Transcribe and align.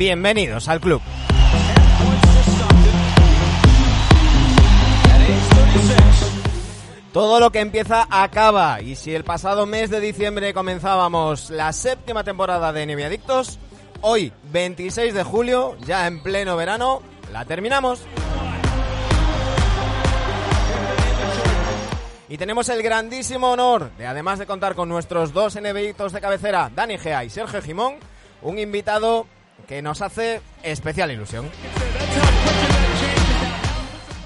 bienvenidos 0.00 0.66
al 0.66 0.80
club. 0.80 1.02
Todo 7.12 7.38
lo 7.38 7.52
que 7.52 7.60
empieza 7.60 8.06
acaba 8.10 8.80
y 8.80 8.96
si 8.96 9.14
el 9.14 9.24
pasado 9.24 9.66
mes 9.66 9.90
de 9.90 10.00
diciembre 10.00 10.54
comenzábamos 10.54 11.50
la 11.50 11.74
séptima 11.74 12.24
temporada 12.24 12.72
de 12.72 12.86
Neviadictos, 12.86 13.58
hoy 14.00 14.32
26 14.50 15.12
de 15.12 15.22
julio, 15.22 15.76
ya 15.84 16.06
en 16.06 16.22
pleno 16.22 16.56
verano, 16.56 17.02
la 17.30 17.44
terminamos. 17.44 18.00
Y 22.30 22.38
tenemos 22.38 22.70
el 22.70 22.82
grandísimo 22.82 23.50
honor 23.50 23.90
de, 23.98 24.06
además 24.06 24.38
de 24.38 24.46
contar 24.46 24.74
con 24.74 24.88
nuestros 24.88 25.34
dos 25.34 25.60
NBItos 25.60 26.14
de 26.14 26.22
cabecera, 26.22 26.70
Dani 26.74 26.96
Gea 26.96 27.22
y 27.22 27.28
Sergio 27.28 27.60
Jimón, 27.60 27.96
un 28.40 28.58
invitado 28.58 29.26
que 29.70 29.82
nos 29.82 30.02
hace 30.02 30.40
especial 30.64 31.12
ilusión. 31.12 31.48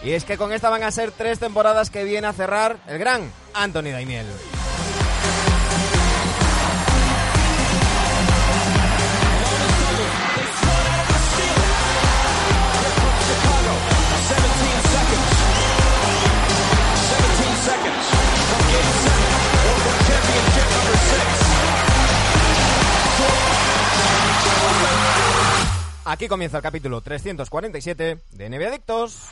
Y 0.02 0.12
es 0.12 0.24
que 0.24 0.38
con 0.38 0.54
esta 0.54 0.70
van 0.70 0.82
a 0.82 0.90
ser 0.90 1.10
tres 1.10 1.38
temporadas 1.38 1.90
que 1.90 2.02
viene 2.02 2.26
a 2.26 2.32
cerrar 2.32 2.78
el 2.88 2.98
gran 2.98 3.30
Anthony 3.52 3.90
Daimiel. 3.92 4.24
Aquí 26.06 26.28
comienza 26.28 26.58
el 26.58 26.62
capítulo 26.62 27.00
347 27.00 28.18
de 28.32 28.48
NBA 28.50 28.68
Adictos. 28.68 29.30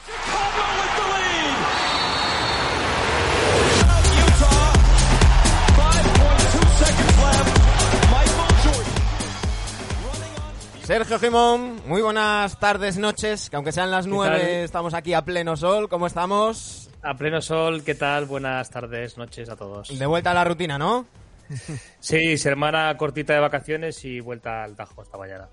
Sergio 10.84 11.19
Jimón, 11.19 11.81
muy 11.87 12.01
buenas 12.03 12.59
tardes, 12.59 12.97
noches, 12.98 13.51
que 13.51 13.57
aunque 13.57 13.70
sean 13.70 13.91
las 13.91 14.07
nueve, 14.07 14.64
estamos 14.64 14.95
aquí 14.95 15.12
a 15.12 15.23
pleno 15.23 15.57
sol. 15.57 15.89
¿Cómo 15.91 16.07
estamos? 16.07 16.91
A 17.03 17.14
pleno 17.14 17.41
sol, 17.42 17.84
¿qué 17.84 17.95
tal? 17.95 18.25
Buenas 18.25 18.70
tardes, 18.70 19.19
noches 19.19 19.48
a 19.51 19.57
todos. 19.57 19.97
De 19.97 20.07
vuelta 20.07 20.31
a 20.31 20.34
la 20.34 20.45
rutina, 20.45 20.79
¿no? 20.79 21.07
Sí, 22.01 22.36
semana 22.39 22.97
cortita 22.97 23.34
de 23.34 23.41
vacaciones 23.41 24.05
y 24.05 24.20
vuelta 24.20 24.64
al 24.64 24.75
Tajo 24.75 25.03
esta 25.03 25.19
mañana. 25.19 25.48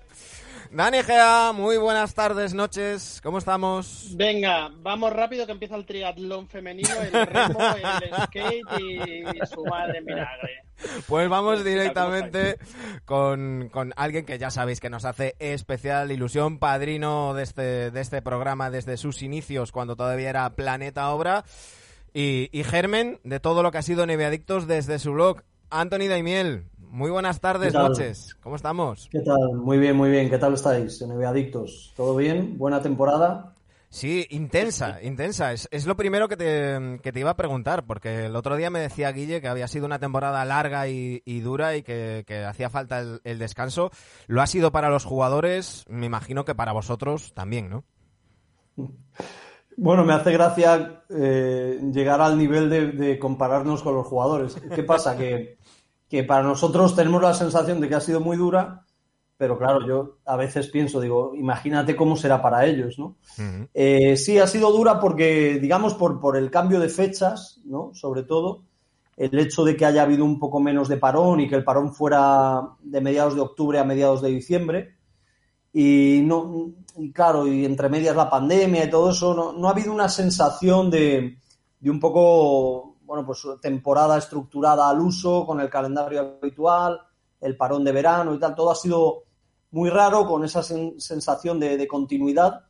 Dani 0.72 1.02
Gea, 1.02 1.50
muy 1.52 1.78
buenas 1.78 2.14
tardes, 2.14 2.54
noches. 2.54 3.20
¿Cómo 3.24 3.38
estamos? 3.38 4.12
Venga, 4.14 4.70
vamos 4.76 5.12
rápido 5.12 5.44
que 5.44 5.50
empieza 5.50 5.74
el 5.74 5.84
triatlón 5.84 6.46
femenino, 6.46 6.94
el 7.02 7.26
remo, 7.26 7.58
el 8.00 8.14
skate 8.26 8.62
y 8.78 9.46
su 9.52 9.64
madre 9.64 10.00
milagre. 10.00 10.62
Pues 11.08 11.28
vamos 11.28 11.64
directamente 11.64 12.56
con, 13.04 13.68
con, 13.72 13.92
alguien 13.96 14.24
que 14.24 14.38
ya 14.38 14.52
sabéis 14.52 14.78
que 14.78 14.90
nos 14.90 15.04
hace 15.04 15.34
especial 15.40 16.12
ilusión, 16.12 16.60
padrino 16.60 17.34
de 17.34 17.42
este, 17.42 17.90
de 17.90 18.00
este 18.00 18.22
programa 18.22 18.70
desde 18.70 18.96
sus 18.96 19.22
inicios, 19.22 19.72
cuando 19.72 19.96
todavía 19.96 20.30
era 20.30 20.50
Planeta 20.50 21.10
Obra, 21.10 21.44
y, 22.14 22.48
y 22.52 22.62
germen 22.62 23.18
de 23.24 23.40
todo 23.40 23.64
lo 23.64 23.72
que 23.72 23.78
ha 23.78 23.82
sido 23.82 24.06
Neveadictos 24.06 24.68
desde 24.68 25.00
su 25.00 25.14
blog. 25.14 25.42
Anthony 25.68 26.08
Daimiel, 26.08 26.69
muy 26.90 27.10
buenas 27.10 27.40
tardes, 27.40 27.72
noches. 27.72 28.36
¿Cómo 28.42 28.56
estamos? 28.56 29.08
¿Qué 29.10 29.20
tal? 29.20 29.54
Muy 29.54 29.78
bien, 29.78 29.96
muy 29.96 30.10
bien. 30.10 30.28
¿Qué 30.28 30.38
tal 30.38 30.54
estáis, 30.54 31.00
NBA 31.00 31.28
Adictos? 31.28 31.92
¿Todo 31.96 32.16
bien? 32.16 32.58
¿Buena 32.58 32.82
temporada? 32.82 33.54
Sí, 33.88 34.26
intensa, 34.30 35.02
intensa. 35.02 35.52
Es, 35.52 35.68
es 35.70 35.86
lo 35.86 35.96
primero 35.96 36.28
que 36.28 36.36
te, 36.36 37.00
que 37.02 37.12
te, 37.12 37.20
iba 37.20 37.30
a 37.30 37.36
preguntar, 37.36 37.84
porque 37.86 38.26
el 38.26 38.36
otro 38.36 38.56
día 38.56 38.70
me 38.70 38.80
decía 38.80 39.10
Guille 39.10 39.40
que 39.40 39.48
había 39.48 39.66
sido 39.66 39.86
una 39.86 39.98
temporada 39.98 40.44
larga 40.44 40.86
y, 40.88 41.22
y 41.24 41.40
dura 41.40 41.76
y 41.76 41.82
que, 41.82 42.24
que, 42.26 42.44
hacía 42.44 42.70
falta 42.70 43.00
el, 43.00 43.20
el, 43.24 43.38
descanso. 43.38 43.90
Lo 44.26 44.42
ha 44.42 44.46
sido 44.46 44.70
para 44.70 44.90
los 44.90 45.04
jugadores, 45.04 45.84
me 45.88 46.06
imagino 46.06 46.44
que 46.44 46.54
para 46.54 46.72
vosotros 46.72 47.32
también, 47.34 47.68
¿no? 47.68 47.84
Bueno, 49.76 50.04
me 50.04 50.12
hace 50.12 50.32
gracia 50.32 51.04
eh, 51.08 51.80
llegar 51.92 52.20
al 52.20 52.36
nivel 52.36 52.68
de, 52.68 52.92
de, 52.92 53.18
compararnos 53.18 53.82
con 53.82 53.94
los 53.94 54.06
jugadores. 54.06 54.54
¿Qué 54.74 54.82
pasa? 54.82 55.16
Que 55.16 55.56
que 56.10 56.24
para 56.24 56.42
nosotros 56.42 56.96
tenemos 56.96 57.22
la 57.22 57.32
sensación 57.32 57.80
de 57.80 57.88
que 57.88 57.94
ha 57.94 58.00
sido 58.00 58.20
muy 58.20 58.36
dura, 58.36 58.84
pero 59.36 59.56
claro, 59.56 59.86
yo 59.86 60.18
a 60.26 60.36
veces 60.36 60.68
pienso, 60.68 61.00
digo, 61.00 61.32
imagínate 61.36 61.94
cómo 61.94 62.16
será 62.16 62.42
para 62.42 62.66
ellos, 62.66 62.98
¿no? 62.98 63.16
Uh 63.38 63.42
-huh. 63.42 63.68
eh, 63.72 64.16
sí, 64.16 64.38
ha 64.38 64.46
sido 64.46 64.72
dura 64.72 64.98
porque, 65.00 65.58
digamos, 65.62 65.94
por, 65.94 66.20
por 66.20 66.36
el 66.36 66.50
cambio 66.50 66.80
de 66.80 66.88
fechas, 66.88 67.60
¿no? 67.64 67.92
Sobre 67.94 68.24
todo, 68.24 68.64
el 69.16 69.38
hecho 69.38 69.64
de 69.64 69.76
que 69.76 69.86
haya 69.86 70.02
habido 70.02 70.24
un 70.24 70.38
poco 70.38 70.60
menos 70.60 70.88
de 70.88 70.96
parón 70.96 71.40
y 71.40 71.48
que 71.48 71.54
el 71.54 71.64
parón 71.64 71.94
fuera 71.94 72.60
de 72.82 73.00
mediados 73.00 73.34
de 73.34 73.42
octubre 73.42 73.78
a 73.78 73.84
mediados 73.84 74.20
de 74.20 74.30
diciembre. 74.30 74.96
Y, 75.72 76.22
no, 76.24 76.72
y 76.96 77.12
claro, 77.12 77.46
y 77.46 77.64
entre 77.64 77.88
medias 77.88 78.16
la 78.16 78.28
pandemia 78.28 78.84
y 78.84 78.90
todo 78.90 79.10
eso, 79.10 79.34
no, 79.34 79.52
no 79.52 79.68
ha 79.68 79.70
habido 79.70 79.92
una 79.92 80.08
sensación 80.08 80.90
de, 80.90 81.38
de 81.78 81.90
un 81.90 82.00
poco 82.00 82.89
bueno, 83.10 83.26
pues 83.26 83.44
temporada 83.60 84.18
estructurada 84.18 84.88
al 84.88 85.00
uso, 85.00 85.44
con 85.44 85.60
el 85.60 85.68
calendario 85.68 86.38
habitual, 86.40 87.00
el 87.40 87.56
parón 87.56 87.82
de 87.82 87.90
verano 87.90 88.32
y 88.32 88.38
tal, 88.38 88.54
todo 88.54 88.70
ha 88.70 88.76
sido 88.76 89.24
muy 89.72 89.90
raro, 89.90 90.28
con 90.28 90.44
esa 90.44 90.62
sen 90.62 90.94
sensación 91.00 91.58
de, 91.58 91.76
de, 91.76 91.88
continuidad. 91.88 92.66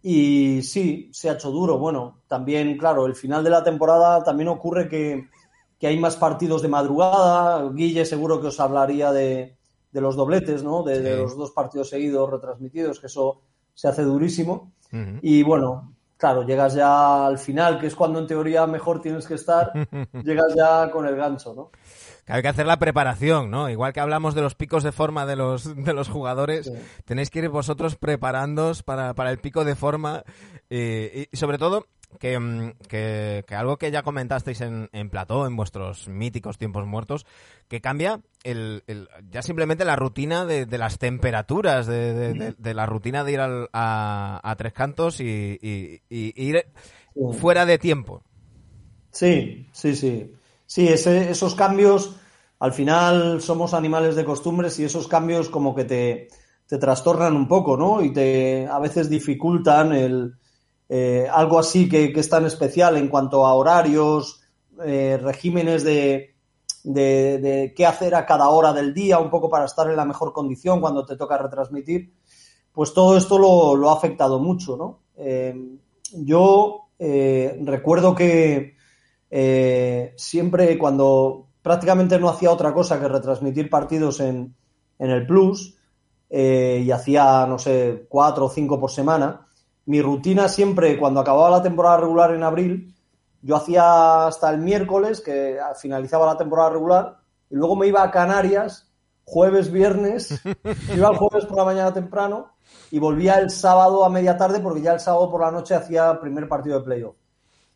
Y 0.00 0.62
sí, 0.62 1.10
se 1.12 1.28
ha 1.28 1.32
hecho 1.32 1.50
duro. 1.50 1.78
Bueno, 1.78 2.22
también, 2.28 2.78
claro, 2.78 3.06
el 3.06 3.16
final 3.16 3.42
de 3.42 3.50
la 3.50 3.64
temporada 3.64 4.22
también 4.22 4.50
ocurre 4.50 4.88
que, 4.88 5.28
que 5.80 5.88
hay 5.88 5.98
más 5.98 6.14
partidos 6.14 6.62
de 6.62 6.68
madrugada. 6.68 7.68
Guille 7.72 8.04
seguro 8.04 8.40
que 8.40 8.46
os 8.46 8.60
hablaría 8.60 9.10
de, 9.10 9.56
de 9.90 10.00
los 10.00 10.14
dobletes, 10.14 10.62
¿no? 10.62 10.84
De, 10.84 10.94
sí. 10.94 11.02
de, 11.02 11.16
los 11.16 11.36
dos 11.36 11.50
partidos 11.50 11.88
seguidos 11.88 12.30
retransmitidos, 12.30 13.00
que 13.00 13.08
eso 13.08 13.40
se 13.74 13.88
hace 13.88 14.04
durísimo. 14.04 14.74
Uh 14.92 14.96
-huh. 14.96 15.18
Y 15.22 15.42
bueno, 15.42 15.92
claro, 16.22 16.44
llegas 16.44 16.74
ya 16.74 17.26
al 17.26 17.36
final, 17.36 17.80
que 17.80 17.88
es 17.88 17.96
cuando 17.96 18.20
en 18.20 18.28
teoría 18.28 18.64
mejor 18.64 19.02
tienes 19.02 19.26
que 19.26 19.34
estar, 19.34 19.72
llegas 20.22 20.54
ya 20.54 20.88
con 20.92 21.04
el 21.04 21.16
gancho, 21.16 21.52
¿no? 21.52 21.70
Hay 22.28 22.42
que 22.42 22.48
hacer 22.48 22.64
la 22.64 22.78
preparación, 22.78 23.50
¿no? 23.50 23.68
Igual 23.68 23.92
que 23.92 23.98
hablamos 23.98 24.36
de 24.36 24.40
los 24.40 24.54
picos 24.54 24.84
de 24.84 24.92
forma 24.92 25.26
de 25.26 25.34
los, 25.34 25.74
de 25.84 25.92
los 25.92 26.08
jugadores, 26.08 26.66
sí. 26.66 26.74
tenéis 27.04 27.28
que 27.28 27.40
ir 27.40 27.48
vosotros 27.48 27.96
preparándoos 27.96 28.84
para, 28.84 29.14
para 29.14 29.32
el 29.32 29.38
pico 29.38 29.64
de 29.64 29.74
forma 29.74 30.22
eh, 30.70 31.26
y 31.32 31.36
sobre 31.36 31.58
todo 31.58 31.88
que, 32.18 32.38
mm, 32.38 32.72
que, 32.88 33.44
que, 33.46 33.54
algo 33.54 33.76
que 33.76 33.90
ya 33.90 34.02
comentasteis 34.02 34.60
en, 34.60 34.88
en 34.92 35.10
Plató, 35.10 35.46
en 35.46 35.56
vuestros 35.56 36.08
míticos 36.08 36.58
tiempos 36.58 36.86
muertos, 36.86 37.26
que 37.68 37.80
cambia 37.80 38.20
el, 38.44 38.82
el 38.86 39.08
ya 39.30 39.42
simplemente 39.42 39.84
la 39.84 39.96
rutina 39.96 40.44
de, 40.44 40.66
de 40.66 40.78
las 40.78 40.98
temperaturas, 40.98 41.86
de, 41.86 42.14
de, 42.14 42.54
de, 42.56 42.74
la 42.74 42.86
rutina 42.86 43.24
de 43.24 43.32
ir 43.32 43.40
al, 43.40 43.68
a, 43.72 44.40
a, 44.42 44.56
tres 44.56 44.72
cantos 44.72 45.20
y, 45.20 45.58
y, 45.60 46.02
y 46.08 46.32
ir 46.36 46.66
sí. 47.14 47.20
fuera 47.38 47.66
de 47.66 47.78
tiempo. 47.78 48.22
Sí, 49.10 49.68
sí, 49.72 49.94
sí. 49.94 50.32
Sí, 50.66 50.88
ese, 50.88 51.30
esos 51.30 51.54
cambios, 51.54 52.16
al 52.58 52.72
final 52.72 53.42
somos 53.42 53.74
animales 53.74 54.16
de 54.16 54.24
costumbres 54.24 54.78
y 54.78 54.84
esos 54.84 55.06
cambios 55.06 55.50
como 55.50 55.74
que 55.74 55.84
te, 55.84 56.28
te 56.66 56.78
trastornan 56.78 57.36
un 57.36 57.46
poco, 57.46 57.76
¿no? 57.76 58.02
Y 58.02 58.12
te 58.12 58.66
a 58.66 58.78
veces 58.78 59.10
dificultan 59.10 59.92
el, 59.92 60.34
eh, 60.94 61.26
algo 61.32 61.58
así 61.58 61.88
que, 61.88 62.12
que, 62.12 62.20
es 62.20 62.28
tan 62.28 62.44
especial 62.44 62.98
en 62.98 63.08
cuanto 63.08 63.46
a 63.46 63.54
horarios, 63.54 64.42
eh, 64.84 65.18
regímenes 65.22 65.84
de, 65.84 66.34
de, 66.84 67.72
qué 67.74 67.86
hacer 67.86 68.14
a 68.14 68.26
cada 68.26 68.50
hora 68.50 68.74
del 68.74 68.92
día, 68.92 69.18
un 69.18 69.30
poco 69.30 69.48
para 69.48 69.64
estar 69.64 69.88
en 69.88 69.96
la 69.96 70.04
mejor 70.04 70.34
condición 70.34 70.82
cuando 70.82 71.06
te 71.06 71.16
toca 71.16 71.38
retransmitir, 71.38 72.12
pues 72.72 72.92
todo 72.92 73.16
esto 73.16 73.38
lo, 73.38 73.74
lo 73.74 73.88
ha 73.88 73.94
afectado 73.94 74.38
mucho, 74.38 74.76
¿no? 74.76 75.00
Eh, 75.16 75.78
yo 76.12 76.88
recuerdo 76.98 78.14
que 78.14 78.76
siempre 80.16 80.76
cuando 80.76 81.46
prácticamente 81.62 82.18
no 82.18 82.28
hacía 82.28 82.50
otra 82.50 82.74
cosa 82.74 83.00
que 83.00 83.08
retransmitir 83.08 83.70
partidos 83.70 84.20
en, 84.20 84.54
en 84.98 85.10
el 85.10 85.26
Plus 85.26 85.74
y 86.28 86.90
hacía, 86.90 87.46
no 87.46 87.58
sé, 87.58 88.04
cuatro 88.10 88.44
o 88.44 88.50
cinco 88.50 88.78
por 88.78 88.90
semana, 88.90 89.46
mi 89.86 90.00
rutina 90.00 90.48
siempre, 90.48 90.98
cuando 90.98 91.20
acababa 91.20 91.50
la 91.50 91.62
temporada 91.62 91.98
regular 91.98 92.34
en 92.34 92.42
abril, 92.42 92.94
yo 93.42 93.56
hacía 93.56 94.26
hasta 94.26 94.50
el 94.50 94.58
miércoles, 94.58 95.20
que 95.20 95.58
finalizaba 95.80 96.26
la 96.26 96.36
temporada 96.36 96.70
regular, 96.70 97.18
y 97.50 97.56
luego 97.56 97.76
me 97.76 97.88
iba 97.88 98.02
a 98.02 98.10
Canarias, 98.10 98.88
jueves, 99.24 99.70
viernes, 99.70 100.40
iba 100.94 101.10
el 101.10 101.16
jueves 101.16 101.46
por 101.46 101.58
la 101.58 101.64
mañana 101.64 101.92
temprano 101.92 102.52
y 102.90 102.98
volvía 102.98 103.38
el 103.38 103.50
sábado 103.50 104.04
a 104.04 104.08
media 104.08 104.36
tarde, 104.36 104.60
porque 104.60 104.82
ya 104.82 104.94
el 104.94 105.00
sábado 105.00 105.30
por 105.30 105.40
la 105.40 105.50
noche 105.50 105.74
hacía 105.74 106.20
primer 106.20 106.48
partido 106.48 106.78
de 106.78 106.84
playoff. 106.84 107.16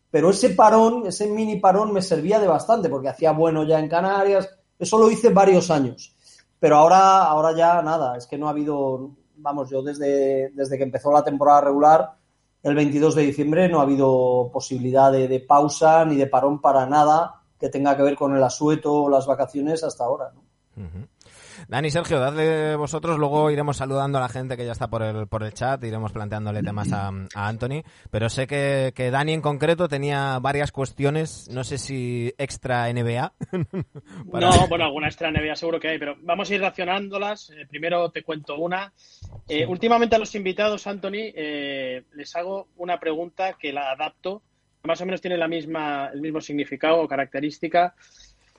Pero 0.09 0.29
ese 0.29 0.51
parón, 0.51 1.05
ese 1.05 1.27
mini 1.27 1.57
parón 1.57 1.91
me 1.91 2.01
servía 2.01 2.39
de 2.39 2.47
bastante, 2.47 2.87
porque 2.87 3.09
hacía 3.09 3.33
bueno 3.33 3.63
ya 3.63 3.79
en 3.79 3.89
Canarias, 3.89 4.49
eso 4.79 4.97
lo 4.97 5.11
hice 5.11 5.29
varios 5.29 5.69
años. 5.69 6.15
Pero 6.59 6.77
ahora, 6.77 7.25
ahora 7.25 7.55
ya 7.55 7.81
nada, 7.81 8.17
es 8.17 8.25
que 8.25 8.37
no 8.37 8.47
ha 8.47 8.51
habido 8.51 9.11
vamos, 9.37 9.69
yo 9.69 9.81
desde, 9.81 10.49
desde 10.53 10.77
que 10.77 10.83
empezó 10.83 11.11
la 11.11 11.23
temporada 11.23 11.61
regular, 11.61 12.15
el 12.63 12.75
22 12.75 13.15
de 13.15 13.23
diciembre, 13.23 13.69
no 13.69 13.79
ha 13.79 13.83
habido 13.83 14.49
posibilidad 14.51 15.11
de, 15.11 15.39
pausa 15.39 16.03
ni 16.05 16.15
de 16.15 16.27
parón 16.27 16.59
para 16.59 16.85
nada 16.85 17.41
que 17.59 17.69
tenga 17.69 17.95
que 17.95 18.03
ver 18.03 18.15
con 18.15 18.35
el 18.35 18.43
asueto 18.43 19.03
o 19.03 19.09
las 19.09 19.25
vacaciones 19.25 19.83
hasta 19.83 20.03
ahora. 20.03 20.31
¿no? 20.33 21.07
Dani, 21.67 21.91
Sergio, 21.91 22.19
dadle 22.19 22.77
vosotros, 22.77 23.19
luego 23.19 23.51
iremos 23.51 23.75
saludando 23.75 24.17
a 24.17 24.21
la 24.21 24.29
gente 24.29 24.55
que 24.55 24.65
ya 24.65 24.71
está 24.71 24.87
por 24.87 25.03
el, 25.03 25.27
por 25.27 25.43
el 25.43 25.53
chat, 25.53 25.83
iremos 25.83 26.13
planteándole 26.13 26.63
temas 26.63 26.93
a, 26.93 27.11
Anthony, 27.35 27.83
pero 28.09 28.29
sé 28.29 28.47
que, 28.47 28.93
que, 28.95 29.11
Dani 29.11 29.33
en 29.33 29.41
concreto 29.41 29.89
tenía 29.89 30.39
varias 30.39 30.71
cuestiones, 30.71 31.49
no 31.51 31.65
sé 31.65 31.77
si 31.77 32.33
extra 32.37 32.91
NBA. 32.91 33.33
No, 34.37 34.67
bueno, 34.67 34.85
alguna 34.85 35.07
extra 35.07 35.31
NBA 35.31 35.55
seguro 35.55 35.79
que 35.79 35.89
hay, 35.89 35.99
pero 35.99 36.15
vamos 36.21 36.49
a 36.49 36.55
ir 36.55 36.61
racionándolas. 36.61 37.49
Eh, 37.49 37.65
primero 37.67 38.09
te 38.11 38.23
cuento 38.23 38.57
una. 38.57 38.93
Eh, 39.47 39.65
últimamente 39.65 40.15
a 40.15 40.19
los 40.19 40.35
invitados, 40.35 40.85
Anthony, 40.85 41.31
eh, 41.35 42.03
les 42.13 42.35
hago 42.35 42.67
una 42.77 42.99
pregunta 42.99 43.53
que 43.53 43.73
la 43.73 43.91
adapto, 43.91 44.43
más 44.83 45.01
o 45.01 45.05
menos 45.05 45.21
tiene 45.21 45.37
la 45.37 45.47
misma, 45.47 46.09
el 46.13 46.21
mismo 46.21 46.39
significado 46.39 47.01
o 47.01 47.07
característica. 47.07 47.95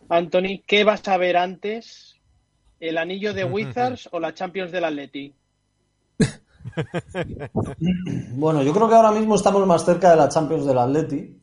Anthony, 0.08 0.62
¿qué 0.66 0.84
vas 0.84 1.06
a 1.08 1.16
ver 1.16 1.36
antes 1.36 2.07
¿El 2.80 2.96
anillo 2.98 3.34
de 3.34 3.44
Wizards 3.44 4.08
o 4.12 4.20
la 4.20 4.32
Champions 4.34 4.70
del 4.70 4.84
Atleti? 4.84 5.34
bueno, 8.32 8.62
yo 8.62 8.72
creo 8.72 8.88
que 8.88 8.94
ahora 8.94 9.10
mismo 9.10 9.34
estamos 9.34 9.66
más 9.66 9.84
cerca 9.84 10.10
de 10.10 10.16
la 10.16 10.28
Champions 10.28 10.64
del 10.64 10.78
Atleti, 10.78 11.40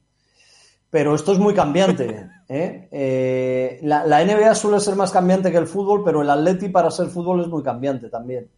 pero 0.89 1.13
esto 1.13 1.33
es 1.33 1.39
muy 1.39 1.53
cambiante. 1.53 2.29
¿eh? 2.47 2.87
Eh, 2.91 3.79
la, 3.83 4.23
NBA 4.23 4.55
suele 4.55 4.79
ser 4.79 4.95
más 4.95 5.11
cambiante 5.11 5.51
que 5.51 5.57
el 5.57 5.67
fútbol, 5.67 6.03
pero 6.05 6.21
el 6.21 6.29
Atleti 6.29 6.69
para 6.69 6.89
ser 6.89 7.07
fútbol 7.07 7.41
es 7.41 7.47
muy 7.47 7.63
cambiante 7.63 8.09
también. 8.09 8.49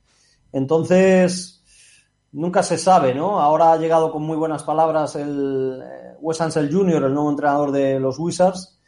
Entonces, 0.51 1.63
nunca 2.31 2.61
se 2.61 2.77
sabe, 2.77 3.15
¿no? 3.15 3.39
Ahora 3.39 3.71
ha 3.71 3.77
llegado 3.77 4.11
con 4.11 4.21
muy 4.23 4.37
buenas 4.37 4.61
palabras 4.63 5.15
el 5.15 5.81
eh, 5.83 6.15
Wes 6.21 6.39
Ansel 6.41 6.71
Jr., 6.71 7.05
el 7.05 7.13
nuevo 7.13 7.31
entrenador 7.31 7.71
de 7.71 7.99
los 7.99 8.19
Wizards, 8.19 8.79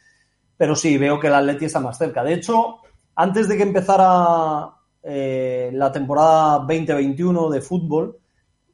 pero 0.56 0.76
sí, 0.76 0.96
veo 0.96 1.18
que 1.18 1.26
el 1.26 1.34
Atleti 1.34 1.64
está 1.64 1.80
más 1.80 1.98
cerca. 1.98 2.22
De 2.22 2.34
hecho, 2.34 2.79
antes 3.20 3.48
de 3.48 3.56
que 3.58 3.64
empezara 3.64 4.70
eh, 5.02 5.70
la 5.74 5.92
temporada 5.92 6.60
2021 6.60 7.50
de 7.50 7.60
fútbol, 7.60 8.18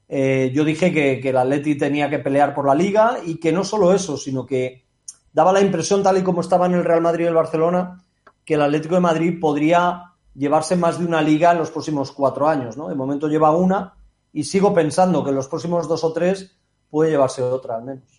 eh, 0.08 0.52
yo 0.54 0.64
dije 0.64 0.92
que, 0.92 1.28
el 1.28 1.36
Atleti 1.36 1.76
tenía 1.76 2.08
que 2.08 2.20
pelear 2.20 2.54
por 2.54 2.64
la 2.64 2.74
liga 2.74 3.16
y 3.24 3.40
que 3.40 3.50
no 3.50 3.64
solo 3.64 3.92
eso, 3.92 4.16
sino 4.16 4.46
que 4.46 4.84
daba 5.32 5.52
la 5.52 5.60
impresión, 5.60 6.00
tal 6.04 6.18
y 6.18 6.22
como 6.22 6.42
estaba 6.42 6.66
en 6.66 6.74
el 6.74 6.84
Real 6.84 7.00
Madrid 7.00 7.24
y 7.24 7.28
el 7.28 7.34
Barcelona, 7.34 8.04
que 8.44 8.54
el 8.54 8.62
Atlético 8.62 8.94
de 8.94 9.00
Madrid 9.00 9.40
podría 9.40 10.12
llevarse 10.32 10.76
más 10.76 11.00
de 11.00 11.06
una 11.06 11.22
liga 11.22 11.50
en 11.50 11.58
los 11.58 11.72
próximos 11.72 12.12
cuatro 12.12 12.48
años. 12.48 12.76
¿no? 12.76 12.88
De 12.88 12.94
momento 12.94 13.26
lleva 13.26 13.50
una 13.50 13.94
y 14.32 14.44
sigo 14.44 14.72
pensando 14.72 15.24
que 15.24 15.30
en 15.30 15.36
los 15.36 15.48
próximos 15.48 15.88
dos 15.88 16.04
o 16.04 16.12
tres 16.12 16.56
puede 16.88 17.10
llevarse 17.10 17.42
otra 17.42 17.78
al 17.78 17.82
menos. 17.82 18.15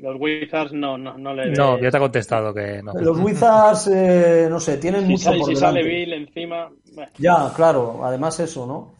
Los 0.00 0.16
Wizards 0.18 0.72
no, 0.72 0.98
no, 0.98 1.16
no 1.16 1.32
le. 1.32 1.52
No, 1.52 1.78
ya 1.78 1.90
te 1.90 1.96
ha 1.96 2.00
contestado 2.00 2.52
que 2.52 2.82
no. 2.82 2.92
Los 2.94 3.18
Wizards, 3.18 3.86
eh, 3.86 4.48
no 4.50 4.58
sé, 4.58 4.78
tienen 4.78 5.06
mucho 5.06 5.26
por 5.26 5.46
si 5.46 5.54
delante. 5.54 5.60
sale 5.60 5.82
Bill 5.84 6.12
encima. 6.12 6.70
Ya, 7.18 7.52
claro, 7.54 8.00
además 8.02 8.40
eso, 8.40 8.66
¿no? 8.66 8.94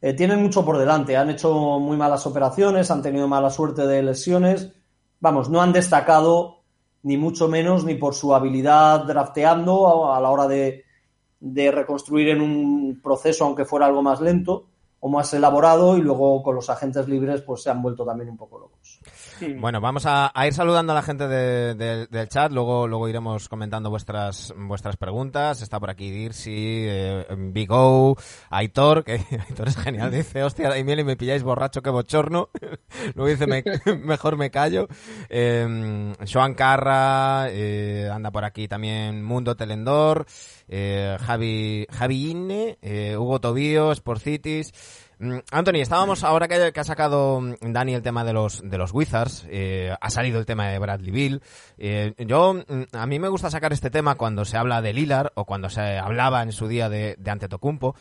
Eh, 0.00 0.14
tienen 0.14 0.40
mucho 0.40 0.64
por 0.64 0.78
delante. 0.78 1.16
Han 1.16 1.30
hecho 1.30 1.80
muy 1.80 1.96
malas 1.96 2.24
operaciones, 2.26 2.90
han 2.92 3.02
tenido 3.02 3.26
mala 3.26 3.50
suerte 3.50 3.84
de 3.84 4.02
lesiones. 4.02 4.72
Vamos, 5.18 5.50
no 5.50 5.60
han 5.60 5.72
destacado 5.72 6.62
ni 7.02 7.16
mucho 7.16 7.48
menos 7.48 7.84
ni 7.84 7.96
por 7.96 8.14
su 8.14 8.32
habilidad 8.32 9.04
drafteando 9.04 10.12
a, 10.12 10.20
la 10.20 10.30
hora 10.30 10.46
de, 10.46 10.84
de 11.40 11.70
reconstruir 11.72 12.28
en 12.28 12.40
un 12.40 13.00
proceso, 13.02 13.44
aunque 13.44 13.64
fuera 13.64 13.86
algo 13.86 14.02
más 14.02 14.20
lento 14.20 14.66
o 15.00 15.08
más 15.08 15.34
elaborado, 15.34 15.96
y 15.98 16.00
luego 16.00 16.44
con 16.44 16.54
los 16.54 16.70
agentes 16.70 17.08
libres, 17.08 17.42
pues 17.42 17.62
se 17.62 17.70
han 17.70 17.82
vuelto 17.82 18.04
también 18.04 18.30
un 18.30 18.36
poco 18.36 18.60
locos. 18.60 19.00
Bueno, 19.58 19.80
vamos 19.80 20.04
a, 20.06 20.32
ir 20.46 20.52
saludando 20.52 20.92
a 20.92 20.96
la 20.96 21.02
gente 21.02 21.26
del 21.28 22.28
chat, 22.28 22.52
luego, 22.52 22.86
luego 22.86 23.08
iremos 23.08 23.48
comentando 23.48 23.90
vuestras, 23.90 24.52
vuestras 24.56 24.96
preguntas. 24.96 25.62
Está 25.62 25.80
por 25.80 25.90
aquí 25.90 26.10
Dirsi, 26.10 26.86
eh, 26.88 27.26
Big 27.36 27.70
O, 27.70 28.16
Aitor, 28.50 29.04
que 29.04 29.12
Aitor 29.48 29.68
es 29.68 29.76
genial, 29.76 30.10
dice, 30.10 30.42
hostia, 30.42 30.68
Daimiel, 30.68 31.00
y 31.00 31.04
me 31.04 31.16
pilláis 31.16 31.42
borracho, 31.42 31.82
que 31.82 31.90
bochorno. 31.90 32.50
luego 33.14 33.28
dice, 33.28 33.46
mejor 33.96 34.36
me 34.36 34.50
callo. 34.50 34.88
Eh, 35.28 36.12
Joan 36.30 36.54
Carra, 36.54 37.46
eh, 37.50 38.08
anda 38.12 38.30
por 38.30 38.44
aquí 38.44 38.68
también 38.68 39.22
Mundo 39.22 39.56
Telendor, 39.56 40.26
eh, 40.68 41.16
Javi, 41.20 41.86
Javi 41.90 42.30
Inne, 42.30 42.78
eh, 42.82 43.16
Hugo 43.16 43.40
Tobío, 43.40 43.94
Sporcitis. 43.94 44.72
Mm, 45.22 45.38
Anthony, 45.52 45.76
estábamos 45.76 46.24
ahora 46.24 46.48
que, 46.48 46.80
ha 46.80 46.84
sacado 46.84 47.40
mm, 47.40 47.54
Dani 47.60 47.94
el 47.94 48.02
tema 48.02 48.24
de 48.24 48.32
los 48.32 48.60
de 48.68 48.76
los 48.76 48.92
Wizards, 48.92 49.46
eh, 49.48 49.94
ha 50.00 50.10
salido 50.10 50.40
el 50.40 50.46
tema 50.46 50.66
de 50.66 50.80
Bradley 50.80 51.12
Bill. 51.12 51.42
Eh, 51.78 52.12
yo 52.26 52.54
mm, 52.54 52.82
a 52.96 53.06
mí 53.06 53.20
me 53.20 53.28
gusta 53.28 53.48
sacar 53.48 53.72
este 53.72 53.88
tema 53.88 54.16
cuando 54.16 54.44
se 54.44 54.56
habla 54.56 54.82
de 54.82 54.92
Lilar 54.92 55.32
o 55.36 55.44
cuando 55.44 55.70
se 55.70 55.96
hablaba 55.96 56.42
en 56.42 56.50
su 56.50 56.66
día 56.66 56.88
de, 56.88 57.14
de 57.20 57.30
Antetokounmpo. 57.30 57.94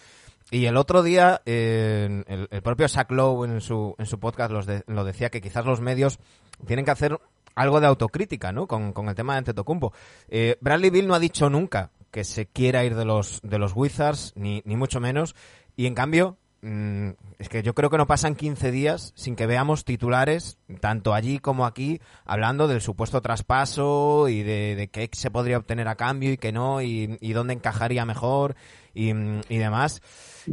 Y 0.50 0.66
el 0.66 0.76
otro 0.78 1.04
día 1.04 1.44
el, 1.46 2.26
propio 2.64 2.90
Zach 2.90 3.12
Lowe 3.12 3.46
en 3.46 3.62
su 3.62 3.94
en 4.00 4.08
su 4.08 4.20
podcast 4.20 4.52
lo 4.88 5.04
decía 5.04 5.30
que 5.30 5.42
quizás 5.42 5.64
los 5.64 5.80
medios 5.80 6.18
tienen 6.66 6.86
que 6.86 6.92
hacer 6.92 7.20
algo 7.54 7.80
de 7.80 7.88
autocrítica, 7.88 8.52
¿no? 8.52 8.66
Con, 8.66 8.94
con 8.94 9.10
el 9.10 9.16
tema 9.16 9.34
de 9.34 9.40
Antetokounmpo. 9.40 9.94
Eh, 10.28 10.58
Bradley 10.60 10.90
Bill 10.90 11.08
no 11.08 11.14
ha 11.14 11.20
dicho 11.20 11.52
nunca 11.52 11.92
que 12.10 12.24
se 12.24 12.48
quiera 12.48 12.84
ir 12.84 12.96
de 12.96 13.06
los 13.06 13.42
de 13.44 13.60
los 13.60 13.74
Wizards 13.76 14.34
ni 14.36 14.64
ni 14.66 14.76
mucho 14.76 15.00
menos. 15.00 15.36
Y 15.78 15.86
en 15.86 15.96
cambio, 15.96 16.38
es 16.62 17.50
que 17.50 17.64
yo 17.64 17.74
creo 17.74 17.90
que 17.90 17.98
no 17.98 18.06
pasan 18.06 18.36
15 18.36 18.72
días 18.72 19.14
sin 19.16 19.36
que 19.36 19.48
veamos 19.48 19.84
titulares, 19.84 20.60
tanto 20.80 21.16
allí 21.16 21.40
como 21.40 21.66
aquí, 21.66 22.00
hablando 22.24 22.68
del 22.68 22.82
supuesto 22.82 23.22
traspaso 23.22 24.28
y 24.30 24.44
de, 24.44 24.90
qué 24.92 25.10
se 25.12 25.32
podría 25.32 25.58
obtener 25.58 25.88
a 25.88 25.96
cambio 25.96 26.32
y 26.32 26.38
qué 26.38 26.52
no, 26.52 26.82
y, 26.82 27.18
dónde 27.34 27.54
encajaría 27.54 28.06
mejor 28.06 28.56
y, 28.94 29.12
demás. 29.58 30.02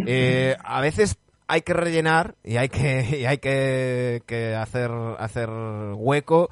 Eh, 0.07 0.57
a 0.65 0.81
veces 0.81 1.19
hay 1.47 1.61
que 1.61 1.75
rellenar 1.75 2.37
y 2.43 2.57
hay 2.57 2.71
que, 2.71 3.27
hay 3.29 3.39
que, 3.39 4.57
hacer, 4.59 4.91
hacer 5.19 5.51
hueco, 5.95 6.49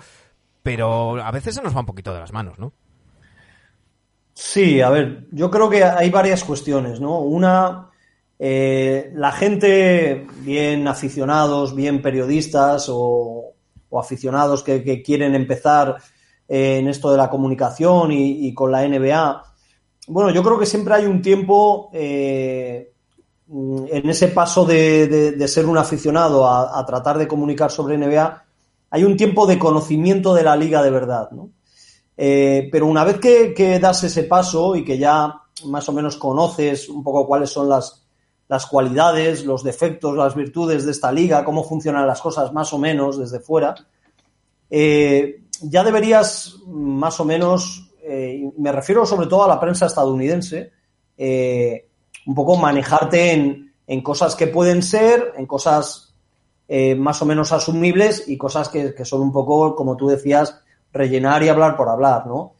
pero 0.63 1.23
a 1.23 1.31
veces 1.31 1.55
se 1.55 1.63
nos 1.63 1.75
va 1.75 1.81
un 1.81 1.87
poquito 1.87 2.13
de 2.13 2.21
las 2.21 2.33
manos, 2.33 2.59
¿no? 2.59 2.75
Sí, 4.35 4.83
a 4.83 4.91
ver, 4.91 5.27
yo 5.31 5.51
creo 5.51 5.71
que 5.71 5.83
hay 5.83 6.11
varias 6.11 6.45
cuestiones, 6.45 7.01
¿no? 7.01 7.21
Una 7.21 7.89
eh, 8.39 9.13
la 9.15 9.33
gente, 9.33 10.27
bien 10.41 10.87
aficionados, 10.89 11.75
bien 11.75 12.03
periodistas 12.03 12.87
o, 12.91 13.53
aficionados 13.99 14.63
que, 14.63 15.03
quieren 15.03 15.35
empezar 15.35 15.97
eh, 16.47 16.79
en 16.79 16.89
esto 16.89 17.11
de 17.11 17.17
la 17.17 17.31
comunicación 17.31 18.13
y, 18.13 18.53
con 18.53 18.71
la 18.71 18.87
NBA, 18.87 19.43
bueno, 20.09 20.31
yo 20.31 20.43
creo 20.43 20.59
que 20.59 20.67
siempre 20.67 20.95
hay 20.95 21.07
un 21.07 21.23
tiempo 21.23 21.91
eh, 21.95 22.93
en 23.49 24.11
ese 24.11 24.29
paso 24.29 24.67
de, 24.67 25.43
ser 25.49 25.65
un 25.65 25.79
aficionado 25.79 26.47
a, 26.47 26.85
tratar 26.85 27.17
de 27.17 27.27
comunicar 27.27 27.71
sobre 27.71 27.97
NBA, 27.97 28.45
hay 28.91 29.05
un 29.05 29.17
tiempo 29.17 29.47
de 29.47 29.59
conocimiento 29.59 30.35
de 30.35 30.43
la 30.43 30.57
liga 30.57 30.83
de 30.83 30.91
verdad, 30.91 31.31
¿no? 31.31 31.51
pero 32.15 32.87
una 32.87 33.05
vez 33.05 33.19
que 33.19 33.79
das 33.81 34.05
ese 34.05 34.25
paso 34.25 34.77
y 34.77 34.85
que 34.85 34.99
ya 34.99 35.35
más 35.65 35.89
o 35.89 35.93
menos 35.93 36.17
conoces 36.17 36.89
un 36.89 37.03
poco 37.03 37.27
cuáles 37.27 37.51
son 37.51 37.69
las, 37.69 38.06
las 38.49 38.67
cualidades, 38.67 39.45
los 39.45 39.65
defectos, 39.65 40.17
las 40.17 40.35
virtudes 40.35 40.85
de 40.85 40.93
esta 40.93 41.11
liga, 41.11 41.45
cómo 41.45 41.65
funcionan 41.65 42.07
las 42.07 42.21
cosas 42.21 42.53
más 42.53 42.73
o 42.73 42.79
menos 42.79 43.19
desde 43.19 43.41
fuera, 43.41 43.75
eh, 44.71 45.43
ya 45.63 45.83
deberías 45.83 46.57
más 46.67 47.19
o 47.19 47.25
menos, 47.25 47.91
eh, 48.03 48.51
me 48.59 48.73
refiero 48.73 49.05
sobre 49.07 49.27
todo 49.27 49.45
a 49.45 49.49
la 49.49 49.61
prensa 49.61 49.87
estadounidense, 49.87 50.71
eh, 51.17 51.89
un 52.27 52.35
poco 52.35 52.57
manejarte 52.57 53.33
en, 53.33 53.73
en, 53.87 54.03
cosas 54.03 54.35
que 54.37 54.49
pueden 54.49 54.83
ser, 54.83 55.33
en 55.37 55.47
cosas 55.47 56.03
más 56.99 57.23
o 57.23 57.27
menos 57.27 57.53
asumibles 57.53 58.25
y 58.27 58.37
cosas 58.37 58.69
que, 58.69 59.05
son 59.05 59.21
un 59.23 59.33
poco, 59.33 59.77
como 59.77 59.97
tú 59.97 60.09
decías, 60.09 60.61
rellenar 60.93 61.45
y 61.45 61.49
hablar 61.49 61.77
por 61.77 61.89
hablar, 61.89 62.27
¿no? 62.27 62.55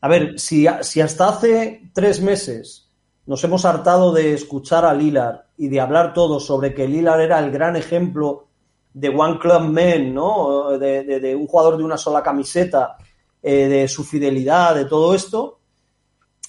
A 0.00 0.08
ver, 0.08 0.40
si, 0.40 0.66
si 0.80 1.00
hasta 1.00 1.28
hace 1.28 1.88
tres 1.92 2.20
meses 2.20 2.83
nos 3.26 3.42
hemos 3.44 3.64
hartado 3.64 4.12
de 4.12 4.34
escuchar 4.34 4.84
a 4.84 4.92
Lilar 4.92 5.46
y 5.56 5.68
de 5.68 5.80
hablar 5.80 6.12
todos 6.12 6.44
sobre 6.44 6.74
que 6.74 6.86
Lilar 6.86 7.20
era 7.20 7.38
el 7.38 7.50
gran 7.50 7.76
ejemplo 7.76 8.48
de 8.92 9.08
One 9.08 9.38
Club 9.38 9.62
Man, 9.62 10.14
¿no? 10.14 10.78
De, 10.78 11.34
un 11.38 11.46
jugador 11.46 11.76
de 11.76 11.84
una 11.84 11.96
sola 11.96 12.22
camiseta, 12.22 12.96
eh, 13.42 13.68
de 13.68 13.88
su 13.88 14.04
fidelidad, 14.04 14.74
de 14.74 14.84
todo 14.84 15.14
esto. 15.14 15.58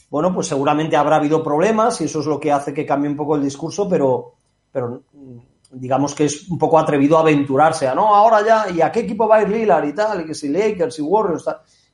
Bueno, 0.09 0.33
pues 0.33 0.47
seguramente 0.47 0.95
habrá 0.95 1.15
habido 1.15 1.43
problemas 1.43 1.99
y 2.01 2.05
eso 2.05 2.19
es 2.19 2.25
lo 2.25 2.39
que 2.39 2.51
hace 2.51 2.73
que 2.73 2.85
cambie 2.85 3.09
un 3.09 3.17
poco 3.17 3.35
el 3.35 3.43
discurso, 3.43 3.89
pero, 3.89 4.33
pero 4.71 5.01
mm, 5.11 5.37
digamos 5.71 6.13
que 6.13 6.25
es 6.25 6.47
un 6.49 6.59
poco 6.59 6.77
atrevido 6.77 7.17
a 7.17 7.21
aventurarse 7.21 7.87
a, 7.87 7.95
no, 7.95 8.13
ahora 8.13 8.45
ya, 8.45 8.69
¿y 8.69 8.81
a 8.81 8.91
qué 8.91 9.01
equipo 9.01 9.27
va 9.27 9.37
a 9.37 9.41
ir 9.41 9.49
Lillard 9.49 9.87
y 9.87 9.93
tal? 9.93 10.21
Y 10.21 10.25
que 10.25 10.35
si 10.35 10.49
Lakers 10.49 10.99
y 10.99 11.01
Warriors. 11.01 11.45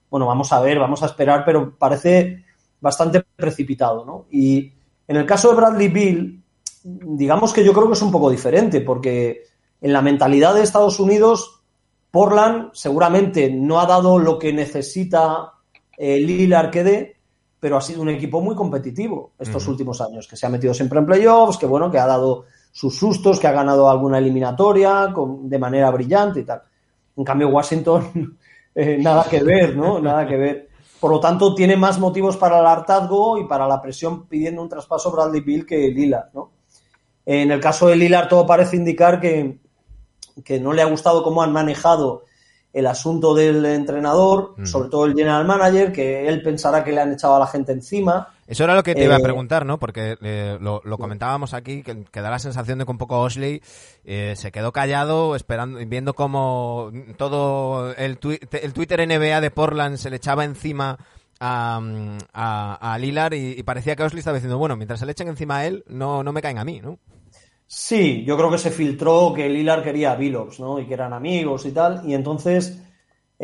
Bueno, 0.09 0.27
vamos 0.27 0.51
a 0.51 0.59
ver, 0.59 0.77
vamos 0.77 1.01
a 1.03 1.05
esperar, 1.05 1.43
pero 1.45 1.73
parece 1.77 2.43
bastante 2.81 3.23
precipitado, 3.35 4.03
¿no? 4.03 4.25
Y 4.31 4.73
en 5.07 5.15
el 5.15 5.25
caso 5.25 5.49
de 5.49 5.55
Bradley 5.55 5.87
Bill, 5.87 6.43
digamos 6.83 7.53
que 7.53 7.63
yo 7.63 7.71
creo 7.71 7.87
que 7.87 7.93
es 7.93 8.01
un 8.01 8.11
poco 8.11 8.29
diferente, 8.29 8.81
porque 8.81 9.43
en 9.79 9.93
la 9.93 10.01
mentalidad 10.01 10.53
de 10.53 10.63
Estados 10.63 10.99
Unidos, 10.99 11.61
Portland 12.09 12.71
seguramente 12.73 13.49
no 13.51 13.79
ha 13.79 13.85
dado 13.85 14.19
lo 14.19 14.37
que 14.37 14.51
necesita 14.51 15.53
el 15.97 16.23
eh, 16.23 16.27
Lillard 16.27 16.71
que 16.71 16.83
dé, 16.83 17.15
pero 17.59 17.77
ha 17.77 17.81
sido 17.81 18.01
un 18.01 18.09
equipo 18.09 18.41
muy 18.41 18.55
competitivo 18.55 19.33
estos 19.37 19.67
últimos 19.67 20.01
años, 20.01 20.27
que 20.27 20.35
se 20.35 20.47
ha 20.47 20.49
metido 20.49 20.73
siempre 20.73 20.97
en 20.97 21.05
playoffs, 21.05 21.57
que 21.57 21.67
bueno, 21.67 21.91
que 21.91 21.99
ha 21.99 22.07
dado 22.07 22.45
sus 22.71 22.97
sustos, 22.97 23.39
que 23.39 23.47
ha 23.47 23.51
ganado 23.51 23.89
alguna 23.89 24.17
eliminatoria 24.17 25.13
de 25.43 25.59
manera 25.59 25.91
brillante 25.91 26.39
y 26.39 26.43
tal. 26.43 26.61
En 27.15 27.23
cambio, 27.23 27.49
Washington, 27.49 28.37
eh, 28.75 28.97
nada 28.99 29.25
que 29.29 29.43
ver, 29.43 29.75
¿no? 29.75 29.99
Nada 29.99 30.25
que 30.25 30.37
ver. 30.37 30.70
Por 31.01 31.09
lo 31.09 31.19
tanto, 31.19 31.55
tiene 31.55 31.75
más 31.75 31.97
motivos 31.97 32.37
para 32.37 32.59
el 32.59 32.65
hartazgo 32.67 33.39
y 33.39 33.47
para 33.47 33.67
la 33.67 33.81
presión 33.81 34.27
pidiendo 34.27 34.61
un 34.61 34.69
traspaso 34.69 35.11
Bradley 35.11 35.41
Bill 35.41 35.65
que 35.65 35.87
Lillard, 35.87 36.29
¿no? 36.31 36.51
En 37.25 37.49
el 37.49 37.59
caso 37.59 37.87
de 37.87 37.95
Lillard, 37.95 38.27
todo 38.27 38.45
parece 38.45 38.75
indicar 38.75 39.19
que, 39.19 39.59
que 40.45 40.59
no 40.59 40.73
le 40.73 40.83
ha 40.83 40.85
gustado 40.85 41.23
cómo 41.23 41.41
han 41.41 41.51
manejado 41.51 42.25
el 42.71 42.85
asunto 42.85 43.33
del 43.33 43.65
entrenador, 43.65 44.53
sobre 44.63 44.89
todo 44.89 45.05
el 45.05 45.15
general 45.15 45.43
manager, 45.43 45.91
que 45.91 46.27
él 46.27 46.43
pensará 46.43 46.83
que 46.83 46.91
le 46.91 47.01
han 47.01 47.11
echado 47.11 47.35
a 47.35 47.39
la 47.39 47.47
gente 47.47 47.71
encima. 47.71 48.35
Eso 48.51 48.65
era 48.65 48.75
lo 48.75 48.83
que 48.83 48.95
te 48.95 49.05
iba 49.05 49.15
a 49.15 49.19
eh, 49.19 49.23
preguntar, 49.23 49.65
¿no? 49.65 49.79
Porque 49.79 50.17
eh, 50.21 50.57
lo, 50.59 50.81
comentábamos 50.97 51.53
aquí, 51.53 51.83
que, 51.83 52.21
da 52.21 52.29
la 52.29 52.37
sensación 52.37 52.79
de 52.79 52.83
que 52.83 52.91
un 52.91 52.97
poco 52.97 53.21
Osley 53.21 53.61
eh, 54.03 54.33
se 54.35 54.51
quedó 54.51 54.73
callado, 54.73 55.37
esperando, 55.37 55.79
viendo 55.87 56.13
cómo 56.15 56.91
todo 57.15 57.95
el, 57.95 58.19
el 58.51 58.73
Twitter 58.73 59.07
NBA 59.07 59.39
de 59.39 59.51
Portland 59.51 59.95
se 59.95 60.09
le 60.09 60.17
echaba 60.17 60.43
encima 60.43 60.97
a, 61.39 61.79
a, 62.33 62.97
Lillard 62.97 63.35
y, 63.35 63.63
parecía 63.63 63.95
que 63.95 64.03
Osley 64.03 64.19
estaba 64.19 64.35
diciendo, 64.35 64.57
bueno, 64.57 64.75
mientras 64.75 64.99
se 64.99 65.05
le 65.05 65.13
echen 65.13 65.29
encima 65.29 65.59
a 65.59 65.67
él, 65.67 65.85
no, 65.87 66.21
no 66.21 66.33
me 66.33 66.41
caen 66.41 66.57
a 66.57 66.65
mí, 66.65 66.81
¿no? 66.81 66.99
Sí, 67.65 68.25
yo 68.25 68.35
creo 68.35 68.51
que 68.51 68.57
se 68.57 68.69
filtró 68.69 69.31
que 69.33 69.47
Lilar 69.47 69.81
quería 69.81 70.11
a 70.11 70.15
Billups, 70.15 70.59
¿no? 70.59 70.77
Y 70.77 70.87
que 70.87 70.93
eran 70.93 71.13
amigos 71.13 71.65
y 71.65 71.71
tal. 71.71 72.01
Y 72.05 72.13
entonces, 72.15 72.83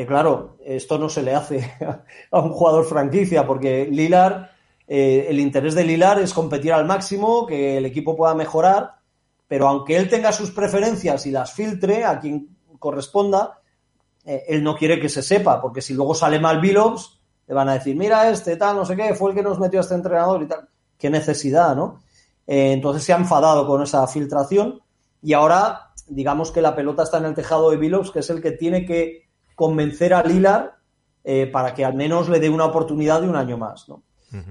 claro, 0.06 0.58
esto 0.66 1.00
no 1.00 1.08
se 1.08 1.24
le 1.24 1.34
hace 1.34 1.72
a 2.32 2.40
un 2.42 2.52
jugador 2.52 2.84
franquicia, 2.84 3.48
porque 3.48 3.88
Lilar, 3.90 4.57
eh, 4.88 5.28
el 5.30 5.40
interés 5.40 5.76
de 5.76 5.84
Lilar 5.84 6.20
es 6.20 6.34
competir 6.34 6.72
al 6.72 6.86
máximo, 6.86 7.46
que 7.46 7.78
el 7.78 7.86
equipo 7.86 8.16
pueda 8.16 8.34
mejorar, 8.34 8.96
pero 9.48 9.68
aunque 9.68 9.98
él 9.98 10.10
tenga 10.10 10.32
sus 10.32 10.52
preferencias 10.52 11.26
y 11.26 11.32
las 11.32 11.52
filtre 11.52 12.06
a 12.06 12.20
quien 12.20 12.58
corresponda, 12.80 13.60
eh, 14.24 14.46
él 14.48 14.64
no 14.64 14.78
quiere 14.78 15.00
que 15.00 15.10
se 15.10 15.22
sepa, 15.22 15.62
porque 15.62 15.82
si 15.82 15.94
luego 15.94 16.16
sale 16.16 16.40
mal 16.40 16.62
Billups, 16.62 17.20
le 17.48 17.54
van 17.54 17.68
a 17.70 17.74
decir, 17.74 17.96
mira 17.96 18.30
este, 18.30 18.56
tal, 18.56 18.78
no 18.78 18.86
sé 18.86 18.96
qué, 18.96 19.14
fue 19.14 19.32
el 19.32 19.36
que 19.36 19.44
nos 19.44 19.60
metió 19.60 19.80
a 19.80 19.84
este 19.84 19.96
entrenador 19.96 20.42
y 20.44 20.48
tal. 20.48 20.68
Qué 20.98 21.10
necesidad, 21.10 21.76
¿no? 21.76 22.02
Eh, 22.46 22.72
entonces 22.72 23.04
se 23.04 23.14
ha 23.14 23.18
enfadado 23.18 23.68
con 23.68 23.84
esa 23.84 24.08
filtración 24.08 24.82
y 25.22 25.34
ahora 25.34 25.92
digamos 26.08 26.52
que 26.52 26.62
la 26.62 26.76
pelota 26.76 27.04
está 27.04 27.18
en 27.18 27.26
el 27.26 27.36
tejado 27.36 27.70
de 27.70 27.78
Billups, 27.78 28.12
que 28.12 28.20
es 28.20 28.30
el 28.30 28.42
que 28.42 28.52
tiene 28.52 28.86
que 28.86 29.28
convencer 29.56 30.14
a 30.14 30.24
Lilar 30.24 30.78
para 31.52 31.74
que 31.74 31.84
al 31.84 31.94
menos 31.94 32.30
le 32.30 32.40
dé 32.40 32.50
una 32.50 32.64
oportunidad 32.64 33.20
de 33.20 33.28
un 33.28 33.36
año 33.36 33.58
más. 33.58 33.90
¿no? 33.90 34.02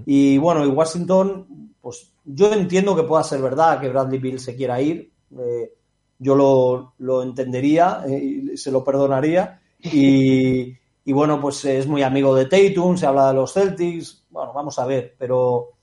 Y 0.06 0.38
bueno, 0.38 0.64
y 0.64 0.68
Washington, 0.68 1.74
pues 1.80 2.12
yo 2.24 2.52
entiendo 2.52 2.96
que 2.96 3.02
pueda 3.02 3.22
ser 3.22 3.42
verdad 3.42 3.80
que 3.80 3.88
Bradley 3.88 4.18
Bill 4.18 4.40
se 4.40 4.56
quiera 4.56 4.80
ir. 4.80 5.12
Eh, 5.38 5.72
yo 6.18 6.34
lo, 6.34 6.94
lo 6.98 7.22
entendería 7.22 8.04
y 8.08 8.56
se 8.56 8.70
lo 8.70 8.82
perdonaría. 8.82 9.60
Y, 9.80 10.74
y, 11.04 11.12
bueno, 11.12 11.40
pues 11.40 11.64
es 11.66 11.86
muy 11.86 12.02
amigo 12.02 12.34
de 12.34 12.46
Tatum, 12.46 12.96
se 12.96 13.06
habla 13.06 13.28
de 13.28 13.34
los 13.34 13.52
Celtics. 13.52 14.24
Bueno, 14.30 14.52
vamos 14.54 14.78
a 14.78 14.86
ver, 14.86 15.14
pero 15.18 15.76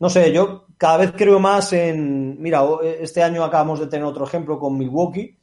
no 0.00 0.08
sé, 0.08 0.32
yo 0.32 0.66
cada 0.76 0.98
vez 0.98 1.12
creo 1.16 1.40
más 1.40 1.72
en. 1.72 2.40
Mira, 2.40 2.62
este 3.00 3.22
año 3.22 3.42
acabamos 3.44 3.80
de 3.80 3.88
tener 3.88 4.04
otro 4.04 4.24
ejemplo 4.24 4.58
con 4.58 4.78
Milwaukee. 4.78 5.36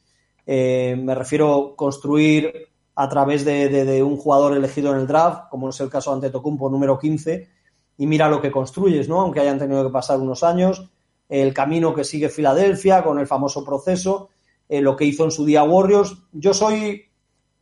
Eh, 0.45 0.95
me 0.97 1.15
refiero 1.15 1.73
a 1.73 1.75
construir 1.75 2.69
a 2.95 3.09
través 3.09 3.43
de, 3.43 4.01
un 4.01 4.15
jugador 4.15 4.55
elegido 4.55 4.93
en 4.93 4.99
el 4.99 5.07
draft, 5.07 5.49
como 5.49 5.69
es 5.69 5.79
el 5.81 5.89
caso 5.89 6.13
ante 6.13 6.29
Tocumpo 6.29 6.69
número 6.69 6.97
15, 6.97 7.49
y 7.97 8.07
mira 8.07 8.29
lo 8.29 8.41
que 8.41 8.51
construyes, 8.51 9.07
¿no? 9.09 9.21
Aunque 9.21 9.39
hayan 9.39 9.59
tenido 9.59 9.85
que 9.85 9.91
pasar 9.91 10.19
unos 10.19 10.43
años, 10.43 10.89
el 11.29 11.53
camino 11.53 11.93
que 11.93 12.03
sigue 12.03 12.29
Filadelfia 12.29 13.03
con 13.03 13.19
el 13.19 13.27
famoso 13.27 13.63
proceso, 13.63 14.29
eh, 14.67 14.81
lo 14.81 14.95
que 14.95 15.05
hizo 15.05 15.23
en 15.23 15.31
su 15.31 15.45
día 15.45 15.63
Warriors. 15.63 16.15
Yo 16.31 16.53
soy, 16.53 17.03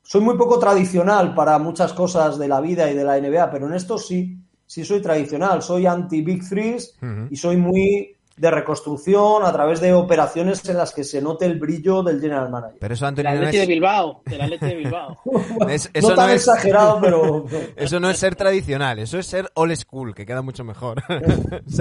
soy 0.01 0.21
muy 0.21 0.37
poco 0.37 0.59
tradicional 0.59 1.35
para 1.35 1.59
muchas 1.59 1.93
cosas 1.93 2.37
de 2.37 2.47
la 2.47 2.61
vida 2.61 2.89
y 2.91 2.95
de 2.95 3.03
la 3.03 3.19
NBA, 3.19 3.51
pero 3.51 3.67
en 3.67 3.73
esto 3.73 3.97
sí 3.97 4.37
sí 4.65 4.83
soy 4.83 5.01
tradicional, 5.01 5.61
soy 5.61 5.85
anti-Big 5.85 6.47
Threes 6.49 6.97
y 7.29 7.35
soy 7.35 7.57
muy 7.57 8.15
de 8.35 8.51
reconstrucción 8.51 9.45
a 9.45 9.51
través 9.53 9.79
de 9.79 9.93
operaciones 9.93 10.67
en 10.67 10.77
las 10.77 10.93
que 10.93 11.03
se 11.03 11.21
note 11.21 11.45
el 11.45 11.59
brillo 11.59 12.01
del 12.01 12.19
general 12.19 12.49
manager. 12.49 12.77
Pero 12.79 12.93
eso, 12.93 13.05
Antonio, 13.05 13.31
la 13.31 13.51
de 13.51 13.65
Bilbao, 13.65 14.21
de 14.25 14.37
la 14.37 14.47
leche 14.47 14.65
de 14.65 14.75
Bilbao. 14.75 15.17
eso 15.69 15.89
no 16.01 16.15
tan 16.15 16.31
exagerado, 16.31 16.99
pero... 17.01 17.45
eso 17.75 17.99
no 17.99 18.09
es 18.09 18.17
ser 18.17 18.35
tradicional, 18.35 18.99
eso 18.99 19.19
es 19.19 19.27
ser 19.27 19.49
old 19.53 19.75
school, 19.75 20.15
que 20.15 20.25
queda 20.25 20.41
mucho 20.41 20.63
mejor. 20.63 21.03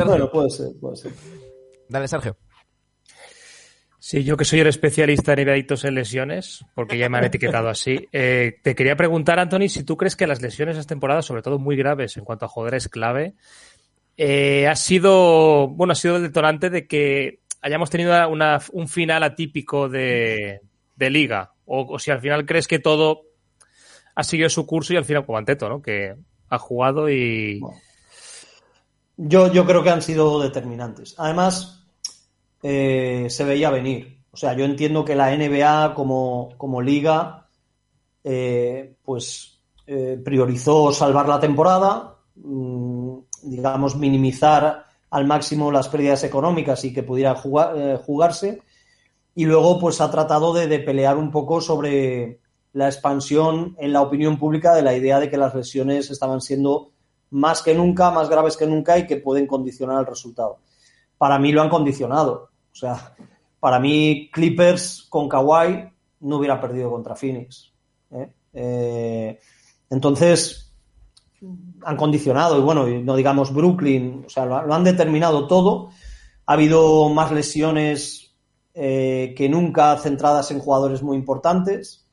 bueno, 0.06 0.30
puede 0.30 0.50
ser, 0.50 0.68
puede 0.80 0.96
ser. 0.96 1.12
Dale, 1.88 2.08
Sergio. 2.08 2.36
Sí, 4.04 4.24
yo 4.24 4.36
que 4.36 4.44
soy 4.44 4.58
el 4.58 4.66
especialista 4.66 5.32
en 5.32 5.38
evaditos 5.38 5.84
en 5.84 5.94
lesiones, 5.94 6.64
porque 6.74 6.98
ya 6.98 7.08
me 7.08 7.18
han 7.18 7.24
etiquetado 7.24 7.68
así, 7.68 8.08
eh, 8.10 8.58
te 8.60 8.74
quería 8.74 8.96
preguntar, 8.96 9.38
Anthony, 9.38 9.68
si 9.68 9.84
tú 9.84 9.96
crees 9.96 10.16
que 10.16 10.26
las 10.26 10.42
lesiones 10.42 10.76
esta 10.76 10.88
temporada, 10.88 11.22
sobre 11.22 11.40
todo 11.40 11.60
muy 11.60 11.76
graves 11.76 12.16
en 12.16 12.24
cuanto 12.24 12.44
a 12.44 12.48
jugadores 12.48 12.88
clave, 12.88 13.36
eh, 14.16 14.68
ha 14.68 14.76
sido, 14.76 15.68
bueno, 15.68 15.92
ha 15.92 15.96
sido 15.96 16.16
el 16.16 16.22
detonante 16.22 16.70
de 16.70 16.86
que 16.86 17.40
hayamos 17.62 17.90
tenido 17.90 18.12
un 18.28 18.88
final 18.88 19.22
atípico 19.22 19.88
de, 19.88 20.60
liga, 20.98 21.54
o, 21.64 21.98
si 21.98 22.10
al 22.10 22.20
final 22.20 22.46
crees 22.46 22.68
que 22.68 22.78
todo 22.78 23.22
ha 24.14 24.22
seguido 24.22 24.48
su 24.48 24.66
curso 24.66 24.92
y 24.92 24.96
al 24.96 25.04
final 25.04 25.24
como 25.24 25.38
Anteto, 25.38 25.68
¿no? 25.68 25.80
Que 25.80 26.14
ha 26.48 26.58
jugado 26.58 27.10
y... 27.10 27.60
Yo, 29.16 29.52
yo 29.52 29.64
creo 29.66 29.82
que 29.82 29.90
han 29.90 30.02
sido 30.02 30.40
determinantes. 30.40 31.14
Además, 31.18 31.86
eh, 32.62 33.26
se 33.30 33.44
veía 33.44 33.70
venir. 33.70 34.18
O 34.30 34.36
sea, 34.36 34.54
yo 34.54 34.64
entiendo 34.64 35.04
que 35.04 35.14
la 35.14 35.34
NBA 35.36 35.94
como, 35.94 36.82
liga, 36.82 37.48
eh, 38.24 38.94
pues 39.02 39.60
priorizó 40.24 40.92
salvar 40.92 41.28
la 41.28 41.40
temporada, 41.40 42.16
mm, 42.36 43.18
digamos, 43.42 43.96
minimizar 43.96 44.86
al 45.10 45.26
máximo 45.26 45.70
las 45.70 45.88
pérdidas 45.88 46.24
económicas 46.24 46.84
y 46.84 46.92
que 46.92 47.02
pudiera 47.02 47.34
jugarse. 47.34 48.62
Y 49.34 49.44
luego, 49.44 49.78
pues 49.78 50.00
ha 50.00 50.10
tratado 50.10 50.54
de, 50.54 50.66
de 50.66 50.78
pelear 50.78 51.16
un 51.16 51.30
poco 51.30 51.60
sobre 51.60 52.40
la 52.72 52.86
expansión 52.86 53.76
en 53.78 53.92
la 53.92 54.02
opinión 54.02 54.38
pública 54.38 54.74
de 54.74 54.82
la 54.82 54.96
idea 54.96 55.20
de 55.20 55.28
que 55.28 55.36
las 55.36 55.54
lesiones 55.54 56.10
estaban 56.10 56.40
siendo 56.40 56.92
más 57.30 57.62
que 57.62 57.74
nunca, 57.74 58.10
más 58.10 58.28
graves 58.28 58.56
que 58.56 58.66
nunca 58.66 58.98
y 58.98 59.06
que 59.06 59.16
pueden 59.16 59.46
condicionar 59.46 60.00
el 60.00 60.06
resultado. 60.06 60.58
Para 61.18 61.38
mí 61.38 61.52
lo 61.52 61.62
han 61.62 61.70
condicionado. 61.70 62.50
O 62.72 62.74
sea, 62.74 63.14
para 63.58 63.78
mí 63.78 64.30
Clippers 64.32 65.06
con 65.08 65.28
Kawhi 65.28 65.88
no 66.20 66.36
hubiera 66.38 66.60
perdido 66.60 66.90
contra 66.90 67.14
Phoenix. 67.14 67.72
¿eh? 68.10 68.32
Eh, 68.52 69.38
entonces, 69.90 70.72
han 71.84 71.96
condicionado, 71.96 72.58
y 72.58 72.62
bueno, 72.62 72.86
no 72.86 73.16
digamos 73.16 73.52
Brooklyn, 73.52 74.24
o 74.26 74.28
sea, 74.28 74.44
lo, 74.44 74.74
han 74.74 74.84
determinado 74.84 75.46
todo. 75.46 75.90
Ha 76.46 76.54
habido 76.54 77.08
más 77.08 77.30
lesiones 77.32 78.34
eh, 78.74 79.34
que 79.36 79.48
nunca 79.48 79.96
centradas 79.96 80.50
en 80.50 80.58
jugadores 80.58 81.02
muy 81.02 81.16
importantes. 81.16 82.06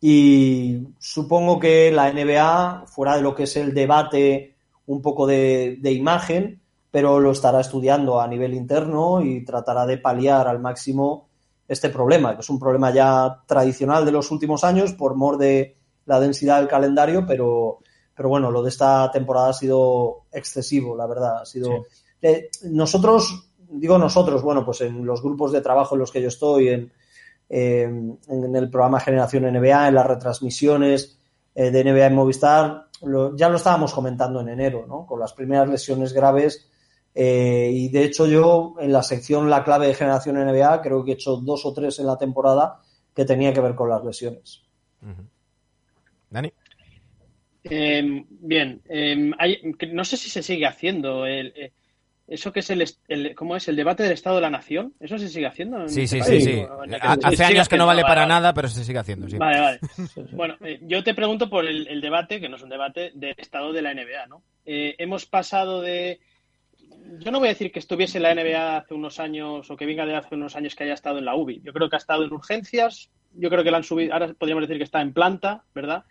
Y 0.00 0.88
supongo 0.98 1.58
que 1.58 1.90
la 1.90 2.12
NBA, 2.12 2.84
fuera 2.86 3.16
de 3.16 3.22
lo 3.22 3.34
que 3.34 3.44
es 3.44 3.56
el 3.56 3.72
debate 3.72 4.56
un 4.86 5.00
poco 5.00 5.26
de 5.26 5.78
imagen, 5.92 6.60
pero 6.90 7.18
lo 7.18 7.32
estará 7.32 7.60
estudiando 7.60 8.20
a 8.20 8.28
nivel 8.28 8.54
interno 8.54 9.20
y 9.20 9.44
tratará 9.44 9.84
de 9.84 9.98
paliar 9.98 10.46
al 10.46 10.60
máximo 10.60 11.28
este 11.66 11.88
problema, 11.88 12.34
que 12.34 12.42
es 12.42 12.50
un 12.50 12.60
problema 12.60 12.92
ya 12.92 13.42
tradicional 13.46 14.04
de 14.04 14.12
los 14.12 14.30
últimos 14.30 14.64
años 14.64 14.92
por 14.92 15.16
mor 15.16 15.38
de 15.38 15.76
la 16.06 16.20
densidad 16.20 16.58
del 16.58 16.68
calendario, 16.68 17.24
pero, 17.26 17.80
pero 18.14 18.28
bueno, 18.28 18.50
lo 18.50 18.62
de 18.62 18.68
esta 18.68 19.10
temporada 19.10 19.50
ha 19.50 19.52
sido 19.52 20.24
excesivo, 20.32 20.96
la 20.96 21.06
verdad. 21.06 21.42
Ha 21.42 21.46
sido. 21.46 21.86
Eh, 22.22 22.48
nosotros, 22.64 23.50
digo 23.68 23.98
nosotros, 23.98 24.42
bueno, 24.42 24.64
pues 24.64 24.80
en 24.82 25.04
los 25.04 25.22
grupos 25.22 25.52
de 25.52 25.60
trabajo 25.60 25.94
en 25.94 26.00
los 26.00 26.10
que 26.10 26.22
yo 26.22 26.28
estoy, 26.28 26.68
en, 26.68 26.92
en 27.48 28.56
el 28.56 28.70
programa 28.70 29.00
Generación 29.00 29.44
NBA, 29.44 29.88
en 29.88 29.94
las 29.94 30.06
retransmisiones 30.06 31.18
eh, 31.54 31.70
de 31.70 31.84
NBA 31.84 32.06
en 32.06 32.14
Movistar, 32.14 32.88
ya 33.36 33.48
lo 33.48 33.56
estábamos 33.56 33.92
comentando 33.92 34.40
en 34.40 34.48
enero, 34.48 34.86
¿no? 34.86 35.06
Con 35.06 35.20
las 35.20 35.32
primeras 35.34 35.68
lesiones 35.68 36.12
graves 36.12 36.68
eh, 37.14 37.70
y 37.72 37.88
de 37.90 38.04
hecho 38.04 38.26
yo 38.26 38.74
en 38.80 38.92
la 38.92 39.04
sección 39.04 39.48
La 39.48 39.62
clave 39.62 39.86
de 39.86 39.94
generación 39.94 40.36
NBA 40.36 40.82
creo 40.82 41.04
que 41.04 41.12
he 41.12 41.14
hecho 41.14 41.36
dos 41.36 41.64
o 41.64 41.72
tres 41.72 42.00
en 42.00 42.06
la 42.06 42.18
temporada 42.18 42.80
que 43.14 43.24
tenía 43.24 43.52
que 43.52 43.60
ver 43.60 43.76
con 43.76 43.88
las 43.88 44.04
lesiones. 44.04 44.62
Dani. 45.00 45.28
Em, 47.64 48.26
bien, 48.28 48.82
em, 48.88 49.32
no 49.92 50.04
sé 50.04 50.16
si 50.16 50.30
se 50.30 50.42
sigue 50.42 50.66
haciendo. 50.66 51.26
El, 51.26 51.52
eh, 51.56 51.72
eso 52.26 52.52
que 52.52 52.60
es 52.60 52.70
el, 52.70 53.34
¿cómo 53.34 53.54
es? 53.54 53.68
El 53.68 53.76
debate 53.76 54.02
del 54.02 54.12
Estado 54.12 54.36
de 54.36 54.42
la 54.42 54.50
Nación. 54.50 54.94
¿Eso 54.98 55.18
se 55.18 55.28
sigue 55.28 55.46
haciendo? 55.46 55.86
Sí, 55.88 56.06
sí, 56.06 56.22
sí, 56.22 56.40
sí. 56.40 56.62
Hace 57.00 57.44
años 57.44 57.68
que 57.68 57.76
no 57.76 57.86
vale 57.86 58.02
para 58.02 58.26
nada, 58.26 58.54
pero 58.54 58.68
se 58.68 58.84
sigue 58.84 58.98
haciendo, 58.98 59.28
sí. 59.28 59.36
Vale, 59.36 59.60
vale. 59.60 59.80
Bueno, 60.32 60.56
eh, 60.64 60.80
yo 60.82 61.04
te 61.04 61.14
pregunto 61.14 61.50
por 61.50 61.66
el, 61.66 62.00
debate, 62.00 62.40
que 62.40 62.48
no 62.48 62.56
es 62.56 62.62
un 62.62 62.70
debate, 62.70 63.12
del 63.14 63.34
Estado 63.36 63.72
de 63.72 63.82
la 63.82 63.92
NBA, 63.92 64.26
¿no? 64.28 64.42
Eh, 64.64 64.94
hemos 64.98 65.26
pasado 65.26 65.82
de... 65.82 66.20
Yo 67.18 67.30
no 67.30 67.38
voy 67.38 67.48
a 67.48 67.52
decir 67.52 67.70
que 67.70 67.78
estuviese 67.78 68.16
en 68.16 68.22
la 68.22 68.34
NBA 68.34 68.78
hace 68.78 68.94
unos 68.94 69.20
años 69.20 69.70
o 69.70 69.76
que 69.76 69.84
venga 69.84 70.06
de 70.06 70.16
hace 70.16 70.34
unos 70.34 70.56
años 70.56 70.74
que 70.74 70.84
haya 70.84 70.94
estado 70.94 71.18
en 71.18 71.26
la 71.26 71.34
UBI. 71.34 71.60
Yo 71.62 71.74
creo 71.74 71.90
que 71.90 71.96
ha 71.96 71.98
estado 71.98 72.24
en 72.24 72.32
urgencias, 72.32 73.10
yo 73.34 73.50
creo 73.50 73.62
que 73.62 73.70
la 73.70 73.78
han 73.78 73.84
subido, 73.84 74.14
ahora 74.14 74.32
podríamos 74.32 74.62
decir 74.62 74.78
que 74.78 74.84
está 74.84 75.02
en 75.02 75.12
planta, 75.12 75.64
¿verdad? 75.74 76.04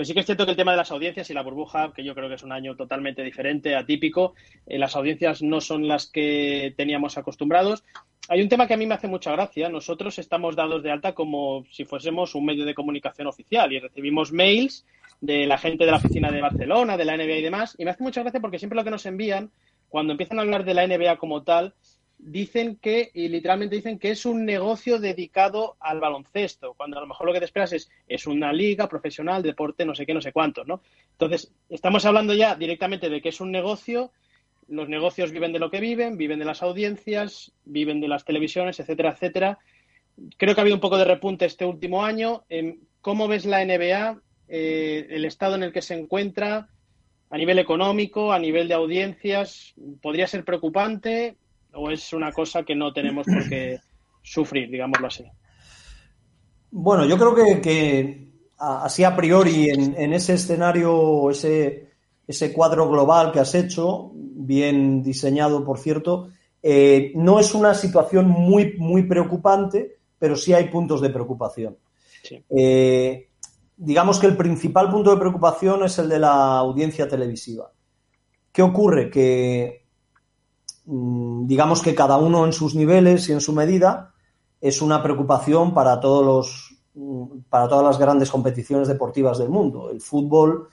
Pero 0.00 0.06
sí 0.06 0.14
que 0.14 0.20
es 0.20 0.24
cierto 0.24 0.46
que 0.46 0.52
el 0.52 0.56
tema 0.56 0.70
de 0.70 0.78
las 0.78 0.90
audiencias 0.92 1.28
y 1.28 1.34
la 1.34 1.42
burbuja, 1.42 1.92
que 1.94 2.02
yo 2.02 2.14
creo 2.14 2.30
que 2.30 2.36
es 2.36 2.42
un 2.42 2.52
año 2.52 2.74
totalmente 2.74 3.22
diferente, 3.22 3.76
atípico, 3.76 4.32
eh, 4.64 4.78
las 4.78 4.96
audiencias 4.96 5.42
no 5.42 5.60
son 5.60 5.88
las 5.88 6.06
que 6.06 6.72
teníamos 6.74 7.18
acostumbrados. 7.18 7.84
Hay 8.30 8.40
un 8.40 8.48
tema 8.48 8.66
que 8.66 8.72
a 8.72 8.76
mí 8.78 8.86
me 8.86 8.94
hace 8.94 9.08
mucha 9.08 9.32
gracia. 9.32 9.68
Nosotros 9.68 10.18
estamos 10.18 10.56
dados 10.56 10.82
de 10.82 10.90
alta 10.90 11.12
como 11.12 11.66
si 11.70 11.84
fuésemos 11.84 12.34
un 12.34 12.46
medio 12.46 12.64
de 12.64 12.72
comunicación 12.72 13.26
oficial 13.26 13.74
y 13.74 13.78
recibimos 13.78 14.32
mails 14.32 14.86
de 15.20 15.44
la 15.44 15.58
gente 15.58 15.84
de 15.84 15.90
la 15.90 15.98
oficina 15.98 16.30
de 16.30 16.40
Barcelona, 16.40 16.96
de 16.96 17.04
la 17.04 17.18
NBA 17.18 17.36
y 17.36 17.42
demás. 17.42 17.76
Y 17.76 17.84
me 17.84 17.90
hace 17.90 18.02
mucha 18.02 18.22
gracia 18.22 18.40
porque 18.40 18.58
siempre 18.58 18.78
lo 18.78 18.84
que 18.84 18.90
nos 18.90 19.04
envían, 19.04 19.50
cuando 19.90 20.12
empiezan 20.12 20.38
a 20.38 20.42
hablar 20.42 20.64
de 20.64 20.72
la 20.72 20.86
NBA 20.86 21.18
como 21.18 21.42
tal, 21.42 21.74
dicen 22.22 22.76
que, 22.76 23.10
y 23.14 23.28
literalmente 23.28 23.76
dicen 23.76 23.98
que 23.98 24.10
es 24.10 24.26
un 24.26 24.44
negocio 24.44 24.98
dedicado 24.98 25.76
al 25.80 26.00
baloncesto, 26.00 26.74
cuando 26.74 26.98
a 26.98 27.00
lo 27.00 27.06
mejor 27.06 27.26
lo 27.26 27.32
que 27.32 27.38
te 27.38 27.44
esperas 27.46 27.72
es, 27.72 27.90
es 28.06 28.26
una 28.26 28.52
liga 28.52 28.88
profesional, 28.88 29.42
deporte, 29.42 29.84
no 29.84 29.94
sé 29.94 30.06
qué, 30.06 30.14
no 30.14 30.20
sé 30.20 30.32
cuántos, 30.32 30.66
¿no? 30.66 30.82
Entonces, 31.12 31.52
estamos 31.68 32.04
hablando 32.04 32.34
ya 32.34 32.54
directamente 32.54 33.08
de 33.08 33.20
que 33.20 33.30
es 33.30 33.40
un 33.40 33.50
negocio, 33.50 34.12
los 34.68 34.88
negocios 34.88 35.32
viven 35.32 35.52
de 35.52 35.58
lo 35.58 35.70
que 35.70 35.80
viven, 35.80 36.16
viven 36.16 36.38
de 36.38 36.44
las 36.44 36.62
audiencias, 36.62 37.52
viven 37.64 38.00
de 38.00 38.08
las 38.08 38.24
televisiones, 38.24 38.78
etcétera, 38.78 39.10
etcétera. 39.10 39.58
Creo 40.36 40.54
que 40.54 40.60
ha 40.60 40.62
habido 40.62 40.76
un 40.76 40.80
poco 40.80 40.98
de 40.98 41.04
repunte 41.04 41.46
este 41.46 41.64
último 41.64 42.04
año. 42.04 42.44
¿Cómo 43.00 43.26
ves 43.26 43.46
la 43.46 43.64
NBA, 43.64 44.20
eh, 44.48 45.06
el 45.10 45.24
estado 45.24 45.56
en 45.56 45.64
el 45.64 45.72
que 45.72 45.82
se 45.82 45.94
encuentra? 45.94 46.68
a 47.30 47.38
nivel 47.38 47.60
económico, 47.60 48.32
a 48.32 48.38
nivel 48.38 48.66
de 48.66 48.74
audiencias, 48.74 49.72
podría 50.02 50.26
ser 50.26 50.44
preocupante 50.44 51.36
o 51.74 51.90
es 51.90 52.12
una 52.12 52.32
cosa 52.32 52.62
que 52.62 52.74
no 52.74 52.92
tenemos 52.92 53.26
por 53.26 53.48
qué 53.48 53.80
sufrir, 54.22 54.70
digámoslo 54.70 55.06
así? 55.06 55.24
Bueno, 56.70 57.04
yo 57.04 57.16
creo 57.18 57.60
que, 57.60 58.32
así 58.58 59.04
a 59.04 59.16
priori 59.16 59.68
en, 59.70 60.12
ese 60.12 60.34
escenario, 60.34 61.30
ese, 61.30 61.90
ese 62.26 62.52
cuadro 62.52 62.88
global 62.88 63.32
que 63.32 63.40
has 63.40 63.54
hecho, 63.54 64.12
bien 64.14 65.02
diseñado, 65.02 65.64
por 65.64 65.78
cierto, 65.78 66.30
eh, 66.62 67.12
no 67.14 67.40
es 67.40 67.54
una 67.54 67.74
situación 67.74 68.28
muy, 68.28 68.74
muy 68.78 69.04
preocupante, 69.04 69.98
pero 70.18 70.36
sí 70.36 70.52
hay 70.52 70.68
puntos 70.68 71.00
de 71.00 71.10
preocupación. 71.10 71.76
Eh, 72.50 73.28
digamos 73.76 74.18
que 74.18 74.26
el 74.26 74.36
principal 74.36 74.90
punto 74.90 75.10
de 75.10 75.20
preocupación 75.20 75.84
es 75.84 75.98
el 75.98 76.08
de 76.08 76.18
la 76.18 76.58
audiencia 76.58 77.08
televisiva. 77.08 77.72
¿Qué 78.52 78.62
ocurre? 78.62 79.10
Que 79.10 79.79
digamos 80.84 81.82
que 81.82 81.94
cada 81.94 82.16
uno 82.16 82.44
en 82.44 82.52
sus 82.52 82.74
niveles 82.74 83.28
y 83.28 83.32
en 83.32 83.40
su 83.40 83.52
medida 83.52 84.14
es 84.60 84.82
una 84.82 85.02
preocupación 85.02 85.72
para 85.72 86.00
todos 86.00 86.24
los 86.24 86.78
mm, 86.94 87.40
para 87.48 87.68
todas 87.68 87.84
las 87.84 87.98
grandes 87.98 88.30
competiciones 88.30 88.88
deportivas 88.88 89.38
del 89.38 89.48
mundo. 89.48 89.90
El 89.90 90.00
fútbol 90.00 90.68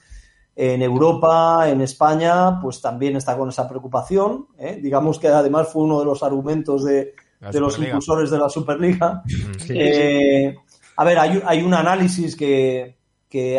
en 0.56 0.82
Europa, 0.82 1.70
en 1.70 1.82
España, 1.82 2.60
pues 2.60 2.82
también 2.82 3.16
está 3.16 3.38
con 3.38 3.50
esa 3.50 3.68
preocupación. 3.68 4.48
¿eh? 4.58 4.80
Digamos 4.82 5.20
que 5.20 5.28
además 5.28 5.68
fue 5.72 5.84
uno 5.84 6.00
de 6.00 6.06
los 6.06 6.24
argumentos 6.24 6.84
de, 6.84 7.14
los 7.54 7.78
impulsores 7.78 8.32
de 8.32 8.40
la 8.40 8.50
Superliga. 8.50 9.22
Mm, 9.26 9.52
eh, 9.70 10.56
a 10.96 11.04
ver, 11.04 11.20
hay, 11.20 11.62
un 11.62 11.76
análisis 11.76 12.36
que, 12.36 12.98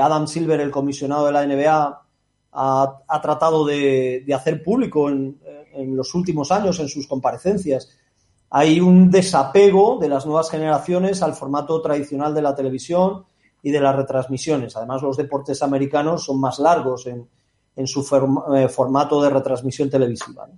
Adam 0.03 0.27
Silver, 0.27 0.61
el 0.61 0.73
comisionado 0.73 1.27
de 1.27 1.33
la 1.33 1.47
NBA, 1.47 2.03
ha, 2.51 3.21
tratado 3.23 3.65
de, 3.65 4.25
de, 4.27 4.35
hacer 4.35 4.65
público 4.65 5.09
en, 5.09 5.39
en 5.79 5.97
los 5.97 6.15
últimos 6.15 6.51
años 6.51 6.79
en 6.81 6.89
sus 6.89 7.07
comparecencias. 7.07 7.89
Hay 8.51 8.81
un 8.81 9.11
desapego 9.11 9.99
de 9.99 10.09
las 10.09 10.27
nuevas 10.27 10.51
generaciones 10.51 11.23
al 11.23 11.35
formato 11.35 11.81
tradicional 11.81 12.35
de 12.35 12.43
la 12.43 12.55
televisión 12.55 13.25
y 13.63 13.71
de 13.71 13.81
las 13.81 13.95
retransmisiones. 13.95 14.77
Además, 14.77 15.03
los 15.03 15.17
deportes 15.17 15.63
americanos 15.63 16.25
son 16.25 16.41
más 16.41 16.59
largos 16.59 17.07
en, 17.07 17.29
su 17.87 18.01
eh, 18.55 18.69
formato 18.69 19.23
de 19.23 19.31
retransmisión 19.31 19.89
televisiva. 19.89 20.49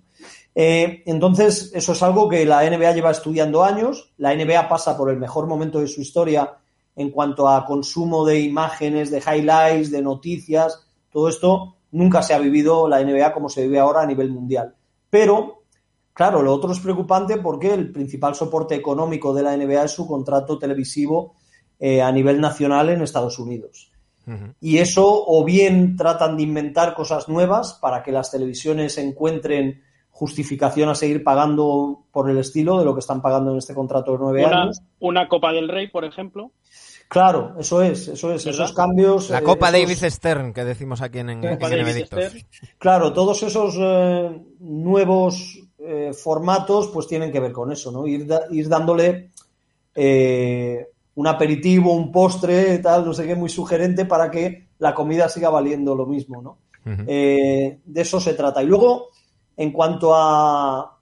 Eh, 0.54 1.02
entonces, 1.06 1.70
eso 1.74 1.92
es 1.92 2.02
algo 2.02 2.28
que 2.28 2.46
la 2.46 2.62
NBA 2.68 2.92
lleva 2.92 3.11
estudiando 3.11 3.62
años. 3.62 4.12
La 4.16 4.35
NBA 4.35 4.68
pasa 4.68 4.96
por 4.96 5.11
el 5.11 5.18
mejor 5.18 5.46
momento 5.46 5.80
de 5.80 5.87
su 5.87 6.00
historia 6.00 6.56
en 6.96 7.11
cuanto 7.11 7.48
a 7.48 7.64
consumo 7.64 8.24
de 8.24 8.40
imágenes, 8.40 9.11
de 9.11 9.18
highlights, 9.18 9.90
de 9.90 10.02
noticias. 10.02 10.87
Todo 11.12 11.28
esto 11.28 11.76
nunca 11.92 12.22
se 12.22 12.35
ha 12.35 12.38
vivido 12.38 12.88
la 12.88 13.02
NBA 13.02 13.33
como 13.33 13.48
se 13.48 13.62
vive 13.62 13.78
ahora 13.78 14.02
a 14.02 14.06
nivel 14.06 14.30
mundial. 14.30 14.74
Pero, 15.11 15.64
claro, 16.12 16.42
lo 16.42 16.55
otro 16.55 16.73
es 16.73 16.81
preocupante 16.81 17.37
porque 17.37 17.75
el 17.75 17.92
principal 17.92 18.35
soporte 18.35 18.75
económico 18.75 19.35
de 19.35 19.42
la 19.42 19.57
NBA 19.57 19.85
es 19.85 19.90
su 19.90 20.07
contrato 20.07 20.59
televisivo 20.59 21.35
eh, 21.79 22.01
a 22.01 22.12
nivel 22.12 22.40
nacional 22.40 22.88
en 22.88 23.03
Estados 23.03 23.38
Unidos. 23.38 23.90
Y 24.61 24.79
eso 24.79 25.25
o 25.27 25.44
bien 25.44 25.96
tratan 25.96 26.37
de 26.37 26.44
inventar 26.44 26.94
cosas 26.94 27.29
nuevas 27.29 27.77
para 27.83 28.05
que 28.05 28.12
las 28.12 28.31
televisiones 28.31 28.96
encuentren 28.96 29.83
justificación 30.11 30.88
a 30.88 30.94
seguir 30.94 31.25
pagando 31.25 32.05
por 32.12 32.31
el 32.31 32.38
estilo 32.38 32.79
de 32.79 32.85
lo 32.85 32.94
que 32.94 33.01
están 33.01 33.23
pagando 33.23 33.51
en 33.51 33.59
este 33.59 33.75
contrato 33.75 34.12
de 34.12 34.18
nueve 34.18 34.44
años. 34.44 34.83
Una 35.01 35.27
Copa 35.27 35.53
del 35.53 35.68
Rey, 35.68 35.88
por 35.88 36.05
ejemplo. 36.05 36.53
Claro, 37.11 37.57
eso 37.59 37.83
es, 37.83 38.07
eso 38.07 38.33
es, 38.33 38.46
esos 38.46 38.73
cambios. 38.73 39.31
La 39.31 39.42
Copa 39.42 39.70
eh, 39.70 39.81
Davis 39.81 40.03
Stern 40.03 40.53
que 40.53 40.64
decimos 40.64 41.03
aquí 41.03 41.18
en, 41.18 41.31
en, 41.31 41.59
Claro, 42.79 43.12
todos 43.12 43.42
esos 43.42 43.75
eh, 43.77 44.40
nuevos 44.61 45.59
eh, 45.81 46.12
formatos 46.12 46.87
pues 46.94 47.09
tienen 47.09 47.33
que 47.33 47.40
ver 47.40 47.51
con 47.51 47.73
eso, 47.73 47.90
¿no? 47.90 48.07
Ir, 48.07 48.29
ir 48.53 48.68
dándole 48.68 49.33
un 49.96 51.27
aperitivo, 51.27 51.94
un 51.94 52.12
postre, 52.12 52.79
tal, 52.79 53.05
no 53.05 53.12
sé 53.12 53.27
qué, 53.27 53.35
muy 53.35 53.49
sugerente 53.49 54.05
para 54.05 54.31
que 54.31 54.68
la 54.79 54.94
comida 54.94 55.29
siga 55.29 55.51
valiendo 55.51 55.96
lo 55.96 56.07
mismo, 56.07 56.40
¿no? 56.40 56.59
de 56.85 57.81
eso 57.96 58.20
se 58.20 58.35
trata. 58.35 58.62
Y 58.62 58.66
luego, 58.66 59.09
en 59.57 59.73
cuanto 59.73 60.14
a, 60.14 60.96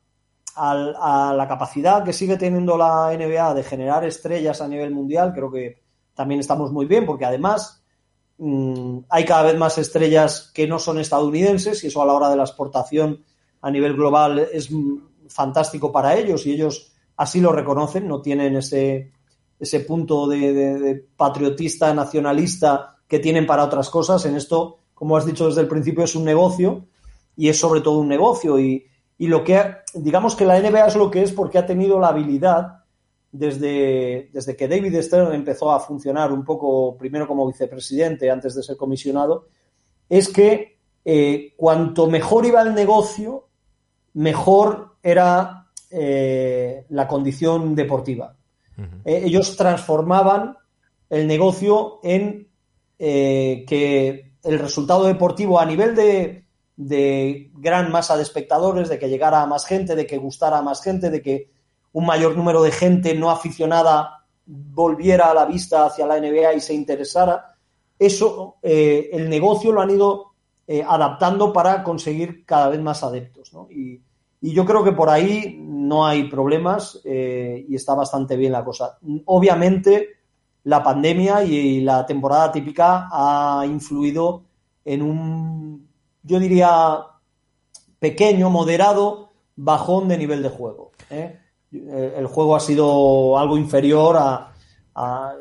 a 0.56 1.34
la 1.36 1.46
capacidad 1.46 2.02
que 2.02 2.14
sigue 2.14 2.38
teniendo 2.38 2.78
la 2.78 3.14
NBA 3.14 3.52
de 3.52 3.62
generar 3.62 4.04
estrellas 4.04 4.62
a 4.62 4.68
nivel 4.68 4.90
mundial, 4.90 5.34
creo 5.34 5.52
que 5.52 5.87
también 6.18 6.40
estamos 6.40 6.72
muy 6.72 6.86
bien 6.86 7.06
porque 7.06 7.24
además 7.24 7.80
mm, 8.38 8.98
hay 9.08 9.24
cada 9.24 9.44
vez 9.44 9.56
más 9.56 9.78
estrellas 9.78 10.50
que 10.52 10.66
no 10.66 10.80
son 10.80 10.98
estadounidenses 10.98 11.84
y 11.84 11.86
eso 11.86 12.02
a 12.02 12.06
la 12.06 12.12
hora 12.12 12.28
de 12.28 12.34
la 12.34 12.42
exportación 12.42 13.22
a 13.60 13.70
nivel 13.70 13.94
global 13.94 14.40
es 14.52 14.68
fantástico 15.28 15.92
para 15.92 16.16
ellos 16.16 16.44
y 16.44 16.54
ellos 16.54 16.90
así 17.16 17.40
lo 17.40 17.52
reconocen, 17.52 18.08
no 18.08 18.20
tienen 18.20 18.56
ese, 18.56 19.12
ese 19.60 19.78
punto 19.78 20.26
de, 20.26 21.06
patriotista, 21.16 21.94
nacionalista 21.94 22.96
que 23.06 23.20
tienen 23.20 23.46
para 23.46 23.62
otras 23.62 23.88
cosas. 23.88 24.26
En 24.26 24.34
esto, 24.34 24.80
como 24.94 25.16
has 25.16 25.24
dicho 25.24 25.46
desde 25.46 25.60
el 25.60 25.68
principio, 25.68 26.02
es 26.02 26.16
un 26.16 26.24
negocio 26.24 26.84
y 27.36 27.48
es 27.48 27.60
sobre 27.60 27.80
todo 27.80 28.00
un 28.00 28.08
negocio 28.08 28.58
y, 28.58 28.84
y 29.18 29.28
lo 29.28 29.44
que, 29.44 29.62
digamos 29.94 30.34
que 30.34 30.46
la 30.46 30.58
NBA 30.58 30.84
es 30.88 30.96
lo 30.96 31.12
que 31.12 31.22
es 31.22 31.30
porque 31.30 31.58
ha 31.58 31.66
tenido 31.66 32.00
la 32.00 32.08
habilidad 32.08 32.77
desde, 33.30 34.30
desde 34.32 34.56
que 34.56 34.68
David 34.68 35.00
Stern 35.02 35.34
empezó 35.34 35.70
a 35.70 35.80
funcionar 35.80 36.32
un 36.32 36.44
poco, 36.44 36.96
primero 36.96 37.26
como 37.26 37.46
vicepresidente, 37.46 38.30
antes 38.30 38.54
de 38.54 38.62
ser 38.62 38.76
comisionado, 38.76 39.48
es 40.08 40.28
que 40.28 40.78
eh, 41.04 41.54
cuanto 41.56 42.06
mejor 42.08 42.46
iba 42.46 42.62
el 42.62 42.74
negocio, 42.74 43.48
mejor 44.14 44.96
era 45.02 45.66
eh, 45.90 46.84
la 46.90 47.06
condición 47.06 47.74
deportiva. 47.74 48.34
Eh, 49.04 49.22
ellos 49.24 49.56
transformaban 49.56 50.56
el 51.10 51.26
negocio 51.26 51.98
en 52.02 52.46
que 52.98 54.32
el 54.42 54.58
resultado 54.58 55.04
deportivo 55.04 55.60
a 55.60 55.66
nivel 55.66 55.94
de, 55.94 56.44
de 56.76 57.50
gran 57.54 57.90
masa 57.90 58.16
de 58.16 58.22
espectadores, 58.22 58.88
de 58.88 58.98
que 58.98 59.08
llegara 59.08 59.42
a 59.42 59.46
más 59.46 59.66
gente, 59.66 59.94
de 59.94 60.06
que 60.06 60.16
gustara 60.16 60.58
a 60.58 60.62
más 60.62 60.82
gente, 60.82 61.10
de 61.10 61.22
que 61.22 61.50
un 61.92 62.06
mayor 62.06 62.36
número 62.36 62.62
de 62.62 62.70
gente 62.70 63.14
no 63.14 63.30
aficionada 63.30 64.26
volviera 64.46 65.30
a 65.30 65.34
la 65.34 65.44
vista 65.44 65.86
hacia 65.86 66.06
la 66.06 66.18
NBA 66.18 66.54
y 66.54 66.60
se 66.60 66.74
interesara. 66.74 67.54
Eso, 67.98 68.56
eh, 68.62 69.10
el 69.12 69.28
negocio 69.28 69.72
lo 69.72 69.80
han 69.80 69.90
ido 69.90 70.32
eh, 70.66 70.84
adaptando 70.86 71.52
para 71.52 71.82
conseguir 71.82 72.44
cada 72.44 72.68
vez 72.68 72.80
más 72.80 73.02
adeptos. 73.02 73.52
Y, 73.70 74.02
yo 74.40 74.64
creo 74.64 74.84
que 74.84 74.92
por 74.92 75.10
ahí 75.10 75.58
no 75.60 76.06
hay 76.06 76.28
problemas 76.28 77.00
eh, 77.04 77.66
y 77.68 77.74
está 77.74 77.94
bastante 77.94 78.36
bien 78.36 78.52
la 78.52 78.64
cosa. 78.64 78.96
Obviamente, 79.24 80.10
la 80.62 80.80
pandemia 80.80 81.42
y 81.42 81.80
la 81.80 82.06
temporada 82.06 82.52
típica 82.52 83.08
ha 83.10 83.66
influido 83.66 84.44
en 84.84 85.02
un, 85.02 85.88
yo 86.22 86.38
diría, 86.38 87.00
pequeño, 87.98 88.48
moderado 88.48 89.32
bajón 89.56 90.06
de 90.06 90.18
nivel 90.18 90.42
de 90.42 90.50
juego. 90.50 90.92
¿eh? 91.10 91.38
El 91.72 92.26
juego 92.26 92.56
ha 92.56 92.60
sido 92.60 93.38
algo 93.38 93.58
inferior 93.58 94.16
a, 94.18 94.52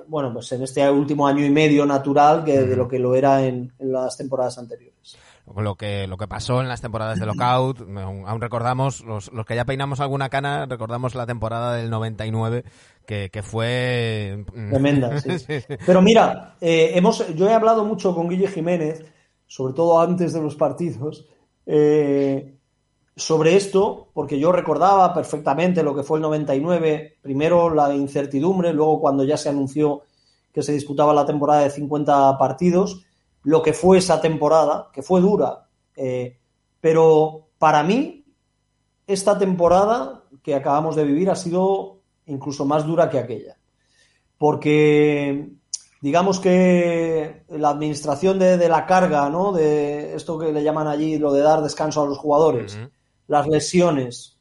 bueno, 0.08 0.32
pues 0.34 0.52
en 0.52 0.64
este 0.64 0.90
último 0.90 1.28
año 1.28 1.46
y 1.46 1.50
medio 1.50 1.86
natural 1.86 2.44
que 2.44 2.60
de 2.60 2.76
lo 2.76 2.88
que 2.88 3.00
lo 3.00 3.16
era 3.16 3.46
en, 3.46 3.72
las 3.80 4.18
temporadas 4.18 4.58
anteriores. 4.58 5.18
Lo 5.56 5.76
que, 5.76 6.08
lo 6.08 6.18
que 6.18 6.28
pasó 6.28 6.60
en 6.60 6.68
las 6.68 6.82
temporadas 6.82 7.20
de 7.20 7.26
Lockout, 7.26 7.80
aún 7.80 8.42
recordamos, 8.42 9.04
los, 9.06 9.32
los 9.32 9.46
que 9.46 9.56
ya 9.56 9.64
peinamos 9.64 10.02
alguna 10.02 10.30
cana, 10.30 10.66
recordamos 10.66 11.16
la 11.16 11.26
temporada 11.26 11.76
del 11.76 11.90
99, 11.90 12.66
que, 13.06 13.30
que 13.32 13.44
fue... 13.44 14.46
Mm, 14.54 14.70
Tremenda, 14.72 15.22
sí. 15.22 15.30
Pero 15.86 16.02
mira, 16.02 16.58
eh, 16.60 16.92
hemos, 16.96 17.34
yo 17.34 17.50
he 17.50 17.54
hablado 17.54 17.86
mucho 17.86 18.14
con 18.14 18.28
Guille 18.28 18.50
Jiménez, 18.50 19.06
sobre 19.48 19.74
todo 19.74 20.02
antes 20.02 20.34
de 20.34 20.42
los 20.42 20.56
partidos, 20.56 21.26
eh, 21.66 22.57
sobre 23.18 23.56
esto, 23.56 24.10
porque 24.14 24.40
yo 24.40 24.52
recordaba 24.52 25.12
perfectamente 25.12 25.82
lo 25.82 25.96
que 25.96 26.04
fue 26.04 26.20
el 26.20 26.22
99, 26.22 27.18
primero 27.20 27.74
la 27.74 27.94
incertidumbre, 27.94 28.72
luego 28.74 29.02
cuando 29.02 29.24
ya 29.24 29.38
se 29.38 29.50
anunció 29.50 30.04
que 30.54 30.62
se 30.62 30.72
disputaba 30.72 31.16
la 31.16 31.26
temporada 31.26 31.62
de 31.62 31.72
50 31.72 32.38
partidos, 32.38 33.06
lo 33.44 33.64
que 33.64 33.74
fue 33.74 33.98
esa 33.98 34.22
temporada, 34.22 34.90
que 34.94 35.02
fue 35.02 35.20
dura, 35.20 35.68
eh, 35.96 36.38
pero 36.80 37.48
para 37.58 37.82
mí 37.82 38.24
esta 39.08 39.40
temporada 39.40 40.24
que 40.44 40.54
acabamos 40.54 40.96
de 40.96 41.04
vivir 41.04 41.32
ha 41.32 41.36
sido 41.36 42.02
incluso 42.28 42.66
más 42.66 42.86
dura 42.86 43.10
que 43.10 43.18
aquella, 43.18 43.58
porque 44.38 45.54
digamos 46.02 46.40
que 46.40 47.46
la 47.50 47.70
administración 47.70 48.38
de, 48.38 48.70
la 48.70 48.86
carga, 48.86 49.28
¿no? 49.32 49.54
De 49.54 50.14
esto 50.14 50.38
que 50.38 50.54
le 50.54 50.62
llaman 50.62 50.88
allí 50.88 51.18
lo 51.18 51.34
de 51.34 51.42
dar 51.42 51.64
descanso 51.64 52.04
a 52.04 52.06
los 52.06 52.20
jugadores 52.20 52.78
las 53.28 53.48
lesiones, 53.48 54.38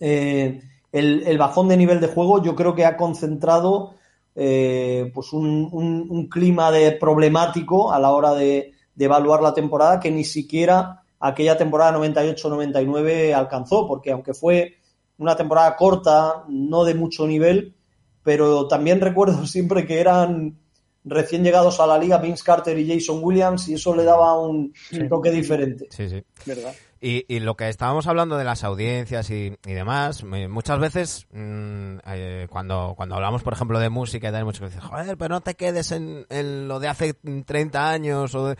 eh, 0.00 0.60
el, 0.92 1.38
bajón 1.38 1.68
de 1.68 1.76
nivel 1.76 2.00
de 2.00 2.08
juego, 2.08 2.42
yo 2.42 2.54
creo 2.54 2.74
que 2.74 2.84
ha 2.84 2.96
concentrado 2.96 3.94
eh, 4.34 5.10
pues 5.14 5.32
un, 5.32 6.28
clima 6.30 6.70
de 6.70 6.92
problemático 6.92 7.92
a 7.92 7.98
la 7.98 8.10
hora 8.10 8.34
de, 8.34 8.72
evaluar 8.98 9.42
la 9.42 9.54
temporada 9.54 9.98
que 9.98 10.10
ni 10.10 10.22
siquiera 10.22 11.02
aquella 11.18 11.56
temporada 11.56 11.98
98-99 11.98 13.32
alcanzó, 13.32 13.86
porque 13.86 14.12
aunque 14.12 14.34
fue 14.34 14.74
una 15.18 15.36
temporada 15.36 15.76
corta, 15.76 16.44
no 16.48 16.84
de 16.84 16.94
mucho 16.94 17.26
nivel, 17.26 17.74
pero 18.22 18.66
también 18.68 19.00
recuerdo 19.00 19.46
siempre 19.46 19.86
que 19.86 20.00
eran 20.00 20.58
recién 21.04 21.42
llegados 21.42 21.80
a 21.80 21.86
la 21.86 21.98
liga 21.98 22.18
Vince 22.18 22.44
Carter 22.44 22.78
y 22.78 22.88
Jason 22.88 23.20
Williams 23.22 23.68
y 23.68 23.74
eso 23.74 23.94
le 23.94 24.04
daba 24.04 24.38
un, 24.38 24.72
toque 25.08 25.30
diferente. 25.30 25.88
Sí, 25.90 26.08
sí. 26.08 26.22
¿Verdad? 26.46 26.72
Y, 27.04 27.24
y, 27.26 27.40
lo 27.40 27.56
que 27.56 27.68
estábamos 27.68 28.06
hablando 28.06 28.36
de 28.36 28.44
las 28.44 28.62
audiencias 28.62 29.28
y, 29.30 29.58
y 29.66 29.72
demás, 29.72 30.22
muchas 30.22 30.78
veces 30.78 31.26
mm, 31.32 31.96
eh, 32.06 32.46
cuando, 32.48 32.94
cuando 32.96 33.16
hablamos, 33.16 33.42
por 33.42 33.54
ejemplo, 33.54 33.80
de 33.80 33.88
música 33.88 34.28
y 34.28 34.30
tal, 34.30 34.44
muchos 34.44 34.70
dicen, 34.70 34.88
joder, 34.88 35.16
pero 35.16 35.34
no 35.34 35.40
te 35.40 35.56
quedes 35.56 35.90
en, 35.90 36.68
lo 36.68 36.78
de 36.78 36.86
hace 36.86 37.14
30 37.14 37.90
años 37.90 38.36
o 38.36 38.50
de, 38.50 38.56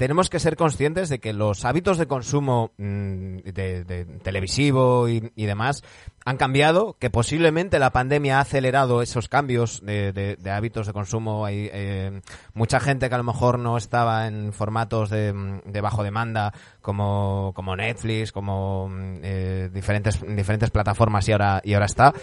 tenemos 0.00 0.30
que 0.30 0.38
ser 0.38 0.56
conscientes 0.56 1.10
de 1.10 1.18
que 1.18 1.34
los 1.34 1.66
hábitos 1.66 1.98
de 1.98 2.06
consumo 2.06 2.72
mm, 2.78 3.40
de, 3.40 4.06
televisivo 4.22 5.10
y, 5.10 5.20
demás 5.36 5.84
han 6.30 6.36
cambiado, 6.36 6.96
que 6.98 7.10
posiblemente 7.10 7.78
la 7.78 7.90
pandemia 7.90 8.38
ha 8.38 8.40
acelerado 8.42 9.02
esos 9.02 9.28
cambios 9.28 9.80
de, 9.84 10.38
hábitos 10.50 10.86
de 10.86 10.92
consumo. 10.92 11.44
Hay 11.44 11.68
eh, 11.72 12.22
mucha 12.54 12.80
gente 12.80 13.08
que 13.08 13.14
a 13.14 13.18
lo 13.18 13.24
mejor 13.24 13.58
no 13.58 13.76
estaba 13.76 14.26
en 14.26 14.52
formatos 14.52 15.10
de, 15.10 15.80
bajo 15.82 16.02
demanda 16.02 16.52
como, 16.80 17.52
como 17.54 17.76
Netflix, 17.76 18.32
como 18.32 18.88
mm, 18.88 19.18
eh, 19.22 19.70
diferentes, 19.72 20.20
diferentes 20.20 20.70
plataformas 20.70 21.28
y 21.28 21.32
ahora, 21.32 21.60
y 21.64 21.74
ahora 21.74 21.86
está. 21.86 22.14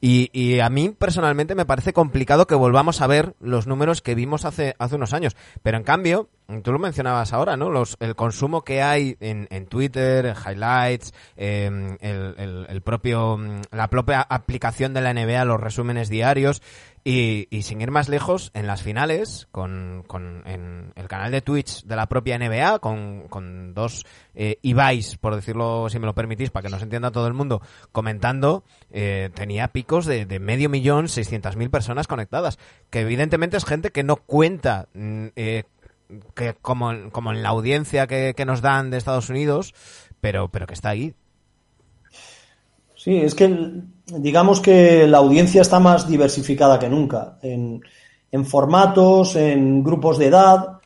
Y, 0.00 0.30
y, 0.32 0.60
a 0.60 0.70
mí 0.70 0.94
personalmente 0.98 1.54
me 1.54 1.66
parece 1.66 1.92
complicado 1.92 2.46
que 2.46 2.54
volvamos 2.54 3.02
a 3.02 3.06
ver 3.06 3.34
los 3.38 3.66
números 3.66 4.00
que 4.00 4.14
vimos 4.14 4.46
hace, 4.46 4.74
hace 4.78 4.94
unos 4.94 5.12
años. 5.12 5.36
Pero 5.62 5.76
en 5.76 5.84
cambio, 5.84 6.30
tú 6.62 6.72
lo 6.72 6.78
mencionabas 6.78 7.32
ahora, 7.32 7.56
¿no? 7.56 7.70
Los, 7.70 7.96
el 8.00 8.16
consumo 8.16 8.62
que 8.62 8.82
hay 8.82 9.16
en, 9.20 9.46
en 9.50 9.66
Twitter, 9.66 10.26
en 10.26 10.34
highlights, 10.34 11.12
el, 11.36 11.96
el, 12.00 12.82
propio, 12.82 13.36
la 13.70 13.88
propia 13.88 14.20
aplicación 14.20 14.94
de 14.94 15.00
la 15.00 15.14
NBA, 15.14 15.44
los 15.44 15.60
resúmenes 15.60 16.08
diarios. 16.08 16.62
Y, 17.02 17.48
y, 17.50 17.62
sin 17.62 17.80
ir 17.80 17.90
más 17.90 18.10
lejos, 18.10 18.50
en 18.52 18.66
las 18.66 18.82
finales, 18.82 19.48
con, 19.52 20.04
con 20.06 20.42
en 20.44 20.92
el 20.96 21.08
canal 21.08 21.32
de 21.32 21.40
Twitch 21.40 21.84
de 21.84 21.96
la 21.96 22.06
propia 22.06 22.38
NBA, 22.38 22.78
con, 22.80 23.26
con 23.28 23.72
dos 23.72 24.04
eh, 24.34 24.58
Ibais, 24.60 25.16
por 25.16 25.34
decirlo, 25.34 25.88
si 25.88 25.98
me 25.98 26.04
lo 26.04 26.14
permitís, 26.14 26.50
para 26.50 26.64
que 26.64 26.68
nos 26.68 26.82
entienda 26.82 27.10
todo 27.10 27.26
el 27.26 27.32
mundo, 27.32 27.62
comentando, 27.90 28.64
eh, 28.90 29.30
tenía 29.32 29.68
picos 29.68 30.04
de, 30.04 30.26
de, 30.26 30.40
medio 30.40 30.68
millón, 30.68 31.08
seiscientas 31.08 31.56
mil 31.56 31.70
personas 31.70 32.06
conectadas, 32.06 32.58
que 32.90 33.00
evidentemente 33.00 33.56
es 33.56 33.64
gente 33.64 33.92
que 33.92 34.04
no 34.04 34.16
cuenta 34.16 34.88
mm, 34.92 35.28
eh, 35.36 35.64
que 36.34 36.54
como, 36.60 37.10
como 37.12 37.32
en 37.32 37.42
la 37.42 37.48
audiencia 37.48 38.06
que, 38.06 38.34
que 38.36 38.44
nos 38.44 38.60
dan 38.60 38.90
de 38.90 38.98
Estados 38.98 39.30
Unidos, 39.30 39.74
pero, 40.20 40.48
pero 40.48 40.66
que 40.66 40.74
está 40.74 40.90
ahí 40.90 41.14
Sí, 43.02 43.16
es 43.16 43.34
que 43.34 43.48
digamos 44.18 44.60
que 44.60 45.06
la 45.06 45.16
audiencia 45.16 45.62
está 45.62 45.80
más 45.80 46.06
diversificada 46.06 46.78
que 46.78 46.90
nunca, 46.90 47.38
en, 47.40 47.80
formatos, 48.44 49.36
en 49.36 49.82
grupos 49.82 50.18
de 50.18 50.26
edad, 50.26 50.80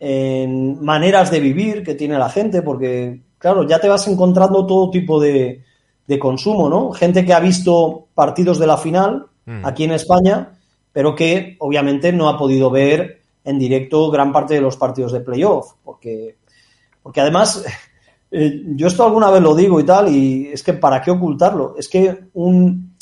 en 0.00 0.82
maneras 0.82 1.30
de 1.30 1.40
vivir 1.40 1.82
que 1.82 1.94
tiene 1.94 2.18
la 2.18 2.30
gente, 2.30 2.62
porque, 2.62 3.20
claro, 3.36 3.68
ya 3.68 3.78
te 3.78 3.90
vas 3.90 4.08
encontrando 4.08 4.64
todo 4.64 4.88
tipo 4.88 5.20
de, 5.20 5.62
consumo, 6.18 6.70
¿no? 6.70 6.90
Gente 6.92 7.22
que 7.22 7.34
ha 7.34 7.40
visto 7.40 8.08
partidos 8.14 8.58
de 8.58 8.66
la 8.66 8.78
final 8.78 9.26
mm. 9.44 9.66
aquí 9.66 9.84
en 9.84 9.92
España, 9.92 10.58
pero 10.90 11.14
que 11.14 11.56
obviamente 11.58 12.14
no 12.14 12.30
ha 12.30 12.38
podido 12.38 12.70
ver 12.70 13.20
en 13.44 13.58
directo 13.58 14.10
gran 14.10 14.32
parte 14.32 14.54
de 14.54 14.62
los 14.62 14.78
partidos 14.78 15.12
de 15.12 15.20
playoff, 15.20 15.74
porque, 15.84 16.36
porque 17.02 17.20
además 17.20 17.62
eh, 18.32 18.62
yo 18.74 18.86
esto 18.86 19.04
alguna 19.04 19.30
vez 19.30 19.42
lo 19.42 19.54
digo 19.54 19.78
y 19.78 19.84
tal, 19.84 20.08
y 20.08 20.48
es 20.48 20.62
que 20.62 20.72
¿para 20.72 21.02
qué 21.02 21.10
ocultarlo? 21.10 21.74
Es 21.76 21.86
que 21.88 22.28
un, 22.32 22.96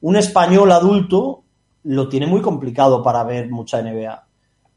un 0.00 0.16
español 0.16 0.70
adulto 0.70 1.42
lo 1.82 2.08
tiene 2.08 2.26
muy 2.26 2.40
complicado 2.40 3.02
para 3.02 3.24
ver 3.24 3.50
mucha 3.50 3.82
NBA. 3.82 4.24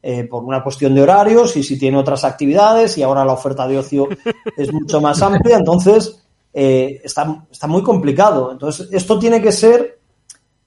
Eh, 0.02 0.24
por 0.24 0.42
una 0.42 0.62
cuestión 0.62 0.94
de 0.94 1.02
horarios 1.02 1.58
y 1.58 1.62
si 1.62 1.78
tiene 1.78 1.98
otras 1.98 2.24
actividades 2.24 2.96
y 2.96 3.02
ahora 3.02 3.22
la 3.22 3.34
oferta 3.34 3.68
de 3.68 3.76
ocio 3.76 4.08
es 4.56 4.72
mucho 4.72 4.98
más 4.98 5.20
amplia, 5.20 5.58
entonces 5.58 6.24
eh, 6.54 7.02
está, 7.04 7.44
está, 7.50 7.66
muy 7.66 7.82
complicado. 7.82 8.50
Entonces, 8.50 8.88
esto 8.92 9.18
tiene 9.18 9.42
que 9.42 9.52
ser, 9.52 10.00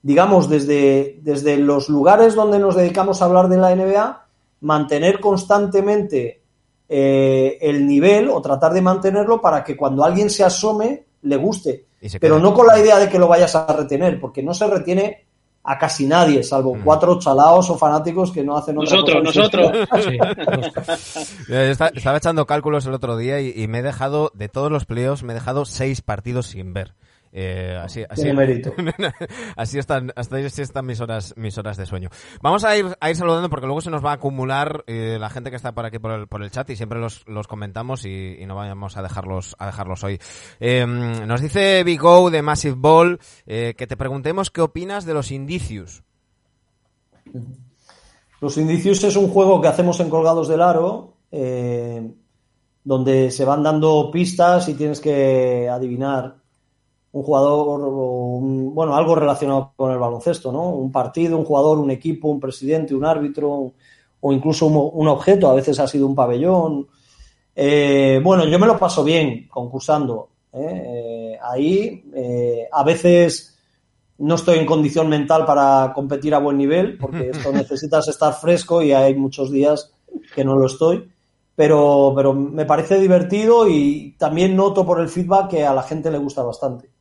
digamos, 0.04 0.48
desde, 0.50 1.20
desde 1.24 1.58
los 1.58 1.90
lugares 1.90 2.36
donde 2.36 2.60
nos 2.60 2.76
dedicamos 2.76 3.22
a 3.22 3.26
hablar 3.26 3.50
de 3.50 3.58
la 3.58 3.76
NBA, 3.76 4.26
mantener 4.62 5.20
constantemente 5.20 6.43
eh, 6.90 7.58
el 7.62 7.88
nivel 7.88 8.30
o 8.30 8.42
tratar 8.42 8.74
de 8.74 8.82
mantenerlo 8.82 9.42
para 9.42 9.64
que 9.64 9.76
cuando 9.76 10.04
alguien 10.04 10.30
se 10.30 10.44
asome 10.44 11.06
le 11.24 11.36
guste. 11.38 11.86
Pero 12.20 12.38
no 12.40 12.54
con 12.54 12.68
la 12.68 12.78
idea 12.78 13.00
de 13.00 13.10
que 13.10 13.18
lo 13.18 13.28
vayas 13.28 13.56
a 13.56 13.66
retener, 13.66 14.20
porque 14.20 14.44
no 14.44 14.54
se 14.54 14.68
retiene 14.68 15.26
a 15.64 15.78
casi 15.78 16.06
nadie, 16.06 16.44
salvo 16.44 16.76
mm. 16.76 16.84
cuatro 16.84 17.18
chalaos 17.20 17.70
o 17.70 17.78
fanáticos 17.78 18.34
que 18.34 18.44
no 18.44 18.58
hacen 18.58 18.78
otra 18.78 18.98
nosotros, 18.98 19.24
Nosotros, 19.24 19.72
Estaba 21.96 22.18
echando 22.18 22.46
cálculos 22.46 22.86
el 22.86 22.94
otro 22.94 23.16
día 23.16 23.40
y, 23.40 23.54
y, 23.56 23.68
me 23.70 23.80
he 23.80 23.82
dejado, 23.82 24.32
de 24.34 24.50
todos 24.50 24.70
los 24.70 24.86
pleos, 24.86 25.24
me 25.24 25.32
he 25.32 25.36
dejado 25.36 25.64
seis 25.64 26.02
partidos 26.02 26.48
sin 26.48 26.74
ver. 26.74 26.96
Eh, 27.36 27.76
así, 27.82 28.04
así, 28.08 28.30
así 29.58 29.80
están, 29.80 30.14
hasta 30.16 30.38
así 30.38 30.62
están 30.62 30.86
mis 30.86 31.02
horas, 31.02 31.34
mis 31.36 31.58
horas 31.58 31.78
de 31.78 31.88
sueño. 31.88 32.10
Vamos 32.44 32.64
a 32.64 32.78
ir, 32.78 32.86
a 33.00 33.10
ir 33.10 33.16
saludando 33.16 33.50
porque 33.50 33.66
luego 33.66 33.82
se 33.82 33.90
nos 33.90 34.06
va 34.06 34.12
a 34.12 34.16
acumular 34.16 34.84
eh, 34.86 35.18
la 35.20 35.32
gente 35.32 35.50
que 35.50 35.56
está 35.56 35.72
por 35.72 35.84
aquí 35.84 35.98
por 35.98 36.12
el, 36.12 36.28
por 36.28 36.44
el 36.44 36.52
chat 36.52 36.70
y 36.70 36.76
siempre 36.76 37.00
los, 37.00 37.28
los 37.28 37.48
comentamos 37.48 38.06
y, 38.06 38.38
no 38.46 38.56
vayamos 38.56 38.98
a 38.98 39.02
dejarlos, 39.02 39.56
a 39.58 39.66
dejarlos 39.66 40.04
hoy. 40.04 40.20
Em, 40.60 41.26
nos 41.26 41.42
dice 41.42 41.84
Big 41.84 42.02
de 42.02 42.42
Massive 42.44 42.76
Ball 42.78 43.20
eh, 43.48 43.74
que 43.76 43.88
te 43.88 43.98
preguntemos 43.98 44.52
qué 44.52 44.62
opinas 44.62 45.06
de 45.06 45.16
los 45.16 45.32
indicios. 45.32 46.04
Los 48.42 48.58
indicios 48.58 49.04
es 49.04 49.16
un 49.16 49.30
juego 49.30 49.60
que 49.60 49.70
hacemos 49.70 50.00
en 50.02 50.10
Colgados 50.10 50.50
del 50.50 50.62
Aro, 50.62 51.18
donde 52.84 53.32
se 53.32 53.46
van 53.46 53.64
dando 53.64 54.12
pistas 54.12 54.70
y 54.70 54.76
tienes 54.76 55.00
que 55.00 55.68
adivinar 55.68 56.43
un 57.14 57.22
jugador, 57.22 57.80
bueno, 58.74 58.96
algo 58.96 59.14
relacionado 59.14 59.74
con 59.76 59.92
el 59.92 60.00
baloncesto, 60.00 60.52
¿no? 60.52 60.70
Un 60.70 60.92
partido, 60.92 61.38
un 61.38 61.46
jugador, 61.46 61.78
un 61.78 61.92
equipo, 61.92 62.28
un 62.28 62.40
presidente, 62.40 62.96
un 62.96 63.06
árbitro, 63.06 63.72
o 64.20 64.34
incluso 64.34 64.66
un, 64.66 65.08
objeto, 65.08 65.48
a 65.48 65.54
veces 65.54 65.80
ha 65.80 65.88
sido 65.88 66.08
un 66.08 66.16
pabellón. 66.16 66.88
Eh, 67.56 68.20
bueno, 68.24 68.46
yo 68.48 68.58
me 68.58 68.66
lo 68.66 68.80
paso 68.80 69.04
bien 69.04 69.48
concursando. 69.48 70.30
¿eh? 70.54 71.36
Eh, 71.36 71.40
ahí, 71.44 72.04
a 72.72 72.84
veces 72.84 73.60
no 74.18 74.34
estoy 74.34 74.58
en 74.58 74.66
condición 74.66 75.08
mental 75.08 75.46
para 75.46 75.92
competir 75.94 76.34
a 76.34 76.40
buen 76.40 76.58
nivel, 76.58 76.98
porque 76.98 77.30
esto 77.30 77.52
necesitas 77.54 78.08
estar 78.08 78.34
fresco 78.34 78.82
y 78.82 78.92
hay 78.92 79.14
muchos 79.14 79.52
días 79.52 79.94
que 80.34 80.44
no 80.44 80.56
lo 80.56 80.66
estoy. 80.66 81.08
pero, 81.56 82.14
pero 82.16 82.34
me 82.34 82.66
parece 82.66 83.00
divertido 83.00 83.70
y 83.70 84.16
también 84.18 84.56
noto 84.56 84.84
por 84.84 85.00
el 85.00 85.10
feedback 85.10 85.50
que 85.50 85.64
a 85.64 85.76
la 85.76 85.84
gente 85.84 86.10
le 86.10 86.18
gusta 86.18 86.42
bastante. 86.42 86.93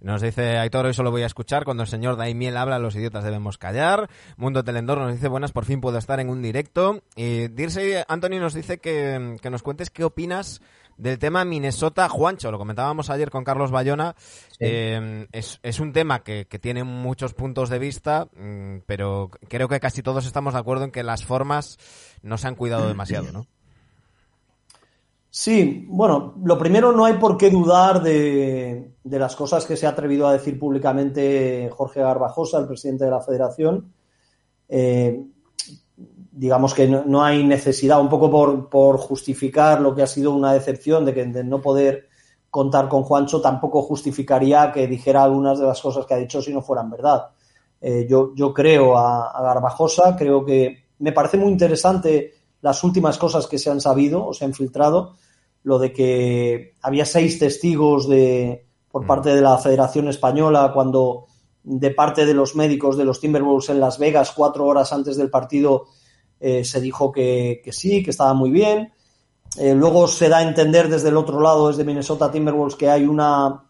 Nos 0.00 0.22
dice 0.22 0.58
Aitor, 0.58 0.86
hoy 0.86 0.94
solo 0.94 1.10
voy 1.10 1.22
a 1.22 1.26
escuchar. 1.26 1.64
Cuando 1.64 1.82
el 1.82 1.88
señor 1.88 2.16
Daimiel 2.16 2.56
habla, 2.56 2.78
los 2.78 2.96
idiotas 2.96 3.24
debemos 3.24 3.58
callar. 3.58 4.08
Mundo 4.36 4.64
Telendor 4.64 4.98
nos 4.98 5.12
dice, 5.12 5.28
buenas, 5.28 5.52
por 5.52 5.64
fin 5.64 5.80
puedo 5.80 5.98
estar 5.98 6.20
en 6.20 6.28
un 6.28 6.42
directo. 6.42 7.02
Y 7.16 7.48
Dirce 7.48 8.04
Anthony 8.08 8.40
nos 8.40 8.54
dice 8.54 8.78
que, 8.78 9.38
nos 9.50 9.62
cuentes 9.62 9.90
qué 9.90 10.04
opinas 10.04 10.60
del 10.96 11.18
tema 11.18 11.44
Minnesota-Juancho. 11.44 12.50
Lo 12.50 12.58
comentábamos 12.58 13.10
ayer 13.10 13.30
con 13.30 13.44
Carlos 13.44 13.70
Bayona. 13.70 14.14
Eh, 14.60 15.26
es, 15.32 15.80
un 15.80 15.92
tema 15.92 16.22
que, 16.22 16.46
que, 16.46 16.58
tiene 16.58 16.84
muchos 16.84 17.34
puntos 17.34 17.68
de 17.68 17.78
vista, 17.78 18.28
mm, 18.36 18.78
pero 18.86 19.30
creo 19.48 19.68
que 19.68 19.80
casi 19.80 20.02
todos 20.02 20.26
estamos 20.26 20.54
de 20.54 20.60
acuerdo 20.60 20.84
en 20.84 20.90
que 20.90 21.02
las 21.02 21.24
formas 21.24 21.78
no 22.22 22.38
se 22.38 22.48
han 22.48 22.54
cuidado 22.54 22.88
demasiado, 22.88 23.32
¿no? 23.32 23.46
Sí, 25.36 25.84
bueno, 25.88 26.34
lo 26.44 26.56
primero 26.56 26.92
no 26.92 27.04
hay 27.04 27.14
por 27.14 27.36
qué 27.36 27.50
dudar 27.50 28.00
de, 28.04 28.92
las 29.02 29.34
cosas 29.34 29.66
que 29.66 29.76
se 29.76 29.84
ha 29.84 29.88
atrevido 29.88 30.28
a 30.28 30.32
decir 30.32 30.56
públicamente 30.56 31.68
Jorge 31.74 32.02
Garbajosa, 32.02 32.60
el 32.60 32.68
presidente 32.68 33.06
de 33.06 33.10
la 33.10 33.20
federación. 33.20 33.92
Eh, 34.68 35.26
digamos 36.30 36.72
que 36.72 36.86
no, 36.86 37.24
hay 37.24 37.42
necesidad, 37.42 38.00
un 38.00 38.08
poco 38.08 38.70
por, 38.70 38.96
justificar 38.98 39.80
lo 39.80 39.92
que 39.92 40.02
ha 40.02 40.06
sido 40.06 40.30
una 40.30 40.52
decepción 40.52 41.04
de, 41.04 41.12
que, 41.12 41.26
no 41.26 41.60
poder 41.60 42.06
contar 42.48 42.88
con 42.88 43.02
Juancho, 43.02 43.40
tampoco 43.40 43.82
justificaría 43.82 44.70
que 44.70 44.86
dijera 44.86 45.24
algunas 45.24 45.58
de 45.58 45.66
las 45.66 45.80
cosas 45.80 46.06
que 46.06 46.14
ha 46.14 46.18
dicho 46.18 46.40
si 46.40 46.54
no 46.54 46.62
fueran 46.62 46.90
verdad. 46.90 47.30
Eh, 47.80 48.06
yo, 48.08 48.32
yo 48.36 48.54
creo 48.54 48.96
a, 48.96 49.32
a 49.32 49.42
Garbajosa, 49.42 50.14
creo 50.14 50.44
que 50.44 50.84
me 51.00 51.10
parece 51.10 51.38
muy 51.38 51.50
interesante 51.50 52.34
las 52.60 52.84
últimas 52.84 53.18
cosas 53.18 53.48
que 53.48 53.58
se 53.58 53.68
han 53.68 53.80
sabido 53.80 54.24
o 54.24 54.32
se 54.32 54.44
han 54.44 54.54
filtrado 54.54 55.16
lo 55.64 55.78
de 55.78 55.92
que 55.92 56.74
había 56.82 57.04
seis 57.04 57.38
testigos 57.38 58.08
de, 58.08 58.66
por 58.90 59.04
mm. 59.04 59.06
parte 59.06 59.34
de 59.34 59.40
la 59.42 59.58
Federación 59.58 60.08
Española 60.08 60.70
cuando 60.72 61.26
de 61.64 61.90
parte 61.90 62.26
de 62.26 62.34
los 62.34 62.54
médicos 62.54 62.96
de 62.96 63.04
los 63.04 63.20
Timberwolves 63.20 63.70
en 63.70 63.80
Las 63.80 63.98
Vegas 63.98 64.32
cuatro 64.36 64.66
horas 64.66 64.92
antes 64.92 65.16
del 65.16 65.30
partido 65.30 65.86
eh, 66.38 66.64
se 66.64 66.80
dijo 66.80 67.10
que, 67.10 67.62
sí, 67.72 68.02
que 68.02 68.10
estaba 68.10 68.34
muy 68.34 68.50
bien. 68.50 68.92
Eh, 69.58 69.74
luego 69.74 70.06
se 70.06 70.28
da 70.28 70.38
a 70.38 70.42
entender 70.42 70.88
desde 70.88 71.08
el 71.08 71.16
otro 71.16 71.40
lado, 71.40 71.68
desde 71.68 71.84
Minnesota 71.84 72.30
Timberwolves, 72.30 72.76
que 72.76 72.90
hay 72.90 73.06
una, 73.06 73.64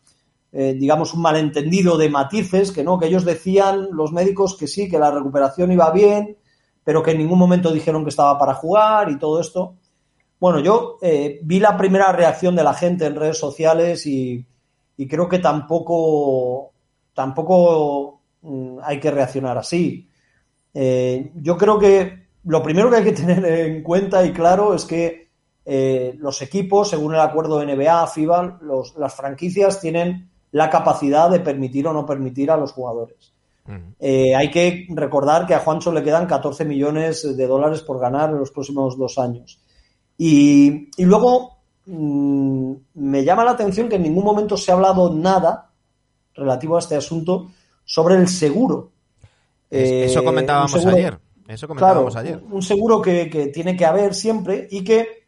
eh, 0.50 0.74
digamos, 0.76 1.14
un 1.14 1.22
malentendido 1.22 1.96
de 1.96 2.09
matices, 2.09 2.72
que 2.72 2.83
no, 2.83 2.98
que 2.98 3.07
ellos 3.07 3.24
decían, 3.24 3.88
los 3.92 4.12
médicos, 4.12 4.57
que 4.57 4.66
sí, 4.66 4.88
que 4.88 4.98
la 4.98 5.12
recuperación 5.12 5.70
iba 5.70 5.90
bien, 5.90 6.37
pero 6.83 7.02
que 7.02 7.12
en 7.12 7.18
ningún 7.18 7.38
momento 7.38 7.70
dijeron 7.70 8.02
que 8.02 8.11
estaba 8.11 8.37
para 8.38 8.54
jugar 8.54 9.09
y 9.11 9.18
todo 9.18 9.40
esto. 9.40 9.76
Bueno, 10.44 10.61
yo 10.61 10.98
eh, 11.00 11.40
vi 11.42 11.59
la 11.59 11.74
primera 11.74 12.12
reacción 12.12 12.54
de 12.54 12.62
la 12.62 12.74
gente 12.74 13.07
en 13.07 13.16
redes 13.16 13.38
sociales 13.38 14.04
y, 14.04 14.44
creo 15.09 15.26
que 15.26 15.38
tampoco, 15.38 16.70
tampoco 17.14 18.20
mm, 18.42 18.76
hay 18.83 19.00
que 19.00 19.11
reaccionar 19.11 19.57
así. 19.57 20.07
Eh, 20.74 21.33
yo 21.37 21.57
creo 21.57 21.78
que 21.78 22.26
lo 22.44 22.62
primero 22.62 22.90
que 22.90 22.96
hay 22.96 23.04
que 23.04 23.12
tener 23.22 23.42
en 23.42 23.83
cuenta 23.83 24.22
y 24.22 24.35
claro 24.35 24.74
es 24.74 24.85
que 24.85 25.30
eh, 25.64 26.14
los 26.18 26.42
equipos, 26.42 26.90
según 26.90 27.14
el 27.14 27.20
acuerdo 27.20 27.59
de 27.59 27.74
NBA, 27.74 28.07
FIBA, 28.09 28.61
las 28.98 29.14
franquicias 29.14 29.80
tienen 29.80 30.28
la 30.52 30.68
capacidad 30.68 31.30
de 31.30 31.40
permitir 31.40 31.88
o 31.88 31.94
no 31.94 32.04
permitir 32.04 32.50
a 32.50 32.59
los 32.59 32.72
jugadores. 32.72 33.33
hay 33.98 34.50
que 34.50 34.88
recordar 34.90 35.46
que 35.46 35.54
a 35.54 35.61
Juancho 35.61 35.90
le 35.90 36.02
quedan 36.02 36.26
14 36.26 36.66
millones 36.66 37.35
de 37.35 37.46
dólares 37.46 37.80
por 37.80 37.98
ganar 37.98 38.28
en 38.28 38.40
los 38.40 38.50
próximos 38.50 38.98
dos 38.98 39.16
años. 39.16 39.63
Y, 40.16 40.88
luego 40.98 41.59
mm, 41.87 42.72
me 42.94 43.24
llama 43.24 43.44
la 43.44 43.53
atención 43.53 43.88
que 43.88 43.96
en 43.96 44.03
ningún 44.03 44.24
momento 44.24 44.57
se 44.57 44.70
ha 44.70 44.74
hablado 44.74 45.12
nada 45.12 45.70
relativo 46.35 46.77
a 46.77 46.81
este 46.81 46.96
asunto 46.96 47.50
sobre 47.85 48.16
el 48.16 48.29
seguro. 48.29 48.90
eso 49.70 50.20
eh, 50.20 50.24
comentábamos 50.24 50.74
ayer. 50.87 51.18
Eso 51.46 51.68
comentábamos 51.68 52.16
ayer. 52.16 52.40
Un 52.50 52.62
seguro 52.62 53.03
que, 53.03 53.50
tiene 53.53 53.77
que 53.77 53.85
haber 53.85 54.14
siempre 54.14 54.66
y 54.70 54.83
que 54.83 55.24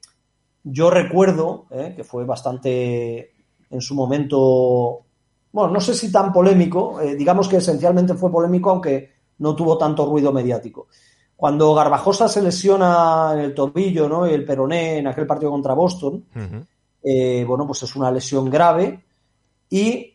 yo 0.65 0.91
recuerdo 0.91 1.67
eh, 1.71 1.93
que 1.95 2.05
fue 2.05 2.25
bastante 2.25 3.33
en 3.69 3.81
su 3.81 3.95
momento, 3.95 5.05
bueno, 5.53 5.73
no 5.73 5.81
sé 5.81 5.95
si 5.95 6.11
tan 6.11 6.33
polémico, 6.33 7.01
eh, 7.01 7.15
digamos 7.17 7.49
que 7.49 7.57
esencialmente 7.57 8.15
fue 8.15 8.31
polémico, 8.31 8.71
aunque 8.71 9.13
no 9.39 9.55
tuvo 9.55 9.77
tanto 9.77 10.07
ruido 10.07 10.33
mediático. 10.33 10.89
Cuando 11.37 11.75
Garbajosa 11.75 12.29
se 12.29 12.43
lesiona 12.43 13.33
en 13.35 13.41
el 13.41 13.55
tobillo 13.55 14.09
¿no? 14.09 14.25
el 14.25 14.45
peroné 14.45 14.99
en 14.99 15.07
aquel 15.07 15.27
partido 15.27 15.51
contra 15.51 15.75
Boston, 15.75 16.25
eh, 17.03 17.45
bueno, 17.47 17.67
pues 17.67 17.83
es 17.83 17.95
una 17.95 18.11
lesión 18.11 18.49
grave 18.49 19.05
y 19.69 20.15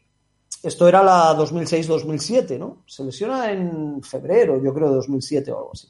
esto 0.64 0.88
era 0.88 1.04
la 1.04 1.36
2006-2007, 1.38 2.58
¿no? 2.58 2.84
Se 2.86 3.04
lesiona 3.04 3.52
en 3.52 4.02
febrero, 4.04 4.62
yo 4.62 4.74
creo, 4.74 4.90
de 4.90 4.96
2007 4.96 5.52
o 5.52 5.58
algo 5.58 5.72
así. 5.74 5.88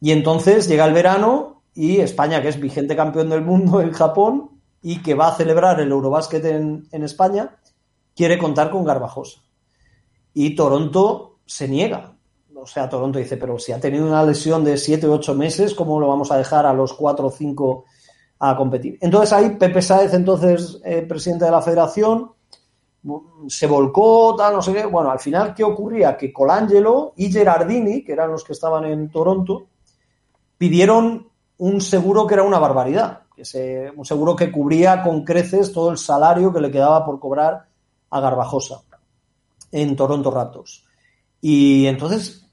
Y 0.00 0.12
entonces 0.12 0.68
llega 0.68 0.84
el 0.84 0.94
verano 0.94 1.62
y 1.74 2.00
España, 2.00 2.40
que 2.42 2.48
es 2.48 2.60
vigente 2.60 2.96
campeón 2.96 3.30
del 3.30 3.42
mundo 3.42 3.80
en 3.80 3.92
Japón 3.92 4.60
y 4.82 5.02
que 5.02 5.14
va 5.14 5.28
a 5.28 5.34
celebrar 5.34 5.80
el 5.80 5.90
Eurobásquet 5.90 6.44
en, 6.44 6.88
en 6.92 7.02
España, 7.02 7.56
quiere 8.14 8.38
contar 8.38 8.70
con 8.70 8.84
Garbajosa. 8.84 9.40
Y 10.32 10.54
Toronto 10.54 11.38
se 11.46 11.68
niega 11.68 12.15
o 12.58 12.66
sea, 12.66 12.88
Toronto 12.88 13.18
dice, 13.18 13.36
pero 13.36 13.58
si 13.58 13.72
ha 13.72 13.80
tenido 13.80 14.06
una 14.06 14.24
lesión 14.24 14.64
de 14.64 14.76
7 14.76 15.06
o 15.06 15.12
8 15.14 15.34
meses, 15.34 15.74
¿cómo 15.74 16.00
lo 16.00 16.08
vamos 16.08 16.30
a 16.32 16.38
dejar 16.38 16.66
a 16.66 16.72
los 16.72 16.94
4 16.94 17.26
o 17.26 17.30
5 17.30 17.84
a 18.38 18.56
competir? 18.56 18.98
Entonces 19.00 19.32
ahí 19.32 19.50
Pepe 19.50 19.82
Sáez, 19.82 20.14
entonces 20.14 20.80
eh, 20.84 21.02
presidente 21.02 21.44
de 21.44 21.50
la 21.50 21.62
federación, 21.62 22.32
se 23.48 23.66
volcó, 23.66 24.34
tal, 24.36 24.54
no 24.54 24.62
sé 24.62 24.72
qué. 24.72 24.84
Bueno, 24.86 25.10
al 25.10 25.20
final, 25.20 25.54
¿qué 25.54 25.62
ocurría? 25.62 26.16
Que 26.16 26.32
Colangelo 26.32 27.12
y 27.16 27.30
Gerardini, 27.30 28.02
que 28.02 28.12
eran 28.12 28.32
los 28.32 28.42
que 28.42 28.52
estaban 28.52 28.84
en 28.84 29.10
Toronto, 29.10 29.68
pidieron 30.58 31.28
un 31.58 31.80
seguro 31.80 32.26
que 32.26 32.34
era 32.34 32.42
una 32.42 32.58
barbaridad, 32.58 33.22
que 33.34 33.92
un 33.94 34.04
seguro 34.04 34.34
que 34.34 34.50
cubría 34.50 35.02
con 35.02 35.24
creces 35.24 35.72
todo 35.72 35.90
el 35.90 35.98
salario 35.98 36.52
que 36.52 36.60
le 36.60 36.70
quedaba 36.70 37.04
por 37.04 37.20
cobrar 37.20 37.66
a 38.10 38.20
Garbajosa 38.20 38.82
en 39.70 39.94
Toronto 39.94 40.30
Raptors. 40.30 40.84
Y 41.40 41.86
entonces 41.86 42.45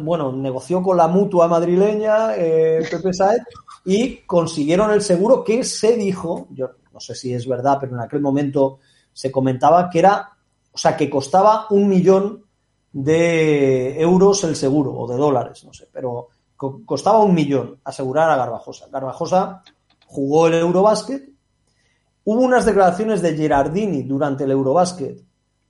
bueno, 0.00 0.32
negoció 0.32 0.82
con 0.82 0.96
la 0.96 1.08
mutua 1.08 1.48
madrileña, 1.48 2.34
eh, 2.36 2.86
Pepe 2.90 3.12
Saez, 3.12 3.42
y 3.84 4.18
consiguieron 4.18 4.90
el 4.90 5.02
seguro 5.02 5.44
que 5.44 5.64
se 5.64 5.96
dijo, 5.96 6.48
yo 6.50 6.70
no 6.92 7.00
sé 7.00 7.14
si 7.14 7.32
es 7.34 7.46
verdad, 7.46 7.78
pero 7.80 7.94
en 7.94 8.00
aquel 8.00 8.20
momento 8.20 8.78
se 9.12 9.30
comentaba 9.30 9.90
que 9.90 9.98
era, 9.98 10.30
o 10.72 10.78
sea, 10.78 10.96
que 10.96 11.10
costaba 11.10 11.66
un 11.70 11.88
millón 11.88 12.44
de 12.92 14.00
euros 14.00 14.44
el 14.44 14.56
seguro, 14.56 14.92
o 14.92 15.06
de 15.08 15.16
dólares, 15.16 15.64
no 15.64 15.72
sé, 15.72 15.88
pero 15.92 16.28
costaba 16.56 17.18
un 17.18 17.34
millón 17.34 17.80
asegurar 17.84 18.30
a 18.30 18.36
Garbajosa. 18.36 18.86
Garbajosa 18.90 19.62
jugó 20.06 20.46
el 20.46 20.54
Eurobásquet. 20.54 21.28
Hubo 22.24 22.40
unas 22.40 22.64
declaraciones 22.64 23.20
de 23.20 23.36
Gerardini 23.36 24.02
durante 24.02 24.44
el 24.44 24.52
Eurobásquet 24.52 25.20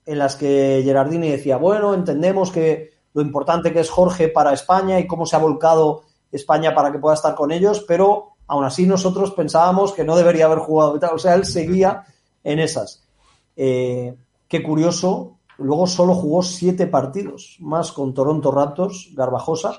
en 0.05 0.19
las 0.19 0.35
que 0.35 0.81
Gerardini 0.83 1.29
decía, 1.31 1.57
bueno, 1.57 1.93
entendemos 1.93 2.51
que 2.51 2.91
lo 3.15 3.21
importante 3.21 3.71
que 3.71 3.79
es 3.79 3.89
Jorge 3.89 4.27
para 4.27 4.53
España 4.53 4.99
y 4.99 5.07
cómo 5.07 5.25
se 5.25 5.37
ha 5.37 5.39
volcado 5.39 6.03
España 6.33 6.75
para 6.75 6.91
que 6.91 6.99
pueda 6.99 7.15
estar 7.15 7.33
con 7.33 7.53
ellos, 7.53 7.85
pero 7.87 8.33
aún 8.45 8.65
así 8.65 8.85
nosotros 8.85 9.31
pensábamos 9.31 9.93
que 9.93 10.03
no 10.03 10.17
debería 10.17 10.45
haber 10.45 10.59
jugado. 10.59 10.99
O 11.13 11.17
sea, 11.17 11.33
él 11.35 11.45
seguía 11.45 12.03
en 12.43 12.59
esas. 12.59 13.03
Eh, 13.55 14.13
qué 14.49 14.61
curioso, 14.61 15.37
luego 15.59 15.87
solo 15.87 16.13
jugó 16.13 16.43
siete 16.43 16.87
partidos 16.87 17.55
más 17.61 17.93
con 17.93 18.13
Toronto 18.13 18.51
Raptors, 18.51 19.11
Garbajosa. 19.15 19.77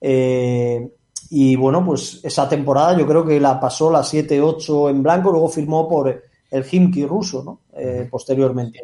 Eh, 0.00 0.90
y 1.28 1.56
bueno, 1.56 1.84
pues 1.84 2.20
esa 2.22 2.48
temporada 2.48 2.96
yo 2.96 3.06
creo 3.06 3.26
que 3.26 3.38
la 3.38 3.60
pasó 3.60 3.90
la 3.90 4.00
7-8 4.00 4.88
en 4.88 5.02
blanco, 5.02 5.30
luego 5.30 5.50
firmó 5.50 5.86
por 5.86 6.22
el 6.50 6.66
Himki 6.70 7.04
ruso, 7.04 7.44
¿no? 7.44 7.60
Eh, 7.78 8.08
posteriormente. 8.10 8.80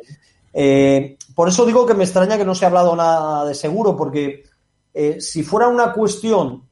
Eh, 0.60 1.16
por 1.36 1.48
eso 1.48 1.64
digo 1.64 1.86
que 1.86 1.94
me 1.94 2.02
extraña 2.02 2.36
que 2.36 2.44
no 2.44 2.52
se 2.52 2.64
ha 2.64 2.68
hablado 2.68 2.96
nada 2.96 3.44
de 3.44 3.54
seguro, 3.54 3.96
porque 3.96 4.42
eh, 4.92 5.20
si 5.20 5.44
fuera 5.44 5.68
una 5.68 5.92
cuestión 5.92 6.64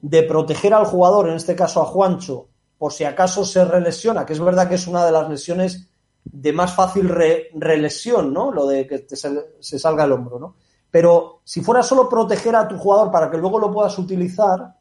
de 0.00 0.22
proteger 0.22 0.72
al 0.72 0.86
jugador, 0.86 1.28
en 1.28 1.34
este 1.34 1.54
caso 1.54 1.82
a 1.82 1.84
Juancho, 1.84 2.48
por 2.78 2.94
si 2.94 3.04
acaso 3.04 3.44
se 3.44 3.62
relesiona, 3.66 4.24
que 4.24 4.32
es 4.32 4.40
verdad 4.40 4.66
que 4.66 4.76
es 4.76 4.86
una 4.86 5.04
de 5.04 5.12
las 5.12 5.28
lesiones 5.28 5.90
de 6.24 6.54
más 6.54 6.74
fácil 6.74 7.06
relesión, 7.06 8.32
¿no? 8.32 8.50
Lo 8.50 8.66
de 8.66 8.86
que 8.86 9.04
se, 9.14 9.78
salga 9.78 10.04
el 10.04 10.12
hombro, 10.12 10.38
¿no? 10.38 10.56
Pero 10.90 11.42
si 11.44 11.60
fuera 11.60 11.82
solo 11.82 12.08
proteger 12.08 12.56
a 12.56 12.66
tu 12.66 12.78
jugador 12.78 13.10
para 13.10 13.30
que 13.30 13.36
luego 13.36 13.58
lo 13.58 13.70
puedas 13.70 13.98
utilizar, 13.98 14.74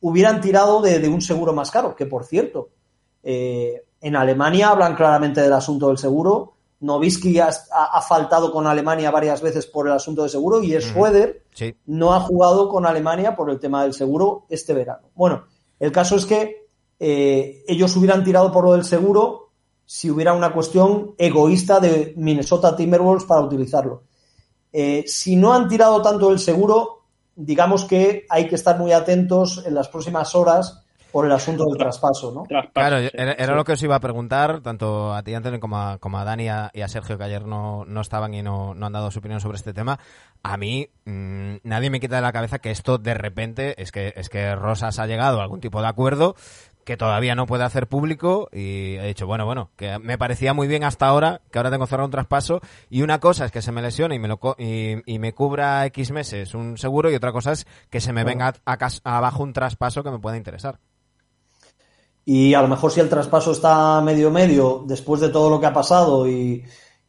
hubieran 0.00 0.40
tirado 0.40 0.80
de, 0.80 1.06
un 1.10 1.20
seguro 1.20 1.52
más 1.52 1.70
caro, 1.70 1.94
que 1.94 2.06
por 2.06 2.24
cierto, 2.24 2.70
eh, 3.22 3.84
en 4.00 4.16
Alemania 4.16 4.70
hablan 4.70 4.96
claramente 4.96 5.42
del 5.42 5.52
asunto 5.52 5.88
del 5.88 5.98
seguro 5.98 6.54
Novisky 6.80 7.40
ha, 7.40 7.52
faltado 8.02 8.52
con 8.52 8.66
Alemania 8.66 9.10
varias 9.10 9.42
veces 9.42 9.66
por 9.66 9.88
el 9.88 9.94
asunto 9.94 10.22
de 10.22 10.28
seguro 10.28 10.62
y 10.62 10.80
Schroeder 10.80 11.44
no 11.86 12.14
ha 12.14 12.20
jugado 12.20 12.68
con 12.68 12.86
Alemania 12.86 13.34
por 13.34 13.50
el 13.50 13.58
tema 13.58 13.82
del 13.82 13.94
seguro 13.94 14.46
este 14.48 14.74
verano. 14.74 15.10
Bueno, 15.14 15.44
el 15.80 15.90
caso 15.90 16.16
es 16.16 16.24
que 16.24 16.68
eh, 17.00 17.64
ellos 17.66 17.96
hubieran 17.96 18.22
tirado 18.22 18.52
por 18.52 18.64
lo 18.64 18.72
del 18.74 18.84
seguro 18.84 19.50
si 19.84 20.10
hubiera 20.10 20.34
una 20.34 20.52
cuestión 20.52 21.14
egoísta 21.16 21.80
de 21.80 22.12
Minnesota 22.16 22.76
Timberwolves 22.76 23.24
para 23.24 23.40
utilizarlo. 23.40 24.04
Eh, 24.72 25.04
si 25.06 25.34
no 25.34 25.54
han 25.54 25.66
tirado 25.66 26.02
tanto 26.02 26.30
el 26.30 26.38
seguro, 26.38 27.06
digamos 27.34 27.86
que 27.86 28.26
hay 28.28 28.46
que 28.48 28.54
estar 28.54 28.78
muy 28.78 28.92
atentos 28.92 29.62
en 29.64 29.74
las 29.74 29.88
próximas 29.88 30.34
horas 30.34 30.84
por 31.12 31.24
el 31.24 31.32
asunto 31.32 31.64
del 31.64 31.78
traspaso, 31.78 32.32
¿no? 32.32 32.44
Claro, 32.72 32.98
era, 32.98 33.54
lo 33.54 33.64
que 33.64 33.72
os 33.72 33.82
iba 33.82 33.96
a 33.96 34.00
preguntar, 34.00 34.60
tanto 34.60 35.14
a 35.14 35.22
ti, 35.22 35.34
Antonio, 35.34 35.60
como 35.60 35.78
a, 35.78 35.98
como 35.98 36.18
a 36.18 36.24
Dani 36.24 36.44
y 36.44 36.48
a, 36.48 36.88
Sergio, 36.88 37.16
que 37.16 37.24
ayer 37.24 37.46
no, 37.46 37.84
no 37.86 38.00
estaban 38.00 38.34
y 38.34 38.42
no, 38.42 38.74
no, 38.74 38.86
han 38.86 38.92
dado 38.92 39.10
su 39.10 39.20
opinión 39.20 39.40
sobre 39.40 39.56
este 39.56 39.72
tema. 39.72 39.98
A 40.42 40.56
mí, 40.56 40.90
mmm, 41.04 41.56
nadie 41.62 41.90
me 41.90 42.00
quita 42.00 42.16
de 42.16 42.22
la 42.22 42.32
cabeza 42.32 42.58
que 42.58 42.70
esto 42.70 42.98
de 42.98 43.14
repente 43.14 43.80
es 43.80 43.90
que, 43.90 44.12
es 44.16 44.28
que 44.28 44.54
Rosas 44.54 44.98
ha 44.98 45.06
llegado 45.06 45.40
a 45.40 45.42
algún 45.42 45.60
tipo 45.60 45.80
de 45.80 45.88
acuerdo 45.88 46.34
que 46.88 46.96
todavía 46.96 47.34
no 47.34 47.44
puede 47.44 47.64
hacer 47.64 47.86
público 47.86 48.48
y 48.50 48.96
he 48.96 49.06
dicho, 49.08 49.26
bueno, 49.26 49.44
bueno, 49.44 49.70
que 49.76 49.98
me 49.98 50.16
parecía 50.16 50.54
muy 50.54 50.66
bien 50.68 50.84
hasta 50.84 51.06
ahora, 51.06 51.42
que 51.50 51.58
ahora 51.58 51.70
tengo 51.70 51.86
cerrado 51.86 52.06
un 52.06 52.10
traspaso 52.10 52.62
y 52.88 53.02
una 53.02 53.20
cosa 53.20 53.44
es 53.44 53.52
que 53.52 53.60
se 53.60 53.72
me 53.72 53.82
lesione 53.82 54.14
y 54.14 54.18
me, 54.18 54.26
lo, 54.26 54.40
y, 54.56 54.96
y 55.04 55.18
me 55.18 55.34
cubra 55.34 55.84
X 55.84 56.12
meses 56.12 56.54
un 56.54 56.78
seguro 56.78 57.10
y 57.10 57.14
otra 57.14 57.30
cosa 57.30 57.52
es 57.52 57.66
que 57.90 58.00
se 58.00 58.14
me 58.14 58.24
venga 58.24 58.54
a, 58.64 58.72
a, 58.72 59.16
abajo 59.18 59.42
un 59.42 59.52
traspaso 59.52 60.02
que 60.02 60.10
me 60.10 60.18
pueda 60.18 60.38
interesar. 60.38 60.78
Y 62.30 62.52
a 62.52 62.60
lo 62.60 62.68
mejor 62.68 62.92
si 62.92 63.00
el 63.00 63.08
traspaso 63.08 63.52
está 63.52 64.02
medio 64.02 64.30
medio, 64.30 64.84
después 64.86 65.18
de 65.18 65.30
todo 65.30 65.48
lo 65.48 65.58
que 65.58 65.64
ha 65.64 65.72
pasado 65.72 66.28
y, 66.28 66.62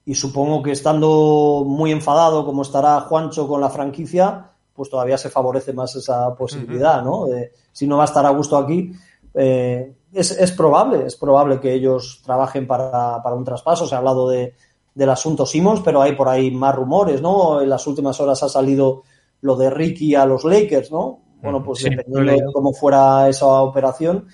y 0.05 0.15
supongo 0.15 0.63
que 0.63 0.71
estando 0.71 1.65
muy 1.67 1.91
enfadado 1.91 2.45
como 2.45 2.61
estará 2.61 3.01
Juancho 3.01 3.45
con 3.45 3.59
la 3.59 3.69
franquicia, 3.69 4.51
pues 4.73 4.89
todavía 4.89 5.17
se 5.17 5.29
favorece 5.29 5.73
más 5.73 5.93
esa 5.97 6.33
posibilidad, 6.35 7.03
¿no? 7.03 7.25
De, 7.25 7.51
si 7.73 7.85
no 7.85 7.97
va 7.97 8.03
a 8.03 8.05
estar 8.05 8.25
a 8.25 8.29
gusto 8.29 8.55
aquí, 8.55 8.93
eh, 9.33 9.93
es, 10.13 10.31
es, 10.31 10.53
probable, 10.53 11.05
es 11.05 11.17
probable 11.17 11.59
que 11.59 11.73
ellos 11.73 12.21
trabajen 12.23 12.65
para, 12.65 13.21
para 13.21 13.35
un 13.35 13.43
traspaso. 13.43 13.85
Se 13.87 13.95
ha 13.95 13.97
hablado 13.97 14.29
de, 14.29 14.53
del 14.95 15.09
asunto 15.09 15.45
Simmons, 15.45 15.81
pero 15.83 16.01
hay 16.01 16.13
por 16.13 16.29
ahí 16.29 16.49
más 16.49 16.73
rumores, 16.73 17.21
¿no? 17.21 17.61
En 17.61 17.67
las 17.67 17.85
últimas 17.87 18.17
horas 18.21 18.41
ha 18.43 18.47
salido 18.47 19.03
lo 19.41 19.57
de 19.57 19.69
Ricky 19.69 20.15
a 20.15 20.25
los 20.25 20.45
Lakers, 20.45 20.93
¿no? 20.93 21.19
Bueno, 21.41 21.61
pues 21.61 21.79
sí, 21.79 21.89
dependiendo 21.89 22.47
de 22.47 22.53
cómo 22.53 22.71
fuera 22.71 23.27
esa 23.27 23.47
operación, 23.47 24.27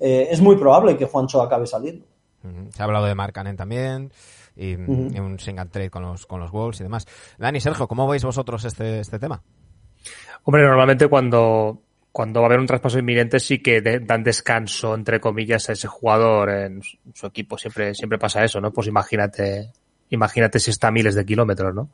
eh, 0.00 0.28
es 0.30 0.40
muy 0.40 0.56
probable 0.56 0.96
que 0.96 1.06
Juancho 1.06 1.42
acabe 1.42 1.66
saliendo. 1.66 2.06
Se 2.70 2.82
ha 2.82 2.84
hablado 2.84 3.06
de 3.06 3.14
Mark 3.14 3.32
Cannon 3.32 3.56
también 3.56 4.12
y, 4.56 4.74
uh 4.74 4.78
-huh. 4.78 5.16
y 5.16 5.20
un 5.20 5.38
single 5.38 5.66
trade 5.66 5.90
con 5.90 6.02
los, 6.02 6.24
con 6.26 6.40
los 6.40 6.50
Wolves 6.50 6.80
y 6.80 6.84
demás. 6.84 7.06
Dani, 7.36 7.60
Sergio, 7.60 7.88
¿cómo 7.88 8.06
veis 8.08 8.24
vosotros 8.24 8.64
este, 8.64 9.00
este 9.00 9.18
tema? 9.18 9.42
Hombre, 10.44 10.62
normalmente 10.62 11.08
cuando, 11.08 11.82
cuando 12.12 12.40
va 12.40 12.46
a 12.46 12.48
haber 12.48 12.60
un 12.60 12.66
traspaso 12.66 12.98
inminente 12.98 13.38
sí 13.40 13.60
que 13.60 13.80
de, 13.80 14.00
dan 14.00 14.22
descanso, 14.22 14.94
entre 14.94 15.20
comillas, 15.20 15.68
a 15.68 15.72
ese 15.72 15.88
jugador 15.88 16.50
en 16.50 16.80
su 16.82 17.26
equipo. 17.26 17.58
Siempre, 17.58 17.94
siempre 17.94 18.18
pasa 18.18 18.42
eso, 18.44 18.60
¿no? 18.60 18.72
Pues 18.72 18.86
imagínate, 18.86 19.72
imagínate 20.10 20.58
si 20.58 20.70
está 20.70 20.88
a 20.88 20.92
miles 20.92 21.14
de 21.14 21.26
kilómetros, 21.26 21.74
¿no? 21.74 21.90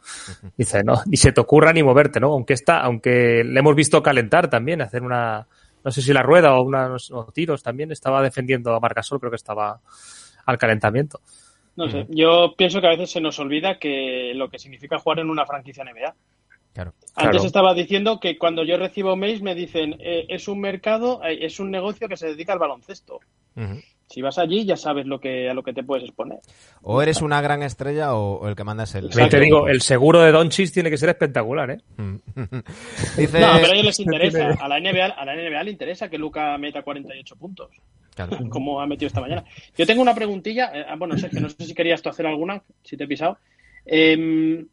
Dice, 0.56 0.84
no, 0.84 1.02
ni 1.06 1.16
se 1.16 1.32
te 1.32 1.40
ocurra 1.40 1.72
ni 1.72 1.82
moverte, 1.82 2.20
¿no? 2.20 2.32
Aunque 2.32 2.52
está, 2.52 2.80
aunque 2.80 3.42
le 3.44 3.58
hemos 3.58 3.74
visto 3.74 4.02
calentar 4.02 4.48
también, 4.48 4.82
hacer 4.82 5.02
una, 5.02 5.48
no 5.84 5.90
sé 5.90 6.02
si 6.02 6.12
la 6.12 6.22
rueda 6.22 6.54
o 6.54 6.62
unos 6.62 7.10
o 7.10 7.26
tiros 7.32 7.62
también, 7.62 7.92
estaba 7.92 8.22
defendiendo 8.22 8.74
a 8.74 8.80
Marcasol, 8.80 9.20
creo 9.20 9.30
que 9.30 9.36
estaba 9.36 9.80
al 10.46 10.58
calentamiento. 10.58 11.20
No 11.76 11.88
sé, 11.90 12.06
yo 12.08 12.54
pienso 12.56 12.80
que 12.80 12.86
a 12.86 12.90
veces 12.90 13.10
se 13.10 13.20
nos 13.20 13.38
olvida 13.38 13.78
que 13.78 14.32
lo 14.34 14.48
que 14.48 14.58
significa 14.58 14.98
jugar 14.98 15.18
en 15.18 15.30
una 15.30 15.44
franquicia 15.44 15.84
NBA. 15.84 16.14
Claro. 16.72 16.92
Antes 17.14 17.30
Claro. 17.30 17.46
estaba 17.46 17.74
diciendo 17.74 18.18
que 18.18 18.36
cuando 18.36 18.64
yo 18.64 18.76
recibo 18.76 19.14
mails 19.16 19.42
me 19.42 19.54
dicen 19.54 19.96
eh, 20.00 20.26
es 20.28 20.48
un 20.48 20.60
mercado, 20.60 21.20
eh, 21.24 21.38
es 21.44 21.60
un 21.60 21.70
negocio 21.70 22.08
que 22.08 22.16
se 22.16 22.28
dedica 22.28 22.52
al 22.52 22.58
baloncesto. 22.58 23.20
Uh 23.54 23.60
-huh. 23.60 23.84
Si 24.14 24.22
vas 24.22 24.38
allí 24.38 24.64
ya 24.64 24.76
sabes 24.76 25.06
lo 25.06 25.18
que 25.18 25.50
a 25.50 25.54
lo 25.54 25.64
que 25.64 25.72
te 25.72 25.82
puedes 25.82 26.04
exponer. 26.04 26.38
O 26.82 27.02
eres 27.02 27.20
una 27.20 27.40
gran 27.40 27.64
estrella 27.64 28.14
o, 28.14 28.34
o 28.36 28.48
el 28.48 28.54
que 28.54 28.62
manda 28.62 28.84
es 28.84 28.94
el. 28.94 29.06
Exacto. 29.06 29.30
Te 29.30 29.40
digo, 29.40 29.66
el 29.66 29.82
seguro 29.82 30.20
de 30.20 30.30
Donchis 30.30 30.72
tiene 30.72 30.88
que 30.88 30.96
ser 30.96 31.08
espectacular, 31.08 31.72
¿eh? 31.72 31.80
Dice... 33.16 33.40
No, 33.40 33.48
pero 33.56 33.72
a 33.72 33.74
ellos 33.74 33.86
les 33.86 33.98
interesa. 34.06 34.52
A 34.60 34.68
la 34.68 34.78
NBA, 34.78 35.06
a 35.06 35.24
la 35.24 35.34
NBA 35.34 35.64
le 35.64 35.70
interesa 35.72 36.08
que 36.08 36.16
Luca 36.16 36.56
meta 36.58 36.82
48 36.82 37.34
puntos. 37.34 37.70
Claro. 38.14 38.38
Como 38.50 38.80
ha 38.80 38.86
metido 38.86 39.08
esta 39.08 39.20
mañana. 39.20 39.42
Yo 39.76 39.84
tengo 39.84 40.00
una 40.00 40.14
preguntilla. 40.14 40.70
Eh, 40.72 40.86
bueno, 40.96 41.18
Sergio, 41.18 41.40
no 41.40 41.48
sé 41.50 41.64
si 41.64 41.74
querías 41.74 42.00
tú 42.00 42.08
hacer 42.08 42.28
alguna, 42.28 42.62
si 42.84 42.96
te 42.96 43.02
he 43.02 43.08
pisado. 43.08 43.38
Eh, 43.84 44.64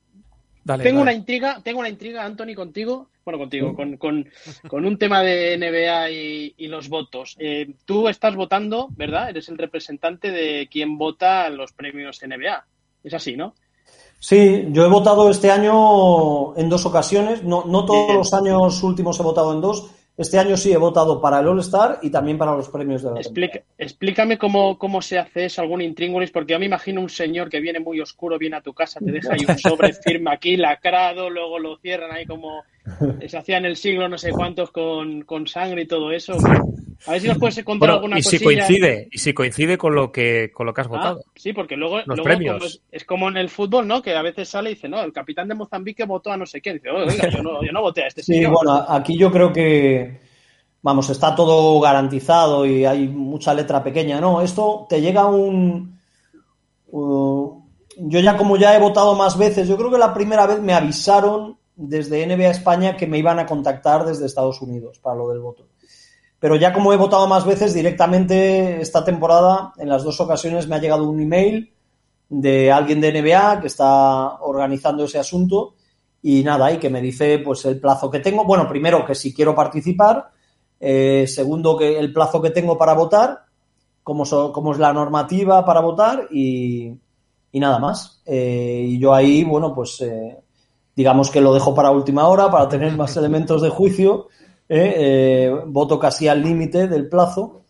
Dale, 0.64 0.84
tengo 0.84 1.00
dale. 1.00 1.12
una 1.12 1.14
intriga, 1.14 1.60
tengo 1.64 1.80
una 1.80 1.90
intriga, 1.90 2.24
Anthony, 2.24 2.54
contigo, 2.54 3.10
bueno, 3.24 3.38
contigo, 3.38 3.76
con, 3.76 3.98
con, 3.98 4.28
con 4.68 4.86
un 4.86 4.98
tema 4.98 5.22
de 5.22 5.58
NBA 5.58 6.12
y, 6.12 6.54
y 6.58 6.68
los 6.68 6.90
votos. 6.90 7.36
Eh, 7.40 7.74
tú 7.86 8.08
estás 8.08 8.36
votando, 8.36 8.88
¿verdad? 8.96 9.30
Eres 9.30 9.50
el 9.50 9.58
representante 9.58 10.32
de 10.32 10.68
quien 10.72 10.98
vota 10.98 11.50
los 11.50 11.72
premios 11.74 12.22
NBA. 12.26 12.66
Es 13.04 13.14
así, 13.14 13.36
¿no? 13.36 13.54
Sí, 14.20 14.68
yo 14.70 14.86
he 14.86 14.90
votado 14.90 15.30
este 15.30 15.50
año 15.50 16.56
en 16.56 16.70
dos 16.70 16.86
ocasiones. 16.86 17.44
No, 17.44 17.66
no 17.66 17.86
todos 17.86 18.06
Bien. 18.08 18.18
los 18.18 18.34
años 18.34 18.84
últimos 18.84 19.20
he 19.20 19.24
votado 19.24 19.54
en 19.54 19.62
dos. 19.62 19.92
Este 20.18 20.38
año 20.38 20.58
sí 20.58 20.72
he 20.72 20.78
votado 20.78 21.20
para 21.20 21.40
el 21.40 21.48
All-Star 21.48 22.00
y 22.04 22.12
también 22.12 22.38
para 22.38 22.56
los 22.56 22.70
premios 22.70 23.02
de 23.02 23.12
la 23.12 23.20
Explica, 23.20 23.62
Explícame 23.78 24.38
cómo, 24.38 24.78
cómo 24.78 25.02
se 25.02 25.18
hace 25.18 25.46
eso, 25.46 25.62
algún 25.62 25.82
intríngulis, 25.82 26.30
porque 26.30 26.54
yo 26.54 26.60
me 26.60 26.68
imagino 26.68 27.02
un 27.02 27.10
señor 27.10 27.50
que 27.50 27.60
viene 27.60 27.80
muy 27.80 28.00
oscuro, 28.02 28.38
viene 28.38 28.58
a 28.58 28.62
tu 28.62 28.74
casa, 28.74 29.00
te 29.00 29.12
deja 29.12 29.34
ahí 29.34 29.46
un 29.48 29.58
sobre 29.58 29.94
firma 30.06 30.34
aquí, 30.34 30.58
lacrado, 30.58 31.30
luego 31.30 31.58
lo 31.58 31.78
cierran 31.78 32.12
ahí 32.12 32.26
como 32.26 32.64
se 33.28 33.38
hacía 33.38 33.58
en 33.58 33.66
el 33.66 33.76
siglo 33.76 34.10
no 34.10 34.18
sé 34.18 34.32
cuántos 34.32 34.72
con, 34.72 35.22
con 35.24 35.48
sangre 35.48 35.84
y 35.84 35.88
todo 35.88 36.12
eso. 36.12 36.38
A 37.08 37.12
ver 37.12 37.22
si 37.22 37.28
nos 37.28 37.40
puedes 37.40 37.56
contar 37.64 37.90
bueno, 37.90 37.94
alguna 37.96 38.20
y 38.20 38.24
si 38.24 38.38
cosilla. 38.38 38.66
coincide 38.66 39.08
y 39.12 39.18
si 39.18 39.34
coincide 39.34 39.78
con 39.78 39.96
lo 39.96 40.12
que 40.12 40.52
con 40.54 40.68
lo 40.68 40.74
que 40.74 40.82
has 40.82 40.88
ah, 40.88 40.92
votado. 40.92 41.24
Sí, 41.36 41.52
porque 41.52 41.76
luego, 41.76 41.98
los 41.98 42.08
luego 42.08 42.24
premios. 42.24 42.58
Como 42.58 42.66
es, 42.66 42.82
es, 42.92 43.06
como 43.06 43.30
en 43.30 43.38
el 43.38 43.50
fútbol, 43.50 43.88
¿no? 43.88 44.02
Que 44.02 44.16
a 44.16 44.22
veces 44.22 44.50
sale 44.50 44.72
y 44.72 44.74
dice, 44.76 44.88
no, 44.88 45.02
el 45.02 45.12
capitán 45.12 45.48
de 45.48 45.56
Mozambique 45.56 46.06
votó 46.06 46.32
a 46.32 46.38
no 46.38 46.46
sé 46.46 46.62
quién. 46.62 46.76
Dice, 46.76 46.90
oiga, 46.90 47.30
yo 47.30 47.42
no, 47.42 47.64
yo 47.64 47.72
no 47.72 47.82
voté 47.82 48.04
a 48.04 48.08
este 48.08 48.22
sí, 48.22 48.34
señor. 48.34 48.54
bueno, 48.54 48.86
aquí 48.88 49.18
yo 49.18 49.32
creo 49.32 49.52
que 49.52 50.20
vamos, 50.82 51.10
está 51.10 51.36
todo 51.36 51.80
garantizado 51.80 52.66
y 52.66 52.86
hay 52.86 53.08
mucha 53.08 53.54
letra 53.54 53.84
pequeña. 53.84 54.22
No, 54.22 54.42
esto 54.42 54.86
te 54.88 55.02
llega 55.02 55.26
un. 55.26 56.00
Uh, 56.88 57.62
yo 57.98 58.20
ya, 58.20 58.38
como 58.38 58.58
ya 58.58 58.76
he 58.76 58.80
votado 58.80 59.16
más 59.16 59.38
veces, 59.38 59.68
yo 59.68 59.78
creo 59.78 59.90
que 59.90 59.98
la 59.98 60.14
primera 60.14 60.46
vez 60.46 60.62
me 60.62 60.74
avisaron 60.74 61.58
desde 61.82 62.26
NBA 62.26 62.52
España 62.52 62.96
que 62.96 63.08
me 63.08 63.18
iban 63.18 63.40
a 63.40 63.46
contactar 63.46 64.06
desde 64.06 64.26
Estados 64.26 64.62
Unidos 64.62 65.00
para 65.00 65.16
lo 65.16 65.30
del 65.30 65.40
voto. 65.40 65.68
Pero 66.40 66.56
ya 66.56 66.74
como 66.74 66.94
he 66.94 66.98
votado 66.98 67.28
más 67.28 67.46
veces 67.46 67.74
directamente 67.74 68.82
esta 68.82 69.04
temporada, 69.04 69.74
en 69.78 69.90
las 69.90 70.04
dos 70.04 70.20
ocasiones 70.22 70.68
me 70.68 70.76
ha 70.76 70.82
llegado 70.82 71.08
un 71.10 71.20
email 71.20 71.74
de 72.30 72.72
alguien 72.72 73.02
de 73.02 73.22
NBA 73.22 73.62
que 73.62 73.68
está 73.68 74.40
organizando 74.42 75.04
ese 75.04 75.20
asunto 75.20 75.76
y 76.24 76.44
nada, 76.44 76.72
y 76.72 76.78
que 76.78 76.90
me 76.90 77.02
dice 77.02 77.40
pues 77.40 77.66
el 77.66 77.80
plazo 77.80 78.10
que 78.10 78.20
tengo. 78.20 78.46
Bueno, 78.46 78.68
primero 78.68 79.06
que 79.06 79.16
si 79.16 79.34
quiero 79.34 79.54
participar, 79.56 80.32
eh, 80.80 81.26
segundo 81.28 81.78
que 81.78 81.98
el 81.98 82.14
plazo 82.14 82.42
que 82.42 82.52
tengo 82.52 82.78
para 82.78 82.94
votar, 82.94 83.46
cómo, 84.04 84.24
es 84.24 84.80
la 84.80 84.94
normativa 84.94 85.66
para 85.66 85.82
votar 85.82 86.28
y, 86.32 86.92
y 87.52 87.60
nada 87.60 87.80
más. 87.80 88.22
Eh, 88.26 88.86
y 88.88 89.00
yo 89.00 89.14
ahí, 89.14 89.44
bueno, 89.44 89.74
pues 89.74 90.02
eh, 90.02 90.38
digamos 91.02 91.32
que 91.32 91.42
lo 91.42 91.52
dejo 91.52 91.74
para 91.74 91.90
última 91.90 92.28
hora 92.28 92.52
para 92.52 92.70
tener 92.70 92.96
más 92.96 93.18
elementos 93.18 93.64
de 93.64 93.70
juicio 93.70 94.28
¿eh? 94.70 94.94
Eh, 94.96 95.56
voto 95.66 95.98
casi 95.98 96.28
al 96.28 96.44
límite 96.44 96.88
del 96.88 97.10
plazo. 97.10 97.64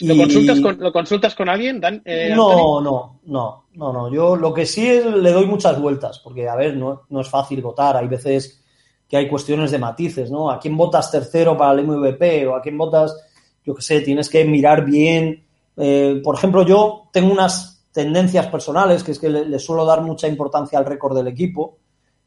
Y... 0.00 0.08
¿Lo, 0.08 0.16
consultas 0.16 0.60
con, 0.60 0.78
¿Lo 0.80 0.92
consultas 0.92 1.34
con 1.36 1.48
alguien, 1.48 1.80
Dan? 1.80 2.02
Eh, 2.04 2.32
no, 2.34 2.82
no, 2.82 3.20
no, 3.24 3.66
no, 3.72 3.92
no. 3.92 4.12
Yo 4.12 4.34
lo 4.34 4.52
que 4.52 4.66
sí 4.66 4.84
es, 4.84 5.06
le 5.06 5.30
doy 5.30 5.46
muchas 5.46 5.80
vueltas, 5.80 6.18
porque, 6.18 6.48
a 6.48 6.56
ver, 6.56 6.76
no, 6.76 7.02
no 7.08 7.20
es 7.20 7.28
fácil 7.28 7.62
votar. 7.62 7.96
Hay 7.96 8.08
veces 8.08 8.60
que 9.08 9.16
hay 9.16 9.28
cuestiones 9.28 9.70
de 9.70 9.78
matices, 9.78 10.28
¿no? 10.28 10.50
¿A 10.50 10.58
quién 10.58 10.76
votas 10.76 11.08
tercero 11.10 11.56
para 11.56 11.80
el 11.80 11.86
MVP? 11.86 12.48
¿O 12.48 12.56
a 12.56 12.60
quién 12.60 12.76
votas, 12.76 13.16
yo 13.64 13.76
qué 13.76 13.82
sé, 13.82 14.00
tienes 14.00 14.28
que 14.28 14.44
mirar 14.44 14.84
bien? 14.84 15.46
Eh, 15.76 16.20
por 16.24 16.34
ejemplo, 16.34 16.66
yo 16.66 17.04
tengo 17.12 17.32
unas 17.32 17.84
tendencias 17.92 18.48
personales, 18.48 19.04
que 19.04 19.12
es 19.12 19.20
que 19.20 19.30
le, 19.30 19.46
le 19.46 19.58
suelo 19.60 19.86
dar 19.86 20.02
mucha 20.02 20.26
importancia 20.26 20.78
al 20.78 20.84
récord 20.84 21.16
del 21.16 21.28
equipo, 21.28 21.78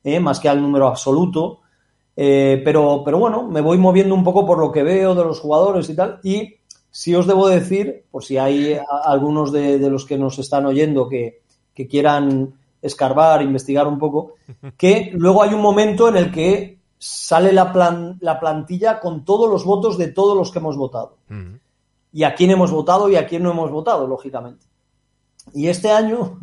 eh, 0.04 0.20
más 0.20 0.40
que 0.40 0.50
al 0.50 0.62
número 0.62 0.88
absoluto. 0.88 1.62
Eh, 2.16 2.62
pero, 2.66 3.02
pero 3.06 3.18
bueno, 3.18 3.48
me 3.48 3.62
voy 3.62 3.78
moviendo 3.78 4.14
un 4.14 4.24
poco 4.24 4.46
por 4.46 4.60
lo 4.60 4.72
que 4.72 4.84
veo 4.84 5.16
de 5.16 5.24
los 5.24 5.40
jugadores 5.40 5.90
y 5.90 5.96
tal. 5.96 6.20
Y 6.24 6.56
si 6.92 7.16
os 7.16 7.28
debo 7.28 7.48
decir, 7.48 8.06
por 8.12 8.24
si 8.24 8.38
hay 8.38 8.78
algunos 9.06 9.52
de, 9.52 9.80
de 9.80 9.90
los 9.90 10.06
que 10.06 10.18
nos 10.18 10.38
están 10.40 10.66
oyendo 10.66 11.08
que, 11.08 11.42
que, 11.74 11.88
quieran 11.88 12.54
escarbar, 12.82 13.42
investigar 13.42 13.88
un 13.88 14.00
poco, 14.00 14.34
que 14.78 15.12
luego 15.14 15.44
hay 15.44 15.54
un 15.54 15.62
momento 15.62 16.10
en 16.10 16.18
el 16.18 16.32
que 16.32 16.80
sale 16.98 17.54
la, 17.54 17.72
plan, 17.72 18.18
la 18.20 18.40
plantilla 18.40 19.00
con 19.00 19.24
todos 19.24 19.50
los 19.50 19.64
votos 19.64 19.98
de 19.98 20.10
todos 20.10 20.36
los 20.36 20.52
que 20.52 20.60
hemos 20.60 20.76
votado. 20.76 21.18
Uh 21.30 21.34
-huh. 21.34 21.60
Y 22.12 22.24
a 22.24 22.36
quién 22.36 22.52
hemos 22.52 22.72
votado 22.72 23.08
y 23.10 23.16
a 23.16 23.28
quién 23.28 23.44
no 23.44 23.52
hemos 23.52 23.72
votado, 23.72 24.08
lógicamente. 24.08 24.66
Y 25.54 25.68
este 25.68 25.92
año, 25.92 26.40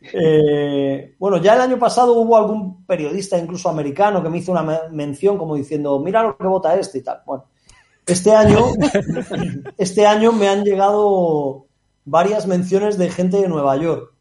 eh, 0.00 1.14
bueno, 1.18 1.38
ya 1.38 1.54
el 1.54 1.60
año 1.60 1.78
pasado 1.78 2.12
hubo 2.14 2.36
algún 2.36 2.84
periodista, 2.84 3.38
incluso 3.38 3.68
americano, 3.68 4.22
que 4.22 4.28
me 4.28 4.38
hizo 4.38 4.52
una 4.52 4.88
mención 4.90 5.38
como 5.38 5.56
diciendo, 5.56 5.98
mira 5.98 6.22
lo 6.22 6.36
que 6.36 6.46
vota 6.46 6.78
este 6.78 6.98
y 6.98 7.02
tal. 7.02 7.22
Bueno, 7.26 7.44
Este 8.06 8.32
año, 8.32 8.58
este 9.78 10.06
año 10.06 10.32
me 10.32 10.48
han 10.48 10.64
llegado 10.64 11.66
varias 12.04 12.46
menciones 12.46 12.96
de 12.96 13.10
gente 13.10 13.38
de 13.38 13.48
Nueva 13.48 13.76
York. 13.76 14.12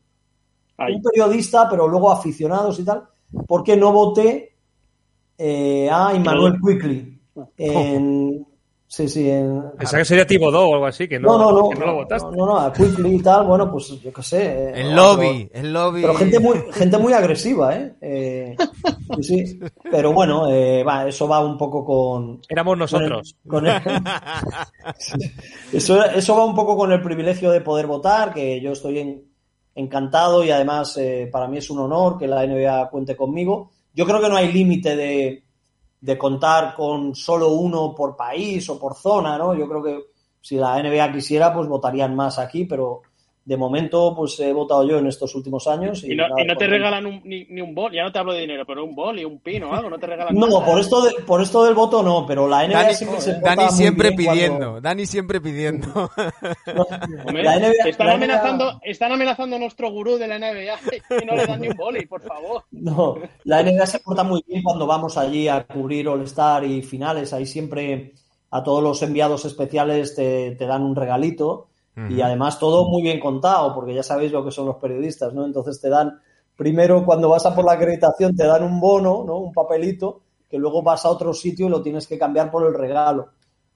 Un 0.80 1.02
periodista, 1.02 1.68
pero 1.70 1.88
luego 1.88 2.12
aficionados 2.12 2.80
y 2.80 2.86
tal. 2.86 3.08
porque 3.48 3.76
no 3.76 3.92
voté 3.92 4.56
eh, 5.38 5.90
a 5.92 6.14
Immanuel 6.16 6.60
Quickly 6.62 7.20
en, 7.58 8.47
Sí, 8.90 9.10
sí. 9.10 9.30
En... 9.30 9.72
Pensaba 9.78 10.00
que 10.00 10.06
sería 10.06 10.26
Tibodó 10.26 10.70
o 10.70 10.74
algo 10.76 10.86
así, 10.86 11.10
que 11.10 11.20
no, 11.20 11.38
no, 11.38 11.52
no, 11.52 11.70
que 11.70 11.80
no, 11.80 11.88
lo 11.88 11.96
votaste. 11.96 12.30
No, 12.36 12.46
no, 12.46 12.58
a 12.58 12.72
Quickly 12.72 13.16
y 13.16 13.22
tal, 13.22 13.46
bueno, 13.46 13.70
pues 13.70 14.00
yo 14.02 14.14
qué 14.14 14.24
sé. 14.24 14.72
El 14.74 14.96
lobby, 14.96 15.50
el 15.54 15.74
lobby. 15.74 16.02
Pero 16.02 16.16
gente 16.16 16.40
muy, 16.40 16.58
gente 16.72 16.98
muy 16.98 17.12
agresiva, 17.12 17.76
¿eh? 17.76 17.96
eh 18.00 18.56
sí, 19.22 19.46
sí. 19.46 19.60
Pero 19.92 20.14
bueno, 20.14 20.50
eh, 20.50 20.86
va, 20.86 21.06
eso 21.06 21.28
va 21.28 21.46
un 21.46 21.58
poco 21.58 21.84
con. 21.84 22.42
Éramos 22.48 22.78
nosotros. 22.78 23.36
Con 23.46 23.68
el, 23.68 23.84
con 23.84 23.94
el... 23.94 25.32
eso, 25.74 26.06
eso 26.06 26.38
va 26.38 26.46
un 26.46 26.56
poco 26.56 26.78
con 26.78 26.92
el 26.94 27.02
privilegio 27.02 27.52
de 27.52 27.60
poder 27.60 27.88
votar, 27.88 28.34
que 28.34 28.62
yo 28.62 28.72
estoy 28.72 29.00
en, 29.00 29.24
encantado 29.76 30.44
y 30.46 30.50
además 30.50 30.98
eh, 30.98 31.30
para 31.32 31.48
mí 31.48 31.58
es 31.58 31.70
un 31.70 31.80
honor 31.80 32.18
que 32.18 32.28
la 32.28 32.46
NBA 32.46 32.90
cuente 32.90 33.18
conmigo. 33.18 33.72
Yo 33.94 34.06
creo 34.06 34.22
que 34.22 34.30
no 34.30 34.38
hay 34.38 34.52
límite 34.52 34.96
de 34.96 35.44
de 36.00 36.18
contar 36.18 36.76
con 36.76 37.16
solo 37.16 37.50
uno 37.50 37.94
por 37.96 38.16
país 38.16 38.70
o 38.70 38.80
por 38.80 38.96
zona, 38.96 39.38
¿no? 39.38 39.56
Yo 39.56 39.68
creo 39.68 39.84
que 39.84 40.06
si 40.42 40.56
la 40.56 40.82
NBA 40.82 41.12
quisiera, 41.12 41.54
pues 41.54 41.68
votarían 41.68 42.16
más 42.16 42.40
aquí, 42.40 42.66
pero 42.66 43.02
de 43.48 43.56
momento, 43.56 44.14
pues 44.14 44.38
he 44.42 44.52
votado 44.52 44.84
yo 44.86 44.98
en 44.98 45.08
estos 45.08 45.34
últimos 45.34 45.68
años. 45.70 46.04
Y, 46.04 46.14
no, 46.18 46.26
y 46.38 46.44
no 46.44 46.58
te 46.58 46.68
regalan 46.68 47.06
un, 47.06 47.22
ni, 47.24 47.46
ni, 47.46 47.62
un 47.62 47.74
bol, 47.74 47.94
ya 47.94 48.04
no 48.04 48.12
te 48.12 48.20
hablo 48.20 48.34
de 48.34 48.42
dinero, 48.42 48.66
pero 48.68 48.84
un 48.84 48.94
bol 48.94 49.18
y 49.18 49.24
un 49.24 49.40
pino 49.40 49.70
o 49.70 49.74
algo, 49.74 49.90
no 49.90 49.98
te 49.98 50.06
regalan 50.06 50.36
No, 50.36 50.48
nada, 50.48 50.66
por, 50.66 50.78
¿eh? 50.78 50.82
esto 50.82 51.02
de, 51.02 51.14
por 51.24 51.42
esto 51.42 51.64
del 51.64 51.74
voto 51.74 52.04
no, 52.04 52.26
pero 52.28 52.46
la 52.46 52.68
NBA 52.68 52.74
Dani, 52.84 52.94
siempre 52.94 53.22
se 53.22 53.32
Dani 53.32 53.42
porta 53.42 53.62
muy 53.62 53.72
siempre 53.72 54.10
bien 54.10 54.18
pidiendo, 54.34 54.58
cuando- 54.58 54.82
Dani 54.82 55.06
siempre 55.06 55.40
pidiendo. 55.40 55.88
La 56.68 57.58
NBA 57.60 57.90
están, 57.90 58.08
la 58.08 58.14
amenazando, 58.16 58.80
están 58.84 59.12
amenazando 59.14 59.56
a 59.56 59.60
nuestro 59.60 59.92
gurú 59.92 60.18
de 60.18 60.28
la 60.28 60.40
NBA 60.40 60.78
y 61.22 61.26
no 61.26 61.36
le 61.38 61.46
dan 61.46 61.62
ni 61.62 61.70
un 61.70 61.78
boli, 61.78 62.06
por 62.06 62.22
favor. 62.22 62.64
No, 62.72 63.16
la 63.46 63.64
NBA 63.64 63.86
se 63.86 64.00
porta 64.00 64.24
muy 64.24 64.44
bien 64.46 64.62
cuando 64.62 64.86
vamos 64.86 65.18
allí 65.18 65.48
a 65.48 65.66
cubrir 65.66 66.10
All-Star 66.10 66.66
y 66.66 66.82
finales. 66.82 67.32
Ahí 67.32 67.46
siempre 67.46 68.12
a 68.52 68.62
todos 68.62 68.84
los 68.84 69.02
enviados 69.04 69.46
especiales 69.46 70.16
te, 70.16 70.52
te 70.52 70.66
dan 70.66 70.84
un 70.84 70.98
regalito 70.98 71.68
y 72.10 72.22
además 72.22 72.60
todo 72.60 72.88
muy 72.90 73.02
bien 73.02 73.20
contado, 73.20 73.74
porque 73.74 73.94
ya 73.94 74.04
sabéis 74.04 74.32
lo 74.32 74.46
que 74.46 74.52
son 74.52 74.68
los 74.68 74.76
periodistas, 74.76 75.34
¿no? 75.34 75.46
Entonces 75.46 75.82
te 75.82 75.90
dan, 75.90 76.20
primero 76.56 77.04
cuando 77.04 77.30
vas 77.30 77.46
a 77.48 77.56
por 77.56 77.66
la 77.66 77.74
acreditación 77.74 78.36
te 78.36 78.46
dan 78.46 78.64
un 78.64 78.80
bono, 78.80 79.24
¿no? 79.26 79.38
Un 79.38 79.52
papelito, 79.52 80.22
que 80.48 80.60
luego 80.60 80.84
vas 80.84 81.06
a 81.06 81.10
otro 81.10 81.34
sitio 81.34 81.66
y 81.66 81.70
lo 81.70 81.82
tienes 81.82 82.08
que 82.08 82.20
cambiar 82.20 82.52
por 82.52 82.68
el 82.68 82.74
regalo. 82.74 83.30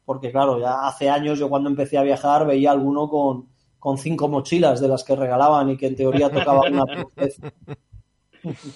Porque 0.06 0.32
claro, 0.32 0.60
ya 0.60 0.88
hace 0.88 1.10
años 1.10 1.40
yo 1.40 1.50
cuando 1.50 1.70
empecé 1.70 1.98
a 1.98 2.04
viajar 2.04 2.46
veía 2.46 2.72
alguno 2.72 3.10
con, 3.10 3.48
con 3.80 3.98
cinco 3.98 4.28
mochilas 4.28 4.80
de 4.80 4.88
las 4.88 5.04
que 5.04 5.16
regalaban 5.16 5.70
y 5.70 5.78
que 5.78 5.88
en 5.88 5.96
teoría 5.96 6.30
tocaba 6.30 6.70
una. 6.70 6.84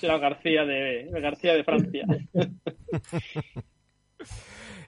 La 0.02 0.18
García 0.18 0.66
de 0.66 1.10
García 1.22 1.54
de 1.54 1.64
Francia. 1.64 2.06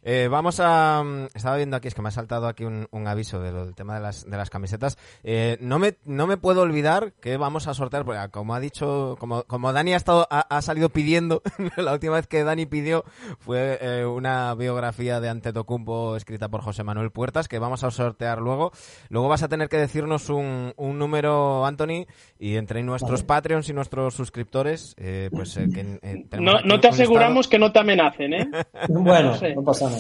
Eh, 0.10 0.30
vamos 0.30 0.62
a. 0.62 1.04
mm, 1.04 1.26
Estaba 1.36 1.58
viendo 1.58 1.76
aquí, 1.76 1.90
es 1.90 1.94
que 1.94 2.02
me 2.02 2.08
ha 2.08 2.12
saltado 2.12 2.48
aquí 2.48 2.64
un, 2.64 2.88
un 2.92 3.08
aviso 3.08 3.42
de 3.42 3.52
lo- 3.52 3.66
del 3.66 3.76
tema 3.76 3.96
de 3.96 4.00
las, 4.00 4.24
de 4.24 4.38
las 4.38 4.50
camisetas. 4.50 4.98
Eh, 5.24 5.58
no, 5.60 5.80
me, 5.80 5.98
no 6.06 6.28
me 6.28 6.38
puedo 6.38 6.62
olvidar 6.62 7.12
que 7.20 7.36
vamos 7.36 7.68
a 7.68 7.74
sortear, 7.74 8.06
porque 8.06 8.20
ah, 8.20 8.30
como 8.30 8.56
ha 8.56 8.62
dicho, 8.62 9.18
como, 9.20 9.44
como 9.44 9.74
Dani 9.74 9.94
ha, 9.94 9.98
estado, 9.98 10.26
ha, 10.32 10.40
ha 10.56 10.62
salido 10.62 10.88
pidiendo, 10.90 11.42
la 11.76 11.92
última 11.92 12.16
vez 12.16 12.26
que 12.28 12.46
Dani 12.46 12.66
pidió 12.66 13.04
fue 13.40 13.80
eh, 13.82 14.06
una 14.06 14.56
biografía 14.56 15.20
de 15.20 15.28
Antetokounmpo 15.28 16.16
escrita 16.16 16.48
por 16.48 16.62
José 16.62 16.84
Manuel 16.86 17.12
Puertas, 17.12 17.50
que 17.50 17.60
vamos 17.60 17.84
a 17.84 17.92
sortear 17.92 18.40
luego. 18.40 18.72
Luego 19.10 19.28
vas 19.28 19.44
a 19.44 19.50
tener 19.50 19.68
que 19.68 19.78
decirnos 19.78 20.30
un, 20.30 20.72
un 20.78 20.98
número, 20.98 21.66
Anthony, 21.66 22.06
y 22.40 22.56
entre 22.56 22.82
nuestros 22.82 23.24
Patreons 23.24 23.68
y 23.68 23.74
nuestros 23.74 24.14
suscriptores, 24.14 24.96
eh, 24.98 25.30
pues 25.34 25.58
eh, 25.58 25.68
que, 25.74 26.00
eh, 26.02 26.26
No, 26.40 26.62
no 26.62 26.80
te 26.80 26.88
aseguramos 26.88 27.50
que 27.50 27.60
no 27.60 27.74
te 27.74 27.80
amenacen, 27.80 28.34
¿eh? 28.34 28.50
Bueno, 28.88 29.32
No 29.32 29.36
sé. 29.36 29.54
no 29.54 29.64
pasa 29.64 29.90
nada. 29.90 29.97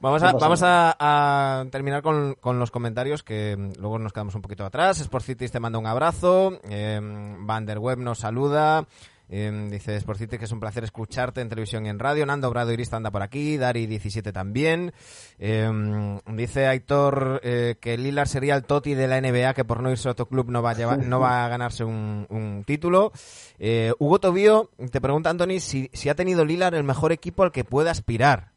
Vamos 0.00 0.22
a, 0.22 0.32
vamos 0.32 0.62
a, 0.62 0.96
a 0.98 1.64
terminar 1.70 2.02
con, 2.02 2.34
con 2.34 2.58
los 2.58 2.70
comentarios 2.70 3.22
que 3.22 3.56
mm, 3.56 3.80
luego 3.80 3.98
nos 3.98 4.12
quedamos 4.12 4.34
un 4.34 4.42
poquito 4.42 4.64
atrás. 4.64 5.00
Sport 5.00 5.24
Cities 5.24 5.52
te 5.52 5.60
manda 5.60 5.78
un 5.78 5.86
abrazo. 5.86 6.60
Eh, 6.68 7.00
Van 7.02 7.66
der 7.66 7.78
Web 7.78 7.98
nos 7.98 8.18
saluda. 8.18 8.86
Eh, 9.32 9.68
dice 9.70 9.94
Sport 9.96 10.18
City 10.18 10.38
que 10.38 10.46
es 10.46 10.52
un 10.52 10.58
placer 10.58 10.82
escucharte 10.82 11.40
en 11.40 11.48
televisión 11.48 11.86
y 11.86 11.88
en 11.88 11.98
radio. 11.98 12.26
Nando 12.26 12.50
Brado 12.50 12.72
Irista 12.72 12.96
anda 12.96 13.10
por 13.10 13.22
aquí. 13.22 13.56
Dari17 13.56 14.32
también. 14.32 14.92
Eh, 15.38 16.18
dice 16.26 16.66
Aitor 16.66 17.40
eh, 17.44 17.76
que 17.80 17.96
Lillard 17.96 18.26
sería 18.26 18.56
el 18.56 18.64
Toti 18.64 18.94
de 18.94 19.06
la 19.06 19.20
NBA 19.20 19.54
que 19.54 19.64
por 19.64 19.82
no 19.82 19.90
irse 19.90 20.08
a 20.08 20.12
otro 20.12 20.26
club 20.26 20.50
no 20.50 20.62
va 20.62 20.70
a, 20.70 20.74
llevar, 20.74 21.06
no 21.06 21.20
va 21.20 21.44
a 21.44 21.48
ganarse 21.48 21.84
un, 21.84 22.26
un 22.28 22.64
título. 22.66 23.12
Eh, 23.58 23.92
Hugo 23.98 24.18
Tobío 24.18 24.70
te 24.90 25.00
pregunta, 25.00 25.30
Anthony, 25.30 25.60
si, 25.60 25.90
si 25.92 26.08
ha 26.08 26.14
tenido 26.14 26.44
Lillard 26.44 26.74
el 26.74 26.84
mejor 26.84 27.12
equipo 27.12 27.44
al 27.44 27.52
que 27.52 27.64
puede 27.64 27.90
aspirar. 27.90 28.49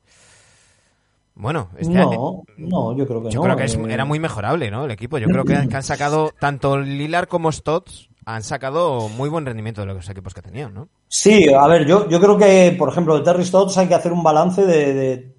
Bueno, 1.35 1.69
este 1.77 1.97
año- 1.97 2.09
No, 2.11 2.43
no, 2.57 2.95
yo 2.97 3.07
creo 3.07 3.23
que 3.23 3.29
yo 3.31 3.39
no. 3.39 3.43
creo 3.45 3.57
que 3.57 3.63
es- 3.65 3.75
eh, 3.75 3.83
era 3.89 4.05
muy 4.05 4.19
mejorable, 4.19 4.69
¿no? 4.69 4.85
El 4.85 4.91
equipo. 4.91 5.17
Yo 5.17 5.27
creo 5.27 5.43
que, 5.45 5.67
que 5.67 5.75
han 5.75 5.83
sacado, 5.83 6.31
tanto 6.39 6.77
Lilar 6.77 7.27
como 7.27 7.51
Stotts, 7.51 8.09
han 8.25 8.43
sacado 8.43 9.09
muy 9.09 9.29
buen 9.29 9.45
rendimiento 9.45 9.81
de 9.81 9.87
los 9.87 10.09
equipos 10.09 10.33
que 10.33 10.41
tenían, 10.41 10.73
¿no? 10.73 10.87
Sí, 11.07 11.51
a 11.53 11.67
ver, 11.67 11.85
yo, 11.85 12.07
yo 12.07 12.19
creo 12.19 12.37
que, 12.37 12.75
por 12.77 12.89
ejemplo, 12.89 13.17
de 13.17 13.23
Terry 13.23 13.43
Stotts 13.45 13.77
hay 13.77 13.87
que 13.87 13.95
hacer 13.95 14.13
un 14.13 14.23
balance 14.23 14.65
de, 14.65 14.93
de- 14.93 15.35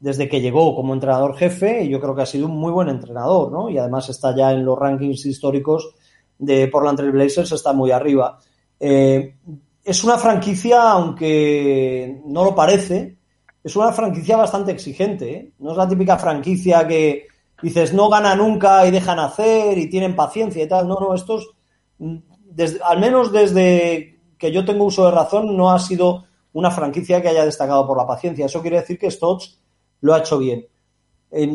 desde 0.00 0.28
que 0.28 0.40
llegó 0.40 0.76
como 0.76 0.94
entrenador 0.94 1.34
jefe 1.36 1.82
y 1.82 1.88
yo 1.88 2.00
creo 2.00 2.14
que 2.14 2.22
ha 2.22 2.26
sido 2.26 2.46
un 2.46 2.56
muy 2.56 2.70
buen 2.70 2.88
entrenador, 2.88 3.50
¿no? 3.50 3.68
Y 3.68 3.78
además 3.78 4.08
está 4.08 4.34
ya 4.36 4.52
en 4.52 4.64
los 4.64 4.78
rankings 4.78 5.26
históricos 5.26 5.94
de 6.38 6.68
Portland 6.68 6.98
Trail 6.98 7.10
Blazers, 7.12 7.50
está 7.50 7.72
muy 7.72 7.90
arriba. 7.90 8.38
Eh, 8.78 9.34
es 9.82 10.04
una 10.04 10.16
franquicia, 10.18 10.92
aunque 10.92 12.20
no 12.26 12.44
lo 12.44 12.54
parece, 12.54 13.17
es 13.62 13.76
una 13.76 13.92
franquicia 13.92 14.36
bastante 14.36 14.72
exigente, 14.72 15.32
¿eh? 15.32 15.52
No 15.58 15.72
es 15.72 15.76
la 15.76 15.88
típica 15.88 16.16
franquicia 16.16 16.86
que 16.86 17.26
dices 17.62 17.92
no 17.92 18.08
gana 18.08 18.36
nunca 18.36 18.86
y 18.86 18.90
dejan 18.90 19.18
hacer 19.18 19.76
y 19.78 19.90
tienen 19.90 20.14
paciencia 20.14 20.62
y 20.62 20.68
tal. 20.68 20.86
No, 20.86 20.98
no, 21.00 21.14
estos, 21.14 21.50
mm, 21.98 22.16
desde, 22.50 22.80
al 22.82 23.00
menos 23.00 23.32
desde 23.32 24.18
que 24.38 24.52
yo 24.52 24.64
tengo 24.64 24.84
uso 24.84 25.04
de 25.06 25.10
razón, 25.10 25.56
no 25.56 25.70
ha 25.70 25.78
sido 25.78 26.24
una 26.52 26.70
franquicia 26.70 27.20
que 27.20 27.28
haya 27.28 27.44
destacado 27.44 27.86
por 27.86 27.96
la 27.96 28.06
paciencia. 28.06 28.46
Eso 28.46 28.62
quiere 28.62 28.80
decir 28.80 28.98
que 28.98 29.10
Stotts 29.10 29.58
lo 30.00 30.14
ha 30.14 30.20
hecho 30.20 30.38
bien. 30.38 30.66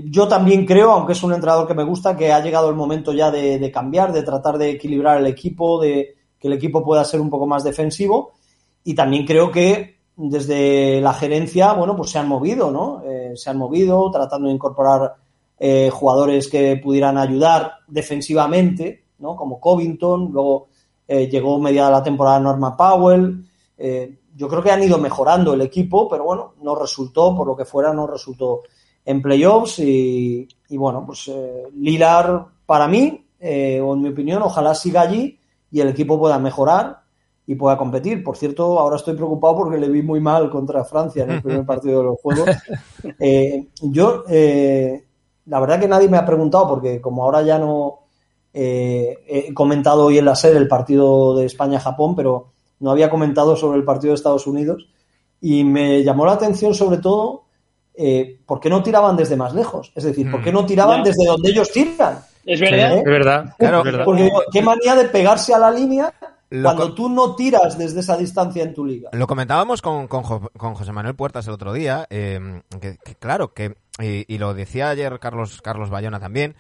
Yo 0.06 0.28
también 0.28 0.68
creo, 0.68 0.92
aunque 0.92 1.14
es 1.14 1.24
un 1.24 1.34
entrenador 1.34 1.68
que 1.68 1.74
me 1.74 1.84
gusta, 1.84 2.16
que 2.16 2.32
ha 2.32 2.42
llegado 2.42 2.70
el 2.70 2.76
momento 2.76 3.12
ya 3.12 3.32
de 3.32 3.72
cambiar, 3.72 4.14
de 4.14 4.22
tratar 4.22 4.60
de 4.60 4.70
equilibrar 4.70 5.18
el 5.18 5.26
equipo, 5.26 5.82
de 5.82 6.16
que 6.38 6.48
el 6.48 6.54
equipo 6.54 6.84
pueda 6.84 7.04
ser 7.06 7.20
un 7.22 7.30
poco 7.30 7.48
más 7.48 7.64
defensivo. 7.64 8.34
Y 8.84 8.94
también 8.94 9.26
creo 9.26 9.50
que 9.50 9.98
desde 10.16 11.02
la 11.02 11.14
gerencia, 11.14 11.74
bueno, 11.74 11.96
pues 11.96 12.12
se 12.12 12.20
han 12.20 12.28
movido, 12.28 12.72
¿no? 12.72 13.02
Eh, 13.06 13.34
se 13.36 13.50
han 13.50 13.58
movido 13.58 14.10
tratando 14.12 14.48
de 14.48 14.54
incorporar 14.54 15.16
eh, 15.60 15.90
jugadores 15.92 16.50
que 16.50 16.76
pudieran 16.78 17.18
ayudar 17.18 17.76
defensivamente, 17.88 19.06
¿no? 19.20 19.36
Como 19.36 19.60
Covington, 19.60 20.32
luego 20.32 20.68
eh, 21.08 21.28
llegó 21.30 21.60
mediada 21.60 21.90
la 21.90 22.04
temporada 22.04 22.40
Norma 22.40 22.76
Powell. 22.76 23.46
Eh, 23.78 24.18
yo 24.36 24.48
creo 24.48 24.62
que 24.62 24.72
han 24.72 24.84
ido 24.84 24.98
mejorando 24.98 25.54
el 25.54 25.62
equipo, 25.62 26.10
pero 26.10 26.26
bueno, 26.26 26.56
no 26.62 26.76
resultó, 26.76 27.36
por 27.36 27.48
lo 27.48 27.56
que 27.56 27.66
fuera, 27.66 27.94
no 27.94 28.08
resultó 28.08 28.64
en 29.06 29.22
playoffs 29.22 29.80
y, 29.80 30.48
y 30.70 30.78
bueno, 30.78 31.06
pues 31.06 31.32
Lilar 31.76 32.46
para 32.66 32.88
mí, 32.88 33.26
o 33.40 33.94
en 33.94 34.02
mi 34.02 34.10
opinión, 34.10 34.42
ojalá 34.42 34.74
siga 34.74 35.02
allí 35.02 35.40
y 35.72 35.80
el 35.80 35.90
equipo 35.90 36.20
pueda 36.20 36.40
mejorar 36.40 37.03
y 37.46 37.56
pueda 37.56 37.78
competir. 37.78 38.24
Por 38.24 38.38
cierto, 38.38 38.80
ahora 38.80 38.96
estoy 38.96 39.16
preocupado 39.16 39.58
porque 39.58 39.78
le 39.78 39.90
vi 39.90 40.02
muy 40.02 40.20
mal 40.20 40.50
contra 40.50 40.84
Francia 40.86 41.24
en 41.24 41.32
el 41.32 41.42
primer 41.44 41.66
partido 41.66 42.00
de 42.00 42.06
los 42.06 42.22
Juegos. 42.22 42.50
Eh, 43.20 43.68
yo, 43.82 44.24
eh, 44.30 45.04
la 45.46 45.60
verdad 45.60 45.80
que 45.80 45.88
nadie 45.88 46.08
me 46.10 46.18
ha 46.18 46.26
preguntado 46.26 46.68
porque 46.70 47.02
como 47.02 47.24
ahora 47.24 47.42
ya 47.42 47.60
no 47.60 48.00
eh, 48.54 49.18
he 49.28 49.54
comentado 49.54 50.06
hoy 50.06 50.18
en 50.20 50.26
la 50.26 50.36
serie 50.36 50.58
el 50.58 50.68
partido 50.68 51.36
de 51.36 51.46
España-Japón, 51.46 52.16
pero 52.16 52.52
no 52.80 52.92
había 52.92 53.10
comentado 53.10 53.56
sobre 53.56 53.78
el 53.78 53.84
partido 53.84 54.12
de 54.12 54.16
Estados 54.16 54.48
Unidos 54.48 54.88
y 55.42 55.64
me 55.64 56.04
llamó 56.04 56.26
la 56.26 56.34
atención 56.34 56.74
sobre 56.74 57.00
todo 57.00 57.44
eh, 57.96 58.40
por 58.46 58.60
qué 58.60 58.70
no 58.70 58.82
tiraban 58.82 59.16
desde 59.18 59.36
más 59.36 59.54
lejos. 59.54 59.92
Es 59.96 60.04
decir, 60.04 60.30
por 60.32 60.42
qué 60.42 60.52
no 60.52 60.66
tiraban 60.66 61.00
Ya. 61.00 61.10
desde 61.12 61.26
donde 61.26 61.50
ellos 61.50 61.70
tiran. 61.72 62.20
Es 62.46 62.60
verdad. 62.60 62.94
¿Eh? 62.94 62.98
Es 63.00 63.04
verdad, 63.06 63.56
Claro, 63.58 63.78
es 63.80 63.84
verdad. 63.86 64.06
Porque 64.06 64.32
qué 64.52 64.62
manía 64.62 64.96
de 64.96 65.06
pegarse 65.06 65.54
a 65.54 65.60
la 65.60 65.72
línea 65.72 66.14
Lo 66.56 66.64
cuando 66.76 66.94
tú 66.94 67.10
no 67.10 67.36
tiras 67.36 67.78
desde 67.78 68.02
esa 68.02 68.16
distancia 68.16 68.64
en 68.64 68.74
tu 68.74 68.86
liga. 68.86 69.10
Lo 69.14 69.26
comentábamos 69.28 69.82
con, 69.82 70.08
con, 70.08 70.24
Jo- 70.24 70.52
con 70.58 70.76
José 70.76 70.92
Manuel 70.92 71.16
Puertas 71.16 71.48
el 71.48 71.54
otro 71.54 71.74
día, 71.74 72.06
eh, 72.10 72.62
que, 72.80 72.98
que 73.04 73.16
claro, 73.16 73.54
que 73.54 73.76
y, 74.00 74.32
y 74.32 74.38
lo 74.38 74.54
decía 74.54 74.90
ayer 74.90 75.20
Carlos 75.20 75.62
Carlos 75.62 75.90
Bayona 75.90 76.20
también, 76.20 76.56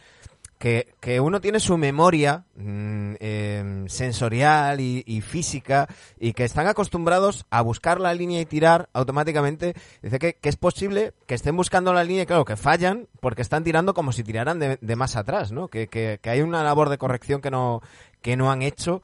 que, 0.57 0.95
que 1.01 1.19
uno 1.19 1.41
tiene 1.41 1.59
su 1.59 1.77
memoria 1.77 2.45
mm, 2.55 3.13
eh, 3.19 3.57
em, 3.59 3.87
sensorial 3.89 4.79
y, 4.79 5.21
física 5.21 5.87
y 6.19 6.33
que 6.33 6.45
están 6.45 6.67
acostumbrados 6.67 7.45
a 7.49 7.61
buscar 7.61 7.99
la 7.99 8.13
línea 8.13 8.39
y 8.39 8.45
tirar 8.45 8.89
automáticamente. 8.93 9.73
Dice 10.01 10.19
que, 10.19 10.37
es 10.41 10.55
posible 10.55 11.13
que 11.27 11.35
estén 11.35 11.55
buscando 11.57 11.93
la 11.93 12.03
línea 12.03 12.23
y 12.23 12.25
claro, 12.25 12.45
que 12.45 12.55
fallan 12.55 13.07
porque 13.19 13.41
están 13.41 13.63
tirando 13.63 13.93
como 13.93 14.11
si 14.11 14.23
tiraran 14.23 14.57
de, 14.57 14.95
más 14.95 15.17
atrás, 15.17 15.51
¿no? 15.51 15.67
Que, 15.67 15.87
que, 15.87 16.17
hay 16.23 16.41
una 16.41 16.63
labor 16.63 16.89
de 16.89 16.97
corrección 16.97 17.41
que 17.41 17.51
no, 17.51 17.81
que 18.21 18.37
no 18.37 18.49
han 18.49 18.61
hecho 18.61 19.01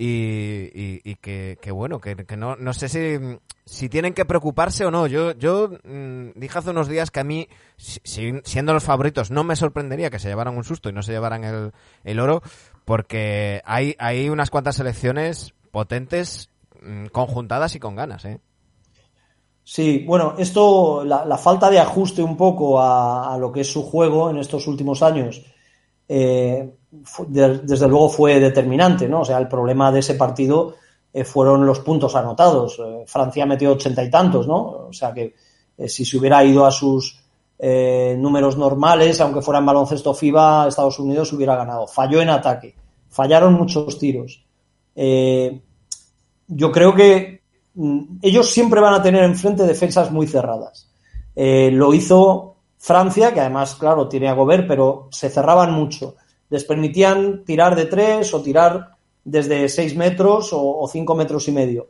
y, 0.00 1.00
y, 1.02 1.16
que, 1.16 1.72
bueno, 1.72 2.00
que, 2.00 2.14
no, 2.36 2.54
no 2.54 2.72
sé 2.72 2.88
si, 2.88 3.18
si 3.64 3.88
tienen 3.88 4.14
que 4.14 4.24
preocuparse 4.24 4.84
o 4.84 4.92
no. 4.92 5.08
Yo, 5.08 5.32
yo 5.32 5.70
mm, 5.82 6.28
dije 6.36 6.56
hace 6.56 6.70
unos 6.70 6.86
días 6.86 7.10
que 7.10 7.18
a 7.18 7.24
mí, 7.24 7.48
siendo 7.76 8.72
los 8.72 8.84
favoritos, 8.84 9.32
no 9.32 9.42
me 9.42 9.56
sorprendería 9.56 10.10
que 10.10 10.20
se 10.20 10.28
llevaran 10.28 10.56
un 10.56 10.62
susto 10.62 10.88
y 10.88 10.92
no 10.92 11.02
se 11.02 11.10
llevaran 11.10 11.42
el, 11.42 11.72
el 12.04 12.20
oro, 12.20 12.42
porque 12.84 13.60
hay, 13.64 13.96
hay 13.98 14.28
unas 14.28 14.50
cuantas 14.50 14.76
selecciones 14.76 15.52
potentes, 15.72 16.48
mm, 16.80 17.06
conjuntadas 17.06 17.74
y 17.74 17.80
con 17.80 17.96
ganas, 17.96 18.24
¿eh? 18.24 18.38
Sí, 19.64 20.04
bueno, 20.06 20.36
esto, 20.38 21.04
la, 21.04 21.24
la 21.24 21.36
falta 21.36 21.68
de 21.70 21.80
ajuste 21.80 22.22
un 22.22 22.36
poco 22.36 22.80
a, 22.80 23.34
a, 23.34 23.36
lo 23.36 23.50
que 23.50 23.62
es 23.62 23.70
su 23.70 23.82
juego 23.82 24.30
en 24.30 24.38
estos 24.38 24.66
últimos 24.68 25.02
años, 25.02 25.44
eh, 26.08 26.77
desde 26.90 27.88
luego 27.88 28.08
fue 28.08 28.40
determinante, 28.40 29.08
¿no? 29.08 29.20
O 29.20 29.24
sea, 29.24 29.38
el 29.38 29.48
problema 29.48 29.92
de 29.92 30.00
ese 30.00 30.14
partido 30.14 30.74
eh, 31.12 31.24
fueron 31.24 31.66
los 31.66 31.80
puntos 31.80 32.14
anotados. 32.14 32.78
Eh, 32.78 33.04
Francia 33.06 33.46
metió 33.46 33.72
ochenta 33.72 34.02
y 34.02 34.10
tantos, 34.10 34.46
¿no? 34.46 34.86
O 34.88 34.92
sea 34.92 35.12
que 35.12 35.34
eh, 35.76 35.88
si 35.88 36.04
se 36.04 36.18
hubiera 36.18 36.42
ido 36.44 36.64
a 36.66 36.70
sus 36.70 37.24
números 37.60 38.56
normales, 38.56 39.20
aunque 39.20 39.42
fuera 39.42 39.58
en 39.58 39.66
baloncesto 39.66 40.14
FIBA, 40.14 40.68
Estados 40.68 41.00
Unidos 41.00 41.32
hubiera 41.32 41.56
ganado. 41.56 41.88
Falló 41.88 42.22
en 42.22 42.30
ataque, 42.30 42.76
fallaron 43.08 43.54
muchos 43.54 43.98
tiros. 43.98 44.44
yo 44.94 46.70
creo 46.72 46.94
que 46.94 47.42
mm, 47.74 48.18
ellos 48.22 48.48
siempre 48.48 48.80
van 48.80 48.94
a 48.94 49.02
tener 49.02 49.24
enfrente 49.24 49.64
defensas 49.64 50.12
muy 50.12 50.28
cerradas. 50.28 50.88
lo 51.34 51.92
hizo 51.94 52.54
Francia, 52.76 53.34
que 53.34 53.40
además, 53.40 53.74
claro, 53.74 54.06
tiene 54.08 54.28
a 54.28 54.34
Gobert, 54.34 54.68
pero 54.68 55.08
se 55.10 55.28
cerraban 55.28 55.72
mucho 55.72 56.14
les 56.50 56.64
permitían 56.64 57.44
tirar 57.44 57.76
de 57.76 57.86
tres 57.86 58.32
o 58.34 58.42
tirar 58.42 58.96
desde 59.24 59.68
seis 59.68 59.94
metros 59.96 60.50
o, 60.52 60.88
cinco 60.90 61.14
metros 61.14 61.48
y 61.48 61.52
medio. 61.52 61.88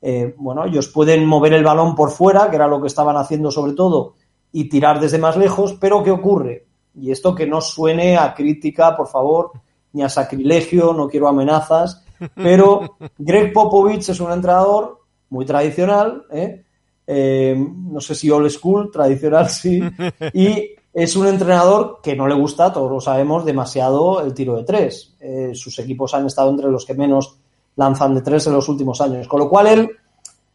Eh, 0.00 0.34
bueno, 0.38 0.64
ellos 0.64 0.88
pueden 0.88 1.26
mover 1.26 1.52
el 1.52 1.64
balón 1.64 1.94
por 1.94 2.10
fuera, 2.10 2.48
que 2.48 2.56
era 2.56 2.66
lo 2.66 2.80
que 2.80 2.86
estaban 2.86 3.16
haciendo 3.16 3.50
sobre 3.50 3.72
todo, 3.72 4.14
y 4.52 4.68
tirar 4.68 5.00
desde 5.00 5.18
más 5.18 5.36
lejos, 5.36 5.76
pero 5.78 6.02
¿qué 6.02 6.10
ocurre? 6.10 6.66
Y 6.94 7.10
esto 7.10 7.34
que 7.34 7.46
no 7.46 7.60
suene 7.60 8.16
a 8.16 8.34
crítica, 8.34 8.96
por 8.96 9.08
favor, 9.08 9.52
ni 9.92 10.02
a 10.02 10.08
sacrilegio, 10.08 10.92
no 10.92 11.08
quiero 11.08 11.28
amenazas, 11.28 12.04
pero 12.34 12.96
Greg 13.18 13.52
Popovich 13.52 14.08
es 14.08 14.20
un 14.20 14.32
entrenador 14.32 15.00
muy 15.30 15.44
tradicional, 15.44 16.24
¿eh? 16.30 16.64
Eh, 17.10 17.56
no 17.56 18.00
sé 18.00 18.14
si 18.14 18.30
old 18.30 18.50
school, 18.50 18.90
tradicional 18.90 19.48
sí, 19.48 19.80
y 20.34 20.74
es 20.98 21.14
un 21.14 21.28
entrenador 21.28 22.00
que 22.02 22.16
no 22.16 22.26
le 22.26 22.34
gusta, 22.34 22.72
todos 22.72 22.90
lo 22.90 23.00
sabemos, 23.00 23.44
demasiado 23.44 24.20
el 24.20 24.34
tiro 24.34 24.56
de 24.56 24.64
tres. 24.64 25.14
Eh, 25.20 25.52
sus 25.54 25.78
equipos 25.78 26.12
han 26.12 26.26
estado 26.26 26.50
entre 26.50 26.68
los 26.68 26.84
que 26.84 26.94
menos 26.94 27.36
lanzan 27.76 28.16
de 28.16 28.22
tres 28.22 28.48
en 28.48 28.54
los 28.54 28.68
últimos 28.68 29.00
años. 29.00 29.28
Con 29.28 29.38
lo 29.38 29.48
cual 29.48 29.68
él, 29.68 29.90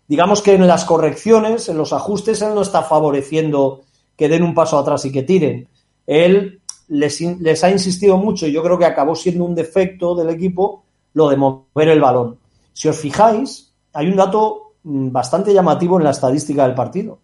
digamos 0.06 0.42
que 0.42 0.56
en 0.56 0.68
las 0.68 0.84
correcciones, 0.84 1.70
en 1.70 1.78
los 1.78 1.94
ajustes, 1.94 2.42
él 2.42 2.54
no 2.54 2.62
está 2.62 2.82
favoreciendo 2.82 3.84
que 4.18 4.28
den 4.28 4.44
un 4.44 4.54
paso 4.54 4.78
atrás 4.78 5.06
y 5.06 5.14
que 5.14 5.24
tiren. 5.24 5.70
Él 6.06 6.60
les, 6.90 7.22
les 7.22 7.64
ha 7.64 7.72
insistido 7.72 8.18
mucho 8.18 8.46
y 8.46 8.52
yo 8.52 8.62
creo 8.62 8.78
que 8.78 8.84
acabó 8.84 9.16
siendo 9.16 9.46
un 9.46 9.56
defecto 9.56 10.14
del 10.14 10.30
equipo 10.30 10.84
lo 11.14 11.30
de 11.30 11.38
mover 11.38 11.88
el 11.88 12.02
balón. 12.02 12.38
Si 12.74 12.90
os 12.90 13.00
fijáis, 13.00 13.72
hay 13.94 14.08
un 14.08 14.18
dato 14.18 14.74
mm, 14.84 15.10
bastante 15.10 15.54
llamativo 15.54 16.00
en 16.00 16.04
la 16.04 16.12
estadística 16.12 16.64
del 16.64 16.76
partido. 16.76 17.20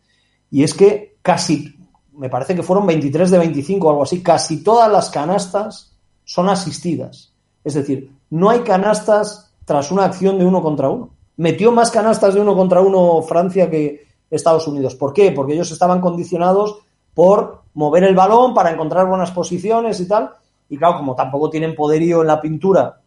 Y 0.49 0.63
es 0.63 0.73
que 0.73 1.17
casi 1.21 1.78
me 2.19 2.29
parece 2.29 2.53
que 2.53 2.63
fueron 2.63 2.85
23 2.85 3.31
de 3.31 3.37
25 3.37 3.87
o 3.87 3.89
algo 3.89 4.03
así, 4.03 4.21
casi 4.21 4.61
todas 4.61 4.91
las 4.91 5.09
canastas 5.09 5.95
son 6.25 6.49
asistidas. 6.49 7.31
Es 7.63 7.75
decir, 7.75 8.11
no 8.29 8.49
hay 8.49 8.59
canastas 8.59 9.53
tras 9.63 9.89
una 9.89 10.03
acción 10.03 10.37
de 10.37 10.45
uno 10.45 10.61
contra 10.61 10.89
uno. 10.89 11.11
Metió 11.37 11.71
más 11.71 11.91
canastas 11.91 12.33
de 12.33 12.41
uno 12.41 12.57
contra 12.57 12.81
uno 12.81 13.21
Francia 13.21 13.69
que 13.69 14.05
Estados 14.29 14.67
Unidos. 14.67 14.95
¿Por 14.95 15.13
qué? 15.13 15.31
Porque 15.31 15.53
ellos 15.53 15.71
estaban 15.71 16.01
condicionados 16.01 16.79
por 17.13 17.61
mover 17.73 18.03
el 18.03 18.15
balón 18.15 18.53
para 18.53 18.71
encontrar 18.71 19.07
buenas 19.07 19.31
posiciones 19.31 20.01
y 20.01 20.07
tal. 20.07 20.31
Y 20.67 20.77
claro, 20.77 20.97
como 20.97 21.15
tampoco 21.15 21.49
tienen 21.49 21.73
poderío 21.73 22.19
en 22.19 22.27
la 22.27 22.41
pintura 22.41 22.99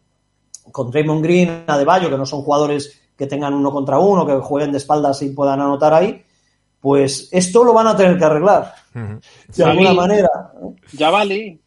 con 0.71 0.89
Draymond 0.89 1.23
Green, 1.23 1.63
Adebayo, 1.67 2.09
que 2.09 2.17
no 2.17 2.25
son 2.25 2.41
jugadores 2.41 2.99
que 3.15 3.27
tengan 3.27 3.53
uno 3.53 3.71
contra 3.71 3.99
uno, 3.99 4.25
que 4.25 4.33
jueguen 4.37 4.71
de 4.71 4.79
espaldas 4.79 5.21
y 5.21 5.29
puedan 5.29 5.61
anotar 5.61 5.93
ahí, 5.93 6.23
pues 6.83 7.29
esto 7.31 7.63
lo 7.63 7.73
van 7.73 7.87
a 7.87 7.95
tener 7.95 8.17
que 8.17 8.25
arreglar. 8.25 8.75
De 8.93 9.63
alguna 9.63 9.93
manera. 9.93 10.27
Ya 10.91 11.09
vale. 11.09 11.61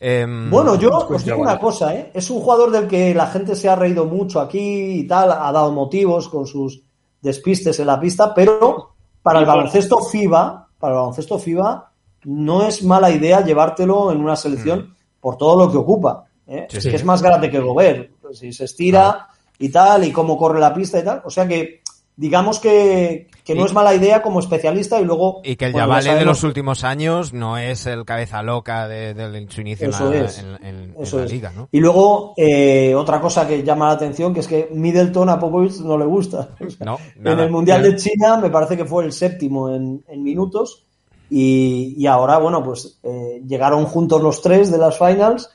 Em, 0.00 0.50
bueno, 0.50 0.74
yo 0.74 0.90
pues 1.06 1.20
os 1.20 1.24
digo 1.24 1.38
una 1.38 1.56
cosa, 1.56 1.94
¿eh? 1.94 2.10
es 2.12 2.28
un 2.30 2.40
jugador 2.40 2.72
del 2.72 2.88
que 2.88 3.14
la 3.14 3.28
gente 3.28 3.54
se 3.54 3.68
ha 3.68 3.76
reído 3.76 4.06
mucho 4.06 4.40
aquí 4.40 4.58
y 4.98 5.06
tal, 5.06 5.30
ha 5.30 5.52
dado 5.52 5.70
motivos 5.70 6.28
con 6.28 6.48
sus 6.48 6.82
despistes 7.20 7.78
en 7.78 7.86
la 7.86 8.00
pista, 8.00 8.34
pero 8.34 8.94
para 9.22 9.38
el 9.38 9.46
baloncesto 9.46 9.98
FIBA, 9.98 10.68
para 10.80 10.94
el 10.94 10.98
baloncesto 10.98 11.38
FIBA, 11.38 11.92
no 12.24 12.66
es 12.66 12.82
mala 12.82 13.08
idea 13.12 13.44
llevártelo 13.44 14.10
en 14.10 14.20
una 14.20 14.34
selección 14.34 14.96
por 15.20 15.36
todo 15.36 15.64
lo 15.64 15.70
que 15.70 15.78
ocupa. 15.78 16.24
¿eh? 16.48 16.66
es 16.68 16.84
que 16.84 16.96
es 16.96 17.04
más 17.04 17.22
grande 17.22 17.48
que 17.48 17.60
Gobert, 17.60 18.10
si 18.32 18.52
se 18.52 18.64
estira 18.64 19.28
y 19.60 19.68
tal, 19.68 20.02
y 20.04 20.10
cómo 20.10 20.36
corre 20.36 20.58
la 20.58 20.74
pista 20.74 20.98
y 20.98 21.04
tal. 21.04 21.22
O 21.24 21.30
sea 21.30 21.46
que 21.46 21.82
digamos 22.20 22.58
que, 22.58 23.28
no 23.56 23.64
es 23.64 23.72
mala 23.72 23.94
idea 23.94 24.20
como 24.20 24.40
especialista 24.40 25.00
y 25.00 25.04
luego... 25.06 25.40
Y 25.42 25.56
que 25.56 25.64
el 25.64 25.72
Yavale 25.72 26.14
de 26.16 26.26
los 26.26 26.44
últimos 26.44 26.84
años 26.84 27.32
no 27.32 27.56
es 27.56 27.86
el 27.86 28.04
cabeza 28.04 28.42
loca 28.42 28.86
de, 28.86 29.46
su 29.48 29.62
inicio 29.62 29.86
en, 29.86 29.92
la, 29.92 31.24
liga, 31.24 31.50
¿no? 31.56 31.68
Y 31.72 31.80
luego, 31.80 32.34
eh, 32.36 32.94
otra 32.94 33.22
cosa 33.22 33.48
que 33.48 33.62
llama 33.62 33.86
la 33.86 33.94
atención, 33.94 34.34
que 34.34 34.40
es 34.40 34.48
que 34.48 34.68
Middleton 34.70 35.30
a 35.30 35.38
Popovich 35.38 35.80
no 35.80 35.96
le 35.96 36.04
gusta. 36.04 36.50
en 36.60 37.38
el 37.40 37.50
Mundial 37.50 37.82
de 37.82 37.96
China 37.96 38.36
me 38.36 38.50
parece 38.50 38.76
que 38.76 38.84
fue 38.84 39.06
el 39.06 39.12
séptimo 39.12 39.74
en, 39.74 40.04
minutos 40.22 40.84
y, 41.30 42.04
ahora, 42.06 42.36
bueno, 42.36 42.62
pues 42.62 42.98
eh, 43.02 43.40
llegaron 43.46 43.86
juntos 43.86 44.20
los 44.20 44.42
tres 44.42 44.70
de 44.70 44.76
las 44.76 44.98
finals 44.98 45.48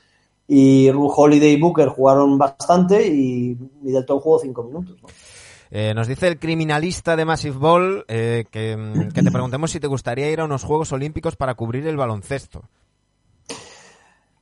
y 0.48 0.90
Ru 0.90 1.12
Holiday 1.14 1.52
y 1.52 1.60
Booker 1.60 1.90
jugaron 1.90 2.36
bastante 2.36 3.06
y 3.06 3.56
Middleton 3.82 4.18
jugó 4.18 4.40
cinco 4.40 4.64
minutos, 4.64 4.96
¿no? 5.00 5.08
Eh, 5.70 5.94
nos 5.94 6.06
dice 6.06 6.28
el 6.28 6.38
criminalista 6.38 7.16
de 7.16 7.24
Massive 7.24 7.58
Ball 7.58 8.04
eh, 8.08 8.44
que, 8.50 8.76
mm, 8.76 9.10
que, 9.10 9.22
te 9.22 9.30
preguntemos 9.30 9.70
si 9.70 9.80
te 9.80 9.86
gustaría 9.86 10.30
ir 10.30 10.40
a 10.40 10.44
unos 10.44 10.62
Juegos 10.62 10.92
Olímpicos 10.92 11.36
para 11.36 11.54
cubrir 11.54 11.86
el 11.86 11.96
baloncesto. 11.96 12.62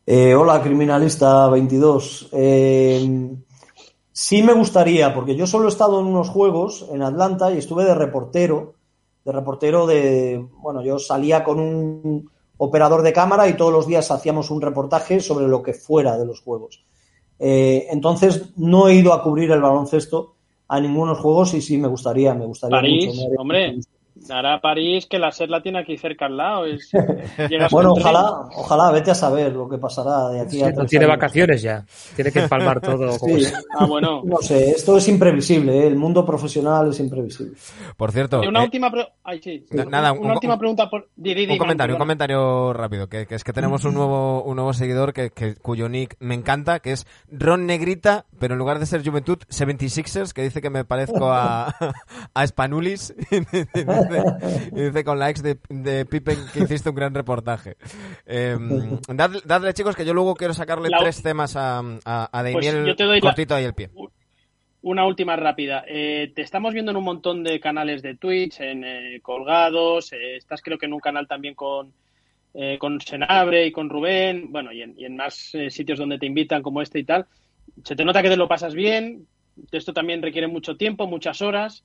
Eh, 0.06 0.34
hola, 0.34 0.60
criminalista 0.62 1.48
22. 1.48 2.28
sí 4.12 4.42
me 4.42 4.52
gustaría, 4.52 5.14
porque 5.14 5.34
yo 5.34 5.46
solo 5.46 5.66
he 5.66 5.70
estado 5.70 5.98
en 6.00 6.06
unos 6.06 6.28
Juegos 6.28 6.86
en 6.92 7.02
Atlanta 7.02 7.50
y 7.52 7.58
estuve 7.58 7.84
de 7.84 7.94
reportero. 7.94 8.74
De 9.24 9.32
reportero 9.32 9.86
de. 9.86 10.46
Bueno, 10.58 10.82
yo 10.82 10.98
salía 10.98 11.42
con 11.42 11.58
un 11.58 12.30
operador 12.58 13.00
de 13.00 13.14
cámara 13.14 13.48
y 13.48 13.56
todos 13.56 13.72
los 13.72 13.86
días 13.86 14.10
hacíamos 14.10 14.50
un 14.50 14.60
reportaje 14.60 15.20
sobre 15.20 15.48
lo 15.48 15.62
que 15.62 15.72
fuera 15.72 16.18
de 16.18 16.26
los 16.26 16.42
Juegos. 16.42 16.84
entonces 17.38 18.50
no 18.56 18.88
he 18.88 18.94
ido 18.94 19.14
a 19.14 19.22
cubrir 19.22 19.50
el 19.50 19.62
baloncesto 19.62 20.33
a 20.68 20.80
ningunos 20.80 21.18
juegos 21.18 21.54
y 21.54 21.60
sí 21.60 21.78
me 21.78 21.88
gustaría, 21.88 22.34
me 22.34 22.46
gustaría 22.46 22.76
París, 22.76 23.26
hombre, 23.36 23.78
Dará 24.14 24.60
París 24.60 25.06
que 25.10 25.18
la 25.18 25.32
SER 25.32 25.50
la 25.50 25.60
tiene 25.60 25.80
aquí 25.80 25.98
cerca 25.98 26.26
al 26.26 26.36
lado. 26.36 26.64
bueno, 27.70 27.92
ojalá, 27.92 28.48
ojalá, 28.54 28.92
vete 28.92 29.10
a 29.10 29.14
saber 29.14 29.52
lo 29.52 29.68
que 29.68 29.76
pasará 29.78 30.28
de 30.28 30.40
aquí 30.40 30.62
a 30.62 30.70
No 30.70 30.86
tiene 30.86 31.06
vacaciones 31.06 31.62
ya, 31.62 31.84
tiene 32.14 32.30
que 32.30 32.40
empalmar 32.40 32.80
todo. 32.80 33.10
Ah, 33.76 33.86
bueno. 33.86 34.22
No 34.24 34.38
sé, 34.38 34.70
esto 34.70 34.96
es 34.96 35.08
imprevisible, 35.08 35.80
¿eh? 35.80 35.86
el 35.86 35.96
mundo 35.96 36.24
profesional 36.24 36.90
es 36.90 37.00
imprevisible. 37.00 37.56
Por 37.96 38.12
cierto. 38.12 38.40
una 38.40 38.60
eh, 38.60 38.64
última 38.64 38.90
Nada, 39.88 40.12
una 40.12 40.34
última 40.34 40.58
pregunta. 40.58 40.88
Por... 40.88 41.08
un 41.16 41.58
comentario, 41.58 41.96
un 41.96 41.98
comentario 41.98 42.72
rápido, 42.72 43.08
que, 43.08 43.26
es 43.28 43.44
que 43.44 43.52
tenemos 43.52 43.84
un 43.84 43.94
nuevo, 43.94 44.42
un 44.44 44.56
nuevo 44.56 44.72
seguidor 44.72 45.12
que, 45.12 45.30
cuyo 45.60 45.88
nick 45.88 46.16
me 46.20 46.34
encanta, 46.34 46.80
que 46.80 46.92
es 46.92 47.06
Ron 47.30 47.66
Negrita, 47.66 48.26
pero 48.38 48.54
en 48.54 48.58
lugar 48.58 48.78
de 48.78 48.86
ser 48.86 49.04
Juventud, 49.04 49.38
76ers, 49.50 50.32
que 50.32 50.42
dice 50.42 50.62
que 50.62 50.70
me 50.70 50.84
parezco 50.84 51.30
a, 51.32 51.74
a 52.34 52.46
Spanulis. 52.46 53.14
Dice 54.72 55.04
con 55.04 55.18
likes 55.18 55.42
de, 55.42 55.58
de 55.68 56.04
Pippen 56.04 56.38
que 56.52 56.60
hiciste 56.60 56.90
un 56.90 56.94
gran 56.94 57.14
reportaje. 57.14 57.76
Em, 58.26 58.98
dadle, 59.08 59.72
chicos, 59.74 59.96
que 59.96 60.04
yo 60.04 60.14
luego 60.14 60.34
quiero 60.34 60.54
sacarle 60.54 60.88
tres 60.98 61.22
temas 61.22 61.56
a, 61.56 61.78
a, 61.78 62.24
a 62.32 62.42
pues 62.52 62.66
Daniel 62.66 63.20
cortito 63.20 63.54
ahí 63.54 63.64
el 63.64 63.74
pie. 63.74 63.90
Una 64.82 65.06
última 65.06 65.34
rápida. 65.36 65.82
Eh, 65.88 66.32
te 66.34 66.42
estamos 66.42 66.74
viendo 66.74 66.90
en 66.90 66.98
un 66.98 67.04
montón 67.04 67.42
de 67.42 67.58
canales 67.58 68.02
de 68.02 68.16
Twitch, 68.16 68.60
en 68.60 68.84
eh, 68.84 69.20
Colgados, 69.22 70.12
eh, 70.12 70.36
estás 70.36 70.60
creo 70.60 70.76
que 70.76 70.84
en 70.84 70.92
un 70.92 71.00
canal 71.00 71.26
también 71.26 71.54
con, 71.54 71.94
con 72.78 73.00
Senabre 73.00 73.66
y 73.66 73.72
con 73.72 73.88
Rubén, 73.88 74.52
bueno, 74.52 74.72
y 74.72 74.82
en, 74.82 74.94
y 74.98 75.06
en 75.06 75.16
más 75.16 75.52
sitios 75.70 75.98
donde 75.98 76.18
te 76.18 76.26
invitan 76.26 76.62
como 76.62 76.82
este 76.82 76.98
y 76.98 77.04
tal. 77.04 77.26
se 77.82 77.96
te 77.96 78.04
nota 78.04 78.22
que 78.22 78.28
te 78.28 78.36
lo 78.36 78.46
pasas 78.46 78.74
bien, 78.74 79.26
esto 79.72 79.92
también 79.92 80.22
requiere 80.22 80.46
mucho 80.46 80.76
tiempo, 80.76 81.06
muchas 81.06 81.42
horas. 81.42 81.84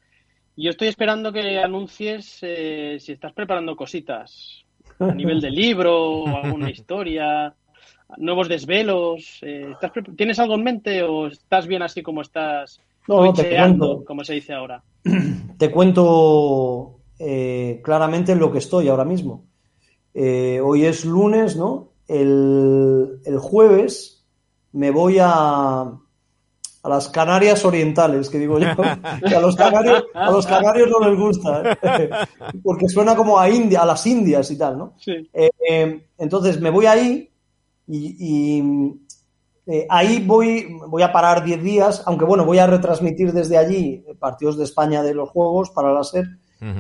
Yo 0.62 0.72
estoy 0.72 0.90
esperando 0.90 1.32
que 1.32 1.58
anuncies 1.58 2.40
eh, 2.42 2.98
si 3.00 3.14
estás 3.14 3.32
preparando 3.32 3.78
cositas 3.78 4.66
a 5.00 5.14
nivel 5.14 5.40
de 5.40 5.50
libro, 5.50 6.28
alguna 6.28 6.70
historia, 6.70 7.56
nuevos 8.18 8.50
desvelos. 8.50 9.40
Eh, 9.42 9.74
¿Tienes 10.18 10.38
algo 10.38 10.56
en 10.56 10.64
mente 10.64 11.02
o 11.02 11.28
estás 11.28 11.66
bien 11.66 11.82
así 11.82 12.04
como 12.04 12.22
estás? 12.22 12.82
No, 13.08 13.32
te 13.32 13.56
cuento. 13.56 14.04
como 14.04 14.26
se 14.26 14.34
dice 14.34 14.52
ahora. 14.52 14.84
Te 15.58 15.72
cuento 15.72 17.00
eh, 17.18 17.80
claramente 17.82 18.34
en 18.34 18.40
lo 18.40 18.52
que 18.52 18.58
estoy 18.58 18.90
ahora 18.90 19.06
mismo. 19.06 19.46
hoy 20.14 20.86
es 20.86 21.06
lunes, 21.06 21.56
¿no? 21.56 21.94
El, 22.06 23.22
el 23.24 23.40
jueves 23.40 24.26
me 24.74 24.92
voy 24.92 25.20
a, 25.22 25.90
a 26.82 26.90
las 26.90 27.10
Canarias 27.10 27.64
orientales, 27.66 28.30
que 28.30 28.40
digo 28.40 28.60
yo, 28.60 28.68
que 29.28 29.36
a 29.36 29.40
los 29.40 29.56
canarios, 29.56 30.06
a 30.14 30.32
los 30.32 30.46
canarios 30.46 30.90
no 30.90 31.10
les 31.10 31.20
gusta, 31.20 31.78
¿eh? 31.82 32.10
porque 32.64 32.88
suena 32.88 33.16
como 33.16 33.40
a 33.40 33.50
India, 33.50 33.82
a 33.82 33.86
las 33.86 34.06
Indias 34.08 34.50
y 34.52 34.58
tal, 34.58 34.78
¿no? 34.78 34.94
Eh, 35.06 36.08
entonces 36.18 36.60
me 36.62 36.70
voy 36.70 36.86
ahí 36.86 37.30
y, 37.88 38.64
eh, 39.66 39.86
ahí 39.90 40.24
voy, 40.26 40.78
voy 40.88 41.02
a 41.02 41.12
parar 41.12 41.44
10 41.44 41.62
días, 41.62 42.04
aunque 42.06 42.26
bueno, 42.26 42.46
voy 42.46 42.60
a 42.60 42.68
retransmitir 42.68 43.34
desde 43.34 43.58
allí 43.58 44.04
partidos 44.18 44.58
de 44.58 44.64
España 44.64 45.04
de 45.04 45.14
los 45.14 45.30
Juegos 45.30 45.70
para 45.72 45.94
la 45.94 46.04
SER, 46.04 46.26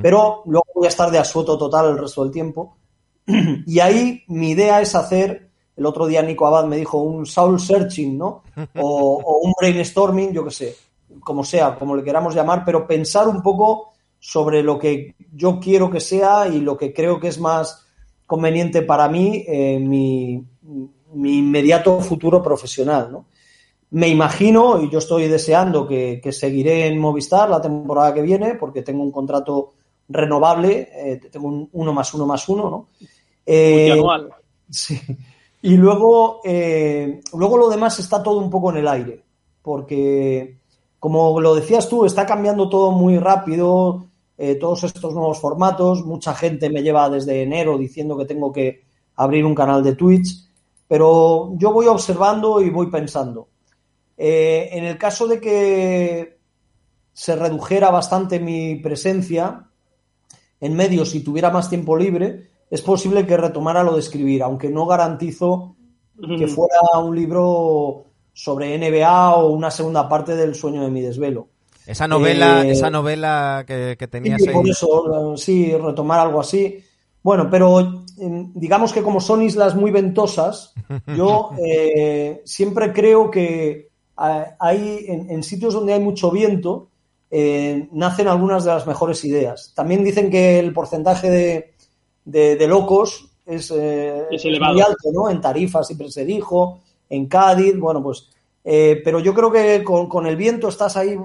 pero 0.01 0.43
luego 0.45 0.67
voy 0.75 0.85
a 0.85 0.89
estar 0.89 1.09
de 1.09 1.19
asueto 1.19 1.57
total 1.57 1.91
el 1.91 1.97
resto 1.97 2.23
del 2.23 2.31
tiempo. 2.31 2.77
y 3.65 3.79
ahí 3.79 4.23
mi 4.27 4.51
idea 4.51 4.81
es 4.81 4.95
hacer 4.95 5.48
el 5.79 5.85
otro 5.85 6.07
día 6.07 6.21
Nico 6.21 6.45
Abad 6.45 6.65
me 6.65 6.75
dijo 6.75 6.97
un 6.97 7.25
soul 7.25 7.57
searching, 7.57 8.17
¿no? 8.17 8.43
O, 8.75 9.39
un 9.41 9.53
brainstorming, 9.57 10.33
yo 10.33 10.43
qué 10.43 10.51
sé, 10.51 10.75
como 11.21 11.45
sea, 11.45 11.75
como 11.79 11.95
le 11.95 12.03
queramos 12.03 12.35
llamar, 12.35 12.63
pero 12.65 12.85
pensar 12.85 13.29
un 13.29 13.41
poco 13.41 13.93
sobre 14.19 14.61
lo 14.61 14.77
que 14.77 15.15
yo 15.33 15.57
quiero 15.57 15.89
que 15.89 16.01
sea 16.01 16.49
y 16.49 16.59
lo 16.59 16.77
que 16.77 16.93
creo 16.93 17.17
que 17.17 17.29
es 17.29 17.39
más 17.39 17.87
conveniente 18.25 18.81
para 18.81 19.07
mí 19.07 19.45
en 19.47 19.89
mi, 19.89 20.43
inmediato 21.15 22.01
futuro 22.01 22.43
profesional, 22.43 23.09
¿no? 23.09 23.25
Me 23.91 24.09
imagino, 24.09 24.83
y 24.83 24.89
yo 24.89 24.99
estoy 24.99 25.29
deseando 25.29 25.87
que, 25.87 26.21
seguiré 26.31 26.87
en 26.87 26.99
Movistar 26.99 27.49
la 27.49 27.61
temporada 27.61 28.13
que 28.13 28.21
viene, 28.21 28.55
porque 28.55 28.81
tengo 28.81 29.01
un 29.01 29.11
contrato 29.11 29.71
renovable, 30.09 30.89
eh, 30.93 31.21
tengo 31.31 31.47
un 31.47 31.69
uno 31.71 31.93
más 31.93 32.13
uno 32.13 32.25
más 32.25 32.49
uno, 32.49 32.69
¿no? 32.69 32.87
Eh, 33.45 33.97
sí. 34.69 34.99
Y 35.61 35.75
luego, 35.75 36.41
eh, 36.43 37.21
luego 37.33 37.57
lo 37.57 37.69
demás 37.69 37.99
está 37.99 38.23
todo 38.23 38.39
un 38.39 38.49
poco 38.49 38.71
en 38.71 38.77
el 38.77 38.87
aire, 38.87 39.23
porque, 39.61 40.57
como 40.99 41.39
lo 41.41 41.55
decías 41.55 41.89
tú, 41.89 42.05
está 42.05 42.25
cambiando 42.25 42.69
todo 42.69 42.91
muy 42.91 43.17
rápido, 43.17 44.05
eh, 44.37 44.55
todos 44.55 44.85
estos 44.85 45.13
nuevos 45.13 45.39
formatos, 45.39 46.05
mucha 46.05 46.33
gente 46.33 46.69
me 46.69 46.81
lleva 46.81 47.09
desde 47.09 47.43
enero 47.43 47.77
diciendo 47.77 48.17
que 48.17 48.25
tengo 48.25 48.53
que 48.53 48.83
abrir 49.17 49.43
un 49.43 49.53
canal 49.53 49.83
de 49.83 49.95
Twitch, 49.95 50.47
pero 50.87 51.51
yo 51.57 51.73
voy 51.73 51.87
observando 51.87 52.61
y 52.61 52.69
voy 52.69 52.87
pensando. 52.87 53.49
Eh, 54.17 54.69
en 54.71 54.85
el 54.85 54.97
caso 54.97 55.27
de 55.27 55.41
que 55.41 56.39
se 57.11 57.35
redujera 57.35 57.91
bastante 57.91 58.39
mi 58.39 58.75
presencia 58.75 59.67
en 60.61 60.73
medios 60.73 61.15
y 61.15 61.19
tuviera 61.19 61.49
más 61.49 61.69
tiempo 61.69 61.97
libre, 61.97 62.49
es 62.69 62.81
posible 62.81 63.25
que 63.25 63.37
retomara 63.37 63.83
lo 63.83 63.93
de 63.93 63.99
escribir, 63.99 64.43
aunque 64.43 64.69
no 64.69 64.85
garantizo 64.85 65.75
que 66.37 66.47
fuera 66.47 66.99
un 67.01 67.15
libro 67.15 68.05
sobre 68.33 68.77
NBA 68.77 69.35
o 69.35 69.49
una 69.51 69.71
segunda 69.71 70.07
parte 70.07 70.35
del 70.35 70.55
sueño 70.55 70.83
de 70.83 70.89
mi 70.89 71.01
desvelo. 71.01 71.47
Esa 71.85 72.07
novela, 72.07 72.65
eh, 72.65 72.71
esa 72.71 72.89
novela 72.89 73.63
que, 73.65 73.95
que 73.97 74.07
tenías 74.07 74.41
sí, 74.41 74.49
Por 74.49 74.69
eso, 74.69 75.35
sí, 75.37 75.75
retomar 75.75 76.19
algo 76.19 76.39
así. 76.39 76.83
Bueno, 77.23 77.49
pero 77.49 78.05
em, 78.19 78.51
digamos 78.53 78.93
que 78.93 79.01
como 79.01 79.19
son 79.19 79.41
islas 79.41 79.75
muy 79.75 79.91
ventosas, 79.91 80.73
yo 81.17 81.51
eh, 81.57 82.41
siempre 82.45 82.93
creo 82.93 83.31
que 83.31 83.89
hay 84.15 85.05
en, 85.07 85.43
sitios 85.43 85.73
donde 85.73 85.93
hay 85.93 85.99
mucho 86.01 86.29
viento, 86.29 86.89
eh, 87.31 87.87
nacen 87.93 88.27
algunas 88.27 88.65
de 88.65 88.71
las 88.71 88.85
mejores 88.85 89.23
ideas. 89.23 89.71
También 89.73 90.03
dicen 90.03 90.29
que 90.29 90.59
el 90.59 90.73
porcentaje 90.73 91.29
de, 91.29 91.73
de, 92.29 92.67
locos 92.67 93.27
es, 93.45 93.71
eh, 93.71 94.27
muy 94.59 94.81
alto, 94.81 95.11
¿no? 95.11 95.29
En 95.29 95.41
Tarifa 95.41 95.83
siempre 95.83 96.11
se 96.11 96.25
dijo, 96.25 96.81
en 97.09 97.27
Cádiz, 97.27 97.77
bueno, 97.77 98.01
pues... 98.03 98.29
Eh, 98.71 99.01
pero 99.03 99.19
yo 99.19 99.33
creo 99.33 99.51
que 99.51 99.83
con, 99.83 100.27
el 100.27 100.35
viento 100.35 100.67
estás 100.67 100.97
ahí, 100.97 101.17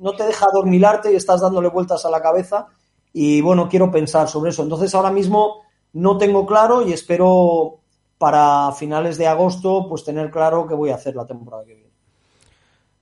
no 0.00 0.12
te 0.16 0.24
deja 0.24 0.46
dormilarte 0.52 1.12
y 1.12 1.16
estás 1.16 1.42
dándole 1.42 1.68
vueltas 1.68 2.04
a 2.04 2.10
la 2.10 2.22
cabeza 2.22 2.66
y 3.12 3.40
bueno, 3.42 3.68
quiero 3.68 3.90
pensar 3.90 4.26
sobre 4.26 4.50
eso. 4.50 4.62
Entonces 4.62 4.92
ahora 4.94 5.12
mismo 5.12 5.62
no 5.92 6.16
tengo 6.16 6.46
claro 6.46 6.82
y 6.82 6.92
espero 6.92 7.80
para 8.16 8.72
finales 8.72 9.18
de 9.18 9.28
agosto 9.28 9.86
pues 9.88 10.02
tener 10.02 10.30
claro 10.30 10.66
qué 10.66 10.74
voy 10.74 10.90
a 10.90 10.94
hacer 10.94 11.14
la 11.14 11.26
temporada 11.26 11.64
que 11.64 11.74
viene. 11.74 11.92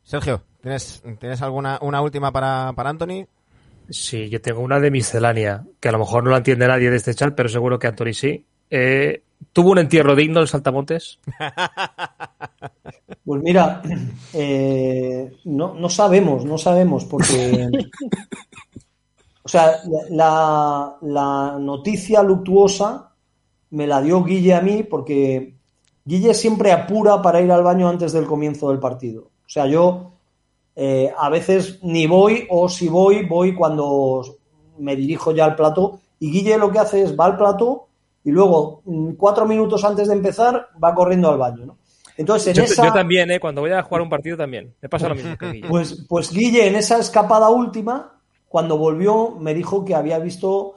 Sergio, 0.03 0.43
¿tienes, 0.61 1.03
¿tienes 1.19 1.41
alguna 1.41 1.79
una 1.81 2.03
última 2.03 2.33
para, 2.33 2.73
para 2.75 2.91
Anthony? 2.91 3.27
Sí, 3.91 4.29
yo 4.29 4.41
tengo 4.41 4.61
una 4.61 4.79
de 4.79 4.91
miscelánea, 4.91 5.65
que 5.81 5.89
a 5.89 5.93
lo 5.93 5.99
mejor 5.99 6.23
no 6.23 6.31
la 6.31 6.39
entiende 6.39 6.69
nadie 6.69 6.91
de 6.91 6.97
este 6.97 7.15
chat, 7.15 7.35
pero 7.35 7.49
seguro 7.49 7.79
que 7.79 7.89
Anthony 7.89 8.13
sí. 8.13 8.45
Eh, 8.71 9.23
¿Tuvo 9.53 9.71
un 9.71 9.79
entierro 9.79 10.15
digno 10.15 10.41
el 10.41 10.49
Saltamontes? 10.49 11.19
Pues 13.23 13.43
mira, 13.43 13.83
eh, 14.33 15.37
no, 15.45 15.75
no, 15.75 15.89
sabemos, 15.89 16.45
no 16.45 16.59
sabemos, 16.59 17.05
porque. 17.05 17.69
O 19.43 19.49
sea, 19.49 19.77
la, 20.11 20.97
la, 21.03 21.57
noticia 21.61 22.23
luctuosa 22.23 23.13
me 23.71 23.87
la 23.87 24.01
dio 24.01 24.25
Guille 24.25 24.55
a 24.55 24.61
mí, 24.63 24.83
porque 24.83 25.55
Guille 26.05 26.35
siempre 26.35 26.73
apura 26.73 27.23
para 27.23 27.41
ir 27.41 27.53
al 27.53 27.63
baño 27.63 27.89
antes 27.89 28.13
del 28.13 28.27
comienzo 28.27 28.71
del 28.71 28.81
partido. 28.81 29.23
O 29.23 29.49
sea, 29.49 29.67
yo 29.67 30.13
eh, 30.77 31.13
a 31.17 31.29
veces 31.29 31.79
ni 31.83 32.07
voy 32.07 32.47
o 32.49 32.69
si 32.69 32.89
voy, 32.89 33.27
voy 33.27 33.55
cuando 33.55 34.23
me 34.79 34.97
dirijo 34.97 35.33
ya 35.33 35.45
al 35.45 35.57
plato. 35.57 36.01
Y 36.19 36.31
Guille 36.31 36.59
lo 36.59 36.71
que 36.71 36.79
hace 36.79 37.03
es 37.03 37.19
va 37.19 37.27
al 37.27 37.37
plato 37.37 37.87
y 38.25 38.31
luego, 38.31 38.83
mm, 38.85 39.13
cuatro 39.13 39.47
minutos 39.47 39.85
antes 39.85 40.09
de 40.09 40.15
empezar, 40.15 40.69
va 40.83 40.95
corriendo 40.95 41.31
al 41.31 41.39
baño. 41.39 41.67
¿no? 41.67 41.77
Entonces, 42.17 42.57
en 42.57 42.67
yo, 42.67 42.93
también, 42.93 43.31
¿eh? 43.31 43.41
cuando 43.41 43.63
voy 43.63 43.73
a 43.73 43.83
jugar 43.83 44.03
un 44.03 44.11
partido 44.11 44.37
también. 44.37 44.75
Me 44.81 44.89
pasa 44.89 45.09
lo 45.09 45.15
mismo 45.15 45.37
que 45.37 45.53
Guille. 45.53 45.69
Pues, 45.69 46.05
pues 46.09 46.33
Guille, 46.33 46.67
en 46.67 46.77
esa 46.77 46.99
escapada 46.99 47.49
última, 47.49 48.21
cuando 48.49 48.77
volvió, 48.77 49.31
me 49.31 49.55
dijo 49.55 49.85
que 49.85 49.95
había 49.95 50.19
visto 50.19 50.77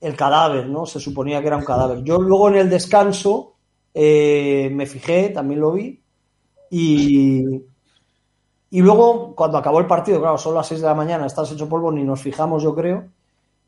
el 0.00 0.16
cadáver, 0.16 0.66
¿no? 0.66 0.84
Se 0.84 1.00
suponía 1.00 1.40
que 1.40 1.46
era 1.46 1.56
un 1.56 1.64
cadáver. 1.64 2.02
Yo 2.02 2.18
luego 2.18 2.48
en 2.48 2.56
el 2.56 2.68
descanso 2.68 3.54
eh, 3.94 4.68
me 4.72 4.86
fijé, 4.86 5.30
también 5.30 5.60
lo 5.60 5.72
vi, 5.72 6.00
y, 6.70 7.44
y 8.70 8.80
luego, 8.80 9.34
cuando 9.34 9.58
acabó 9.58 9.78
el 9.78 9.86
partido, 9.86 10.20
claro, 10.20 10.38
son 10.38 10.54
las 10.54 10.66
6 10.66 10.80
de 10.80 10.86
la 10.86 10.94
mañana, 10.94 11.26
estás 11.26 11.50
hecho 11.52 11.68
polvo, 11.68 11.92
ni 11.92 12.02
nos 12.02 12.20
fijamos, 12.20 12.62
yo 12.62 12.74
creo. 12.74 13.04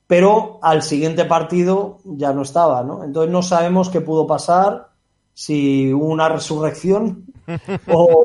Pero 0.07 0.59
al 0.62 0.82
siguiente 0.82 1.24
partido 1.24 1.99
ya 2.05 2.32
no 2.32 2.42
estaba, 2.42 2.82
¿no? 2.82 3.05
Entonces 3.05 3.32
no 3.32 3.42
sabemos 3.42 3.88
qué 3.88 4.01
pudo 4.01 4.26
pasar, 4.26 4.88
si 5.34 5.92
hubo 5.92 6.07
una 6.07 6.28
resurrección 6.28 7.26
o, 7.92 8.24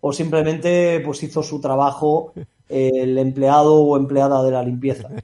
o 0.00 0.12
simplemente 0.12 1.00
pues 1.04 1.22
hizo 1.22 1.42
su 1.42 1.60
trabajo 1.60 2.32
el 2.70 3.18
empleado 3.18 3.74
o 3.74 3.96
empleada 3.96 4.42
de 4.42 4.50
la 4.50 4.62
limpieza. 4.62 5.08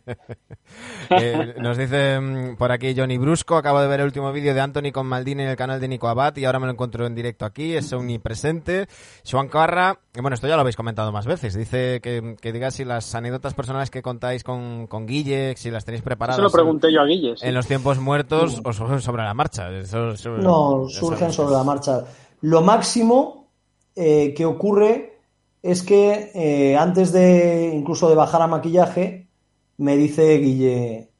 Eh, 1.08 1.54
nos 1.60 1.78
dice 1.78 2.18
mm, 2.18 2.56
por 2.56 2.72
aquí 2.72 2.92
Johnny 2.94 3.16
Brusco, 3.16 3.54
acabo 3.56 3.80
de 3.80 3.86
ver 3.86 4.00
el 4.00 4.06
último 4.06 4.32
vídeo 4.32 4.52
de 4.52 4.60
Anthony 4.60 4.90
con 4.92 5.06
Maldini 5.06 5.44
en 5.44 5.48
el 5.50 5.56
canal 5.56 5.80
de 5.80 5.86
Nico 5.86 6.08
Abad 6.08 6.36
y 6.36 6.44
ahora 6.44 6.58
me 6.58 6.66
lo 6.66 6.72
encuentro 6.72 7.06
en 7.06 7.14
directo 7.14 7.44
aquí, 7.44 7.74
es 7.74 7.92
omnipresente. 7.92 8.88
Juan 9.30 9.48
Carra, 9.48 10.00
bueno, 10.14 10.34
esto 10.34 10.48
ya 10.48 10.56
lo 10.56 10.62
habéis 10.62 10.74
comentado 10.74 11.12
más 11.12 11.24
veces, 11.24 11.54
dice 11.54 12.00
que, 12.02 12.34
que 12.40 12.52
digas 12.52 12.74
si 12.74 12.84
las 12.84 13.14
anécdotas 13.14 13.54
personales 13.54 13.90
que 13.90 14.02
contáis 14.02 14.42
con, 14.42 14.88
con 14.88 15.06
Guille, 15.06 15.54
si 15.56 15.70
las 15.70 15.84
tenéis 15.84 16.02
preparadas. 16.02 16.38
Eso 16.38 16.48
lo 16.48 16.52
pregunté 16.52 16.92
yo 16.92 17.00
a 17.00 17.06
Guille. 17.06 17.34
En 17.40 17.54
los 17.54 17.66
tiempos 17.68 17.98
muertos 18.00 18.60
o 18.64 18.72
surgen 18.72 19.00
sobre 19.00 19.22
la 19.22 19.32
marcha. 19.32 19.70
no, 19.70 20.88
surgen 20.88 21.32
sobre 21.32 21.54
la 21.54 21.62
marcha. 21.62 22.04
Lo 22.40 22.62
máximo 22.62 23.48
eh, 23.94 24.34
que 24.34 24.44
ocurre 24.44 25.15
es 25.62 25.82
que 25.82 26.30
eh, 26.34 26.76
antes 26.76 27.12
de 27.12 27.72
incluso 27.74 28.08
de 28.08 28.14
bajar 28.14 28.42
a 28.42 28.46
maquillaje, 28.46 29.26
me 29.78 29.96
dice 29.96 30.38
Guille, 30.38 31.10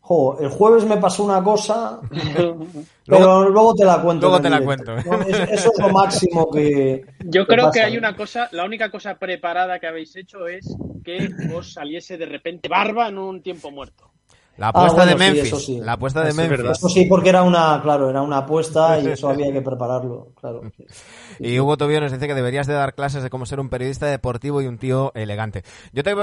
jo, 0.00 0.38
el 0.40 0.48
jueves 0.48 0.84
me 0.84 0.96
pasó 0.96 1.24
una 1.24 1.42
cosa, 1.42 2.00
pero 3.06 3.48
luego, 3.48 3.74
te 3.74 3.84
la 3.84 4.02
cuento. 4.02 4.28
Luego 4.28 4.42
te 4.42 4.50
la 4.50 4.62
cuento. 4.62 4.96
Eso 4.96 5.70
es 5.72 5.78
lo 5.78 5.88
máximo 5.90 6.50
que... 6.50 7.04
Yo 7.20 7.46
creo 7.46 7.70
que 7.70 7.80
hay 7.80 7.96
una 7.96 8.16
cosa, 8.16 8.48
la 8.52 8.64
única 8.64 8.90
cosa 8.90 9.14
preparada 9.18 9.78
que 9.78 9.86
habéis 9.86 10.14
hecho 10.16 10.46
es 10.48 10.76
que 11.04 11.30
os 11.54 11.72
saliese 11.72 12.16
de 12.18 12.26
repente 12.26 12.68
barba 12.68 13.08
en 13.08 13.18
un 13.18 13.42
tiempo 13.42 13.70
muerto. 13.70 14.11
La 14.58 14.68
apuesta 14.68 15.06
de 15.06 15.16
Memphis. 15.16 15.68
La 15.80 15.92
apuesta 15.94 16.22
de 16.22 16.34
Memphis. 16.34 16.70
Eso 16.70 16.88
sí, 16.88 17.06
porque 17.06 17.30
era 17.30 17.42
una, 17.42 17.80
claro, 17.82 18.10
era 18.10 18.22
una 18.22 18.38
apuesta 18.38 19.00
y 19.00 19.08
eso 19.08 19.28
había 19.30 19.52
que 19.52 19.62
prepararlo, 19.62 20.28
claro. 20.40 20.62
Y 21.38 21.58
Hugo 21.58 21.76
Tobio 21.76 22.00
nos 22.00 22.12
dice 22.12 22.28
que 22.28 22.34
deberías 22.34 22.66
de 22.66 22.74
dar 22.74 22.94
clases 22.94 23.22
de 23.22 23.30
cómo 23.30 23.46
ser 23.46 23.58
un 23.58 23.68
periodista 23.68 24.06
deportivo 24.06 24.60
y 24.60 24.66
un 24.66 24.78
tío 24.78 25.10
elegante. 25.14 25.64
Yo 25.92 26.02
te, 26.02 26.14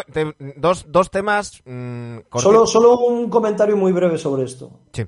dos, 0.56 0.86
dos 0.90 1.12
temas. 1.12 1.62
Mm, 1.66 2.20
solo, 2.36 2.68
solo 2.68 3.00
un 3.00 3.30
comentario 3.30 3.76
muy 3.76 3.92
breve 3.92 4.18
sobre 4.18 4.44
esto. 4.44 4.72
Sí. 4.94 5.06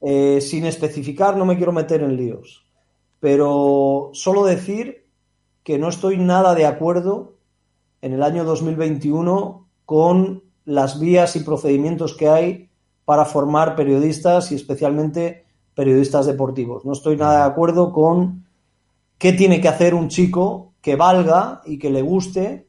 Eh, 0.00 0.40
sin 0.40 0.64
especificar, 0.64 1.36
no 1.36 1.44
me 1.44 1.56
quiero 1.56 1.72
meter 1.72 2.02
en 2.02 2.16
líos. 2.16 2.64
Pero 3.18 4.10
solo 4.14 4.44
decir 4.44 5.06
que 5.62 5.78
no 5.78 5.88
estoy 5.88 6.16
nada 6.16 6.54
de 6.54 6.64
acuerdo 6.64 7.34
en 8.00 8.14
el 8.14 8.22
año 8.22 8.44
2021 8.44 9.68
con 9.84 10.42
las 10.70 11.00
vías 11.00 11.34
y 11.34 11.40
procedimientos 11.40 12.16
que 12.16 12.28
hay 12.28 12.70
para 13.04 13.24
formar 13.24 13.74
periodistas 13.74 14.52
y 14.52 14.54
especialmente 14.54 15.44
periodistas 15.74 16.26
deportivos. 16.26 16.84
No 16.84 16.92
estoy 16.92 17.16
nada 17.16 17.38
de 17.38 17.50
acuerdo 17.50 17.92
con 17.92 18.46
qué 19.18 19.32
tiene 19.32 19.60
que 19.60 19.68
hacer 19.68 19.94
un 19.94 20.08
chico 20.08 20.74
que 20.80 20.94
valga 20.94 21.60
y 21.66 21.78
que 21.78 21.90
le 21.90 22.02
guste 22.02 22.68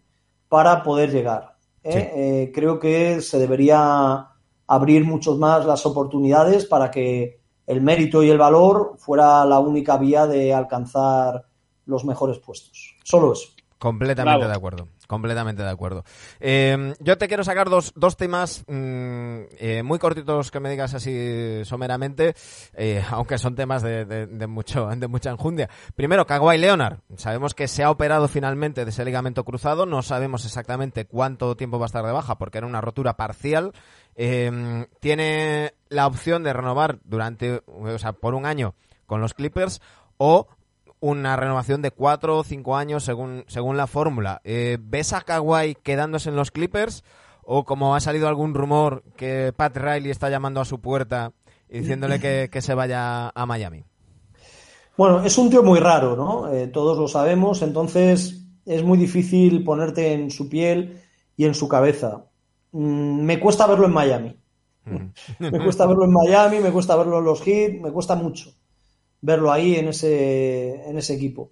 para 0.49 0.81
poder 0.81 1.11
llegar. 1.11 1.57
¿eh? 1.83 2.11
Eh, 2.15 2.51
creo 2.53 2.79
que 2.79 3.21
se 3.21 3.37
debería 3.37 4.29
abrir 4.65 5.05
mucho 5.05 5.35
más 5.37 5.65
las 5.65 5.85
oportunidades 5.85 6.65
para 6.65 6.89
que 6.89 7.39
el 7.67 7.81
mérito 7.81 8.23
y 8.23 8.31
el 8.31 8.39
valor 8.39 8.95
fuera 8.97 9.45
la 9.45 9.59
única 9.59 9.97
vía 9.97 10.25
de 10.25 10.53
alcanzar 10.55 11.45
los 11.85 12.03
mejores 12.03 12.39
puestos. 12.39 12.95
Solo 13.03 13.33
eso. 13.33 13.49
Completamente 13.81 14.47
de 14.47 14.53
acuerdo. 14.53 14.87
Completamente 15.07 15.63
de 15.63 15.69
acuerdo. 15.69 16.03
Eh, 16.39 16.93
yo 16.99 17.17
te 17.17 17.27
quiero 17.27 17.43
sacar 17.43 17.67
dos, 17.67 17.93
dos 17.95 18.15
temas 18.15 18.63
mm, 18.67 19.39
eh, 19.57 19.81
muy 19.83 19.97
cortitos 19.97 20.51
que 20.51 20.59
me 20.59 20.69
digas 20.69 20.93
así 20.93 21.61
someramente, 21.65 22.35
eh, 22.75 23.03
aunque 23.09 23.39
son 23.39 23.55
temas 23.55 23.81
de, 23.81 24.05
de, 24.05 24.45
mucho, 24.47 24.85
de 24.85 25.07
mucha 25.07 25.31
enjundia. 25.31 25.67
Primero, 25.95 26.27
Kawhi 26.27 26.59
Leonard. 26.59 26.99
Sabemos 27.17 27.55
que 27.55 27.67
se 27.67 27.83
ha 27.83 27.89
operado 27.89 28.27
finalmente 28.27 28.85
de 28.85 28.91
ese 28.91 29.03
ligamento 29.03 29.43
cruzado. 29.43 29.87
No 29.87 30.03
sabemos 30.03 30.45
exactamente 30.45 31.05
cuánto 31.05 31.57
tiempo 31.57 31.79
va 31.79 31.85
a 31.85 31.87
estar 31.87 32.05
de 32.05 32.11
baja 32.11 32.37
porque 32.37 32.59
era 32.59 32.67
una 32.67 32.81
rotura 32.81 33.17
parcial. 33.17 33.73
tiene 34.15 35.73
la 35.89 36.05
opción 36.05 36.43
de 36.43 36.53
renovar 36.53 36.99
durante, 37.03 37.63
o 37.65 37.97
sea, 37.97 38.13
por 38.13 38.35
un 38.35 38.45
año 38.45 38.75
con 39.07 39.21
los 39.21 39.33
Clippers 39.33 39.81
o 40.17 40.47
una 41.01 41.35
renovación 41.35 41.81
de 41.81 41.91
cuatro 41.91 42.37
o 42.37 42.43
cinco 42.43 42.77
años 42.77 43.03
según, 43.03 43.43
según 43.47 43.75
la 43.75 43.87
fórmula. 43.87 44.39
Eh, 44.43 44.77
¿Ves 44.79 45.11
a 45.13 45.21
Kawhi 45.21 45.75
quedándose 45.83 46.29
en 46.29 46.35
los 46.35 46.51
Clippers? 46.51 47.03
¿O 47.43 47.65
como 47.65 47.95
ha 47.95 47.99
salido 47.99 48.27
algún 48.27 48.53
rumor 48.53 49.03
que 49.17 49.51
Pat 49.53 49.75
Riley 49.75 50.11
está 50.11 50.29
llamando 50.29 50.61
a 50.61 50.65
su 50.65 50.79
puerta 50.79 51.33
y 51.67 51.79
diciéndole 51.79 52.19
que, 52.19 52.61
se 52.61 52.75
vaya 52.75 53.29
a 53.29 53.45
Miami? 53.47 53.83
Bueno, 54.95 55.23
es 55.23 55.37
un 55.37 55.49
tío 55.49 55.63
muy 55.63 55.79
raro, 55.79 56.15
¿no? 56.15 56.53
Eh, 56.53 56.67
todos 56.67 56.97
lo 56.97 57.07
sabemos, 57.07 57.63
entonces 57.63 58.45
es 58.65 58.83
muy 58.83 58.97
difícil 58.97 59.63
ponerte 59.63 60.13
en 60.13 60.29
su 60.29 60.47
piel 60.49 61.01
y 61.35 61.45
en 61.45 61.55
su 61.55 61.67
cabeza. 61.67 62.25
Mm, 62.73 63.21
me 63.23 63.39
cuesta 63.39 63.65
verlo 63.65 63.87
en 63.87 63.93
Miami. 63.93 64.37
Me 65.39 65.59
cuesta 65.63 65.85
verlo 65.85 66.05
en 66.05 66.11
Miami, 66.11 66.59
me 66.59 66.71
cuesta 66.71 66.95
verlo 66.95 67.19
en 67.19 67.25
los 67.25 67.43
Heat, 67.43 67.73
me 67.81 67.91
cuesta 67.91 68.15
mucho 68.15 68.51
verlo 69.21 69.51
ahí 69.51 69.75
en 69.75 69.89
ese, 69.89 70.89
en 70.89 70.97
ese 70.97 71.13
equipo. 71.13 71.51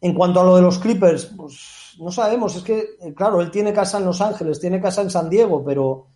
En 0.00 0.14
cuanto 0.14 0.40
a 0.40 0.44
lo 0.44 0.56
de 0.56 0.62
los 0.62 0.78
Clippers, 0.78 1.26
pues 1.36 1.96
no 1.98 2.10
sabemos, 2.10 2.56
es 2.56 2.62
que, 2.62 2.96
eh, 3.00 3.14
claro, 3.14 3.40
él 3.40 3.50
tiene 3.50 3.72
casa 3.72 3.98
en 3.98 4.04
Los 4.04 4.20
Ángeles, 4.20 4.60
tiene 4.60 4.80
casa 4.80 5.02
en 5.02 5.10
San 5.10 5.30
Diego, 5.30 5.62
pero, 5.64 6.06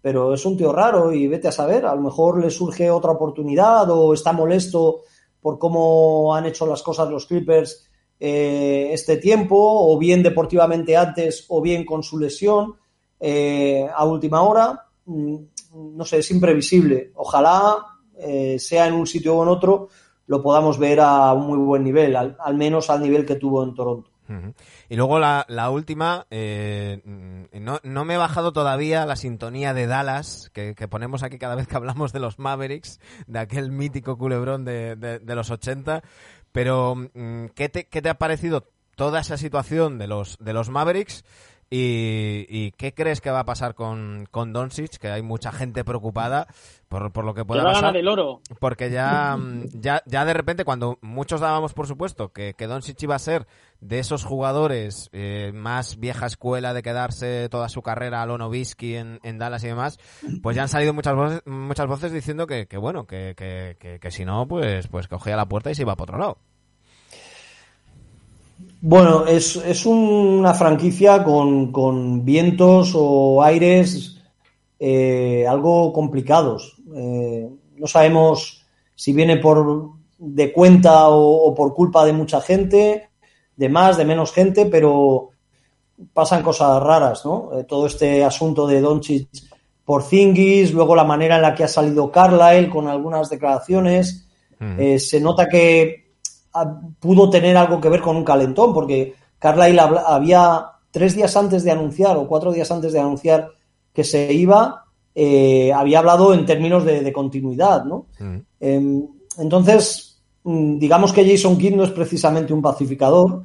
pero 0.00 0.34
es 0.34 0.44
un 0.44 0.56
tío 0.56 0.72
raro 0.72 1.12
y 1.12 1.26
vete 1.28 1.48
a 1.48 1.52
saber, 1.52 1.86
a 1.86 1.94
lo 1.94 2.00
mejor 2.00 2.40
le 2.40 2.50
surge 2.50 2.90
otra 2.90 3.12
oportunidad 3.12 3.88
o 3.90 4.14
está 4.14 4.32
molesto 4.32 5.02
por 5.40 5.58
cómo 5.58 6.34
han 6.34 6.46
hecho 6.46 6.66
las 6.66 6.82
cosas 6.82 7.08
los 7.08 7.26
Clippers 7.26 7.86
eh, 8.18 8.88
este 8.92 9.18
tiempo, 9.18 9.56
o 9.58 9.98
bien 9.98 10.22
deportivamente 10.22 10.96
antes, 10.96 11.44
o 11.48 11.60
bien 11.60 11.84
con 11.84 12.02
su 12.02 12.18
lesión 12.18 12.74
eh, 13.20 13.86
a 13.94 14.04
última 14.06 14.42
hora. 14.42 14.86
Mm, 15.04 15.36
no 15.94 16.04
sé, 16.06 16.18
es 16.18 16.30
imprevisible. 16.30 17.12
Ojalá 17.16 17.76
sea 18.56 18.86
en 18.86 18.94
un 18.94 19.06
sitio 19.06 19.36
o 19.36 19.42
en 19.42 19.50
otro, 19.50 19.88
lo 20.26 20.42
podamos 20.42 20.78
ver 20.78 21.00
a 21.00 21.32
un 21.32 21.46
muy 21.46 21.58
buen 21.58 21.84
nivel, 21.84 22.16
al, 22.16 22.54
menos 22.54 22.90
al 22.90 23.00
nivel 23.00 23.24
que 23.24 23.36
tuvo 23.36 23.62
en 23.62 23.74
Toronto. 23.74 24.10
Y 24.88 24.96
luego 24.96 25.20
la, 25.20 25.70
última, 25.70 26.26
eh, 26.30 27.00
no, 27.52 27.78
no, 27.84 28.04
me 28.04 28.14
he 28.14 28.16
bajado 28.16 28.52
todavía 28.52 29.06
la 29.06 29.14
sintonía 29.14 29.72
de 29.72 29.86
Dallas 29.86 30.50
que, 30.52 30.74
ponemos 30.88 31.22
aquí 31.22 31.38
cada 31.38 31.54
vez 31.54 31.68
que 31.68 31.76
hablamos 31.76 32.12
de 32.12 32.18
los 32.18 32.40
Mavericks, 32.40 32.98
de 33.28 33.38
aquel 33.38 33.70
mítico 33.70 34.18
culebrón 34.18 34.64
de, 34.64 35.20
los 35.24 35.50
80, 35.50 36.02
pero 36.50 36.96
mm, 36.96 37.46
¿qué 37.54 37.68
te, 37.68 37.86
¿qué 37.86 38.02
te, 38.02 38.08
ha 38.08 38.18
parecido 38.18 38.64
toda 38.96 39.20
esa 39.20 39.36
situación 39.36 39.98
de 39.98 40.08
los, 40.08 40.38
de 40.40 40.52
los 40.52 40.70
Mavericks? 40.70 41.24
¿Y, 41.68 42.70
qué 42.72 42.94
crees 42.94 43.20
que 43.20 43.30
va 43.30 43.40
a 43.40 43.44
pasar 43.44 43.74
con, 43.74 44.26
con 44.30 44.52
Doncic? 44.52 44.98
Que 44.98 45.08
hay 45.08 45.22
mucha 45.22 45.50
gente 45.50 45.84
preocupada 45.84 46.46
por, 46.88 47.12
por 47.12 47.24
lo 47.24 47.34
que 47.34 47.44
pueda 47.44 47.64
pasar. 47.64 47.92
del 47.92 48.06
oro. 48.06 48.40
Porque 48.60 48.90
ya, 48.90 49.36
ya, 49.72 50.02
ya 50.06 50.24
de 50.24 50.32
repente, 50.32 50.64
cuando 50.64 50.98
muchos 51.02 51.40
dábamos 51.40 51.74
por 51.74 51.86
supuesto 51.86 52.32
que, 52.32 52.54
que 52.54 52.66
Doncic 52.66 53.02
iba 53.02 53.16
a 53.16 53.20
ser 53.20 53.46
de 53.80 53.98
esos 53.98 54.24
jugadores 54.24 55.10
eh, 55.12 55.52
más 55.54 55.98
vieja 55.98 56.26
escuela 56.26 56.72
de 56.72 56.82
quedarse 56.82 57.48
toda 57.48 57.68
su 57.68 57.82
carrera 57.82 58.22
a 58.22 58.26
Lonovisky 58.26 58.96
en, 58.96 59.20
en 59.22 59.38
Dallas 59.38 59.64
y 59.64 59.68
demás, 59.68 59.98
pues 60.42 60.56
ya 60.56 60.62
han 60.62 60.68
salido 60.68 60.94
muchas 60.94 61.14
voces, 61.14 61.42
muchas 61.46 61.86
voces 61.86 62.12
diciendo 62.12 62.46
que, 62.46 62.66
que 62.66 62.78
bueno, 62.78 63.06
que, 63.06 63.34
que, 63.36 63.98
que, 64.00 64.10
si 64.10 64.24
no, 64.24 64.46
pues, 64.46 64.88
pues 64.88 65.08
cogía 65.08 65.36
la 65.36 65.46
puerta 65.46 65.70
y 65.70 65.74
se 65.74 65.82
iba 65.82 65.96
para 65.96 66.04
otro 66.04 66.18
lado. 66.18 66.38
Bueno, 68.80 69.26
es, 69.26 69.56
es 69.56 69.86
una 69.86 70.52
franquicia 70.54 71.24
con, 71.24 71.72
con, 71.72 72.24
vientos 72.24 72.92
o 72.94 73.42
aires 73.42 74.16
eh, 74.78 75.46
algo 75.48 75.92
complicados. 75.92 76.76
Eh, 76.94 77.48
no 77.76 77.86
sabemos 77.86 78.64
si 78.94 79.12
viene 79.12 79.38
por 79.38 79.90
de 80.18 80.52
cuenta 80.52 81.08
o, 81.08 81.54
por 81.54 81.74
culpa 81.74 82.04
de 82.04 82.12
mucha 82.12 82.40
gente, 82.40 83.10
de 83.56 83.68
más, 83.68 83.96
de 83.96 84.04
menos 84.04 84.32
gente, 84.32 84.66
pero 84.66 85.30
pasan 86.12 86.42
cosas 86.42 86.82
raras, 86.82 87.24
¿no? 87.24 87.50
Eh, 87.58 87.64
todo 87.64 87.86
este 87.86 88.22
asunto 88.22 88.66
de 88.66 88.82
Doncic 88.82 89.28
por 89.84 90.02
Zingis, 90.02 90.72
luego 90.72 90.94
la 90.94 91.04
manera 91.04 91.36
en 91.36 91.42
la 91.42 91.54
que 91.54 91.64
ha 91.64 91.68
salido 91.68 92.10
Carlyle 92.10 92.68
con 92.68 92.88
algunas 92.88 93.30
declaraciones. 93.30 94.28
se 94.58 95.20
nota 95.20 95.48
que 95.48 96.05
pudo 96.98 97.30
tener 97.30 97.56
algo 97.56 97.80
que 97.80 97.88
ver 97.88 98.00
con 98.00 98.16
un 98.16 98.24
calentón, 98.24 98.72
porque 98.72 99.14
Carlyle 99.38 99.80
había 99.80 100.66
tres 100.90 101.14
días 101.14 101.36
antes 101.36 101.62
de 101.64 101.70
anunciar 101.70 102.16
o 102.16 102.26
cuatro 102.26 102.52
días 102.52 102.70
antes 102.70 102.92
de 102.92 103.00
anunciar 103.00 103.50
que 103.92 104.04
se 104.04 104.32
iba, 104.32 104.84
eh, 105.14 105.72
había 105.72 106.00
hablado 106.00 106.34
en 106.34 106.44
términos 106.44 106.84
de, 106.84 107.12
continuidad, 107.12 107.84
¿no? 107.84 108.06
Mm. 108.18 108.36
Em, 108.60 109.06
entonces, 109.38 110.22
mm, 110.44 110.78
digamos 110.78 111.12
que 111.12 111.26
Jason 111.26 111.56
Kidd 111.56 111.74
no 111.74 111.84
es 111.84 111.90
precisamente 111.90 112.52
un 112.52 112.60
pacificador. 112.60 113.44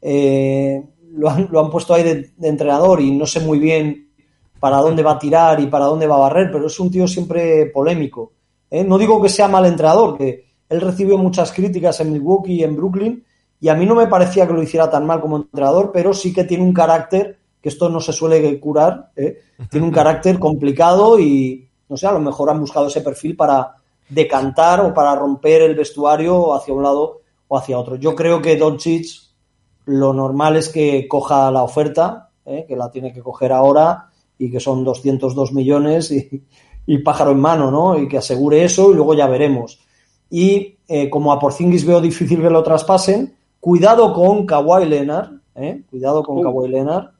Eh, 0.00 0.82
lo, 1.12 1.28
han, 1.28 1.70
puesto 1.70 1.94
ahí 1.94 2.02
de, 2.02 2.30
entrenador 2.42 3.00
y 3.00 3.10
no 3.10 3.26
sé 3.26 3.40
muy 3.40 3.58
bien 3.58 4.08
para 4.58 4.76
dónde 4.78 5.02
va 5.02 5.12
a 5.12 5.18
tirar 5.18 5.60
y 5.60 5.66
para 5.66 5.86
dónde 5.86 6.06
va 6.06 6.16
a 6.16 6.28
barrer, 6.28 6.50
pero 6.52 6.66
es 6.66 6.78
un 6.78 6.90
tío 6.90 7.08
siempre 7.08 7.66
polémico. 7.66 8.32
¿eh? 8.70 8.84
No 8.84 8.98
digo 8.98 9.20
que 9.20 9.28
sea 9.28 9.48
mal 9.48 9.66
entrenador, 9.66 10.16
que 10.16 10.49
él 10.70 10.80
recibió 10.80 11.18
muchas 11.18 11.52
críticas 11.52 12.00
en 12.00 12.12
Milwaukee 12.12 12.54
y 12.54 12.64
en 12.64 12.76
Brooklyn 12.76 13.24
y 13.60 13.68
a 13.68 13.74
mí 13.74 13.84
no 13.84 13.94
me 13.94 14.06
parecía 14.06 14.46
que 14.46 14.54
lo 14.54 14.62
hiciera 14.62 14.88
tan 14.88 15.04
mal 15.04 15.20
como 15.20 15.36
entrenador, 15.36 15.90
pero 15.92 16.14
sí 16.14 16.32
que 16.32 16.44
tiene 16.44 16.64
un 16.64 16.72
carácter, 16.72 17.38
que 17.60 17.68
esto 17.68 17.90
no 17.90 18.00
se 18.00 18.12
suele 18.12 18.58
curar, 18.58 19.10
¿eh? 19.16 19.42
tiene 19.68 19.86
un 19.86 19.92
carácter 20.00 20.38
complicado 20.38 21.18
y, 21.18 21.68
no 21.88 21.96
sé, 21.96 22.06
a 22.06 22.12
lo 22.12 22.20
mejor 22.20 22.48
han 22.48 22.60
buscado 22.60 22.86
ese 22.86 23.02
perfil 23.02 23.36
para 23.36 23.74
decantar 24.08 24.80
o 24.80 24.94
para 24.94 25.14
romper 25.14 25.62
el 25.62 25.74
vestuario 25.74 26.54
hacia 26.54 26.72
un 26.72 26.82
lado 26.82 27.20
o 27.48 27.58
hacia 27.58 27.78
otro. 27.78 27.96
Yo 27.96 28.14
creo 28.14 28.40
que 28.40 28.56
Doncic 28.56 29.06
lo 29.86 30.14
normal 30.14 30.56
es 30.56 30.68
que 30.68 31.06
coja 31.06 31.50
la 31.50 31.64
oferta, 31.64 32.30
¿eh? 32.46 32.64
que 32.66 32.76
la 32.76 32.90
tiene 32.90 33.12
que 33.12 33.22
coger 33.22 33.52
ahora 33.52 34.08
y 34.38 34.50
que 34.50 34.60
son 34.60 34.84
202 34.84 35.52
millones 35.52 36.10
y, 36.12 36.42
y 36.86 36.98
pájaro 36.98 37.32
en 37.32 37.40
mano, 37.40 37.70
¿no? 37.70 37.98
Y 37.98 38.08
que 38.08 38.18
asegure 38.18 38.64
eso 38.64 38.90
y 38.90 38.94
luego 38.94 39.14
ya 39.14 39.26
veremos. 39.26 39.80
Y 40.30 40.76
eh, 40.88 41.10
como 41.10 41.32
a 41.32 41.38
Porzingis 41.38 41.84
veo 41.84 42.00
difícil 42.00 42.40
que 42.40 42.50
lo 42.50 42.62
traspasen, 42.62 43.34
cuidado 43.58 44.14
con 44.14 44.46
Kawhi 44.46 44.86
Leonard, 44.86 45.32
¿eh? 45.56 45.82
cuidado 45.90 46.22
con 46.22 46.38
uh. 46.38 46.42
Kawhi 46.42 46.68
Leonard 46.68 47.10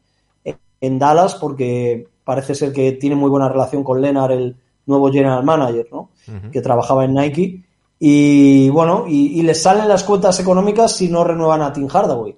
eh, 0.44 0.56
en 0.80 0.98
Dallas 0.98 1.34
porque 1.34 2.08
parece 2.24 2.54
ser 2.54 2.72
que 2.72 2.92
tiene 2.92 3.16
muy 3.16 3.28
buena 3.28 3.48
relación 3.48 3.82
con 3.82 4.00
Leonard, 4.00 4.32
el 4.32 4.56
nuevo 4.86 5.11
general 5.11 5.44
manager, 5.44 5.88
¿no? 5.90 6.11
Que 6.52 6.61
trabajaba 6.61 7.04
en 7.04 7.14
Nike. 7.14 7.64
Y 7.98 8.70
bueno, 8.70 9.04
y, 9.06 9.42
les 9.42 9.62
salen 9.62 9.88
las 9.88 10.04
cuentas 10.04 10.38
económicas 10.40 10.96
si 10.96 11.08
no 11.08 11.22
renuevan 11.24 11.62
a 11.62 11.72
Tim 11.72 11.88
Hardaway. 11.88 12.36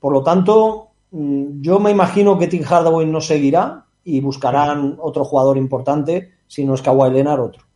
Por 0.00 0.12
lo 0.12 0.22
tanto, 0.22 0.88
mm, 1.10 1.60
yo 1.60 1.78
me 1.78 1.90
imagino 1.90 2.38
que 2.38 2.48
Tim 2.48 2.62
Hardaway 2.62 3.06
no 3.06 3.20
seguirá 3.20 3.84
y 4.02 4.20
buscarán 4.20 4.96
otro 5.00 5.24
jugador 5.24 5.56
importante 5.56 6.32
si 6.46 6.64
no 6.64 6.74
es 6.74 6.82
Kawhi 6.82 7.10
Leonard, 7.12 7.40
otro. 7.40 7.67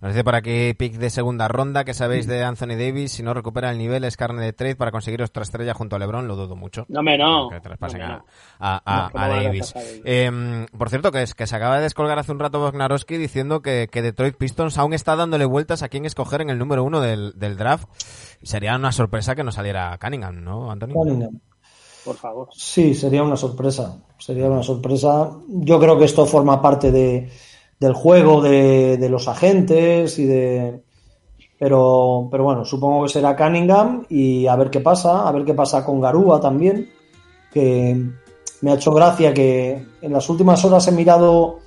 Nos 0.00 0.12
dice 0.12 0.24
por 0.24 0.34
aquí 0.34 0.74
pick 0.74 0.94
de 0.94 1.10
segunda 1.10 1.48
ronda, 1.48 1.84
que 1.84 1.94
sabéis 1.94 2.26
de 2.26 2.44
Anthony 2.44 2.76
Davis, 2.78 3.12
si 3.12 3.22
no 3.22 3.34
recupera 3.34 3.70
el 3.70 3.78
nivel 3.78 4.04
es 4.04 4.16
carne 4.16 4.42
de 4.42 4.52
trade 4.52 4.76
para 4.76 4.90
conseguir 4.90 5.22
otra 5.22 5.42
estrella 5.42 5.74
junto 5.74 5.96
a 5.96 5.98
LeBron, 5.98 6.26
lo 6.28 6.36
dudo 6.36 6.56
mucho. 6.56 6.86
No, 6.88 7.02
me 7.02 7.16
no. 7.16 7.48
Que 7.48 7.60
traspasen 7.60 8.02
a, 8.58 9.10
Davis. 9.12 9.74
Em, 10.04 10.66
por 10.66 10.90
cierto, 10.90 11.12
que, 11.12 11.22
es, 11.22 11.34
que 11.34 11.46
se 11.46 11.56
acaba 11.56 11.76
de 11.76 11.82
descolgar 11.82 12.18
hace 12.18 12.32
un 12.32 12.38
rato 12.38 12.60
Bognarowski 12.60 13.16
diciendo 13.16 13.62
que, 13.62 13.88
Detroit 13.92 14.36
Pistons 14.36 14.78
aún 14.78 14.94
está 14.94 15.16
dándole 15.16 15.44
vueltas 15.44 15.82
a 15.82 15.88
quién 15.88 16.04
escoger 16.04 16.40
en 16.40 16.50
el 16.50 16.58
número 16.58 16.84
uno 16.84 17.00
del, 17.00 17.34
draft. 17.38 17.88
Sería 18.42 18.76
una 18.76 18.92
sorpresa 18.92 19.34
que 19.34 19.44
no 19.44 19.52
saliera 19.52 19.98
Cunningham, 20.00 20.42
¿no, 20.42 20.70
Anthony? 20.70 20.92
Cunningham. 20.92 21.40
Por 22.04 22.16
favor. 22.16 22.48
Sí, 22.52 22.94
sería 22.94 23.22
una 23.22 23.36
sorpresa. 23.36 23.98
Sería 24.18 24.46
una 24.46 24.62
sorpresa. 24.62 25.30
Yo 25.48 25.78
creo 25.78 25.98
que 25.98 26.06
esto 26.06 26.24
forma 26.24 26.62
parte 26.62 26.90
de 26.90 27.30
del 27.80 27.94
juego 27.94 28.42
de, 28.42 29.08
los 29.10 29.26
agentes 29.26 30.18
y 30.18 30.26
de... 30.26 30.82
Pero, 31.58 32.28
pero 32.30 32.44
bueno, 32.44 32.64
supongo 32.64 33.04
que 33.04 33.10
será 33.10 33.36
Cunningham 33.36 34.06
y 34.08 34.46
a 34.46 34.56
ver 34.56 34.70
qué 34.70 34.80
pasa, 34.80 35.28
a 35.28 35.32
ver 35.32 35.44
qué 35.44 35.52
pasa 35.52 35.84
con 35.84 36.00
Garúa 36.00 36.40
también, 36.40 36.90
que 37.52 38.02
me 38.62 38.70
ha 38.70 38.74
hecho 38.74 38.92
gracia 38.92 39.34
que 39.34 39.86
en 40.00 40.12
las 40.12 40.28
últimas 40.30 40.64
horas 40.64 40.88
he 40.88 40.92
mirado 40.92 41.58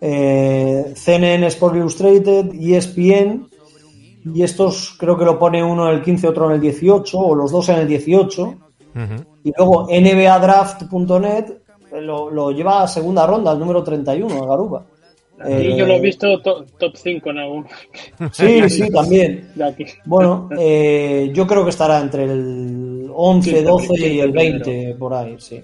eh, 0.00 0.92
CNN 0.94 1.46
Sport 1.48 1.76
Illustrated, 1.76 2.50
ESPN, 2.54 3.48
y 4.34 4.42
estos 4.42 4.96
creo 4.98 5.18
que 5.18 5.26
lo 5.26 5.38
pone 5.38 5.62
uno 5.62 5.88
en 5.88 5.96
el 5.96 6.02
15, 6.02 6.28
otro 6.28 6.46
en 6.46 6.52
el 6.52 6.60
18, 6.60 7.18
o 7.18 7.34
los 7.34 7.50
dos 7.50 7.68
en 7.68 7.76
el 7.76 7.88
18, 7.88 8.56
y 9.44 9.52
luego 9.56 9.86
NBAdraft.net 9.90 11.58
lo, 12.00 12.30
lo 12.30 12.50
lleva 12.52 12.82
a 12.82 12.88
segunda 12.88 13.26
ronda, 13.26 13.50
al 13.50 13.58
número 13.58 13.84
31, 13.84 14.42
a 14.42 14.46
Garuba. 14.46 14.86
Y 15.44 15.76
yo 15.76 15.84
lo 15.84 15.94
he 15.94 15.96
eh, 15.96 16.00
visto 16.00 16.40
top 16.40 16.96
5 16.96 17.30
en 17.30 17.38
algún. 17.38 17.66
Sí, 18.32 18.68
sí, 18.70 18.90
también. 18.90 19.50
Bueno, 20.06 20.48
eh, 20.58 21.30
yo 21.32 21.46
creo 21.46 21.62
que 21.62 21.70
estará 21.70 22.00
entre 22.00 22.24
el 22.24 23.10
11, 23.12 23.62
12 23.62 24.08
y 24.08 24.20
el 24.20 24.32
20, 24.32 24.96
por 24.98 25.12
ahí, 25.12 25.36
sí. 25.38 25.62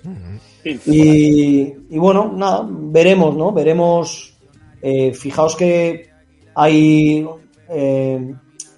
Y, 0.87 1.73
y, 1.91 1.99
bueno, 1.99 2.33
nada, 2.35 2.67
veremos, 2.69 3.35
¿no? 3.35 3.53
Veremos. 3.53 4.29
Eh, 4.85 5.15
fijaos 5.15 5.55
que 5.55 6.09
hay, 6.57 7.25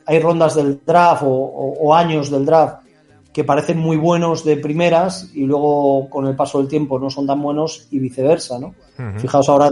hay 0.07 0.18
rondas 0.20 0.55
del 0.55 0.80
draft 0.84 1.22
o, 1.24 1.95
años 1.95 2.30
del 2.30 2.45
draft 2.45 2.84
que 3.32 3.42
parecen 3.42 3.78
muy 3.78 3.97
buenos 3.97 4.45
de 4.45 4.59
primeras 4.59 5.30
y 5.34 5.45
luego 5.45 6.09
con 6.11 6.26
el 6.26 6.36
paso 6.36 6.59
del 6.59 6.68
tiempo 6.68 6.99
no 7.01 7.09
son 7.11 7.26
tan 7.26 7.42
buenos 7.42 7.88
y 7.90 7.99
viceversa, 7.99 8.59
¿no? 8.59 8.74
Fijaos 9.18 9.49
ahora 9.49 9.70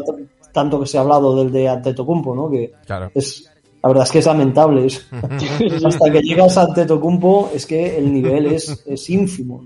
tanto 0.52 0.80
que 0.80 0.86
se 0.86 0.98
ha 0.98 1.00
hablado 1.00 1.36
del 1.36 1.50
de 1.50 1.68
Antetokounmpo, 1.68 2.34
¿no? 2.34 2.50
Que 2.50 2.72
es 3.14 3.48
la 3.82 3.88
verdad 3.88 4.04
es 4.04 4.12
que 4.12 4.18
es 4.20 4.26
lamentable. 4.26 4.86
hasta 5.86 6.10
que 6.10 6.20
llegas 6.22 6.56
a 6.56 6.62
Antetokounmpo 6.62 7.50
es 7.54 7.66
que 7.66 7.98
el 7.98 8.12
nivel 8.12 8.46
es, 8.46 8.84
es 8.86 9.10
ínfimo, 9.10 9.64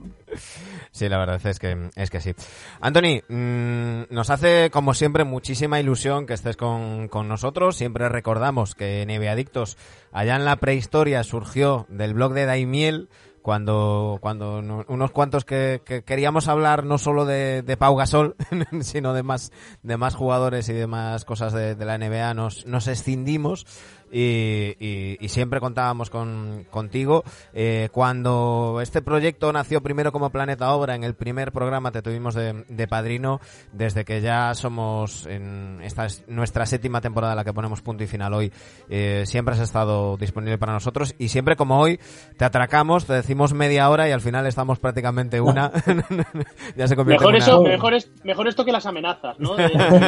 Sí, 0.90 1.10
la 1.10 1.18
verdad 1.18 1.38
es 1.44 1.58
que, 1.58 1.90
es 1.94 2.08
que 2.08 2.22
sí. 2.22 2.32
Anthony, 2.80 3.20
mm, 3.28 4.04
nos 4.08 4.30
hace, 4.30 4.70
como 4.70 4.94
siempre, 4.94 5.24
muchísima 5.24 5.78
ilusión 5.78 6.24
que 6.24 6.32
estés 6.32 6.56
con, 6.56 7.08
con 7.08 7.28
nosotros. 7.28 7.76
Siempre 7.76 8.08
recordamos 8.08 8.74
que 8.74 9.04
NBA 9.04 9.30
Adictos, 9.30 9.76
allá 10.10 10.36
en 10.36 10.46
la 10.46 10.56
prehistoria, 10.56 11.22
surgió 11.22 11.84
del 11.90 12.14
blog 12.14 12.32
de 12.32 12.46
Daimiel, 12.46 13.10
cuando, 13.46 14.18
cuando 14.20 14.58
unos 14.88 15.12
cuantos 15.12 15.44
que, 15.44 15.80
queríamos 16.04 16.48
hablar 16.48 16.82
no 16.82 16.98
solo 16.98 17.24
de, 17.24 17.62
de, 17.62 17.76
Pau 17.76 17.94
Gasol, 17.94 18.34
sino 18.80 19.14
de 19.14 19.22
más, 19.22 19.52
de 19.84 19.96
más 19.96 20.16
jugadores 20.16 20.68
y 20.68 20.72
de 20.72 20.88
más 20.88 21.24
cosas 21.24 21.52
de, 21.52 21.76
de 21.76 21.84
la 21.84 21.96
NBA, 21.96 22.34
nos, 22.34 22.66
nos 22.66 22.88
escindimos 22.88 23.64
y, 24.12 25.16
y, 25.20 25.28
siempre 25.28 25.60
contábamos 25.60 26.10
con, 26.10 26.66
contigo. 26.70 27.24
Eh, 27.52 27.88
cuando 27.92 28.78
este 28.80 29.02
proyecto 29.02 29.52
nació 29.52 29.82
primero 29.82 30.12
como 30.12 30.30
Planeta 30.30 30.72
Obra, 30.72 30.94
en 30.94 31.04
el 31.04 31.14
primer 31.14 31.52
programa 31.52 31.90
te 31.90 32.02
tuvimos 32.02 32.34
de, 32.34 32.64
de 32.68 32.88
padrino, 32.88 33.40
desde 33.72 34.04
que 34.04 34.20
ya 34.20 34.54
somos 34.54 35.26
en 35.26 35.80
esta 35.82 36.06
es 36.06 36.24
nuestra 36.28 36.66
séptima 36.66 37.00
temporada 37.00 37.34
la 37.34 37.44
que 37.44 37.52
ponemos 37.52 37.82
punto 37.82 38.04
y 38.04 38.06
final 38.06 38.34
hoy, 38.34 38.52
eh, 38.88 39.24
siempre 39.26 39.54
has 39.54 39.60
estado 39.60 40.16
disponible 40.16 40.58
para 40.58 40.72
nosotros 40.72 41.14
y 41.18 41.28
siempre 41.28 41.56
como 41.56 41.80
hoy 41.80 41.98
te 42.36 42.44
atracamos, 42.44 43.06
te 43.06 43.12
decimos 43.12 43.52
media 43.52 43.90
hora 43.90 44.08
y 44.08 44.12
al 44.12 44.20
final 44.20 44.46
estamos 44.46 44.78
prácticamente 44.78 45.40
una. 45.40 45.72
ya 46.76 46.86
se 46.86 46.96
convierte 46.96 47.24
mejor 47.24 47.36
eso, 47.36 47.62
mejor, 47.62 47.94
es, 47.94 48.10
mejor 48.24 48.48
esto 48.48 48.64
que 48.64 48.72
las 48.72 48.86
amenazas, 48.86 49.38
¿no? 49.38 49.56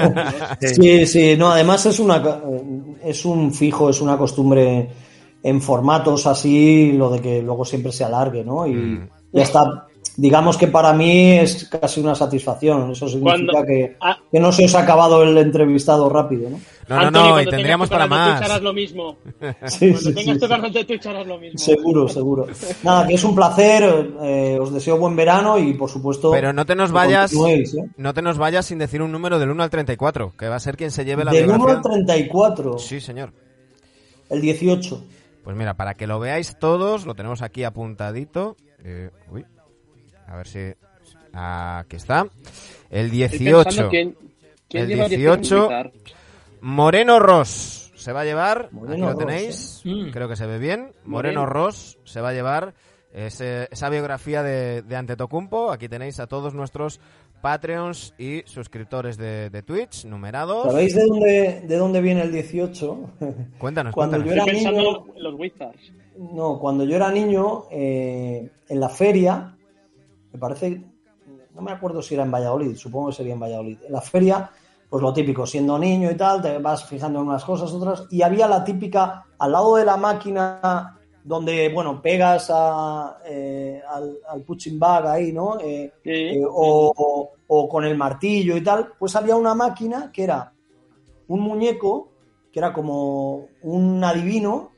sí, 0.60 1.06
sí, 1.06 1.36
no, 1.36 1.50
además 1.50 1.84
es 1.86 1.98
una 1.98 2.22
es 3.02 3.24
un 3.24 3.52
fijo 3.52 3.87
es 3.90 4.00
una 4.00 4.16
costumbre 4.16 4.88
en 5.42 5.60
formatos 5.62 6.26
así, 6.26 6.92
lo 6.92 7.10
de 7.10 7.20
que 7.20 7.42
luego 7.42 7.64
siempre 7.64 7.92
se 7.92 8.04
alargue, 8.04 8.44
¿no? 8.44 8.66
Y 8.66 8.74
mm. 8.74 9.08
ya 9.32 9.42
está. 9.42 9.84
Digamos 10.16 10.56
que 10.56 10.66
para 10.66 10.92
mí 10.94 11.38
es 11.38 11.68
casi 11.68 12.00
una 12.00 12.12
satisfacción. 12.16 12.90
Eso 12.90 13.06
significa 13.06 13.64
que, 13.64 13.96
que, 14.32 14.40
no 14.40 14.50
se 14.50 14.64
os 14.64 14.74
ha 14.74 14.80
acabado 14.80 15.22
el 15.22 15.38
entrevistado 15.38 16.08
rápido, 16.08 16.50
¿no? 16.50 16.58
No, 16.88 17.08
no, 17.08 17.10
no, 17.10 17.40
y 17.40 17.46
tendríamos 17.46 17.88
para 17.88 18.08
más. 18.08 18.58
Tú 18.58 18.64
lo 18.64 18.72
mismo. 18.72 19.18
sí, 19.66 19.92
cuando 19.92 20.14
tengas 20.14 20.38
tu 20.40 20.48
canal 20.48 20.72
de 20.72 20.84
Twitch 20.84 21.06
harás 21.06 21.24
lo 21.24 21.38
mismo. 21.38 21.56
Seguro, 21.56 22.08
seguro. 22.08 22.46
Nada, 22.82 23.06
que 23.06 23.14
es 23.14 23.22
un 23.22 23.36
placer. 23.36 24.10
Eh, 24.22 24.58
os 24.60 24.72
deseo 24.72 24.98
buen 24.98 25.14
verano 25.14 25.56
y, 25.56 25.74
por 25.74 25.88
supuesto. 25.88 26.32
Pero 26.32 26.52
no 26.52 26.66
te 26.66 26.74
nos 26.74 26.90
vayas. 26.90 27.32
¿eh? 27.34 27.64
No 27.96 28.12
te 28.12 28.20
nos 28.20 28.38
vayas 28.38 28.66
sin 28.66 28.78
decir 28.78 29.02
un 29.02 29.12
número 29.12 29.38
del 29.38 29.50
1 29.50 29.62
al 29.62 29.70
34, 29.70 30.34
que 30.36 30.48
va 30.48 30.56
a 30.56 30.60
ser 30.60 30.76
quien 30.76 30.90
se 30.90 31.04
lleve 31.04 31.24
la 31.24 31.30
Del 31.30 31.48
1 31.48 31.68
al 31.68 31.80
34. 31.80 32.78
Sí, 32.78 33.00
señor. 33.00 33.32
El 34.30 34.40
18. 34.40 35.04
Pues 35.44 35.56
mira, 35.56 35.74
para 35.74 35.94
que 35.94 36.06
lo 36.06 36.18
veáis 36.18 36.58
todos, 36.58 37.06
lo 37.06 37.14
tenemos 37.14 37.42
aquí 37.42 37.64
apuntadito. 37.64 38.56
Eh, 38.84 39.10
uy, 39.30 39.44
a 40.26 40.36
ver 40.36 40.46
si. 40.46 40.58
Aquí 41.32 41.96
está. 41.96 42.26
El 42.90 43.10
18. 43.10 43.90
el 44.70 44.86
18. 44.88 45.68
Moreno 46.60 47.18
Ross 47.18 47.92
se 47.94 48.12
va 48.12 48.20
a 48.20 48.24
llevar. 48.24 48.70
aquí 48.88 49.00
lo 49.00 49.16
tenéis. 49.16 49.82
¿eh? 49.84 50.10
Creo 50.12 50.28
que 50.28 50.36
se 50.36 50.46
ve 50.46 50.58
bien. 50.58 50.92
Moreno, 51.04 51.46
Ross 51.46 51.98
se 52.04 52.20
va 52.20 52.30
a 52.30 52.32
llevar 52.32 52.74
esa 53.12 53.88
biografía 53.88 54.42
de, 54.42 54.82
de 54.82 54.96
Antetokounmpo. 54.96 55.72
Aquí 55.72 55.88
tenéis 55.88 56.20
a 56.20 56.26
todos 56.26 56.54
nuestros 56.54 57.00
Patreons 57.40 58.14
y 58.18 58.42
suscriptores 58.46 59.16
de, 59.16 59.50
de 59.50 59.62
Twitch, 59.62 60.04
numerados. 60.04 60.64
¿Sabéis 60.64 60.94
de 60.94 61.04
dónde, 61.06 61.62
de 61.66 61.76
dónde 61.76 62.00
viene 62.00 62.22
el 62.22 62.32
18? 62.32 62.98
Cuéntanos, 63.58 63.94
cuando 63.94 64.18
Yo 64.18 64.32
era 64.32 64.44
niño, 64.44 65.06
los 65.16 65.34
Wizards. 65.34 65.92
No, 66.18 66.58
cuando 66.58 66.82
yo 66.82 66.96
era 66.96 67.12
niño, 67.12 67.66
eh, 67.70 68.50
en 68.68 68.80
la 68.80 68.88
feria, 68.88 69.56
me 70.32 70.38
parece, 70.38 70.82
no 71.54 71.62
me 71.62 71.70
acuerdo 71.70 72.02
si 72.02 72.14
era 72.14 72.24
en 72.24 72.32
Valladolid, 72.32 72.74
supongo 72.74 73.10
que 73.10 73.14
sería 73.14 73.34
en 73.34 73.40
Valladolid. 73.40 73.78
En 73.86 73.92
la 73.92 74.00
feria, 74.00 74.50
pues 74.90 75.00
lo 75.00 75.12
típico, 75.12 75.46
siendo 75.46 75.78
niño 75.78 76.10
y 76.10 76.16
tal, 76.16 76.42
te 76.42 76.58
vas 76.58 76.84
fijando 76.86 77.20
en 77.20 77.28
unas 77.28 77.44
cosas, 77.44 77.70
otras, 77.70 78.06
y 78.10 78.22
había 78.22 78.48
la 78.48 78.64
típica, 78.64 79.26
al 79.38 79.52
lado 79.52 79.76
de 79.76 79.84
la 79.84 79.96
máquina 79.96 80.97
donde, 81.28 81.68
bueno, 81.68 82.00
pegas 82.00 82.50
a, 82.50 83.18
eh, 83.26 83.82
al, 83.86 84.18
al 84.26 84.42
punching 84.42 84.78
bag 84.78 85.06
ahí, 85.06 85.30
¿no? 85.30 85.60
Eh, 85.60 85.92
eh, 86.02 86.42
o, 86.48 87.68
con 87.68 87.84
el 87.84 87.96
martillo 87.98 88.56
y 88.56 88.62
tal, 88.62 88.92
pues 88.98 89.14
había 89.14 89.36
una 89.36 89.54
máquina 89.54 90.10
que 90.10 90.24
era 90.24 90.52
un 91.28 91.40
muñeco, 91.40 92.12
que 92.50 92.60
era 92.60 92.72
como 92.72 93.48
un 93.62 94.02
adivino 94.02 94.72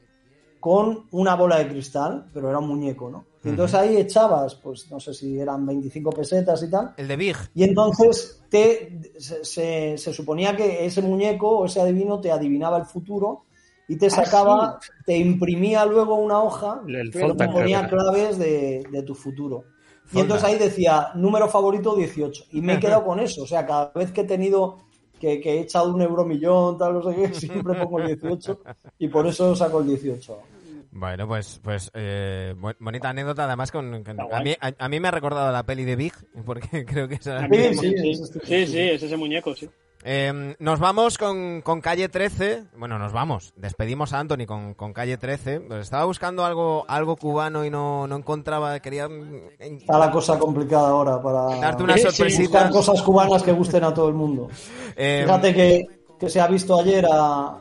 con 0.59 1.07
una 1.13 1.37
bola 1.37 1.59
de 1.59 1.69
cristal, 1.69 2.27
pero 2.35 2.51
era 2.51 2.59
un 2.59 2.69
muñeco, 2.69 3.09
¿no? 3.11 3.27
Y 3.45 3.49
entonces 3.49 3.75
ahí 3.75 3.97
echabas, 3.97 4.57
pues 4.57 4.91
no 4.91 5.01
sé 5.01 5.15
si 5.15 5.39
eran 5.39 5.65
25 5.65 6.11
pesetas 6.11 6.63
y 6.63 6.71
tal. 6.71 6.93
El 6.97 7.09
de 7.09 7.17
Big. 7.17 7.37
Y 7.55 7.63
entonces 7.63 8.43
te, 8.51 9.01
se, 9.19 9.97
se 9.97 10.13
suponía 10.13 10.55
que 10.55 10.85
ese 10.85 11.01
muñeco 11.01 11.61
o 11.61 11.65
ese 11.67 11.81
adivino 11.81 12.21
te 12.21 12.31
adivinaba 12.31 12.77
el 12.77 12.85
futuro 12.85 13.45
y 13.91 13.97
te 13.97 14.07
ah, 14.07 14.11
sacaba, 14.11 14.79
te 15.05 15.17
imprimía 15.17 15.85
luego 15.85 16.15
una 16.15 16.41
hoja 16.41 16.81
el 16.87 17.11
que 17.11 17.49
ponía 17.49 17.89
claves 17.89 18.39
de, 18.39 19.03
tu 19.05 19.17
futuro. 19.17 19.65
Y 20.13 20.21
entonces 20.21 20.47
ahí 20.47 20.57
decía, 20.57 21.09
número 21.17 21.49
favorito 21.49 21.97
18. 21.97 22.45
Y 22.53 22.61
me 22.61 22.75
he 22.75 22.79
quedado 22.81 23.05
con 23.05 23.19
eso. 23.19 23.43
O 23.43 23.47
sea, 23.49 23.67
cada 23.67 23.91
vez 23.93 24.13
que 24.13 24.21
he 24.21 24.25
tenido, 24.25 24.79
que, 25.19 25.41
he 25.45 25.61
echado 25.63 25.93
un 25.93 26.01
euro 26.03 26.25
millón, 26.25 26.79
tal, 26.79 26.95
no 26.95 27.03
sé 27.03 27.17
qué, 27.17 27.35
siempre 27.35 27.75
pongo 27.83 27.99
el 27.99 28.07
18. 28.17 28.61
Y 29.01 29.09
por 29.09 29.27
eso 29.27 29.57
saco 29.57 29.81
el 29.81 29.89
18. 29.89 30.39
Bueno, 30.93 31.27
pues, 31.27 31.61
pues 31.61 31.91
eh, 31.93 32.55
bonita 32.79 33.09
anécdota, 33.09 33.47
además 33.47 33.73
con, 33.73 33.93
a, 33.93 34.41
mí, 34.41 34.55
a, 34.61 34.89
mí 34.89 35.01
me 35.01 35.09
ha 35.09 35.13
recordado 35.13 35.51
la 35.51 35.65
peli 35.65 35.85
de 35.85 35.97
Big, 35.97 36.13
porque 36.47 36.85
creo 36.85 37.09
que 37.09 37.17
es 37.17 37.25
sí, 37.25 37.75
sí, 37.75 38.15
sí, 38.45 38.67
sí, 38.69 38.79
es 38.79 39.03
ese 39.03 39.17
muñeco, 39.17 39.53
sí. 39.53 39.69
Em, 40.03 40.55
nos 40.59 40.79
vamos 40.79 41.19
con, 41.19 41.61
con, 41.63 41.81
Calle 41.81 42.09
13. 42.09 42.65
Bueno, 42.77 42.99
nos 42.99 43.13
vamos. 43.13 43.53
Despedimos 43.57 44.13
a 44.13 44.21
Anthony 44.21 44.47
con, 44.47 44.75
con 44.75 44.93
Calle 44.93 45.19
13. 45.19 45.61
Pues 45.61 45.81
estaba 45.83 46.05
buscando 46.05 46.45
algo, 46.45 46.85
algo 46.89 47.17
cubano 47.17 47.65
y 47.65 47.71
no, 47.71 48.07
no 48.07 48.17
encontraba. 48.17 48.81
Quería. 48.81 49.09
Está 49.59 49.99
la 49.99 50.11
cosa 50.11 50.39
complicada 50.39 50.89
ahora 50.89 51.23
para. 51.23 51.61
Darte 51.61 51.83
una 51.83 51.99
sorpresita. 51.99 52.71
Cosas 52.71 53.03
cubanas 53.03 53.43
que 53.43 53.53
gusten 53.53 53.85
a 53.85 53.93
todo 53.93 54.09
el 54.09 54.15
mundo. 54.15 54.49
Em, 54.97 55.25
Fíjate 55.25 55.55
que 55.55 56.01
que 56.21 56.29
se 56.29 56.39
ha 56.39 56.47
visto 56.47 56.79
ayer 56.79 57.07
a, 57.11 57.57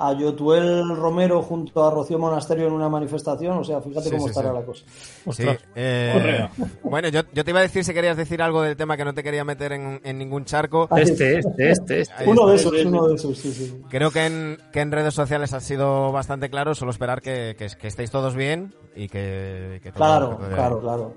a 0.00 0.12
Yotuel 0.12 0.96
Romero 0.96 1.42
junto 1.42 1.84
a 1.84 1.90
Rocío 1.90 2.18
Monasterio 2.18 2.68
en 2.68 2.72
una 2.72 2.88
manifestación. 2.88 3.58
O 3.58 3.64
sea, 3.64 3.80
fíjate 3.80 4.04
Sí, 4.08 4.10
cómo 4.12 4.24
sí, 4.24 4.28
estará 4.30 4.50
sí. 4.50 4.54
la 4.56 4.64
cosa. 4.64 4.84
Sí, 5.32 5.44
eh, 5.74 6.48
bueno, 6.84 7.08
yo, 7.08 7.22
yo 7.32 7.44
te 7.44 7.50
iba 7.50 7.58
a 7.58 7.62
decir 7.62 7.84
si 7.84 7.92
querías 7.92 8.16
decir 8.16 8.40
algo 8.40 8.62
del 8.62 8.76
tema 8.76 8.96
que 8.96 9.04
no 9.04 9.12
te 9.12 9.22
quería 9.24 9.44
meter 9.44 9.72
en, 9.72 10.00
en 10.04 10.18
ningún 10.18 10.44
charco. 10.44 10.86
Ah. 10.90 11.00
Este, 11.00 11.38
este, 11.40 11.70
este, 11.70 12.00
este. 12.02 12.28
Uno 12.28 12.46
de 12.46 12.56
esos, 12.56 12.72
uno 12.84 13.08
de 13.08 13.14
esos, 13.16 13.36
sí, 13.38 13.52
sí. 13.52 13.82
Creo 13.90 14.10
que 14.10 14.26
en, 14.26 14.58
que 14.72 14.80
en 14.80 14.92
redes 14.92 15.14
sociales 15.14 15.52
ha 15.52 15.60
sido 15.60 16.12
bastante 16.12 16.48
claro, 16.48 16.74
solo 16.74 16.90
esperar 16.92 17.20
que, 17.20 17.56
que, 17.58 17.66
que 17.68 17.88
estéis 17.88 18.10
todos 18.10 18.34
bien 18.36 18.72
y 18.94 19.08
que, 19.08 19.80
que 19.82 19.90
todo- 19.90 19.96
Claro, 19.98 20.38
claro, 20.54 20.80
claro. 20.80 21.12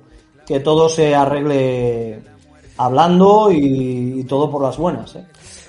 Que 0.47 0.59
todo 0.59 0.89
se 0.89 1.13
arregle 1.13 2.19
hablando 2.77 3.51
y, 3.51 4.19
y 4.19 4.23
todo 4.23 4.49
por 4.49 4.61
las 4.63 4.77
buenas. 4.77 5.15
¿eh? 5.15 5.25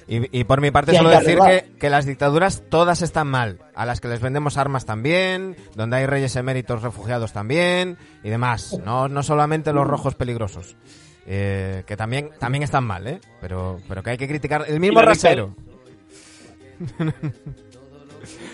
Y, 0.08 0.38
y 0.38 0.44
por 0.44 0.60
mi 0.60 0.70
parte 0.70 0.96
solo 0.96 1.10
decir 1.10 1.38
que, 1.38 1.72
que 1.78 1.90
las 1.90 2.06
dictaduras 2.06 2.62
todas 2.68 3.02
están 3.02 3.28
mal, 3.28 3.58
a 3.74 3.86
las 3.86 4.00
que 4.00 4.08
les 4.08 4.20
vendemos 4.20 4.56
armas 4.58 4.84
también, 4.84 5.56
donde 5.76 5.96
hay 5.96 6.06
reyes 6.06 6.34
eméritos 6.36 6.82
refugiados 6.82 7.32
también 7.32 7.96
y 8.24 8.30
demás, 8.30 8.78
no, 8.84 9.08
no 9.08 9.22
solamente 9.22 9.72
los 9.72 9.86
rojos 9.86 10.14
peligrosos, 10.14 10.76
eh, 11.26 11.84
que 11.86 11.96
también, 11.96 12.30
también 12.40 12.64
están 12.64 12.84
mal, 12.84 13.06
¿eh? 13.06 13.20
pero, 13.40 13.78
pero 13.88 14.02
que 14.02 14.10
hay 14.10 14.18
que 14.18 14.28
criticar 14.28 14.64
el 14.68 14.80
mismo 14.80 15.00
rasero. 15.02 15.54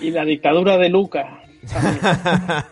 Y 0.00 0.10
la 0.10 0.24
dictadura 0.24 0.78
de 0.78 0.88
Luca. 0.88 1.40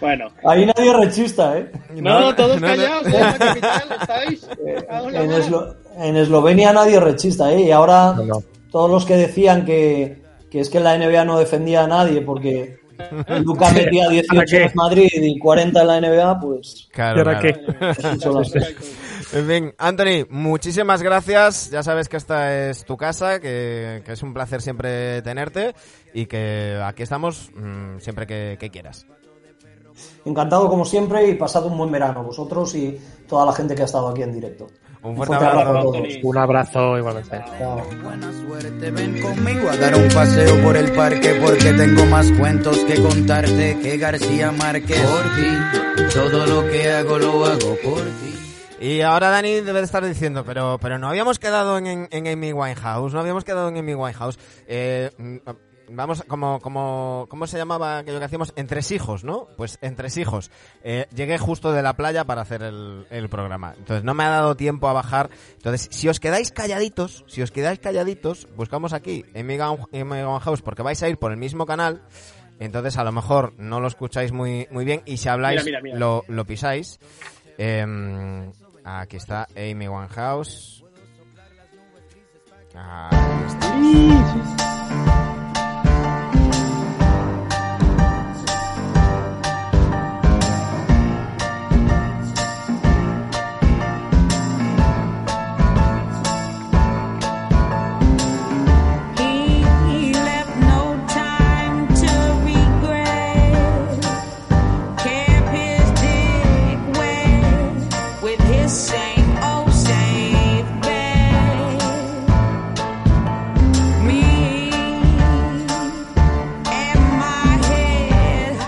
bueno. 0.00 0.30
Ahí 0.44 0.66
nadie 0.66 0.92
rechista, 0.96 1.56
¿eh? 1.58 1.70
No, 1.94 2.18
no, 2.20 2.34
todos 2.34 2.60
no, 2.60 2.66
no. 2.66 2.74
callados, 2.74 3.06
¿eh? 3.06 3.10
En 3.14 3.20
la 3.20 3.38
capital 3.38 3.82
estáis. 4.00 4.48
En. 4.58 5.30
Eslo- 5.30 5.76
en 5.98 6.16
Eslovenia 6.16 6.72
nadie 6.72 7.00
rechista, 7.00 7.52
¿eh? 7.52 7.62
Y 7.62 7.70
ahora 7.70 8.14
No, 8.16 8.24
no. 8.24 8.42
todos 8.70 8.90
los 8.90 9.04
que 9.04 9.16
decían 9.16 9.64
que, 9.64 10.22
que 10.50 10.60
es 10.60 10.68
que 10.70 10.80
la 10.80 10.96
NBA 10.98 11.24
no 11.24 11.38
defendía 11.38 11.84
a 11.84 11.86
nadie 11.86 12.20
porque 12.22 12.78
Luca 13.44 13.70
metía 13.72 14.08
18 14.08 14.44
qué? 14.48 14.62
en 14.64 14.72
Madrid 14.74 15.08
y 15.14 15.38
40 15.38 15.80
en 15.80 15.86
la 15.86 16.00
NBA, 16.00 16.40
pues... 16.40 16.88
Claro, 16.92 17.16
¿Y 17.16 17.18
ahora 17.20 17.40
claro. 17.40 17.56
qué? 18.20 18.28
cosas. 18.28 18.64
En 19.32 19.48
fin, 19.48 19.74
Anthony, 19.78 20.26
muchísimas 20.30 21.02
gracias. 21.02 21.68
Ya 21.70 21.82
sabes 21.82 22.08
que 22.08 22.16
esta 22.18 22.68
es 22.68 22.84
tu 22.84 22.96
casa, 22.96 23.40
que, 23.40 24.02
que 24.04 24.12
es 24.12 24.22
un 24.22 24.32
placer 24.32 24.62
siempre 24.62 25.22
tenerte 25.22 25.74
y 26.12 26.26
que 26.26 26.78
aquí 26.84 27.02
estamos 27.02 27.50
mm, 27.52 27.98
siempre 27.98 28.28
que, 28.28 28.56
que 28.60 28.70
quieras. 28.70 29.06
Encantado 30.24 30.68
como 30.68 30.84
siempre 30.84 31.26
y 31.28 31.34
pasado 31.34 31.66
un 31.66 31.76
buen 31.78 31.90
verano 31.90 32.22
vosotros 32.22 32.74
y 32.76 32.96
toda 33.28 33.44
la 33.46 33.52
gente 33.52 33.74
que 33.74 33.82
ha 33.82 33.86
estado 33.86 34.08
aquí 34.08 34.22
en 34.22 34.32
directo. 34.32 34.68
Un 35.04 35.16
fuerte 35.16 35.34
fuerte 35.36 35.46
abrazo. 35.46 35.68
abrazo 35.68 35.88
a 35.88 35.92
todos. 35.92 36.08
Un 36.22 36.38
abrazo 36.38 36.98
igualmente. 36.98 37.44
Chao. 37.58 37.82
Buena 38.02 38.32
suerte, 38.32 38.90
ven 38.90 39.20
conmigo 39.20 39.68
a 39.68 39.76
dar 39.76 39.94
un 39.94 40.08
paseo 40.08 40.62
por 40.62 40.76
el 40.76 40.92
parque 40.92 41.38
porque 41.42 41.72
tengo 41.74 42.06
más 42.06 42.30
cuentos 42.32 42.78
que 42.78 43.00
contarte 43.02 43.78
que 43.80 43.98
García 43.98 44.50
Márquez. 44.50 45.00
Por 45.00 45.22
ti, 45.36 46.08
todo 46.14 46.46
lo 46.46 46.70
que 46.70 46.90
hago 46.90 47.18
lo 47.18 47.44
hago 47.44 47.76
por 47.84 48.00
ti. 48.00 48.34
Y 48.80 49.00
ahora 49.02 49.30
Dani 49.30 49.60
debe 49.60 49.78
de 49.80 49.84
estar 49.84 50.04
diciendo, 50.04 50.44
pero, 50.44 50.78
pero 50.80 50.98
no 50.98 51.08
habíamos 51.08 51.38
quedado 51.38 51.78
en, 51.78 51.86
en, 51.86 52.08
en 52.10 52.26
Amy 52.26 52.52
Winehouse, 52.52 53.14
no 53.14 53.20
habíamos 53.20 53.44
quedado 53.44 53.68
en 53.68 53.76
Amy 53.78 53.94
Winehouse. 53.94 54.38
Eh, 54.66 55.10
vamos, 55.90 56.22
como, 56.28 56.60
como, 56.60 57.26
¿cómo 57.28 57.46
se 57.46 57.58
llamaba 57.58 57.98
aquello 57.98 58.18
que 58.18 58.24
hacíamos? 58.24 58.52
Entresijos, 58.56 59.24
¿no? 59.24 59.46
Pues 59.56 59.78
entresijos. 59.82 60.50
Eh, 60.82 61.06
llegué 61.14 61.38
justo 61.38 61.72
de 61.72 61.82
la 61.82 61.94
playa 61.94 62.24
para 62.24 62.42
hacer 62.42 62.62
el, 62.62 63.06
el 63.10 63.28
programa. 63.28 63.74
Entonces 63.78 64.04
no 64.04 64.14
me 64.14 64.24
ha 64.24 64.30
dado 64.30 64.56
tiempo 64.56 64.88
a 64.88 64.92
bajar. 64.92 65.30
Entonces, 65.56 65.88
si 65.90 66.08
os 66.08 66.20
quedáis 66.20 66.50
calladitos, 66.52 67.24
si 67.26 67.42
os 67.42 67.50
quedáis 67.50 67.78
calladitos, 67.78 68.48
buscamos 68.56 68.92
aquí 68.92 69.24
Amy 69.34 69.56
Gun- 69.56 69.86
Amy 69.92 70.22
Winehouse 70.22 70.62
porque 70.62 70.82
vais 70.82 71.02
a 71.02 71.08
ir 71.08 71.18
por 71.18 71.30
el 71.32 71.36
mismo 71.38 71.66
canal. 71.66 72.02
Entonces 72.60 72.96
a 72.98 73.04
lo 73.04 73.10
mejor 73.10 73.52
no 73.58 73.80
lo 73.80 73.88
escucháis 73.88 74.30
muy, 74.30 74.68
muy 74.70 74.84
bien 74.84 75.02
y 75.06 75.16
si 75.16 75.28
habláis 75.28 75.64
Mira, 75.64 75.80
mira, 75.80 75.94
mira. 75.94 75.98
Lo, 75.98 76.24
lo 76.28 76.44
pisáis. 76.44 77.00
Em, 77.58 78.52
aquí 78.84 79.16
está 79.16 79.48
Amy 79.56 79.88
Winehouse. 79.88 80.84
Ahí 82.76 84.12
está. 84.26 85.13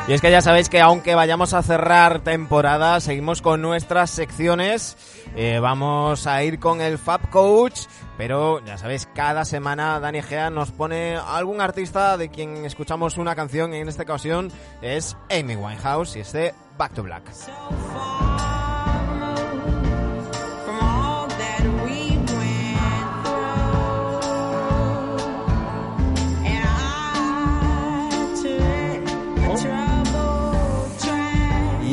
Y 0.08 0.12
es 0.12 0.20
que 0.20 0.30
ya 0.30 0.40
sabéis 0.40 0.68
que 0.68 0.80
aunque 0.80 1.16
vayamos 1.16 1.52
a 1.52 1.64
cerrar 1.64 2.20
temporada, 2.20 3.00
seguimos 3.00 3.42
con 3.42 3.60
nuestras 3.60 4.08
secciones. 4.08 4.96
Eh, 5.34 5.58
vamos 5.60 6.28
a 6.28 6.44
ir 6.44 6.60
con 6.60 6.80
el 6.80 6.96
Fab 6.96 7.28
Coach, 7.30 7.80
pero 8.16 8.64
ya 8.64 8.78
sabéis, 8.78 9.08
cada 9.14 9.44
semana 9.44 9.98
Dani 9.98 10.22
Gea 10.22 10.48
nos 10.48 10.70
pone 10.70 11.16
algún 11.16 11.60
artista 11.60 12.16
de 12.16 12.28
quien 12.28 12.64
escuchamos 12.64 13.18
una 13.18 13.34
canción. 13.34 13.74
En 13.74 13.88
esta 13.88 14.04
ocasión 14.04 14.52
es 14.80 15.16
Amy 15.28 15.56
Winehouse 15.56 16.14
y 16.14 16.20
este 16.20 16.54
Back 16.78 16.94
to 16.94 17.02
Black. 17.02 17.24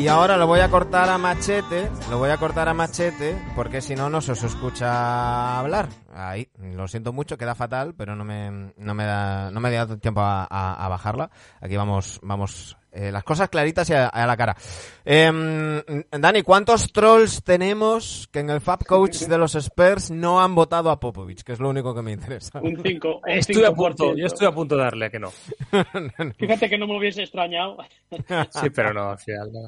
Y 0.04 0.08
ahora 0.08 0.36
lo 0.36 0.46
voy 0.46 0.60
a 0.60 0.68
cortar 0.68 1.08
a 1.08 1.16
machete, 1.16 1.90
lo 2.10 2.18
voy 2.18 2.28
a 2.28 2.36
cortar 2.36 2.68
a 2.68 2.74
machete, 2.74 3.40
porque 3.56 3.80
si 3.80 3.94
no, 3.94 4.10
no 4.10 4.20
se 4.20 4.32
os 4.32 4.42
escucha 4.44 5.58
hablar. 5.58 5.88
Ahí, 6.12 6.46
lo 6.58 6.86
siento 6.88 7.14
mucho, 7.14 7.38
queda 7.38 7.54
fatal, 7.54 7.94
pero 7.96 8.14
no 8.14 8.22
me, 8.22 8.74
no 8.76 8.92
me 8.92 9.06
da, 9.06 9.50
no 9.50 9.60
me 9.60 9.70
da 9.70 9.96
tiempo 9.96 10.20
a, 10.20 10.44
a- 10.44 10.88
bajarla. 10.90 11.30
Aquí 11.62 11.74
vamos, 11.78 12.20
vamos, 12.22 12.76
eh, 12.94 13.10
las 13.10 13.24
cosas 13.24 13.48
claritas 13.48 13.90
y 13.90 13.92
a, 13.92 14.06
a 14.06 14.26
la 14.26 14.36
cara. 14.36 14.56
Em, 15.04 15.82
Dani, 16.10 16.42
¿cuántos 16.42 16.92
trolls 16.92 17.42
tenemos 17.42 18.28
que 18.32 18.38
en 18.38 18.50
el 18.50 18.60
Fab 18.60 18.84
Coach 18.86 19.22
de 19.22 19.36
los 19.36 19.54
Spurs 19.54 20.10
no 20.10 20.40
han 20.40 20.54
votado 20.54 20.90
a 20.90 21.00
Popovich? 21.00 21.42
Que 21.42 21.52
es 21.52 21.60
lo 21.60 21.68
único 21.68 21.94
que 21.94 22.02
me 22.02 22.12
interesa. 22.12 22.60
Un 22.60 22.80
5. 22.80 23.22
Estoy 23.26 23.64
a 23.64 23.72
punto, 23.72 24.14
yo 24.16 24.26
estoy 24.26 24.46
a 24.46 24.52
punto 24.52 24.76
de 24.76 24.84
darle 24.84 25.06
a 25.06 25.10
que 25.10 25.18
no. 25.18 25.30
Fíjate 26.38 26.70
que 26.70 26.78
no 26.78 26.86
me 26.86 26.96
hubiese 26.96 27.22
extrañado. 27.22 27.78
Sí, 28.50 28.70
pero 28.70 28.94
no, 28.94 29.10
al 29.10 29.18
final 29.18 29.52
no. 29.52 29.60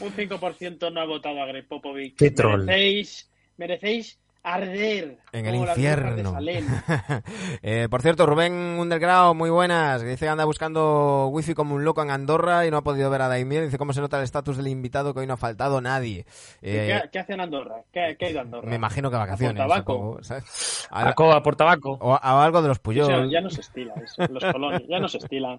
Un 0.00 0.12
5% 0.12 0.92
no 0.92 1.00
ha 1.00 1.04
votado 1.04 1.40
a 1.40 1.46
Greg 1.46 1.68
Popovich. 1.68 2.16
Qué 2.16 2.30
troll. 2.32 2.64
Merecéis, 2.64 3.30
merecéis 3.56 4.18
arder. 4.46 5.18
En 5.32 5.44
el 5.46 5.56
infierno. 5.56 6.32
Salem. 6.32 6.66
Eh, 7.62 7.88
por 7.90 8.00
cierto, 8.00 8.26
Rubén 8.26 8.52
Undergrau, 8.78 9.34
muy 9.34 9.50
buenas. 9.50 10.02
Dice 10.02 10.24
que 10.26 10.28
anda 10.28 10.44
buscando 10.44 11.26
wifi 11.28 11.54
como 11.54 11.74
un 11.74 11.84
loco 11.84 12.02
en 12.02 12.10
Andorra 12.10 12.64
y 12.66 12.70
no 12.70 12.76
ha 12.76 12.82
podido 12.82 13.10
ver 13.10 13.22
a 13.22 13.28
Daimiel. 13.28 13.64
Dice 13.64 13.76
cómo 13.78 13.92
se 13.92 14.00
nota 14.00 14.18
el 14.18 14.24
estatus 14.24 14.56
del 14.56 14.68
invitado 14.68 15.12
que 15.12 15.20
hoy 15.20 15.26
no 15.26 15.34
ha 15.34 15.38
faltado 15.38 15.80
nadie. 15.80 16.26
Eh, 16.62 17.00
¿Qué, 17.02 17.08
qué 17.10 17.18
hace 17.18 17.32
en 17.34 17.40
Andorra? 17.40 17.82
¿Qué, 17.92 18.16
qué 18.18 18.26
ha 18.26 18.30
ido 18.30 18.38
a 18.38 18.42
Andorra? 18.42 18.68
me 18.70 18.76
imagino 18.76 19.10
que 19.10 19.16
vacaciones. 19.16 19.60
¿A 19.60 19.64
por 19.64 19.68
tabaco? 19.72 19.92
supongo, 19.94 20.22
¿sabes? 20.22 20.88
A- 20.90 21.00
Tabaco 21.00 21.42
por 21.42 21.56
tabaco. 21.56 21.92
o, 22.00 22.12
o 22.14 22.16
algo 22.16 22.62
de 22.62 22.68
los 22.68 22.78
O 22.84 22.92
sea, 22.92 23.26
ya 23.26 23.40
no 23.40 23.50
se 23.50 23.60
estila 23.62 23.94
eso, 24.02 24.22
los 24.32 24.44
colonios, 24.52 24.82
ya 24.88 25.00
no 25.00 25.08
se 25.08 25.18
estila. 25.18 25.58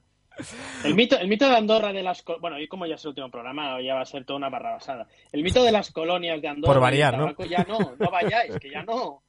El 0.84 0.96
mito, 0.96 1.18
el 1.18 1.28
mito 1.28 1.48
de 1.50 1.56
Andorra 1.56 1.94
de 1.94 2.04
las 2.04 2.24
bueno, 2.40 2.60
y 2.60 2.68
como 2.68 2.86
ya 2.86 2.96
es 2.96 3.04
el 3.04 3.10
último 3.10 3.30
programa, 3.32 3.82
ya 3.82 3.96
va 3.96 4.02
a 4.02 4.06
ser 4.06 4.26
toda 4.26 4.38
una 4.38 4.50
barra 4.50 4.74
basada. 4.74 5.08
El 5.32 5.44
mito 5.44 5.64
de 5.64 5.72
las 5.72 5.92
colonias 5.92 6.42
de 6.42 6.48
Andorra 6.48 6.74
Por 6.74 6.82
variar, 6.82 7.18
¿no? 7.18 7.36
ya 7.46 7.66
no, 7.68 7.96
no 7.98 8.12
vayáis, 8.12 8.58
que 8.60 8.70
ya 8.70 8.84
no. 8.84 9.24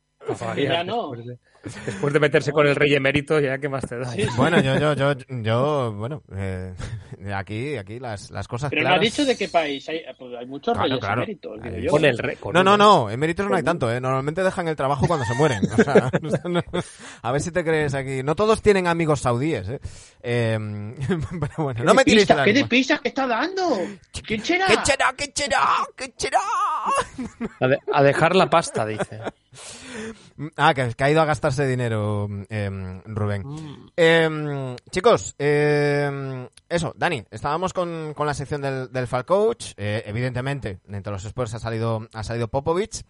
Que 0.55 0.65
ya 0.65 0.85
no. 0.85 1.13
Después 1.65 2.13
de, 2.13 2.21
meterse 2.21 2.53
con 2.53 2.67
el 2.67 2.77
rey 2.77 2.95
emérito, 2.95 3.39
ya 3.41 3.59
qué 3.59 3.69
más 3.69 3.85
te 3.87 3.99
da. 3.99 4.15
Bueno, 4.37 4.61
yo, 4.61 4.79
yo, 4.79 4.95
yo, 4.95 5.13
yo, 5.43 5.93
bueno, 5.93 6.23
eh, 6.35 6.73
aquí, 7.35 7.77
aquí 7.77 7.99
las, 7.99 8.31
las 8.31 8.47
cosas 8.47 8.71
Pero 8.71 8.83
no 8.83 8.89
claras. 8.89 9.01
ha 9.01 9.05
dicho 9.05 9.25
de 9.25 9.37
qué 9.37 9.49
país. 9.49 9.89
Hay, 9.89 10.03
pues 10.19 10.35
hay 10.39 10.47
muchos 10.47 10.73
Claro, 10.75 10.89
reyes 10.89 11.01
claro. 11.01 11.23
eméritos, 11.23 11.63
digo 11.63 11.77
yo. 11.79 11.91
Con 11.91 12.05
el 12.05 12.17
rey. 12.19 12.37
con 12.37 12.55
No, 12.55 12.63
no, 12.63 12.77
no, 12.77 13.11
eméritos 13.11 13.49
no 13.51 13.57
hay 13.57 13.63
tanto, 13.65 13.93
¿eh? 13.93 14.01
Normalmente 14.01 14.43
dejan 14.45 14.69
el 14.69 14.77
trabajo 14.77 15.07
cuando 15.07 15.27
se 15.27 15.35
mueren. 15.35 15.61
O 15.73 15.77
sea, 15.83 16.11
no- 16.49 16.63
a 17.23 17.33
ver 17.33 17.41
si 17.41 17.51
te 17.51 17.65
crees 17.65 17.93
aquí. 17.95 18.23
No 18.23 18.37
todos 18.37 18.63
tienen 18.63 18.87
amigos 18.87 19.21
saudíes, 19.21 19.69
¿eh? 19.69 19.81
Eh, 20.23 20.59
pero 21.41 21.53
bueno, 21.65 21.81
¿Qué 21.81 21.85
no 21.85 21.95
me 21.95 22.05
pistas? 22.05 22.39
el 22.39 22.45
¿Qué 22.45 22.53
de 22.53 22.65
pistas 22.67 23.01
que 23.01 23.09
está 23.09 23.27
dando? 23.27 23.79
¿Quién 24.27 24.45
será? 24.45 24.67
¿Qué 24.69 24.77
será? 24.85 25.13
¿Qué 25.17 25.33
será? 25.35 25.67
¿Qué 25.97 26.13
será? 26.17 26.41
A, 27.61 27.67
de- 27.69 27.79
a 27.93 28.03
dejar 28.03 28.37
la 28.37 28.49
pasta, 28.49 28.87
dice. 28.87 29.21
Ah, 30.57 30.73
que, 30.75 30.95
que 30.95 31.05
ha 31.05 31.11
ido 31.11 31.21
a 31.21 31.25
gastarse 31.25 31.67
dinero 31.67 32.29
em, 32.49 33.01
Rubén. 33.07 33.43
Em, 33.97 34.77
chicos, 34.91 35.35
em, 35.39 36.49
eso, 36.69 36.93
Dani, 36.97 37.25
estábamos 37.31 37.73
con, 37.73 38.15
con 38.15 38.27
la 38.27 38.35
sección 38.35 38.61
del, 38.63 38.93
del 38.93 39.07
Fall 39.07 39.25
Coach. 39.25 39.73
Eh, 39.77 40.03
evidentemente, 40.07 40.79
entre 40.89 41.13
los 41.13 41.25
Spurs 41.25 41.55
ha 41.55 41.59
salido, 41.59 42.07
ha 42.15 42.23
salido 42.23 42.49
Popovich. 42.49 43.03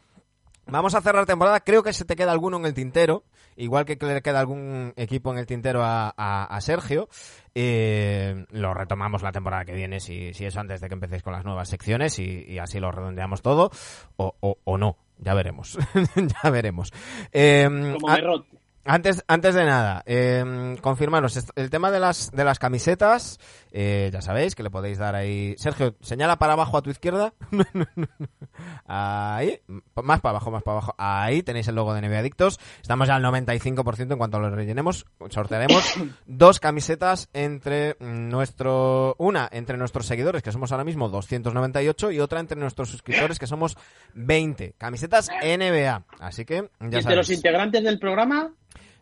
Vamos 0.70 0.94
a 0.94 1.00
cerrar 1.00 1.24
temporada. 1.26 1.60
Creo 1.60 1.82
que 1.82 1.92
se 1.94 2.04
te 2.04 2.14
queda 2.16 2.32
alguno 2.32 2.58
en 2.58 2.66
el 2.66 2.74
tintero. 2.74 3.24
Igual 3.56 3.84
que 3.86 3.96
le 4.00 4.22
queda 4.22 4.38
algún 4.40 4.92
equipo 4.96 5.32
en 5.32 5.38
el 5.38 5.46
tintero 5.46 5.82
a, 5.82 6.12
a- 6.16 6.44
a 6.44 6.60
Sergio. 6.60 7.08
Eh, 7.54 8.44
lo 8.50 8.72
retomamos 8.72 9.22
la 9.22 9.32
temporada 9.32 9.64
que 9.64 9.72
viene, 9.74 9.98
si, 9.98 10.32
si 10.34 10.44
eso 10.44 10.60
antes 10.60 10.80
de 10.80 10.88
que 10.88 10.94
empecéis 10.94 11.22
con 11.22 11.32
las 11.32 11.44
nuevas 11.44 11.68
secciones 11.68 12.18
y, 12.18 12.44
y 12.46 12.58
así 12.58 12.78
lo 12.80 12.92
redondeamos 12.92 13.42
todo. 13.42 13.70
O, 14.16 14.34
o- 14.40 14.58
o 14.64 14.78
no. 14.78 14.96
Ya 15.18 15.34
veremos. 15.34 15.78
ya 16.42 16.50
veremos. 16.50 16.92
Em, 17.32 17.94
Como 17.94 18.08
a- 18.08 18.44
antes, 18.84 19.22
antes 19.28 19.54
de 19.54 19.64
nada, 19.64 20.02
eh, 20.06 20.76
confirmaros 20.80 21.38
el 21.56 21.68
tema 21.70 21.90
de 21.90 22.00
las, 22.00 22.30
de 22.30 22.44
las 22.44 22.58
camisetas. 22.58 23.38
Eh, 23.72 24.10
ya 24.12 24.20
sabéis 24.22 24.54
que 24.54 24.62
le 24.62 24.70
podéis 24.70 24.98
dar 24.98 25.14
ahí. 25.14 25.54
Sergio, 25.58 25.94
señala 26.00 26.38
para 26.38 26.54
abajo 26.54 26.76
a 26.78 26.82
tu 26.82 26.90
izquierda. 26.90 27.34
ahí, 28.86 29.60
más 30.02 30.20
para 30.20 30.30
abajo, 30.30 30.50
más 30.50 30.62
para 30.62 30.78
abajo. 30.78 30.94
Ahí 30.98 31.42
tenéis 31.42 31.68
el 31.68 31.74
logo 31.74 31.94
de 31.94 32.00
NBA 32.00 32.18
Adictos. 32.18 32.58
Estamos 32.80 33.08
ya 33.08 33.16
al 33.16 33.22
95% 33.22 34.12
en 34.12 34.18
cuanto 34.18 34.40
lo 34.40 34.50
rellenemos. 34.50 35.06
Sortearemos 35.30 35.94
dos 36.26 36.60
camisetas 36.60 37.28
entre 37.32 37.96
nuestro. 38.00 39.14
Una 39.18 39.48
entre 39.52 39.76
nuestros 39.76 40.06
seguidores, 40.06 40.42
que 40.42 40.52
somos 40.52 40.72
ahora 40.72 40.84
mismo 40.84 41.08
298, 41.08 42.10
y 42.12 42.20
otra 42.20 42.40
entre 42.40 42.58
nuestros 42.58 42.90
suscriptores, 42.90 43.38
que 43.38 43.46
somos 43.46 43.76
20. 44.14 44.74
Camisetas 44.78 45.28
NBA. 45.42 46.04
Así 46.20 46.44
que 46.44 46.56
¿Y 46.80 46.90
ya 46.90 46.98
entre 46.98 47.16
los 47.16 47.26
sabéis. 47.26 47.38
integrantes 47.38 47.82
del 47.82 47.98
programa? 47.98 48.52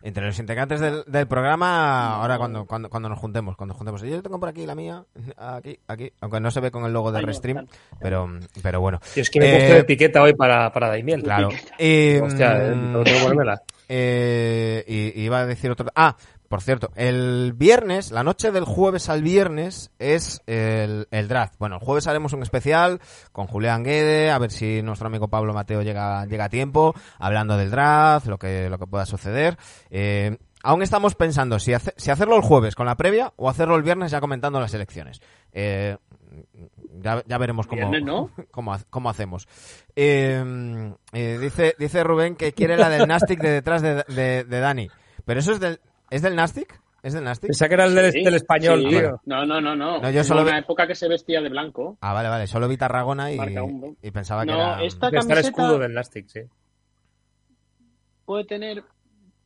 Entre 0.06 0.24
los 0.24 0.38
integrantes 0.38 0.78
del, 0.78 1.02
del 1.08 1.26
programa, 1.26 2.14
ahora 2.14 2.38
cuando, 2.38 2.64
cuando, 2.64 2.88
cuando 2.88 3.08
nos 3.08 3.18
juntemos, 3.18 3.56
cuando 3.56 3.72
nos 3.72 3.78
juntemos. 3.78 4.02
Yo 4.02 4.22
tengo 4.22 4.38
por 4.38 4.48
aquí 4.48 4.64
la 4.64 4.76
mía, 4.76 5.02
aquí, 5.36 5.80
aquí, 5.88 6.12
aunque 6.20 6.38
no 6.38 6.48
se 6.52 6.60
ve 6.60 6.70
con 6.70 6.84
el 6.84 6.92
logo 6.92 7.10
de 7.10 7.22
Restream, 7.22 7.66
pero, 8.00 8.30
pero 8.62 8.80
bueno. 8.80 9.00
Y 9.16 9.20
es 9.20 9.30
que 9.30 9.40
me 9.40 9.46
he 9.46 9.48
Eh, 9.48 9.56
puesto 9.56 9.74
de 9.74 9.80
etiqueta 9.80 10.22
hoy 10.22 10.32
para, 10.34 10.72
para 10.72 10.90
Daimiel. 10.90 11.24
Claro. 11.24 11.48
Y, 11.80 12.18
Hostia, 12.18 12.56
eh, 12.56 12.70
tengo 12.70 13.02
que 13.02 13.14
ponérmela. 13.20 13.62
eh, 13.88 14.84
y, 14.86 15.20
y 15.20 15.24
iba 15.24 15.40
a 15.40 15.46
decir 15.46 15.72
otro. 15.72 15.88
Ah, 15.96 16.16
por 16.48 16.62
cierto, 16.62 16.90
el 16.94 17.52
viernes, 17.56 18.10
la 18.12 18.22
noche 18.22 18.52
del 18.52 18.64
jueves 18.64 19.08
al 19.08 19.22
viernes 19.22 19.90
es 19.98 20.42
el, 20.46 21.08
el 21.10 21.28
draft. 21.28 21.54
Bueno, 21.58 21.76
el 21.76 21.80
jueves 21.82 22.06
haremos 22.06 22.32
un 22.32 22.42
especial 22.42 23.00
con 23.32 23.46
Julián 23.46 23.82
Guede, 23.84 24.30
a 24.30 24.38
ver 24.38 24.50
si 24.50 24.82
nuestro 24.82 25.08
amigo 25.08 25.28
Pablo 25.28 25.52
Mateo 25.54 25.82
llega, 25.82 26.24
llega 26.26 26.44
a 26.44 26.48
tiempo, 26.48 26.94
hablando 27.18 27.56
del 27.56 27.70
draft, 27.70 28.26
lo 28.26 28.38
que, 28.38 28.68
lo 28.70 28.78
que 28.78 28.86
pueda 28.86 29.06
suceder. 29.06 29.56
Eh, 29.90 30.36
aún 30.62 30.82
estamos 30.82 31.14
pensando 31.14 31.58
si, 31.58 31.72
hace- 31.72 31.94
si 31.96 32.10
hacerlo 32.10 32.36
el 32.36 32.42
jueves 32.42 32.74
con 32.74 32.86
la 32.86 32.96
previa 32.96 33.32
o 33.36 33.48
hacerlo 33.50 33.76
el 33.76 33.82
viernes 33.82 34.10
ya 34.10 34.20
comentando 34.20 34.60
las 34.60 34.74
elecciones. 34.74 35.20
Eh, 35.52 35.96
ya, 37.00 37.22
ya 37.26 37.38
veremos 37.38 37.66
cómo, 37.66 37.80
Viernes, 37.90 38.04
¿no? 38.04 38.30
cómo, 38.50 38.76
cómo 38.90 39.10
hacemos. 39.10 39.48
Eh, 39.94 40.92
eh, 41.12 41.38
dice, 41.40 41.74
dice 41.78 42.04
Rubén 42.04 42.36
que 42.36 42.52
quiere 42.52 42.76
la 42.76 42.88
del 42.88 43.06
Nastic 43.08 43.40
de 43.40 43.50
detrás 43.50 43.82
de, 43.82 44.04
de- 44.08 44.44
de 44.44 44.60
Dani. 44.60 44.88
Pero 45.24 45.40
eso 45.40 45.52
es 45.52 45.60
del, 45.60 45.80
¿es 46.10 46.22
del 46.22 46.34
Nastic? 46.36 46.80
¿Es 47.02 47.12
del 47.12 47.24
Nastic? 47.24 47.48
Pensaba 47.48 47.68
que 47.68 47.74
era 47.74 47.84
el 47.84 47.94
del, 47.94 48.12
Sí, 48.12 48.24
del 48.24 48.34
español, 48.34 48.82
sí. 48.82 48.88
tío. 48.88 49.20
No, 49.26 49.46
no, 49.46 49.60
no, 49.60 49.76
no. 49.76 50.00
No, 50.00 50.10
yo 50.10 50.18
En 50.20 50.24
solo 50.24 50.42
una 50.42 50.52
ve- 50.52 50.58
época 50.58 50.86
que 50.86 50.94
se 50.94 51.08
vestía 51.08 51.40
de 51.40 51.48
blanco. 51.48 51.96
Ah, 52.00 52.12
vale, 52.12 52.28
vale. 52.28 52.46
Solo 52.46 52.66
vi 52.68 52.76
Tarragona 52.76 53.30
y, 53.32 53.38
y 54.02 54.10
pensaba 54.10 54.44
que 54.44 54.50
No, 54.52 54.56
era... 54.58 54.82
esta 54.82 55.06
Está 55.06 55.06
el 55.08 55.12
camiseta 55.14 55.40
escudo 55.40 55.78
del 55.78 55.92
Nastic, 55.94 56.28
sí. 56.28 56.40
puede 58.24 58.44
tener 58.44 58.82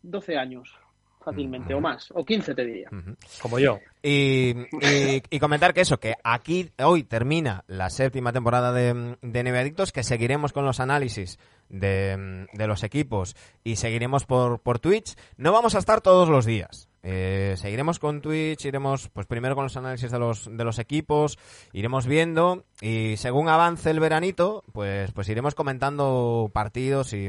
12 0.03 0.39
años 0.39 0.75
fácilmente, 1.25 1.75
o 1.75 1.81
más, 1.81 2.09
o 2.15 2.25
15 2.25 2.55
te 2.55 2.65
diría. 2.65 2.89
Como 3.43 3.59
yo. 3.59 3.79
Y, 4.03 4.55
y- 4.81 5.23
y 5.31 5.39
comentar 5.39 5.75
que 5.75 5.83
eso, 5.83 6.01
que 6.01 6.15
aquí 6.25 6.71
hoy 6.83 7.03
termina 7.05 7.65
la 7.67 7.91
séptima 7.91 8.33
temporada 8.33 8.73
de, 8.73 9.17
de 9.21 9.43
NBA 9.45 9.61
Adictos, 9.61 9.93
que 9.93 10.03
seguiremos 10.03 10.53
con 10.53 10.65
los 10.65 10.81
análisis 10.81 11.39
de, 11.69 12.47
de 12.53 12.67
los 12.67 12.83
equipos 12.83 13.37
y 13.63 13.77
seguiremos 13.77 14.25
por, 14.27 14.61
por 14.61 14.79
Twitch. 14.79 15.15
No 15.37 15.53
vamos 15.53 15.75
a 15.75 15.79
estar 15.79 16.01
todos 16.01 16.29
los 16.29 16.47
días. 16.47 16.89
Eh, 17.03 17.55
seguiremos 17.57 17.99
con 17.99 18.21
Twitch, 18.21 18.67
iremos 18.67 19.09
pues 19.09 19.27
primero 19.27 19.55
con 19.55 19.65
los 19.65 19.77
análisis 19.77 20.11
de 20.11 20.19
los, 20.19 20.55
de 20.55 20.65
los 20.65 20.79
equipos, 20.79 21.39
iremos 21.73 22.07
viendo 22.07 22.65
y 22.81 23.17
según 23.17 23.49
avance 23.49 23.91
el 23.91 24.01
veranito, 24.01 24.65
pues, 24.73 25.11
pues 25.13 25.29
iremos 25.29 25.55
comentando 25.55 26.51
partidos 26.53 27.13
y, 27.13 27.27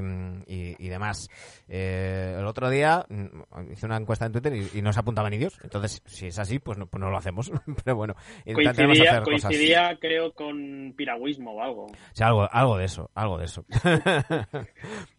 y- 0.47 0.75
y 0.79 0.87
demás. 0.89 1.29
Eh, 1.67 2.35
el 2.37 2.45
otro 2.45 2.69
día 2.69 3.05
mm, 3.09 3.71
hice 3.71 3.85
una 3.85 3.97
encuesta 3.97 4.25
en 4.25 4.31
Twitter 4.33 4.53
y, 4.55 4.69
y 4.79 4.81
no 4.81 4.91
se 4.93 4.99
apuntaban 4.99 5.31
ni 5.31 5.37
Dios. 5.37 5.57
Entonces, 5.63 6.01
si 6.05 6.27
es 6.27 6.39
así, 6.39 6.59
pues 6.59 6.77
no, 6.77 6.85
pues 6.87 6.99
no 7.01 7.09
lo 7.09 7.17
hacemos. 7.17 7.51
Pero 7.83 7.95
bueno, 7.95 8.15
intentaremos 8.45 8.97
Coincidía, 8.97 9.11
hacer 9.11 9.23
cosas. 9.23 9.41
coincidía 9.43 9.97
creo, 9.99 10.33
con 10.33 10.93
piragüismo 10.97 11.51
o 11.53 11.61
algo. 11.63 11.87
Sí, 12.13 12.23
algo, 12.23 12.47
algo 12.51 12.77
de 12.77 12.85
eso, 12.85 13.09
algo 13.15 13.37
de 13.37 13.45
eso. 13.45 13.65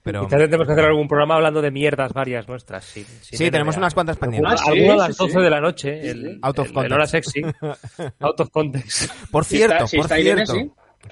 Pero 0.03 0.27
Quizás 0.27 0.41
tendremos 0.41 0.67
que 0.67 0.73
hacer 0.73 0.85
algún 0.85 1.07
programa 1.09 1.37
hablando 1.37 1.63
de 1.63 1.71
mierdas 1.71 2.13
varias 2.13 2.49
nuestras. 2.49 2.85
Sí, 2.85 3.05
sí, 3.21 3.51
tenemos 3.51 3.77
unas 3.77 3.95
cuantas 3.95 4.17
pendientes. 4.17 4.53
Ah, 4.53 4.57
sí, 4.57 4.71
a 4.71 4.73
sí, 4.93 4.99
las 4.99 5.17
sí. 5.17 5.25
12 5.27 5.41
de 5.41 5.51
la 5.51 5.61
noche. 5.61 6.11
El. 6.11 6.39
Out 6.43 6.59
of 6.59 6.67
el- 6.67 6.71
el 6.71 6.75
context. 6.75 6.93
hora 6.95 7.07
sexy. 7.07 7.43
Out 8.21 8.41
of 8.41 8.51
context. 8.51 9.13
Por 9.31 9.45
Si 9.45 9.57
cierto, 9.59 9.75
está- 9.77 9.87
si 9.87 9.97
por 9.99 10.05
está 10.07 10.17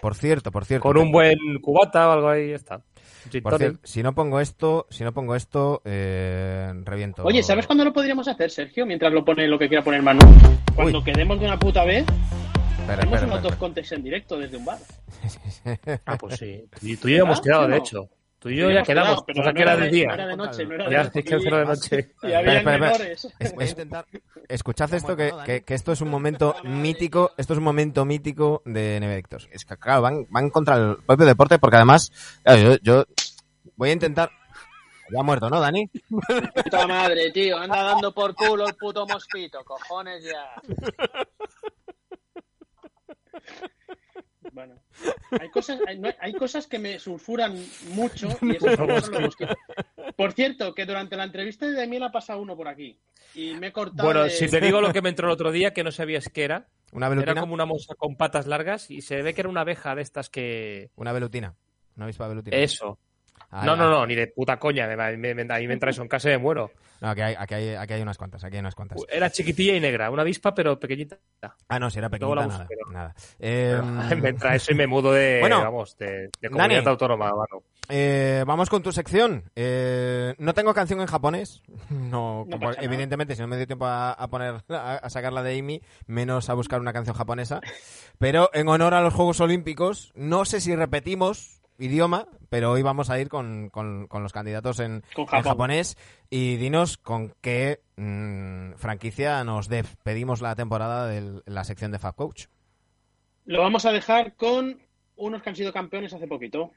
Por 0.01 0.15
cierto, 0.15 0.53
por 0.53 0.65
cierto. 0.65 0.83
Con 0.83 0.99
un 0.99 1.11
buen 1.11 1.37
cubata 1.61 2.09
o 2.09 2.13
algo 2.13 2.29
ahí, 2.29 2.53
está. 2.53 2.81
Por 3.43 3.59
cierto, 3.59 3.81
si 3.85 4.03
no 4.03 4.15
pongo 4.15 4.41
esto, 4.41 4.87
si 4.91 5.05
no 5.05 5.13
pongo 5.13 5.35
esto, 5.35 5.83
eh, 5.85 6.73
reviento. 6.85 7.23
Oye, 7.25 7.43
¿sabes 7.43 7.67
cuándo 7.67 7.85
lo 7.85 7.93
podríamos 7.93 8.29
hacer, 8.29 8.51
Sergio? 8.51 8.87
Mientras 8.87 9.13
lo 9.13 9.25
pone 9.25 9.47
lo 9.47 9.59
que 9.59 9.69
quiera 9.69 9.85
poner 9.85 10.03
Manu. 10.03 10.21
Cuando 10.75 11.03
quedemos 11.05 11.39
de 11.39 11.47
una 11.47 11.59
puta 11.59 11.85
vez, 11.85 12.07
Espera, 12.81 12.95
hacemos 12.95 13.15
espera, 13.15 13.27
un 13.27 13.33
out 13.33 13.39
espera, 13.39 13.55
of 13.55 13.59
context 13.59 13.93
en 13.93 14.03
directo 14.03 14.39
desde 14.39 14.57
un 14.57 14.65
bar. 14.65 14.79
Ah, 16.07 16.17
pues 16.19 16.37
sí. 16.39 16.65
Y 16.81 16.97
tú 16.97 17.09
y 17.09 17.13
yo 17.13 17.19
ya 17.19 17.23
hemos 17.25 17.39
¿Ah? 17.39 17.43
quedado, 17.43 17.63
¿Sí 17.63 17.67
o 17.67 17.71
de 17.71 17.77
hecho. 17.77 18.09
Tú 18.41 18.49
y 18.49 18.57
yo 18.57 18.71
ya 18.71 18.83
quedamos. 18.83 19.23
quedado, 19.23 19.27
pero 19.27 19.45
no 19.45 19.55
que 19.55 19.63
era 19.63 19.77
de 19.77 19.91
día. 19.91 20.09
era 20.15 20.27
de 20.27 20.37
noche, 20.37 20.65
no 20.65 20.75
era 20.75 20.85
de 20.85 20.91
Ya 20.91 21.01
es 21.03 21.11
que 21.11 21.35
era 21.47 21.59
de 21.59 21.67
noche. 21.67 22.15
Y 22.23 22.33
había 22.33 22.59
espera, 22.59 22.79
menores. 22.79 23.29
Escuchad 24.49 24.95
esto, 24.95 25.15
que, 25.15 25.31
que, 25.45 25.63
que 25.63 25.75
esto 25.75 25.93
es 25.93 26.01
un 26.01 26.09
momento 26.09 26.57
mítico. 26.65 27.33
Esto 27.37 27.53
es 27.53 27.59
un 27.59 27.65
momento 27.65 28.07
mítico 28.07 28.63
de 28.65 28.99
Nevectos. 28.99 29.47
Es 29.53 29.67
que, 29.67 29.77
claro, 29.77 30.01
van, 30.01 30.27
van 30.31 30.49
contra 30.49 30.77
el 30.77 30.97
propio 31.05 31.27
deporte 31.27 31.59
porque 31.59 31.77
además, 31.77 32.11
claro, 32.43 32.63
yo, 32.63 32.77
yo 32.83 33.05
voy 33.77 33.91
a 33.91 33.93
intentar. 33.93 34.31
Ya 35.13 35.21
ha 35.21 35.25
muerto, 35.25 35.51
¿no, 35.51 35.61
Dani? 35.61 35.91
Puta 36.09 36.87
madre, 36.87 37.33
tío, 37.33 37.59
anda 37.59 37.83
dando 37.83 38.15
por 38.15 38.35
culo 38.35 38.69
el 38.69 38.75
puto 38.75 39.07
mosquito, 39.07 39.63
cojones 39.65 40.25
ya. 40.25 40.63
Hay 45.41 45.49
cosas, 45.51 45.81
hay, 45.87 45.99
no- 45.99 46.11
hay 46.21 46.33
cosas 46.35 46.67
que 46.67 46.79
me 46.79 46.99
sulfuran 46.99 47.55
mucho 47.91 48.29
y 48.43 48.57
esos 48.57 48.75
son 48.77 48.89
los 48.89 49.11
mosquitos. 49.11 49.57
Por 50.17 50.33
cierto, 50.33 50.75
que 50.75 50.87
durante 50.87 51.17
la 51.17 51.25
entrevista 51.25 51.67
de 51.67 51.73
Demiel 51.73 52.03
ha 52.05 52.13
pasado 52.13 52.41
uno 52.41 52.57
por 52.57 52.69
aquí 52.69 52.99
y 53.35 53.55
me 53.55 53.69
he 53.69 53.73
cortado. 53.73 54.07
Bueno, 54.07 54.25
de- 54.25 54.31
si 54.31 54.49
te 54.49 54.61
digo 54.61 54.81
lo 54.81 54.93
que 54.93 55.03
me 55.03 55.09
entró 55.09 55.29
el 55.29 55.33
otro 55.33 55.53
día, 55.53 55.73
que 55.73 55.85
no 55.85 55.93
sabías 55.93 56.29
qué 56.29 56.45
era. 56.45 56.69
Una 56.93 57.07
Era 57.07 57.35
como 57.37 57.55
una 57.55 57.67
mosca 57.67 57.95
con 57.95 58.17
patas 58.17 58.47
largas 58.49 58.91
y 58.91 59.01
se 59.03 59.23
ve 59.23 59.33
que 59.33 59.43
era 59.43 59.49
una 59.49 59.61
abeja 59.61 59.95
de 59.95 60.03
estas 60.03 60.29
que... 60.29 60.91
Una 60.97 61.13
velutina. 61.13 61.55
¿No 61.95 62.05
habéis 62.05 62.19
velutina? 62.19 62.57
Eso. 62.57 62.99
No, 63.53 63.75
no, 63.77 63.91
no, 63.91 64.07
ni 64.07 64.15
de 64.15 64.29
puta 64.29 64.59
coña. 64.59 64.87
Me, 64.87 65.17
me, 65.17 65.35
me- 65.35 65.53
ahí 65.55 65.67
me 65.67 65.75
entra 65.75 65.91
eso 65.91 66.03
en 66.03 66.09
casa 66.09 66.29
y 66.29 66.33
me 66.33 66.39
muero. 66.39 66.71
No, 67.01 67.09
aquí 67.09 67.21
hay, 67.23 67.35
aquí, 67.39 67.55
hay, 67.55 67.75
aquí 67.75 67.95
hay 67.95 68.03
unas 68.03 68.19
cuantas, 68.19 68.45
aquí 68.45 68.57
hay 68.57 68.61
unas 68.61 68.75
cuantas. 68.75 68.99
Era 69.11 69.31
chiquitilla 69.31 69.75
y 69.75 69.81
negra, 69.81 70.11
una 70.11 70.23
avispa 70.23 70.55
pero 70.55 70.79
pequeñita. 70.79 71.19
Ah, 71.69 71.79
no, 71.79 71.91
si 71.91 71.99
era 71.99 72.09
pequeñita, 72.11 72.41
la 72.43 72.47
nada. 72.47 72.67
pero- 72.69 72.91
nada. 72.93 73.15
Eh, 73.41 73.81
me 74.21 74.29
entra 74.29 74.55
eso 74.55 74.71
y 74.73 74.75
me 74.75 74.87
mudo 74.87 75.13
de, 75.13 75.39
Bueno, 75.41 75.61
vamos, 75.63 75.97
de, 75.99 76.29
de 76.41 76.49
comunidad 76.51 76.79
Dani. 76.81 76.89
autónoma, 76.91 77.31
mano. 77.31 77.63
eh, 77.89 78.45
vamos 78.47 78.69
con 78.71 78.83
tu 78.83 78.93
sección. 78.93 79.51
Eh, 79.57 80.35
no 80.39 80.53
tengo 80.55 80.73
canción 80.75 81.01
en 81.01 81.07
japonés. 81.07 81.63
No, 81.91 82.45
No 82.47 82.59
como- 82.59 82.73
evidentemente, 82.75 83.35
si 83.35 83.41
no 83.41 83.49
me 83.49 83.57
dio 83.57 83.67
tiempo 83.67 83.87
a, 83.87 84.13
a 84.13 84.29
poner 84.29 84.63
a, 84.69 84.97
a 84.97 85.11
sacarla 85.11 85.43
de 85.43 85.59
Amy, 85.59 85.81
menos 86.07 86.51
a 86.51 86.55
buscar 86.55 86.81
una 86.81 86.93
canción 86.93 87.17
japonesa. 87.17 87.61
Pero 88.19 88.51
en 88.53 88.69
honor 88.69 88.95
a 88.95 89.01
los 89.01 89.15
Juegos 89.15 89.41
Olímpicos, 89.41 90.13
no 90.15 90.45
sé 90.45 90.61
si 90.61 90.77
repetimos 90.77 91.60
idioma, 91.81 92.27
pero 92.49 92.71
hoy 92.71 92.83
vamos 92.83 93.11
a 93.11 93.19
ir 93.19 93.29
con, 93.29 93.71
con- 93.71 94.07
con 94.07 94.23
los 94.23 94.33
candidatos 94.33 94.79
en, 94.81 95.03
Con 95.15 95.23
en 95.25 95.27
Japón. 95.27 95.43
japonés 95.43 95.97
y 96.31 96.57
dinos 96.57 96.97
con 96.99 97.35
qué 97.41 97.81
mm, 97.97 98.75
franquicia 98.77 99.43
nos 99.45 99.69
despedimos 99.69 100.41
la 100.41 100.55
temporada 100.55 101.07
de 101.09 101.41
la 101.47 101.65
sección 101.65 101.91
de 101.91 101.99
Fab 101.99 102.15
Coach. 102.15 102.47
Lo 103.47 103.61
vamos 103.63 103.85
a 103.87 103.93
dejar 103.93 104.35
con 104.37 104.81
unos 105.17 105.43
que 105.43 105.51
han 105.51 105.57
sido 105.57 105.73
campeones 105.73 106.13
hace 106.13 106.27
poquito. 106.29 106.71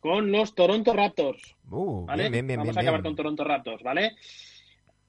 Con 0.00 0.32
los 0.32 0.54
Toronto 0.54 0.94
Raptors. 0.94 1.56
Uh, 1.70 2.06
¿vale? 2.06 2.22
bien, 2.24 2.32
bien, 2.32 2.46
bien, 2.46 2.60
Vamos 2.60 2.76
a 2.76 2.80
acabar 2.80 3.02
con 3.02 3.14
Toronto 3.14 3.44
Raptors, 3.44 3.82
¿vale? 3.82 4.12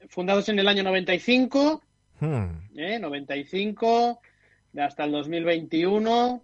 Fundados 0.10 0.49
en 0.49 0.60
el 0.60 0.68
año 0.68 0.84
95, 0.84 1.82
Hmm. 2.20 2.68
¿eh? 2.78 2.99
95 2.99 4.20
hasta 4.78 5.06
el 5.06 5.12
2021. 5.12 6.44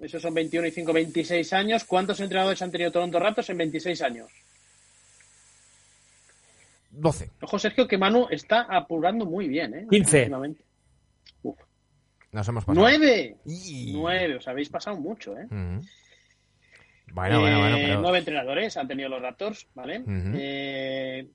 Esos 0.00 0.20
son 0.20 0.34
21 0.34 0.66
y 0.66 0.70
5, 0.70 0.92
26 0.92 1.52
años. 1.54 1.84
¿Cuántos 1.84 2.20
entrenadores 2.20 2.60
han 2.62 2.70
tenido 2.70 2.92
Toronto 2.92 3.18
Raptors 3.18 3.48
en 3.50 3.58
26 3.58 4.02
años? 4.02 4.30
12. 6.90 7.30
Ojo, 7.42 7.58
Sergio, 7.58 7.86
que 7.86 7.98
Manu 7.98 8.26
está 8.30 8.62
apurando 8.62 9.26
muy 9.26 9.48
bien, 9.48 9.74
¿eh? 9.74 9.86
15. 9.90 10.18
Últimamente. 10.20 10.64
Uf. 11.42 11.58
Nos 12.32 12.48
hemos 12.48 12.64
pasado. 12.64 12.80
¡Nueve! 12.80 13.36
Y- 13.44 13.92
Nueve, 13.92 14.36
os 14.36 14.48
habéis 14.48 14.68
pasado 14.68 14.96
mucho, 14.96 15.36
¿eh? 15.38 15.46
Bueno, 15.48 17.40
bueno, 17.40 17.40
bueno, 17.60 17.76
Eh, 17.76 17.82
pero... 17.86 18.00
Nueve 18.00 18.18
entrenadores 18.18 18.76
han 18.76 18.88
tenido 18.88 19.08
los 19.08 19.22
Raptors, 19.22 19.66
¿vale? 19.74 20.02
Eh, 20.06 21.26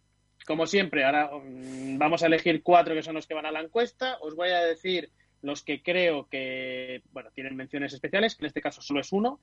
como 0.45 0.65
siempre, 0.67 1.03
ahora 1.05 1.29
mm, 1.33 1.97
vamos 1.97 2.23
a 2.23 2.27
elegir 2.27 2.61
cuatro 2.63 2.93
que 2.93 3.03
son 3.03 3.15
los 3.15 3.25
que 3.27 3.33
van 3.33 3.45
a 3.45 3.51
la 3.51 3.61
encuesta. 3.61 4.17
Os 4.21 4.35
voy 4.35 4.49
a 4.49 4.61
decir 4.61 5.09
los 5.41 5.63
que 5.63 5.81
creo 5.81 6.27
que, 6.27 7.01
bueno, 7.11 7.29
tienen 7.33 7.55
menciones 7.55 7.93
especiales, 7.93 8.35
que 8.35 8.43
en 8.45 8.47
este 8.47 8.61
caso 8.61 8.81
solo 8.81 8.99
es 8.99 9.11
uno. 9.11 9.39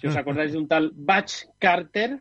Si 0.00 0.06
os 0.06 0.16
acordáis 0.16 0.52
de 0.52 0.58
un 0.58 0.68
tal 0.68 0.92
Batch 0.94 1.44
Carter, 1.58 2.20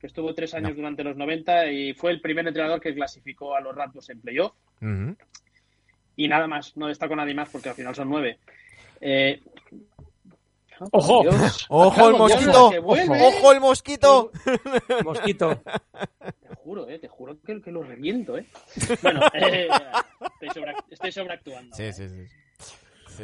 que 0.00 0.06
estuvo 0.06 0.34
tres 0.34 0.54
años 0.54 0.70
No. 0.70 0.76
durante 0.76 1.04
los 1.04 1.16
90 1.16 1.66
y 1.72 1.92
fue 1.94 2.10
el 2.10 2.20
primer 2.22 2.46
entrenador 2.48 2.80
que 2.80 2.94
clasificó 2.94 3.54
a 3.54 3.60
los 3.60 3.74
Raptors 3.74 4.08
en 4.10 4.20
playoff. 4.22 4.54
Y 6.16 6.28
nada 6.28 6.46
más, 6.46 6.76
no 6.76 6.86
destaco 6.88 7.14
nadie 7.16 7.34
más 7.34 7.48
porque 7.50 7.68
al 7.70 7.74
final 7.74 7.94
son 7.94 8.08
nueve. 8.08 8.38
Eh, 9.00 9.40
¡Ojo! 10.92 11.22
Dios. 11.22 11.66
¡Ojo 11.68 12.08
el 12.08 12.16
mosquito! 12.16 12.70
¡Ojo 12.82 13.52
el 13.52 13.60
mosquito! 13.60 14.32
Mosquito. 15.04 15.62
Te 16.48 16.54
juro, 16.56 16.88
eh, 16.88 16.98
te 16.98 17.08
juro 17.08 17.38
que, 17.42 17.60
que 17.60 17.70
lo 17.70 17.82
reviento, 17.82 18.38
eh. 18.38 18.46
Bueno, 19.02 19.20
eh, 19.34 19.68
estoy, 20.40 20.48
sobre- 20.54 20.74
estoy 20.90 21.12
sobreactuando. 21.12 21.76
Sí, 21.76 21.92
sí, 21.92 22.08
sí. 22.08 22.24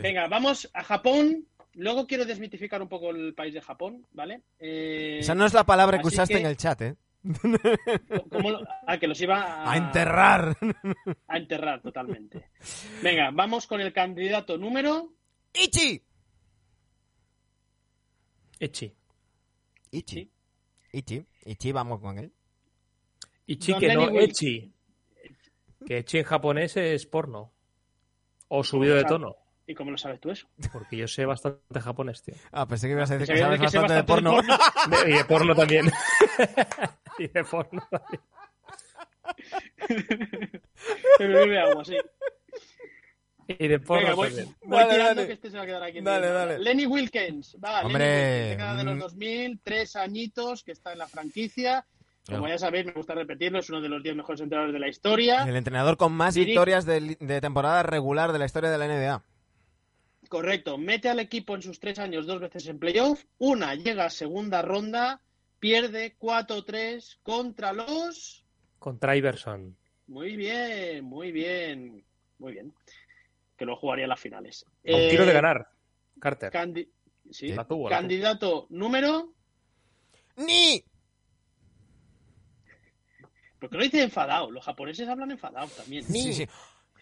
Sí. 0.01 0.02
Venga, 0.02 0.27
vamos 0.28 0.70
a 0.74 0.82
Japón. 0.85 1.47
Luego 1.74 2.06
quiero 2.06 2.24
desmitificar 2.24 2.81
un 2.81 2.89
poco 2.89 3.10
el 3.10 3.35
país 3.35 3.52
de 3.52 3.60
Japón, 3.60 4.06
¿vale? 4.12 4.43
Eh, 4.59 5.18
Esa 5.20 5.35
no 5.35 5.44
es 5.44 5.52
la 5.52 5.64
palabra 5.64 5.98
que 6.01 6.06
usaste 6.06 6.35
que- 6.35 6.40
en 6.40 6.47
el 6.47 6.56
chat, 6.56 6.81
¿eh? 6.82 6.97
¿cómo 8.31 8.51
lo- 8.52 8.60
ah, 8.86 8.98
que 8.98 9.06
los 9.09 9.20
iba 9.20 9.43
a, 9.43 9.73
A 9.73 9.77
enterrar. 9.77 10.56
a 11.28 11.36
enterrar 11.36 11.82
totalmente. 11.82 12.51
Venga, 13.02 13.31
vamos 13.32 13.66
con 13.66 13.81
el 13.81 13.93
candidato 13.93 14.56
número. 14.56 15.12
¡Ichi! 15.52 16.02
Echi. 18.59 18.94
Ichi. 19.90 20.31
Ichi. 20.93 21.27
Ichi, 21.44 21.73
vamos 21.73 22.01
con 22.01 22.18
él. 22.18 22.32
Ichi 23.47 23.74
que 23.74 23.94
no, 23.94 24.09
Echi. 24.18 24.73
Que 25.86 25.98
Echi 25.98 26.18
en 26.18 26.24
japonés 26.24 26.77
es 26.77 27.06
porno. 27.06 27.52
O 28.48 28.64
subido 28.64 28.94
de 28.97 29.05
tono. 29.05 29.36
¿Y 29.66 29.74
cómo 29.74 29.90
lo 29.90 29.98
sabes 29.98 30.20
tú 30.20 30.30
eso? 30.30 30.47
Porque 30.72 30.97
yo 30.97 31.09
sé 31.09 31.24
bastante 31.24 31.80
japonés, 31.80 32.22
tío. 32.22 32.34
Ah, 32.52 32.66
pensé 32.66 32.86
que 32.86 32.93
ibas 32.93 33.10
a 33.10 33.18
decir 33.18 33.34
que 33.34 33.40
sabes 33.40 33.60
que 33.60 33.68
sé 33.68 33.78
bastante 33.78 34.12
de 34.12 34.20
bastante 34.20 34.47
porno. 34.47 35.05
De- 35.05 35.10
y 35.10 35.14
de 35.14 35.24
porno 35.24 35.55
también. 35.56 35.86
y 37.18 37.26
de 37.28 37.44
porno 37.44 37.82
también. 37.90 38.20
Bebe 41.18 41.59
agua, 41.60 41.84
sí. 41.84 41.97
Y 43.48 43.68
de 43.68 43.78
porno 43.78 44.02
Venga, 44.02 44.14
voy, 44.14 44.28
también. 44.28 44.56
voy 44.64 44.78
Dale, 44.78 44.90
tirando 44.93 45.14
dale. 45.14 45.26
que 45.26 45.32
este 45.34 45.51
se 45.51 45.56
va 45.56 45.62
a 45.62 45.66
quedar 45.66 45.82
aquí. 45.82 45.98
en 45.98 46.05
Dale, 46.05 46.26
dale. 46.28 46.59
Lenny 46.59 46.86
Wilkins. 46.86 47.56
Va, 47.64 47.82
Hombre, 47.82 48.05
Lenny 48.05 48.24
Wilkins, 48.24 48.51
década 48.51 48.74
de 48.76 48.84
los 48.84 48.94
mm. 48.97 48.98
2000, 49.01 49.60
tres 49.62 49.97
añitos 49.97 50.64
que 50.64 50.72
está 50.72 50.93
en 50.93 50.98
la 50.98 51.06
franquicia. 51.09 51.86
Como 52.26 52.38
Claro. 52.40 52.55
ya 52.55 52.59
sabéis, 52.59 52.86
me 52.86 52.93
gusta 52.93 53.14
repetirlo, 53.14 53.60
es 53.60 53.70
uno 53.70 53.80
de 53.80 53.88
los 53.88 54.02
10 54.02 54.16
mejores 54.16 54.40
entrenadores 54.40 54.72
de 54.74 54.80
la 54.80 54.88
historia. 54.88 55.44
El 55.44 55.55
entrenador 55.55 55.97
con 55.97 56.12
más 56.12 56.34
victorias 56.36 56.84
de 56.84 57.40
temporada 57.40 57.84
regular 57.84 58.32
de 58.32 58.40
la 58.40 58.47
historia 58.47 58.68
de 58.70 58.78
la 58.78 58.86
NBA. 58.88 59.22
Correcto, 60.28 60.78
mete 60.78 61.08
al 61.08 61.20
equipo 61.20 61.54
en 61.54 61.62
sus 61.62 61.78
tres 61.80 61.98
años 61.98 62.26
dos 62.26 62.40
veces 62.40 62.66
en 62.66 62.78
playoff. 62.78 63.24
Una 63.38 63.74
llega 63.74 64.06
a 64.06 64.10
segunda 64.10 64.62
ronda, 64.62 65.22
pierde 65.58 66.16
4-3 66.18 67.18
contra 67.22 67.72
los. 67.72 68.44
Contra 68.78 69.16
Iverson. 69.16 69.76
Muy 70.08 70.36
bien, 70.36 71.04
muy 71.04 71.32
bien, 71.32 72.04
muy 72.38 72.52
bien. 72.52 72.74
Que 73.56 73.64
lo 73.64 73.76
jugaría 73.76 74.04
en 74.04 74.10
las 74.10 74.20
finales. 74.20 74.64
A 74.86 74.94
un 74.96 75.08
tiro 75.08 75.22
Eh, 75.24 75.26
de 75.26 75.32
ganar. 75.32 75.68
Carter. 76.20 76.52
candi- 76.52 76.88
sí. 77.30 77.48
La 77.48 77.66
tuvo, 77.66 77.88
la 77.90 77.96
Candidato 77.96 78.66
número. 78.70 79.32
¡Ni! 80.36 80.84
¿Por 83.58 83.70
qué 83.70 83.76
lo 83.78 83.82
dice 83.82 84.02
enfadado? 84.02 84.50
Los 84.50 84.64
japoneses 84.64 85.08
hablan 85.08 85.30
enfadados 85.30 85.74
también. 85.74 86.04
Sí, 86.04 86.32
sí. 86.32 86.46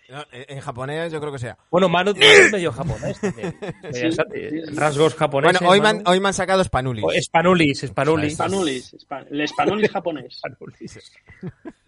No, 0.09 0.21
eh, 0.33 0.45
en 0.49 0.61
japonés 0.61 1.13
yo 1.13 1.21
creo 1.21 1.33
que 1.33 1.39
sea. 1.39 1.57
Bueno, 1.71 1.89
Manu, 1.89 2.13
es 2.21 2.53
medio 2.53 2.73
japonés 2.73 3.19
también. 3.21 3.57
Sí, 3.93 4.11
sí. 4.13 4.75
Rasgos 4.77 5.15
japoneses. 5.15 5.61
Bueno, 5.61 5.73
hoy 5.73 5.81
me, 5.81 5.89
han, 5.89 5.97
Manu. 5.99 6.11
hoy 6.11 6.21
me 6.21 6.29
han 6.29 6.35
sacado 6.35 6.63
Spanulis. 6.63 7.05
O 7.05 7.11
Spanulis, 7.23 7.81
Spanulis. 7.87 8.35
Spanulis, 8.35 8.95
spa- 9.01 9.25
el 9.31 9.49
Spanulis 9.49 9.91
japonés. 9.91 10.37
Spanulis. 10.39 11.13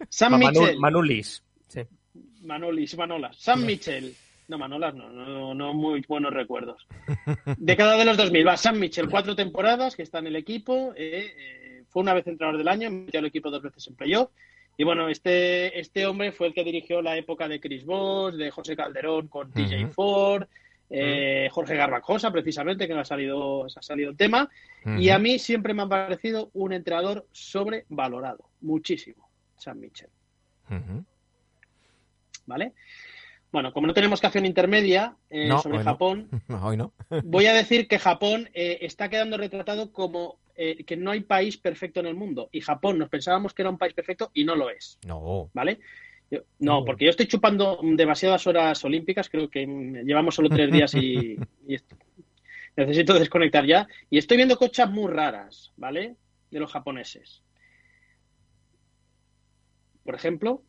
Sam 0.09 0.33
Manu- 0.33 0.59
Mitchell. 0.61 0.79
Manulis. 0.79 1.43
Sí. 1.67 1.81
Manolis, 2.41 2.97
Manolas. 2.97 3.37
Sam 3.39 3.65
Mitchell. 3.65 4.13
No, 4.47 4.57
Manolas 4.57 4.95
no, 4.95 5.09
no, 5.09 5.53
no 5.53 5.73
muy 5.73 6.03
buenos 6.07 6.33
recuerdos. 6.33 6.87
Década 7.57 7.97
de 7.97 8.05
los 8.05 8.15
2000, 8.17 8.47
va 8.47 8.55
Sam 8.57 8.79
Mitchell, 8.79 9.09
cuatro 9.09 9.35
temporadas 9.35 9.95
que 9.95 10.03
está 10.03 10.19
en 10.19 10.27
el 10.27 10.37
equipo. 10.37 10.93
eh, 10.95 11.33
eh, 11.37 11.83
fue 11.89 12.01
una 12.01 12.13
vez 12.13 12.25
entrenador 12.27 12.57
del 12.57 12.67
año, 12.69 12.89
metió 12.89 13.19
al 13.19 13.25
equipo 13.25 13.49
dos 13.51 13.61
veces 13.61 13.85
en 13.87 13.95
playoff. 13.95 14.29
Y 14.77 14.83
bueno, 14.83 15.09
este, 15.09 15.79
este 15.79 16.05
hombre 16.05 16.31
fue 16.31 16.47
el 16.47 16.53
que 16.53 16.63
dirigió 16.63 17.01
la 17.01 17.17
época 17.17 17.47
de 17.47 17.59
Chris 17.59 17.83
Bosh, 17.83 18.35
de 18.35 18.51
José 18.51 18.75
Calderón 18.75 19.27
con 19.27 19.51
TJ 19.51 19.85
Ujú. 19.85 19.93
Ford, 19.93 20.47
eh, 20.89 21.49
Jorge 21.51 21.75
Garbajosa, 21.75 22.31
precisamente, 22.31 22.87
que 22.87 22.93
no 22.93 22.99
ha 23.01 23.05
salido, 23.05 23.65
ha 23.65 23.81
salido 23.81 24.11
el 24.11 24.17
tema. 24.17 24.49
Y 24.97 25.09
a 25.09 25.19
mí 25.19 25.39
siempre 25.39 25.73
me 25.73 25.81
ha 25.81 25.87
parecido 25.87 26.51
un 26.53 26.71
entrenador 26.71 27.27
sobrevalorado, 27.31 28.51
muchísimo, 28.61 29.29
Sam 29.57 29.79
Mitchell. 29.79 30.09
Ujú. 30.69 31.03
¿vale? 32.47 32.73
Bueno, 33.51 33.71
como 33.71 33.87
no 33.87 33.93
tenemos 33.93 34.19
canción 34.19 34.45
intermedia 34.45 35.15
eh, 35.29 35.47
No, 35.47 35.59
sobre 35.59 35.77
hoy 35.77 35.83
no. 35.83 35.91
Japón, 35.91 36.29
Hoy 36.63 36.77
voy 37.23 37.45
a 37.45 37.53
decir 37.53 37.87
que 37.87 37.99
Japón 37.99 38.49
eh, 38.53 38.79
está 38.81 39.09
quedando 39.09 39.37
retratado 39.37 39.91
como 39.91 40.39
eh, 40.57 40.83
que 40.83 40.97
no 40.97 41.11
hay 41.11 41.21
país 41.21 41.57
perfecto 41.57 41.99
en 41.99 42.07
el 42.07 42.15
mundo. 42.15 42.49
Y 42.51 42.61
Japón 42.61 42.97
nos 42.97 43.09
pensábamos 43.09 43.53
que 43.53 43.61
era 43.61 43.69
un 43.69 43.77
país 43.77 43.93
perfecto 43.93 44.31
y 44.33 44.43
no 44.43 44.55
lo 44.55 44.69
es, 44.69 44.97
No. 45.05 45.49
¿vale? 45.53 45.79
Yo- 46.29 46.41
no, 46.59 46.83
porque 46.83 47.05
yo 47.05 47.11
estoy 47.11 47.27
chupando 47.27 47.79
demasiadas 47.83 48.45
horas 48.47 48.83
olímpicas, 48.83 49.29
creo 49.29 49.49
que 49.49 49.65
mm, 49.65 50.05
llevamos 50.05 50.35
solo 50.35 50.49
tres 50.49 50.69
días 50.71 50.93
y, 50.95 51.37
necesito 52.75 53.13
desconectar 53.13 53.65
ya. 53.65 53.87
Y 54.09 54.17
estoy 54.17 54.37
viendo 54.37 54.57
cochas 54.57 54.89
muy 54.89 55.11
raras, 55.11 55.71
¿vale? 55.77 56.15
De 56.51 56.59
los 56.59 56.71
japoneses. 56.71 57.43
Por 60.03 60.15
ejemplo, 60.15 60.63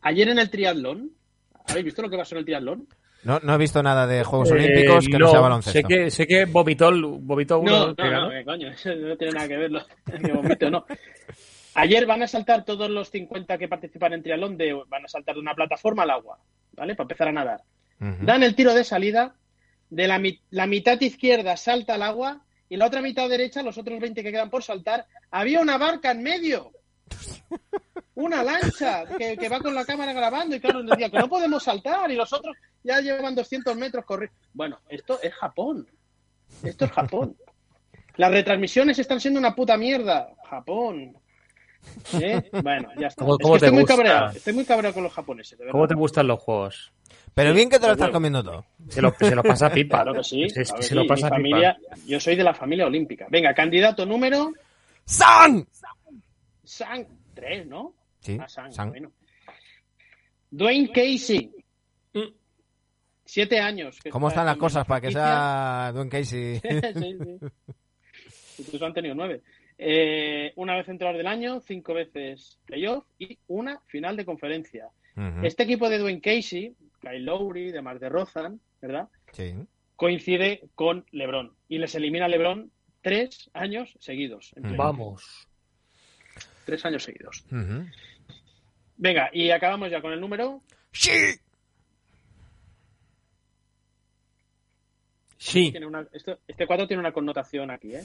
ayer 0.00 0.28
en 0.28 0.38
el 0.38 0.50
triatlón, 0.50 1.12
¿habéis 1.66 1.86
visto 1.86 2.02
lo 2.02 2.10
que 2.10 2.16
pasó 2.16 2.34
en 2.34 2.40
el 2.40 2.44
triatlón? 2.44 2.88
No, 3.24 3.38
no 3.42 3.54
he 3.54 3.58
visto 3.58 3.82
nada 3.82 4.06
de 4.06 4.24
Juegos 4.24 4.50
Eh, 4.50 4.54
Olímpicos 4.54 5.06
que 5.06 5.18
no, 5.18 5.30
sea 5.30 5.40
baloncesto. 5.40 5.78
Sé 5.78 5.84
que, 5.84 6.10
sé 6.10 6.26
que 6.26 6.44
vomitó, 6.46 6.90
vomitó 7.20 7.60
uno. 7.60 7.70
No, 7.70 7.86
no, 7.88 7.94
que 7.94 8.10
no, 8.10 8.30
que 8.30 8.44
coño, 8.44 8.68
eso 8.70 8.94
no 8.94 9.16
tiene 9.16 9.32
nada 9.34 9.48
que 9.48 9.56
ver, 9.56 9.70
lo- 9.70 9.86
que 10.24 10.32
vomito, 10.32 10.70
no. 10.70 10.84
Ayer 11.74 12.04
van 12.04 12.22
a 12.22 12.28
saltar 12.28 12.64
todos 12.64 12.90
los 12.90 13.10
50 13.10 13.56
que 13.58 13.68
participan 13.68 14.12
en 14.12 14.22
triatlón, 14.22 14.56
de, 14.58 14.74
van 14.88 15.04
a 15.04 15.08
saltar 15.08 15.34
de 15.36 15.40
una 15.40 15.54
plataforma 15.54 16.02
al 16.02 16.10
agua, 16.10 16.38
¿vale? 16.72 16.94
Para 16.94 17.04
empezar 17.04 17.28
a 17.28 17.32
nadar. 17.32 17.60
Dan 17.98 18.42
el 18.42 18.56
tiro 18.56 18.74
de 18.74 18.82
salida, 18.82 19.36
de 19.88 20.08
la, 20.08 20.20
la 20.50 20.66
mitad 20.66 21.00
izquierda 21.00 21.56
salta 21.56 21.94
al 21.94 22.02
agua 22.02 22.42
y 22.68 22.76
la 22.76 22.86
otra 22.86 23.00
mitad 23.00 23.28
derecha, 23.28 23.62
los 23.62 23.78
otros 23.78 24.00
20 24.00 24.22
que 24.24 24.32
quedan 24.32 24.50
por 24.50 24.64
saltar, 24.64 25.06
había 25.30 25.60
una 25.60 25.78
barca 25.78 26.10
en 26.10 26.22
medio. 26.24 26.72
Una 28.14 28.42
lancha 28.42 29.04
que, 29.18 29.36
que 29.36 29.48
va 29.48 29.58
con 29.60 29.74
la 29.74 29.84
cámara 29.84 30.12
grabando 30.12 30.54
y 30.54 30.60
claro, 30.60 30.82
nos 30.82 30.90
decía 30.92 31.10
que 31.10 31.18
no 31.18 31.28
podemos 31.28 31.62
saltar 31.62 32.10
y 32.10 32.14
los 32.14 32.32
otros 32.32 32.54
ya 32.82 33.00
llevan 33.00 33.34
200 33.34 33.74
metros 33.76 34.04
corriendo. 34.04 34.36
Bueno, 34.52 34.78
esto 34.88 35.18
es 35.22 35.32
Japón. 35.34 35.86
Esto 36.62 36.84
es 36.84 36.90
Japón. 36.92 37.36
Las 38.16 38.30
retransmisiones 38.30 38.98
están 38.98 39.18
siendo 39.20 39.40
una 39.40 39.54
puta 39.54 39.76
mierda. 39.78 40.28
Japón. 40.48 41.16
¿Eh? 42.20 42.50
Bueno, 42.62 42.90
ya 43.00 43.08
está. 43.08 43.24
¿Cómo- 43.24 43.36
Es 43.36 43.42
cómo 43.42 43.54
que 43.54 43.60
te 43.60 43.66
estoy 43.66 43.78
muy 43.78 43.84
cabreado. 43.86 44.30
Estoy 44.30 44.52
muy 44.52 44.64
cabreado 44.66 44.94
con 44.94 45.02
los 45.04 45.12
japoneses, 45.12 45.58
de 45.58 45.64
verdad. 45.64 45.72
¿Cómo 45.72 45.88
te 45.88 45.94
gustan 45.94 46.26
los 46.26 46.38
juegos? 46.40 46.92
Pero 47.34 47.54
bien 47.54 47.70
que 47.70 47.78
te 47.78 47.86
lo 47.86 47.92
estás 47.92 48.08
Bueno. 48.08 48.12
comiendo 48.12 48.44
todo. 48.44 48.66
Se 48.90 49.00
lo, 49.00 49.14
se 49.18 49.34
lo 49.34 49.42
pasa 49.42 49.70
pipa. 49.70 50.02
Claro 50.02 50.18
que 50.18 50.22
sí. 50.24 50.46
Se 50.50 50.94
lo 50.94 51.06
pasa 51.06 51.30
Mi 51.38 51.44
pipa. 51.54 51.76
yo 52.06 52.20
soy 52.20 52.36
de 52.36 52.44
la 52.44 52.52
familia 52.54 52.86
olímpica. 52.86 53.26
Venga, 53.30 53.54
candidato 53.54 54.04
número 54.04 54.52
¡San! 55.06 55.66
Sang 56.72 57.06
3, 57.34 57.66
¿no? 57.66 57.94
Sí, 58.20 58.38
Ah, 58.40 58.48
Sang, 58.48 58.72
San. 58.72 58.88
bueno. 58.90 59.12
Dwayne 60.50 60.90
Casey. 60.92 61.50
Mm. 62.14 62.20
Siete 63.24 63.60
años. 63.60 63.98
que 64.02 64.10
¿Cómo 64.10 64.28
está 64.28 64.40
están 64.40 64.46
las 64.46 64.56
la 64.56 64.60
cosas 64.60 64.86
para 64.86 65.00
que 65.00 65.10
sea 65.12 65.90
Dwayne 65.92 66.10
Casey? 66.10 66.60
sí, 66.94 67.18
sí. 67.18 68.62
Incluso 68.62 68.86
han 68.86 68.94
tenido 68.94 69.14
nueve. 69.14 69.42
Eh, 69.78 70.52
una 70.56 70.76
vez 70.76 70.88
entrenador 70.88 71.18
del 71.18 71.26
año, 71.26 71.60
cinco 71.60 71.94
veces 71.94 72.58
playoff 72.66 73.04
y 73.18 73.38
una 73.48 73.80
final 73.86 74.16
de 74.16 74.24
conferencia. 74.24 74.88
Este 75.42 75.64
equipo 75.64 75.90
de 75.90 75.98
Dwayne 75.98 76.20
Casey, 76.22 76.74
Kyle 77.00 77.24
Lowry, 77.24 77.70
de 77.70 77.82
Mar 77.82 77.98
de 77.98 78.08
Rozan, 78.08 78.60
¿verdad? 78.80 79.08
Sí. 79.32 79.54
coincide 79.96 80.68
con 80.74 81.04
LeBron 81.10 81.54
y 81.68 81.76
les 81.78 81.94
elimina 81.94 82.28
LeBron 82.28 82.70
tres 83.02 83.50
años 83.52 83.94
seguidos. 84.00 84.54
Vamos. 84.56 85.46
Tres 86.64 86.84
años 86.84 87.02
seguidos. 87.04 87.44
Venga, 88.96 89.30
y 89.32 89.50
acabamos 89.50 89.90
ya 89.90 90.00
con 90.00 90.12
el 90.12 90.20
número. 90.20 90.62
¡Sí! 90.92 91.10
Sí. 95.38 95.70
Tiene 95.72 95.86
una- 95.86 96.06
esto- 96.12 96.38
este 96.46 96.66
4 96.66 96.86
tiene 96.86 97.00
una 97.00 97.12
connotación 97.12 97.70
aquí, 97.70 97.94
¿eh? 97.94 98.04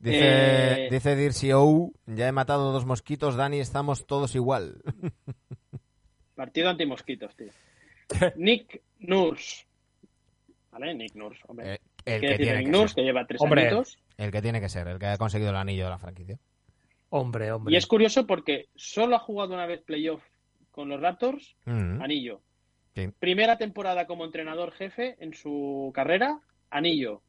Dice, 0.00 0.86
Eh, 0.86 0.88
dice 0.90 1.14
Dircy 1.16 1.52
O, 1.52 1.92
ya 2.06 2.26
he 2.28 2.32
matado 2.32 2.72
dos 2.72 2.84
mosquitos, 2.84 3.36
Dani, 3.36 3.60
estamos 3.60 4.06
todos 4.06 4.34
igual. 4.34 4.82
Partido 6.34 6.68
anti-mosquitos, 6.68 7.34
tío. 7.36 7.52
Nick 8.36 8.82
Nurse. 8.98 9.66
¿Vale? 10.72 10.94
Nick 10.94 11.14
Nurse, 11.14 11.40
hombre. 11.46 11.74
Eh, 11.74 11.78
el, 12.06 12.20
¿Qué 12.20 12.26
que 12.28 12.36
tiene 12.38 12.58
Nick 12.58 12.66
que 12.66 12.72
Nurse, 12.72 12.88
ser, 12.88 12.94
que 12.96 13.02
lleva 13.02 13.26
tres 13.26 13.40
Hombre. 13.40 13.60
añitos. 13.68 13.98
el 14.18 14.30
que 14.32 14.42
tiene 14.42 14.60
que 14.60 14.68
ser, 14.68 14.88
el 14.88 14.98
que 14.98 15.06
ha 15.06 15.16
conseguido 15.16 15.50
el 15.50 15.56
anillo 15.56 15.84
de 15.84 15.90
la 15.90 15.98
franquicia. 15.98 16.38
Hombre, 17.16 17.52
hombre. 17.52 17.72
Y 17.72 17.76
es 17.76 17.86
curioso 17.86 18.26
porque 18.26 18.66
solo 18.74 19.14
ha 19.14 19.20
jugado 19.20 19.54
una 19.54 19.66
vez 19.66 19.80
playoff 19.82 20.20
con 20.72 20.88
los 20.88 21.00
Raptors, 21.00 21.54
Mm. 21.64 22.02
anillo. 22.02 22.42
Sí. 22.96 23.08
Primera 23.20 23.56
temporada 23.56 24.06
como 24.08 24.24
entrenador 24.24 24.72
jefe 24.72 25.16
en 25.20 25.32
su 25.32 25.92
carrera, 25.94 26.40
anillo. 26.70 27.22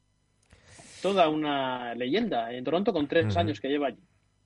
Toda 1.04 1.30
una 1.30 1.94
leyenda 1.94 2.52
en 2.52 2.64
Toronto 2.64 2.94
con 2.94 3.08
tres 3.08 3.28
Ujú. 3.28 3.40
años 3.40 3.60
que 3.60 3.68
lleva 3.68 3.88
allí. 3.88 4.02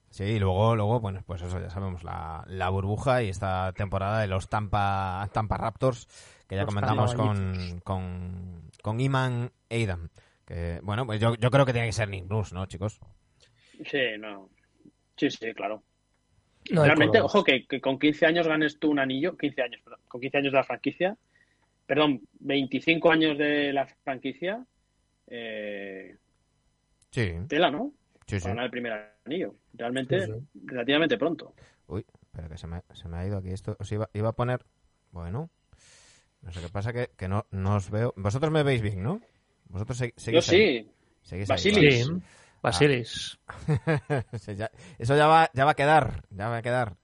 Sí, 0.10 0.24
y 0.26 0.40
luego, 0.40 0.76
luego, 0.76 0.99
bueno, 0.99 1.24
pues 1.26 1.41
eso 1.41 1.57
ya 1.61 1.70
sabemos, 1.70 2.03
la, 2.03 2.44
la 2.48 2.70
burbuja 2.70 3.24
y 3.24 3.30
esta 3.30 3.72
temporada 3.72 4.20
de 4.20 4.28
los 4.28 4.49
Tampa, 4.49 5.30
Tampa 5.32 5.56
Raptors, 5.56 6.06
que 6.49 6.56
ya 6.56 6.64
Los 6.64 6.74
comentamos 6.74 7.14
con, 7.16 7.80
con, 7.86 8.70
con 8.82 8.99
Iman 8.99 9.52
Adam. 9.70 10.10
Que, 10.45 10.82
bueno, 10.84 11.06
pues 11.06 11.22
yo, 11.22 11.36
yo 11.36 11.49
creo 11.49 11.66
que 11.66 11.72
tiene 11.72 11.88
que 11.88 11.94
ser 11.94 12.10
Nick 12.10 12.26
Nurse, 12.30 12.53
¿no, 12.56 12.66
chicos? 12.66 12.99
Sí, 13.86 14.02
no. 14.20 14.49
Sí, 15.20 15.30
sí, 15.30 15.54
claro. 15.54 15.84
No 16.72 16.84
Realmente, 16.84 17.20
ojo, 17.20 17.44
que, 17.44 17.66
que 17.68 17.82
con 17.82 18.00
15 18.00 18.26
años 18.26 18.48
ganes 18.48 18.80
tú 18.80 18.90
un 18.91 19.00
anillo, 19.00 19.36
15 19.38 19.62
años, 19.62 19.82
perdón, 19.84 20.00
con 20.08 20.22
15 20.22 20.38
años 20.38 20.52
de 20.54 20.58
la 20.58 20.64
franquicia, 20.64 21.18
perdón, 21.86 22.22
25 22.40 23.12
años 23.12 23.38
de 23.38 23.74
la 23.74 23.88
franquicia, 24.04 24.66
eh, 25.28 26.16
Sí, 27.12 27.34
tela, 27.48 27.72
¿no? 27.72 27.91
sí, 28.28 28.40
sí. 28.40 28.44
Para 28.44 28.50
ganar 28.56 28.66
el 28.66 28.72
primer 28.72 29.12
anillo. 29.26 29.56
Realmente, 29.74 30.26
Sí, 30.26 30.32
relativamente 30.66 31.18
pronto. 31.18 31.54
Uy, 31.88 32.06
espera 32.22 32.48
que 32.50 32.58
se 32.58 32.68
me, 32.68 32.82
se 32.94 33.08
me 33.08 33.18
ha 33.18 33.26
ido 33.26 33.38
aquí 33.38 33.50
esto. 33.50 33.76
Os 33.80 33.91
iba, 33.91 34.10
iba 34.14 34.30
a 34.30 34.34
poner... 34.34 34.64
Bueno, 35.12 35.50
no 36.44 36.52
sé 36.52 36.62
qué 36.62 36.70
pasa, 36.70 36.94
que, 36.94 37.10
que 37.18 37.28
no, 37.28 37.46
no 37.52 37.76
os 37.76 37.90
veo. 37.90 38.14
Vosotros 38.16 38.52
me 38.52 38.64
veis 38.64 38.82
bien, 38.82 39.02
¿no? 39.04 39.22
Vosotros 39.70 39.98
se- 39.98 40.14
Yo 40.32 40.41
seguís 40.41 40.50
ahí. 40.50 40.58
sí. 40.62 40.91
Seguís 41.24 41.50
ahí, 41.50 41.58
Basilis. 41.58 42.12
Basilis. 42.61 43.40
Ya- 44.57 44.72
eso 44.98 45.15
ya 45.15 45.27
va, 45.27 45.49
ya 45.53 45.65
va 45.65 45.72
a 45.72 45.76
quedar, 45.76 46.23
ya 46.30 46.49
va 46.49 46.57
a 46.57 46.61
quedar. 46.61 46.95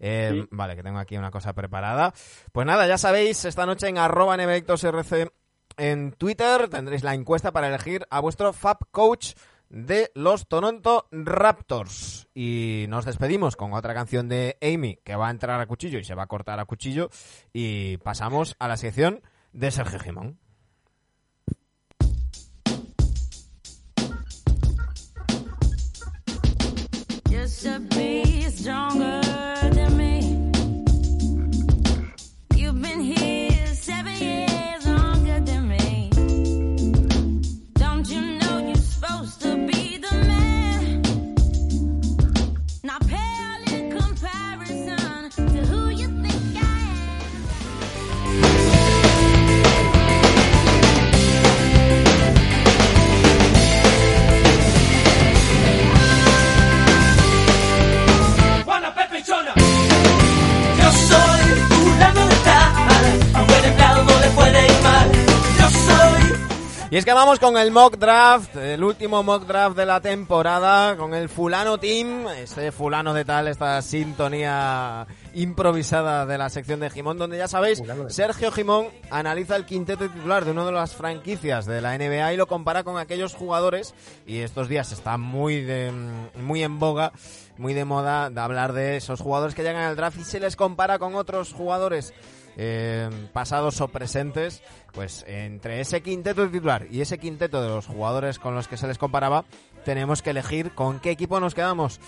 Eh, 0.00 0.30
Sí. 0.32 0.48
Vale, 0.50 0.76
que 0.76 0.82
tengo 0.82 0.98
aquí 0.98 1.16
una 1.16 1.30
cosa 1.30 1.52
preparada. 1.54 2.12
Pues 2.52 2.66
nada, 2.66 2.86
ya 2.86 2.98
sabéis, 2.98 3.44
esta 3.44 3.66
noche 3.66 3.88
en 3.88 3.98
arroba 3.98 4.36
RC 4.36 5.30
en 5.76 6.12
Twitter 6.12 6.68
tendréis 6.68 7.02
la 7.04 7.14
encuesta 7.14 7.52
para 7.52 7.68
elegir 7.68 8.06
a 8.10 8.20
vuestro 8.20 8.52
Fab 8.52 8.78
Coach 8.90 9.34
de 9.68 10.10
los 10.14 10.48
Toronto 10.48 11.08
Raptors. 11.10 12.28
Y 12.34 12.86
nos 12.88 13.04
despedimos 13.04 13.56
con 13.56 13.72
otra 13.74 13.94
canción 13.94 14.28
de 14.28 14.56
Amy 14.62 14.96
que 15.04 15.14
va 15.16 15.28
a 15.28 15.30
entrar 15.30 15.60
a 15.60 15.66
cuchillo 15.66 15.98
y 15.98 16.04
se 16.04 16.14
va 16.14 16.22
a 16.24 16.26
cortar 16.26 16.58
a 16.60 16.64
cuchillo. 16.64 17.10
Y 17.52 17.96
pasamos 17.98 18.56
a 18.58 18.68
la 18.68 18.76
sección 18.76 19.20
de 19.52 19.70
Sergio 19.70 19.98
Gimón. 20.00 20.38
Stronger 28.50 29.20
than 29.72 29.96
me. 29.96 30.20
You've 32.54 32.80
been 32.80 33.00
here 33.00 33.17
Y 66.90 66.96
es 66.96 67.04
que 67.04 67.12
vamos 67.12 67.38
con 67.38 67.58
el 67.58 67.70
mock 67.70 67.98
draft, 67.98 68.56
el 68.56 68.82
último 68.82 69.22
mock 69.22 69.44
draft 69.44 69.76
de 69.76 69.84
la 69.84 70.00
temporada, 70.00 70.96
con 70.96 71.12
el 71.12 71.28
fulano 71.28 71.76
team, 71.76 72.26
ese 72.28 72.72
fulano 72.72 73.12
de 73.12 73.26
tal, 73.26 73.46
esta 73.46 73.82
sintonía 73.82 75.06
improvisada 75.34 76.24
de 76.24 76.38
la 76.38 76.48
sección 76.48 76.80
de 76.80 76.88
Gimón, 76.88 77.18
donde 77.18 77.36
ya 77.36 77.46
sabéis. 77.46 77.82
Sergio 78.08 78.50
Gimón 78.52 78.86
analiza 79.10 79.56
el 79.56 79.66
quinteto 79.66 80.08
titular 80.08 80.46
de 80.46 80.52
una 80.52 80.64
de 80.64 80.72
las 80.72 80.94
franquicias 80.94 81.66
de 81.66 81.82
la 81.82 81.98
NBA 81.98 82.32
y 82.32 82.36
lo 82.38 82.46
compara 82.46 82.84
con 82.84 82.96
aquellos 82.96 83.34
jugadores, 83.34 83.94
y 84.26 84.38
estos 84.38 84.70
días 84.70 84.90
está 84.90 85.18
muy, 85.18 85.60
de, 85.60 85.92
muy 86.40 86.62
en 86.62 86.78
boga, 86.78 87.12
muy 87.58 87.74
de 87.74 87.84
moda 87.84 88.30
de 88.30 88.40
hablar 88.40 88.72
de 88.72 88.96
esos 88.96 89.20
jugadores 89.20 89.54
que 89.54 89.62
llegan 89.62 89.82
al 89.82 89.96
draft 89.96 90.20
y 90.20 90.24
se 90.24 90.40
les 90.40 90.56
compara 90.56 90.98
con 90.98 91.16
otros 91.16 91.52
jugadores 91.52 92.14
eh, 92.58 93.08
pasados 93.32 93.80
o 93.80 93.88
presentes, 93.88 94.62
pues 94.92 95.24
entre 95.28 95.80
ese 95.80 96.02
quinteto 96.02 96.46
titular 96.48 96.86
y 96.90 97.00
ese 97.00 97.16
quinteto 97.18 97.62
de 97.62 97.68
los 97.68 97.86
jugadores 97.86 98.38
con 98.38 98.54
los 98.54 98.68
que 98.68 98.76
se 98.76 98.86
les 98.88 98.98
comparaba, 98.98 99.44
tenemos 99.84 100.20
que 100.20 100.30
elegir 100.30 100.72
con 100.72 101.00
qué 101.00 101.10
equipo 101.12 101.38
nos 101.40 101.54
quedamos. 101.54 102.00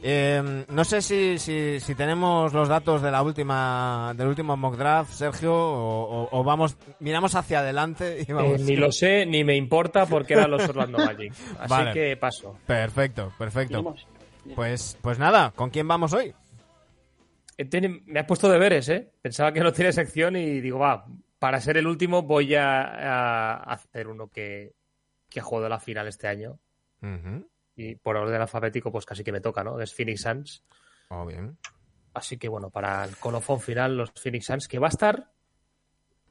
Eh, 0.00 0.64
no 0.68 0.84
sé 0.84 1.02
si, 1.02 1.40
si, 1.40 1.80
si 1.80 1.94
tenemos 1.96 2.52
los 2.52 2.68
datos 2.68 3.02
de 3.02 3.10
la 3.10 3.20
última 3.20 4.12
del 4.16 4.28
último 4.28 4.56
mock 4.56 4.76
draft, 4.76 5.10
Sergio, 5.12 5.52
o, 5.52 6.02
o- 6.22 6.28
o 6.30 6.44
vamos 6.44 6.76
miramos 7.00 7.34
hacia 7.34 7.58
adelante 7.58 8.24
y 8.28 8.32
vamos. 8.32 8.60
Eh, 8.60 8.64
ni 8.64 8.76
lo 8.76 8.92
sé 8.92 9.26
ni 9.26 9.42
me 9.42 9.56
importa 9.56 10.06
porque 10.06 10.34
eran 10.34 10.52
los 10.52 10.68
Orlando 10.68 10.98
Magic. 10.98 11.32
Así 11.58 11.68
Vale. 11.68 11.92
que 11.94 12.16
paso. 12.16 12.54
Perfecto, 12.64 13.32
perfecto. 13.36 13.82
Vamos. 13.82 14.06
Pues, 14.54 14.96
pues 15.02 15.18
nada, 15.18 15.50
¿con 15.56 15.70
quién 15.70 15.88
vamos 15.88 16.12
hoy? 16.12 16.32
Me 17.58 18.20
has 18.20 18.26
puesto 18.26 18.48
deberes, 18.48 18.88
¿eh? 18.88 19.10
Pensaba 19.20 19.52
que 19.52 19.60
no 19.60 19.72
tiene 19.72 19.92
sección 19.92 20.36
y 20.36 20.60
digo, 20.60 20.78
va, 20.78 21.06
para 21.38 21.60
ser 21.60 21.76
el 21.76 21.86
último 21.86 22.22
voy 22.22 22.54
a, 22.54 22.82
a 22.82 23.54
hacer 23.72 24.08
uno 24.08 24.28
que, 24.28 24.74
que 25.28 25.40
ha 25.40 25.42
jugado 25.42 25.68
la 25.68 25.80
final 25.80 26.06
este 26.08 26.28
año. 26.28 26.58
Y 27.76 27.94
por 27.96 28.16
orden 28.16 28.40
alfabético, 28.40 28.90
pues 28.90 29.04
casi 29.04 29.22
que 29.22 29.32
me 29.32 29.40
toca, 29.40 29.62
¿no? 29.62 29.80
Es 29.80 29.94
Phoenix 29.94 30.22
Suns. 30.22 30.64
Oh, 31.10 31.24
bien. 31.24 31.56
Así 32.14 32.36
que 32.36 32.48
bueno, 32.48 32.70
para 32.70 33.04
el 33.04 33.16
colofón 33.16 33.60
final, 33.60 33.96
los 33.96 34.10
Phoenix 34.12 34.46
Suns, 34.46 34.68
que 34.68 34.78
va 34.78 34.88
a 34.88 34.90
estar 34.90 35.30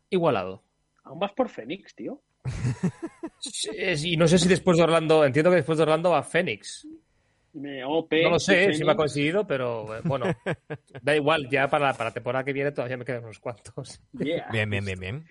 igualado. 0.09 0.63
Aún 1.03 1.19
vas 1.19 1.31
por 1.33 1.49
Fénix, 1.49 1.95
tío. 1.95 2.21
Y 4.03 4.17
no 4.17 4.27
sé 4.27 4.39
si 4.39 4.47
después 4.47 4.77
de 4.77 4.83
Orlando, 4.83 5.23
entiendo 5.23 5.51
que 5.51 5.57
después 5.57 5.77
de 5.77 5.83
Orlando 5.83 6.09
va 6.09 6.23
Phoenix. 6.23 6.87
OP, 7.85 8.23
No 8.23 8.29
lo 8.31 8.39
sé 8.39 8.73
si 8.73 8.83
me 8.83 8.91
ha 8.91 8.95
coincidido, 8.95 9.45
pero 9.47 9.95
eh, 9.97 10.01
bueno, 10.03 10.25
da 11.01 11.15
igual, 11.15 11.49
ya 11.49 11.69
para, 11.69 11.93
para 11.93 12.09
la 12.09 12.13
temporada 12.13 12.43
que 12.43 12.53
viene 12.53 12.71
todavía 12.71 12.97
me 12.97 13.05
quedan 13.05 13.23
unos 13.23 13.39
cuantos. 13.39 14.01
Yeah. 14.13 14.47
Bien, 14.51 14.69
bien, 14.69 14.85
bien, 14.85 14.99
bien. 14.99 15.25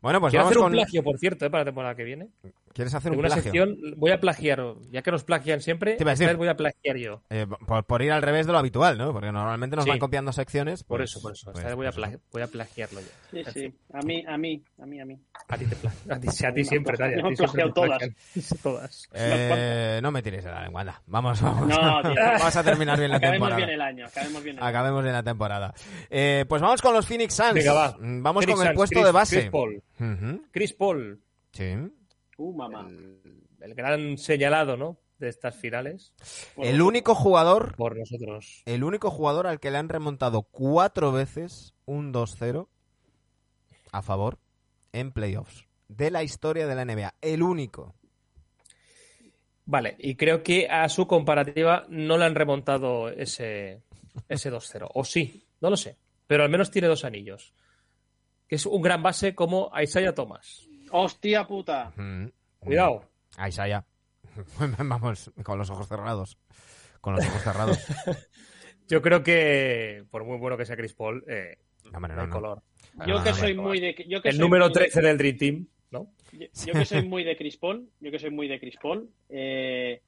Bueno, 0.00 0.20
pues 0.20 0.30
Quiero 0.30 0.44
vamos 0.44 0.52
hacer 0.52 0.58
un 0.58 0.64
con. 0.64 0.72
plagio, 0.72 1.02
por 1.02 1.18
cierto, 1.18 1.46
eh, 1.46 1.50
para 1.50 1.62
la 1.62 1.66
temporada 1.66 1.94
que 1.94 2.04
viene. 2.04 2.28
¿Quieres 2.76 2.94
hacer 2.94 3.10
un 3.12 3.18
una 3.20 3.28
plagio? 3.28 3.42
sección, 3.44 3.78
voy 3.96 4.10
a 4.10 4.20
plagiar, 4.20 4.62
ya 4.90 5.00
que 5.00 5.10
nos 5.10 5.24
plagian 5.24 5.62
siempre, 5.62 5.94
Te 5.96 6.02
iba 6.02 6.10
a 6.10 6.12
esta 6.12 6.24
decir. 6.24 6.34
vez 6.34 6.36
voy 6.36 6.48
a 6.48 6.56
plagiar 6.58 6.96
yo. 6.98 7.22
Eh, 7.30 7.46
por, 7.66 7.84
por 7.86 8.02
ir 8.02 8.12
al 8.12 8.20
revés 8.20 8.44
de 8.46 8.52
lo 8.52 8.58
habitual, 8.58 8.98
¿no? 8.98 9.14
Porque 9.14 9.32
normalmente 9.32 9.76
nos 9.76 9.86
Sí. 9.86 9.90
van 9.90 9.98
copiando 9.98 10.30
secciones. 10.30 10.84
Por 10.84 10.98
pues- 11.00 11.10
eso, 11.10 11.22
por 11.22 11.32
eso. 11.32 11.46
pues- 11.46 11.56
Esta 11.56 11.68
vez 11.68 11.76
voy 11.76 11.86
a, 11.86 11.92
pues 11.92 12.06
plagi- 12.06 12.20
voy 12.30 12.42
a 12.42 12.46
plagiarlo 12.48 13.00
yo. 13.00 13.06
Sí, 13.32 13.44
sí. 13.54 13.74
A 13.94 14.00
mí, 14.02 14.22
a 14.28 14.36
mí, 14.36 14.62
a 14.78 14.84
mí, 14.84 15.00
a 15.00 15.04
mí. 15.06 15.18
a 15.48 15.56
ti 15.56 15.64
te 15.64 15.76
plagian. 15.76 16.12
A 16.12 16.20
ti, 16.20 16.28
sí, 16.28 16.44
a 16.44 16.52
ti 16.52 16.64
siempre, 16.64 16.96
Tania, 16.98 17.16
a 17.18 17.30
plagiado- 17.30 17.72
plagian. 17.72 18.14
todas. 18.62 19.08
Eh, 19.14 19.98
no 20.02 20.10
me 20.12 20.22
tires 20.22 20.44
de 20.44 20.50
la 20.50 20.62
lengua, 20.62 20.82
anda. 20.82 21.02
Vamos, 21.06 21.40
vamos. 21.40 21.66
No, 21.68 22.02
tío. 22.02 22.14
vamos 22.14 22.56
a 22.56 22.62
terminar 22.62 22.98
bien 22.98 23.10
la 23.10 23.16
Acabemos 23.16 23.48
temporada. 23.48 23.56
bien 23.56 23.70
el 23.70 23.80
año, 23.80 24.06
acabemos 24.06 24.42
bien 24.44 24.56
el 24.56 24.62
año. 24.62 24.68
Acabemos 24.68 25.02
bien 25.02 25.12
la 25.14 25.22
temporada. 25.22 25.74
Eh, 26.10 26.44
pues 26.46 26.60
vamos 26.60 26.82
con 26.82 26.92
los 26.92 27.06
Phoenix 27.06 27.32
Suns. 27.32 27.54
Venga, 27.54 27.72
va. 27.72 27.96
Mm, 27.98 28.22
Vamos 28.22 28.44
Phoenix 28.44 28.58
con 28.58 28.66
el 28.66 28.68
Suns, 28.72 28.76
puesto 28.76 28.94
Chris- 28.96 29.06
de 29.06 29.12
base. 29.12 29.36
Chris 29.38 29.50
Paul. 29.50 29.82
Chris 30.50 30.72
Paul, 30.74 31.20
Sí. 31.52 31.74
Uh, 32.36 32.52
mamá. 32.54 32.88
el 33.60 33.74
gran 33.74 34.18
señalado, 34.18 34.76
¿no? 34.76 34.98
De 35.18 35.30
estas 35.30 35.56
finales 35.56 36.12
El 36.58 36.82
único 36.82 37.14
jugador, 37.14 37.74
por 37.76 37.96
nosotros. 37.96 38.62
el 38.66 38.84
único 38.84 39.10
jugador 39.10 39.46
al 39.46 39.60
que 39.60 39.70
le 39.70 39.78
han 39.78 39.88
remontado 39.88 40.42
cuatro 40.42 41.10
veces 41.12 41.72
un 41.86 42.12
2-0 42.12 42.68
a 43.92 44.02
favor 44.02 44.38
en 44.92 45.12
playoffs. 45.12 45.64
de 45.88 46.10
la 46.10 46.22
historia 46.22 46.66
de 46.66 46.74
la 46.74 46.84
NBA. 46.84 47.14
El 47.22 47.42
único. 47.42 47.94
Vale, 49.64 49.96
y 49.98 50.14
creo 50.16 50.42
que 50.42 50.68
a 50.68 50.88
su 50.88 51.06
comparativa 51.06 51.86
no 51.88 52.18
le 52.18 52.24
han 52.24 52.34
remontado 52.34 53.08
ese, 53.08 53.82
ese 54.28 54.52
2-0. 54.52 54.90
O 54.94 55.04
sí, 55.04 55.48
no 55.60 55.70
lo 55.70 55.76
sé. 55.76 55.96
Pero 56.26 56.42
al 56.44 56.50
menos 56.50 56.70
tiene 56.70 56.88
dos 56.88 57.04
anillos. 57.04 57.54
Que 58.48 58.56
es 58.56 58.66
un 58.66 58.82
gran 58.82 59.02
base 59.02 59.34
como 59.34 59.72
Isaiah 59.80 60.14
Thomas. 60.14 60.68
Hostia 60.98 61.46
puta. 61.46 61.92
Mm. 61.96 62.26
Cuidado. 62.58 63.04
Ahí 63.36 63.50
está 63.50 63.66
ya. 63.68 63.84
Vamos, 64.78 65.30
con 65.42 65.58
los 65.58 65.70
ojos 65.70 65.88
cerrados. 65.88 66.38
Con 67.00 67.14
los 67.14 67.26
ojos 67.26 67.42
cerrados. 67.42 67.78
Yo 68.88 69.02
creo 69.02 69.22
que, 69.22 70.04
por 70.10 70.24
muy 70.24 70.38
bueno 70.38 70.56
que 70.56 70.64
sea 70.64 70.76
Chris 70.76 70.94
Paul, 70.94 71.24
eh, 71.28 71.56
No, 71.90 71.98
hombre, 71.98 72.10
no 72.14 72.16
no, 72.16 72.22
hay 72.22 72.28
no. 72.28 72.34
color. 72.34 72.62
Yo 73.06 73.18
no, 73.18 73.24
que 73.24 73.30
no, 73.30 73.36
soy 73.36 73.54
no. 73.54 73.62
muy 73.62 73.80
de. 73.80 74.04
Yo 74.08 74.22
que 74.22 74.28
El 74.28 74.36
soy 74.36 74.40
número 74.44 74.66
muy 74.66 74.74
de- 74.74 74.80
13 74.80 75.00
del 75.02 75.18
Dream 75.18 75.36
Team, 75.36 75.66
¿no? 75.90 76.12
Yo, 76.32 76.46
yo 76.66 76.72
que 76.72 76.84
soy 76.84 77.02
muy 77.02 77.24
de 77.24 77.36
Chris 77.36 77.56
Paul, 77.56 77.90
yo 78.00 78.10
que 78.10 78.18
soy 78.18 78.30
muy 78.30 78.46
de 78.48 78.60
Chris 78.60 78.76
Paul, 78.80 79.10
eh, 79.28 80.02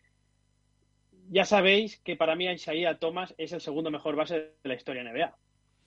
ya 1.31 1.45
sabéis 1.45 1.99
que 2.01 2.17
para 2.17 2.35
mí 2.37 2.47
Isaiah 2.51 2.99
Thomas 2.99 3.35
es 3.37 3.53
el 3.53 3.61
segundo 3.61 3.91
mejor 3.91 4.17
base 4.17 4.35
de 4.39 4.55
la 4.69 4.75
historia 4.75 5.03
NBA. 5.03 5.37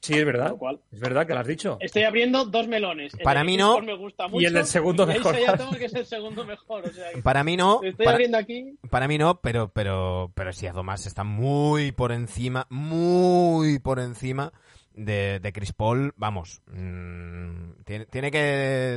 Sí, 0.01 0.15
es 0.17 0.25
verdad. 0.25 0.55
Es 0.91 0.99
verdad 0.99 1.27
que 1.27 1.33
lo 1.35 1.39
has 1.41 1.47
dicho. 1.47 1.77
estoy 1.79 2.03
abriendo 2.03 2.43
dos 2.45 2.67
melones. 2.67 3.13
El 3.13 3.19
Para 3.21 3.43
mí 3.43 3.55
no. 3.55 3.73
Paul 3.73 3.85
me 3.85 3.95
gusta 3.95 4.27
mucho, 4.27 4.41
Y 4.41 4.45
el 4.45 4.53
del 4.53 4.65
segundo 4.65 5.05
mejor 5.05 5.35
que 5.77 5.85
es 5.85 5.93
el 5.93 6.05
segundo 6.07 6.43
mejor. 6.43 6.85
O 6.87 6.91
sea, 6.91 7.11
que 7.13 7.21
Para 7.21 7.43
mí 7.43 7.55
no. 7.55 7.81
estoy 7.83 8.05
Para, 8.05 8.15
abriendo 8.15 8.37
aquí. 8.39 8.77
para 8.89 9.07
mí 9.07 9.17
no, 9.19 9.39
pero, 9.41 9.69
pero, 9.69 10.31
pero 10.33 10.51
sí, 10.53 10.67
Thomas 10.73 11.05
está 11.05 11.23
muy 11.23 11.91
por 11.91 12.11
encima, 12.11 12.65
muy 12.71 13.77
por 13.77 13.99
encima 13.99 14.51
de, 14.95 15.39
de 15.39 15.53
Chris 15.53 15.71
Paul. 15.71 16.13
Vamos, 16.17 16.61
mm, 16.71 17.83
tiene, 17.85 18.05
tiene 18.07 18.31
que 18.31 18.39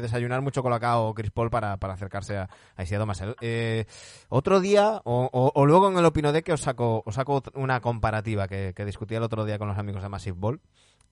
desayunar 0.01 0.41
mucho 0.41 0.63
colacao 0.63 1.13
Chris 1.13 1.31
Paul 1.31 1.51
para, 1.51 1.77
para 1.77 1.93
acercarse 1.95 2.39
a, 2.39 2.49
a 2.77 2.85
Thomas. 2.87 3.23
Eh, 3.43 3.85
otro 4.31 4.61
día, 4.61 5.03
o, 5.05 5.29
o- 5.31 5.53
o 5.55 5.67
luego 5.67 5.91
en 5.91 5.99
el 5.99 6.05
Opino 6.07 6.33
de 6.33 6.43
que 6.43 6.53
os 6.55 6.63
saco, 6.63 7.03
os 7.05 7.15
saco 7.15 7.43
una 7.55 7.81
comparativa 7.81 8.49
que, 8.49 8.73
que 8.75 8.85
discutí 8.87 9.15
el 9.15 9.23
otro 9.23 9.45
día 9.45 9.59
con 9.59 9.69
los 9.69 9.77
amigos 9.79 10.03
de 10.03 10.09
Massive 10.09 10.37
Ball. 10.39 10.61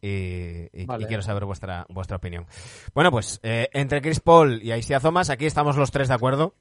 Y, 0.04 0.68
y- 0.72 0.84
Vale. 0.84 1.04
y 1.04 1.06
quiero 1.06 1.22
saber 1.22 1.44
vuestra 1.44 1.86
vuestra 1.88 2.16
opinión. 2.16 2.44
Bueno, 2.92 3.12
pues 3.12 3.38
eh, 3.44 3.68
entre 3.72 4.02
Chris 4.02 4.18
Paul 4.20 4.60
y 4.62 4.72
Isaiah 4.72 4.98
Thomas, 5.00 5.30
aquí 5.30 5.46
estamos 5.46 5.76
los 5.76 5.92
tres 5.92 6.08
de 6.08 6.14
acuerdo. 6.14 6.54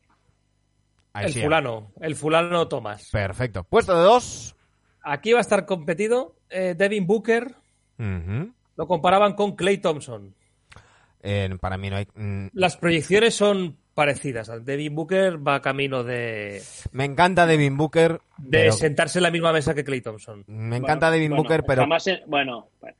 El 1.15 1.33
fulano, 1.33 1.91
el 1.99 2.15
fulano 2.15 2.67
Thomas. 2.67 3.09
Perfecto. 3.11 3.63
Puesto 3.63 3.97
de 3.97 4.03
dos. 4.03 4.55
Aquí 5.03 5.33
va 5.33 5.39
a 5.39 5.41
estar 5.41 5.65
competido 5.65 6.35
eh, 6.49 6.75
Devin 6.77 7.05
Booker. 7.07 7.55
Lo 8.77 8.87
comparaban 8.87 9.33
con 9.33 9.55
Clay 9.55 9.79
Thompson. 9.79 10.33
Eh, 11.23 11.49
para 11.59 11.77
mí 11.77 11.89
no 11.89 11.97
hay. 11.97 12.07
mm, 12.15 12.47
Las 12.53 12.77
proyecciones 12.77 13.35
son 13.35 13.77
parecidas. 13.93 14.49
Devin 14.63 14.95
Booker 14.95 15.45
va 15.45 15.61
camino 15.61 16.03
de, 16.03 16.63
Me 16.91 17.05
encanta 17.05 17.45
Devin 17.45 17.75
Booker. 17.77 18.21
de 18.37 18.59
pero- 18.59 18.71
sentarse 18.73 19.19
en 19.19 19.23
la 19.23 19.31
misma 19.31 19.51
mesa 19.51 19.73
que 19.73 19.83
Clay 19.83 20.01
Thompson. 20.01 20.43
me 20.47 20.77
encanta 20.77 21.07
Bueno, 21.07 21.11
Devin 21.11 21.29
bueno, 21.31 21.43
Booker, 21.43 21.63
pero. 21.67 21.81
Jamás, 21.81 22.07
eh, 22.07 22.21
bueno, 22.27 22.69
bueno. 22.79 22.95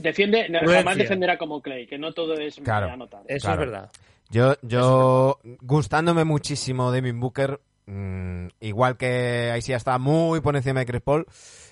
Defiende, 0.00 0.44
Prudencia. 0.46 0.76
jamás 0.78 0.96
defenderá 0.98 1.38
como 1.38 1.60
Clay, 1.62 1.86
que 1.86 1.98
no 1.98 2.12
todo 2.12 2.34
es 2.34 2.56
Claro. 2.56 2.90
anotar. 2.90 3.22
Eso 3.28 3.46
Claro. 3.46 3.62
es 3.62 3.70
verdad. 3.70 3.90
Yo, 4.30 4.54
yo 4.62 5.38
gustándome 5.62 6.24
muchísimo 6.24 6.92
Devin 6.92 7.18
Booker, 7.18 7.60
mm, 7.86 8.48
igual 8.60 8.96
que 8.96 9.50
ahí 9.52 9.62
sí 9.62 9.72
está 9.72 9.98
muy 9.98 10.40
por 10.40 10.54
encima 10.56 10.80
de 10.80 10.86
Chris 10.86 11.00
Paul, 11.02 11.26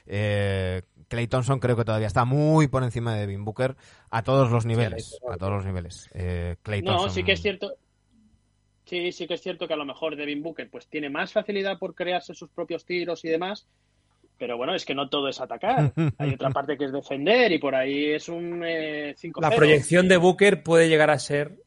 eh, 0.06 0.82
Clay 1.08 1.26
Thompson 1.28 1.58
creo 1.60 1.76
que 1.76 1.84
todavía 1.84 2.06
está 2.06 2.24
muy 2.24 2.66
por 2.68 2.82
encima 2.82 3.14
de 3.14 3.20
Devin 3.20 3.44
Booker 3.44 3.76
a 4.10 4.22
todos 4.22 4.50
los 4.50 4.64
niveles, 4.66 5.18
Clay 5.20 5.34
a 5.34 5.38
todos 5.38 5.52
los 5.52 5.64
niveles. 5.66 6.08
Eh, 6.14 6.56
Klay 6.62 6.82
No, 6.82 6.92
Thompson- 6.96 7.10
sí 7.10 7.22
que 7.24 7.32
es 7.32 7.42
cierto. 7.42 7.74
Sí, 8.86 9.10
sí 9.12 9.26
que 9.26 9.34
es 9.34 9.42
cierto 9.42 9.66
que 9.66 9.74
a 9.74 9.76
lo 9.76 9.84
mejor 9.84 10.16
Devin 10.16 10.42
Booker 10.42 10.70
pues 10.70 10.86
tiene 10.88 11.10
más 11.10 11.32
facilidad 11.32 11.78
por 11.78 11.94
crearse 11.94 12.34
sus 12.34 12.48
propios 12.50 12.84
tiros 12.84 13.24
y 13.24 13.28
demás. 13.28 13.66
Pero 14.38 14.56
bueno, 14.56 14.74
es 14.74 14.84
que 14.84 14.94
no 14.94 15.08
todo 15.08 15.28
es 15.28 15.40
atacar. 15.40 15.92
Hay 16.18 16.34
otra 16.34 16.50
parte 16.50 16.76
que 16.76 16.84
es 16.84 16.92
defender 16.92 17.52
y 17.52 17.58
por 17.58 17.74
ahí 17.74 18.12
es 18.12 18.28
un 18.28 18.62
eh, 18.64 19.14
5 19.16 19.40
La 19.40 19.50
proyección 19.50 20.08
de 20.08 20.16
Booker 20.18 20.62
puede 20.62 20.88
llegar 20.88 21.10
a 21.10 21.18
ser, 21.18 21.58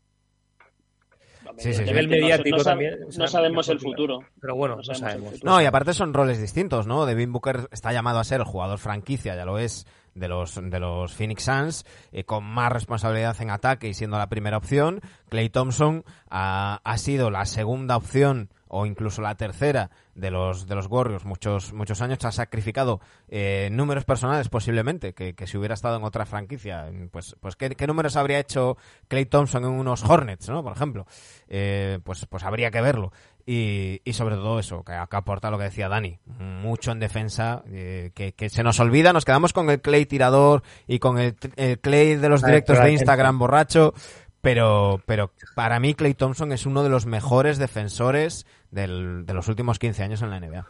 Sí, 1.57 1.73
sí, 1.73 1.73
sí. 1.73 1.81
a 1.81 1.85
nivel 1.85 2.07
mediático 2.07 2.57
no 2.57 2.63
también. 2.63 3.03
o 3.07 3.11
sea, 3.11 3.23
no 3.23 3.27
sabemos 3.27 3.67
el 3.69 3.79
futuro. 3.79 4.19
Pero 4.39 4.55
bueno, 4.55 4.77
No 4.77 4.83
sabemos. 4.83 5.43
No, 5.43 5.61
y 5.61 5.65
aparte 5.65 5.93
son 5.93 6.13
roles 6.13 6.39
distintos, 6.39 6.87
¿no? 6.87 7.05
Devin 7.05 7.33
Booker 7.33 7.67
está 7.71 7.91
llamado 7.91 8.19
a 8.19 8.23
ser 8.23 8.39
el 8.39 8.45
jugador 8.45 8.79
franquicia, 8.79 9.35
ya 9.35 9.45
lo 9.45 9.59
es, 9.59 9.85
de 10.19 10.27
los, 10.27 10.55
de 10.55 10.79
los 10.79 11.13
Phoenix 11.13 11.43
Suns, 11.43 11.85
eh, 12.11 12.23
con 12.23 12.43
más 12.43 12.71
responsabilidad 12.71 13.35
en 13.41 13.49
ataque 13.49 13.87
y 13.87 13.93
siendo 13.93 14.17
la 14.17 14.29
primera 14.29 14.57
opción. 14.57 15.01
Clay 15.29 15.49
Thompson 15.49 16.03
ha, 16.29 16.81
ha 16.83 16.97
sido 16.97 17.31
la 17.31 17.45
segunda 17.45 17.97
opción 17.97 18.49
o 18.69 18.85
incluso 18.85 19.21
la 19.21 19.35
tercera 19.35 19.89
de 20.13 20.31
los 20.31 20.67
de 20.67 20.75
los 20.75 20.85
Warriors 20.87 21.25
muchos 21.25 21.73
muchos 21.73 22.01
años. 22.01 22.23
Ha 22.23 22.31
sacrificado 22.31 23.01
eh, 23.27 23.69
números 23.71 24.05
personales 24.05 24.47
posiblemente 24.47 25.13
que, 25.13 25.33
que 25.33 25.47
si 25.47 25.57
hubiera 25.57 25.73
estado 25.73 25.97
en 25.97 26.03
otra 26.03 26.25
franquicia 26.25 26.89
pues 27.11 27.35
pues 27.39 27.55
¿qué, 27.55 27.71
qué 27.71 27.87
números 27.87 28.15
habría 28.15 28.39
hecho 28.39 28.77
Clay 29.07 29.25
Thompson 29.25 29.65
en 29.65 29.71
unos 29.71 30.03
Hornets 30.03 30.49
no 30.49 30.63
por 30.63 30.73
ejemplo. 30.73 31.05
Eh, 31.47 31.99
pues 32.03 32.25
pues 32.27 32.43
habría 32.43 32.69
que 32.69 32.81
verlo 32.81 33.11
y, 33.45 34.01
y 34.03 34.13
sobre 34.13 34.35
todo 34.35 34.59
eso, 34.59 34.83
que 34.83 34.93
acá 34.93 35.17
aporta 35.17 35.49
lo 35.49 35.57
que 35.57 35.63
decía 35.65 35.89
Dani, 35.89 36.19
mucho 36.39 36.91
en 36.91 36.99
defensa, 36.99 37.63
eh, 37.67 38.11
que, 38.13 38.33
que 38.33 38.49
se 38.49 38.63
nos 38.63 38.79
olvida, 38.79 39.11
nos 39.13 39.25
quedamos 39.25 39.53
con 39.53 39.69
el 39.69 39.81
Clay 39.81 40.05
tirador 40.05 40.61
y 40.87 40.99
con 40.99 41.17
el, 41.19 41.35
el 41.55 41.79
Clay 41.79 42.15
de 42.15 42.29
los 42.29 42.43
Ah, 42.43 42.47
directos 42.47 42.77
de. 42.79 42.91
Instagram 42.91 43.39
borracho, 43.39 43.93
pero, 44.41 45.01
pero 45.05 45.31
para 45.55 45.79
mí 45.79 45.95
Clay 45.95 46.13
Thompson 46.13 46.51
es 46.51 46.65
uno 46.65 46.83
de 46.83 46.89
los 46.89 47.05
mejores 47.05 47.57
defensores 47.57 48.45
del- 48.71 49.25
de 49.25 49.33
los 49.33 49.47
últimos 49.47 49.79
15 49.79 50.03
años 50.03 50.21
en 50.21 50.29
la 50.29 50.39
NBA. 50.39 50.65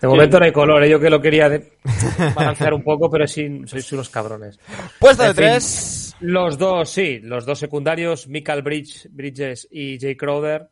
De 0.00 0.08
momento 0.08 0.38
no 0.38 0.44
hay 0.44 0.52
color, 0.52 0.84
¿eh? 0.84 0.90
yo 0.90 1.00
que 1.00 1.08
lo 1.08 1.20
quería 1.22 1.48
de- 1.48 1.72
balancear 2.36 2.74
un 2.74 2.82
poco, 2.84 3.10
pero 3.10 3.26
sí, 3.26 3.62
sois 3.66 3.90
unos 3.92 4.10
cabrones. 4.10 4.58
Puesto 5.00 5.22
de 5.24 5.32
tres. 5.34 6.05
Los 6.20 6.56
dos, 6.58 6.88
sí, 6.90 7.18
los 7.20 7.44
dos 7.44 7.58
secundarios, 7.58 8.26
Michael 8.28 8.62
Bridge, 8.62 9.08
Bridges 9.10 9.68
y 9.70 9.98
Jay 10.00 10.16
Crowder, 10.16 10.68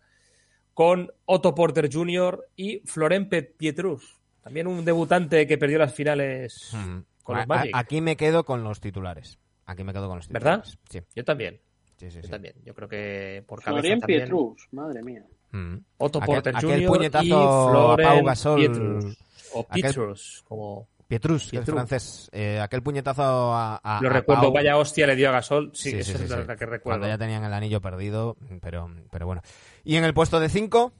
con 0.72 1.10
Otto 1.26 1.54
Porter 1.54 1.88
Jr. 1.92 2.48
y 2.56 2.80
Florent 2.86 3.32
Pietrus, 3.56 4.18
también 4.42 4.66
un 4.66 4.84
debutante 4.84 5.46
que 5.46 5.58
perdió 5.58 5.78
las 5.78 5.94
finales 5.94 6.70
Mm. 6.74 6.98
con 7.22 7.36
los 7.36 7.46
Magic. 7.46 7.74
a- 7.74 7.78
aquí 7.78 8.00
me 8.00 8.16
quedo 8.16 8.44
con 8.44 8.64
los 8.64 8.80
titulares. 8.80 9.38
Aquí 9.66 9.84
me 9.84 9.92
quedo 9.92 10.08
con 10.08 10.16
los 10.16 10.26
titulares. 10.28 10.44
¿Verdad? 10.68 10.78
Sí, 10.90 11.00
Yo 11.14 11.24
también, 11.24 11.60
sí, 11.96 12.10
sí. 12.10 12.16
yo 12.16 12.22
sí. 12.22 12.28
también. 12.30 12.54
Yo 12.64 12.74
creo 12.74 12.88
que 12.88 13.44
por 13.46 13.62
cabeza 13.62 13.82
también. 13.82 14.00
Pietrus, 14.00 14.66
madre 14.72 15.02
mía. 15.02 15.24
Mm. 15.52 15.76
Otto 15.98 16.20
Aquel- 16.20 16.26
Porter 16.26 16.56
aquel 16.56 16.70
Jr. 16.70 16.86
puñetazo 16.88 17.24
y 17.24 17.28
Florent 17.70 18.08
Pau 18.10 18.24
Gasol. 18.24 18.56
Pietrus. 18.60 19.18
O 19.54 19.60
Aquel- 19.60 19.82
Pietrus, 19.82 20.42
como 20.48 20.88
Pietrus, 21.06 21.42
que 21.42 21.46
es 21.46 21.50
Pietrus. 21.62 21.74
francés. 21.74 22.30
Eh, 22.32 22.58
aquel 22.60 22.82
puñetazo 22.82 23.22
a, 23.54 23.76
a- 23.76 24.00
lo 24.00 24.08
a 24.08 24.12
recuerdo, 24.12 24.42
Pau. 24.44 24.52
vaya 24.52 24.76
hostia 24.76 25.06
le 25.06 25.16
dio 25.16 25.28
a 25.28 25.32
Gasol. 25.32 25.70
Sí, 25.74 25.90
Sí, 25.90 25.98
esa 25.98 26.12
sí, 26.12 26.18
sí, 26.18 26.24
es 26.24 26.30
la 26.30 26.36
sí. 26.42 26.42
la 26.48 26.56
que 26.56 26.66
recuerdo. 26.66 26.98
Cuando 27.00 27.06
ya 27.08 27.18
tenían 27.18 27.44
el 27.44 27.52
anillo 27.52 27.80
perdido, 27.80 28.36
pero, 28.62 28.90
pero 29.10 29.26
bueno. 29.26 29.42
Y 29.84 29.96
en 29.96 30.04
el 30.04 30.14
puesto 30.14 30.40
de 30.40 30.48
5, 30.48 30.92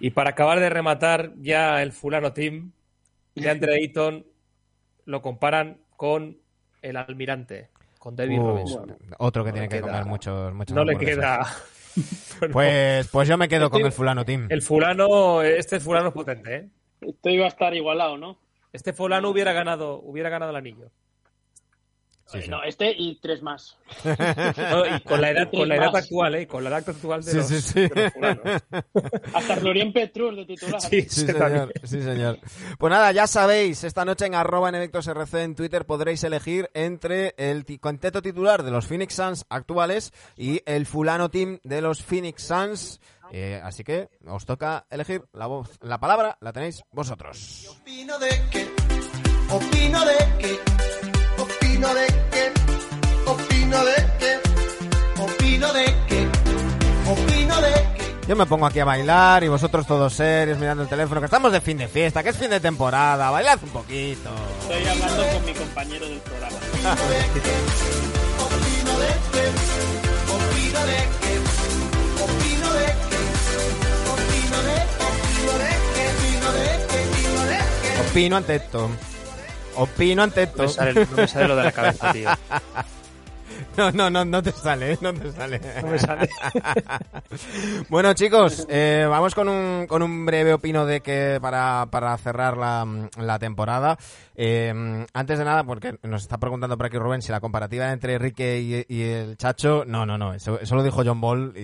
Y 0.00 0.10
para 0.10 0.30
acabar 0.30 0.60
de 0.60 0.68
rematar 0.70 1.32
ya 1.38 1.82
el 1.82 1.92
fulano 1.92 2.32
team, 2.32 2.72
de 3.34 3.48
Andre 3.50 3.74
Ayton 3.76 4.26
lo 5.04 5.22
comparan 5.22 5.78
con 5.96 6.38
el 6.82 6.96
almirante, 6.96 7.70
con 7.98 8.14
David 8.14 8.38
Robinson. 8.38 8.96
otro 9.18 9.42
que 9.44 9.50
No 9.50 9.54
tiene 9.54 9.68
que 9.68 9.76
queda- 9.78 9.86
comer 9.88 10.04
muchos, 10.04 10.52
muchos 10.54 10.74
No 10.74 10.84
le 10.84 10.96
queda. 10.96 11.46
Bueno, 12.38 12.52
Pues, 12.52 13.08
pues 13.08 13.28
yo 13.28 13.36
me 13.36 13.48
quedo 13.48 13.70
con 13.70 13.84
el 13.84 13.90
fulano 13.90 14.24
team. 14.24 14.46
El 14.50 14.62
fulano, 14.62 15.42
este 15.42 15.80
fulano 15.80 16.08
es 16.08 16.14
potente, 16.14 16.54
¿eh? 16.56 16.68
Esto 17.00 17.28
iba 17.30 17.46
a 17.46 17.48
estar 17.48 17.74
igualado, 17.74 18.16
¿no? 18.16 18.38
Este 18.72 18.92
fulano 18.92 19.30
hubiera 19.30 19.52
ganado, 19.52 20.00
hubiera 20.00 20.28
ganado 20.28 20.50
el 20.50 20.56
anillo. 20.56 20.90
Sí, 22.30 22.42
sí. 22.42 22.50
No, 22.50 22.62
este 22.62 22.92
y 22.94 23.18
tres 23.20 23.40
más. 23.42 23.78
No, 24.04 24.84
y 24.84 25.00
con 25.00 25.18
la 25.18 25.30
edad, 25.30 25.50
con 25.50 25.66
la 25.66 25.76
edad 25.76 25.96
actual, 25.96 26.34
¿eh? 26.34 26.46
Con 26.46 26.62
la 26.62 26.68
edad 26.68 26.86
actual 26.86 27.24
de 27.24 27.30
Sí, 27.30 27.36
los, 27.38 27.46
sí, 27.46 27.60
sí. 27.62 27.80
de 27.88 28.02
los 28.02 28.12
fulanos. 28.12 28.44
Hasta 29.34 29.56
Florian 29.56 29.92
Petrus 29.94 30.36
de 30.36 30.44
titular. 30.44 30.78
Sí, 30.78 31.02
señor. 31.08 31.72
Sí, 31.84 32.02
señor. 32.02 32.38
Pues 32.76 32.90
nada, 32.90 33.12
ya 33.12 33.26
sabéis, 33.26 33.82
esta 33.82 34.04
noche 34.04 34.26
en 34.26 34.34
arroba 34.34 34.68
en 34.68 34.74
RC 34.74 35.42
en 35.42 35.54
Twitter 35.54 35.86
podréis 35.86 36.22
elegir 36.22 36.68
entre 36.74 37.34
el 37.38 37.64
quinteto 37.64 38.20
titular 38.20 38.62
de 38.62 38.72
los 38.72 38.86
Phoenix 38.86 39.14
Suns 39.14 39.46
actuales 39.48 40.12
y 40.36 40.60
el 40.66 40.84
fulano 40.84 41.30
team 41.30 41.60
de 41.62 41.80
los 41.80 42.02
Phoenix 42.02 42.42
Suns. 42.42 43.00
Eh, 43.32 43.60
así 43.62 43.84
que 43.84 44.08
os 44.26 44.44
toca 44.46 44.86
elegir 44.90 45.24
la 45.32 45.46
voz, 45.46 45.78
la 45.82 45.98
palabra 45.98 46.38
la 46.40 46.52
tenéis 46.52 46.82
vosotros. 46.92 47.68
Opino 47.80 48.18
de 48.18 48.28
que, 48.50 48.68
opino 49.50 50.04
de 50.04 50.16
que, 50.38 50.58
opino 51.42 51.94
de 51.94 52.06
que, 52.30 52.52
opino 53.26 53.84
de 53.84 53.94
que, 54.18 55.22
opino 55.22 55.72
de 55.72 55.84
que, 56.06 56.28
opino 57.10 57.60
de 57.60 57.72
que. 57.72 58.26
Yo 58.26 58.36
me 58.36 58.46
pongo 58.46 58.66
aquí 58.66 58.80
a 58.80 58.84
bailar 58.84 59.44
y 59.44 59.48
vosotros 59.48 59.86
todos 59.86 60.12
serios 60.12 60.58
mirando 60.58 60.82
el 60.82 60.88
teléfono, 60.88 61.20
que 61.20 61.26
estamos 61.26 61.52
de 61.52 61.60
fin 61.60 61.78
de 61.78 61.88
fiesta, 61.88 62.22
que 62.22 62.30
es 62.30 62.36
fin 62.36 62.50
de 62.50 62.60
temporada, 62.60 63.30
bailad 63.30 63.58
un 63.62 63.70
poquito. 63.70 64.30
Estoy 64.62 64.86
hablando 64.86 65.26
con 65.32 65.44
mi 65.44 65.52
compañero 65.54 66.08
del 66.08 66.20
programa. 66.20 66.56
Opino 66.78 67.04
de 67.08 67.18
qué, 67.40 67.50
opino 68.44 68.98
de 68.98 69.08
qué, 69.32 69.44
opino 70.32 71.27
Opino 78.18 78.36
ante 78.36 78.56
esto. 78.56 78.90
Opino 79.76 80.22
ante 80.24 80.40
No 80.44 80.48
esto. 80.48 80.62
me, 80.64 80.68
sale, 80.70 80.94
no 81.06 81.16
me 81.16 81.28
sale 81.28 81.46
lo 81.46 81.54
de 81.54 81.62
la 81.62 81.70
cabeza, 81.72 82.12
tío. 82.12 82.28
No, 83.76 83.92
no, 83.92 84.10
no, 84.10 84.24
no 84.24 84.42
te 84.42 84.50
sale, 84.50 84.92
¿eh? 84.92 84.98
no 85.00 85.12
te 85.14 85.30
sale. 85.30 85.60
No 85.82 85.88
me 85.88 85.98
sale. 86.00 86.28
bueno, 87.88 88.12
chicos, 88.14 88.66
eh, 88.68 89.06
vamos 89.08 89.36
con 89.36 89.48
un, 89.48 89.86
con 89.86 90.02
un 90.02 90.26
breve 90.26 90.52
opino 90.52 90.84
de 90.84 91.00
que 91.00 91.38
para, 91.40 91.86
para 91.90 92.16
cerrar 92.18 92.56
la, 92.56 92.84
la 93.18 93.38
temporada. 93.38 93.96
Eh, 94.34 95.06
antes 95.12 95.38
de 95.38 95.44
nada, 95.44 95.62
porque 95.64 95.96
nos 96.02 96.22
está 96.22 96.38
preguntando 96.38 96.76
por 96.76 96.86
aquí 96.86 96.98
Rubén 96.98 97.22
si 97.22 97.30
la 97.30 97.40
comparativa 97.40 97.92
entre 97.92 98.14
Enrique 98.14 98.60
y, 98.88 98.94
y 98.96 99.02
el 99.02 99.36
Chacho. 99.36 99.84
No, 99.86 100.04
no, 100.06 100.18
no, 100.18 100.34
eso, 100.34 100.58
eso 100.60 100.74
lo 100.74 100.82
dijo 100.82 101.02
John 101.04 101.20
Ball. 101.20 101.52
Y, 101.56 101.60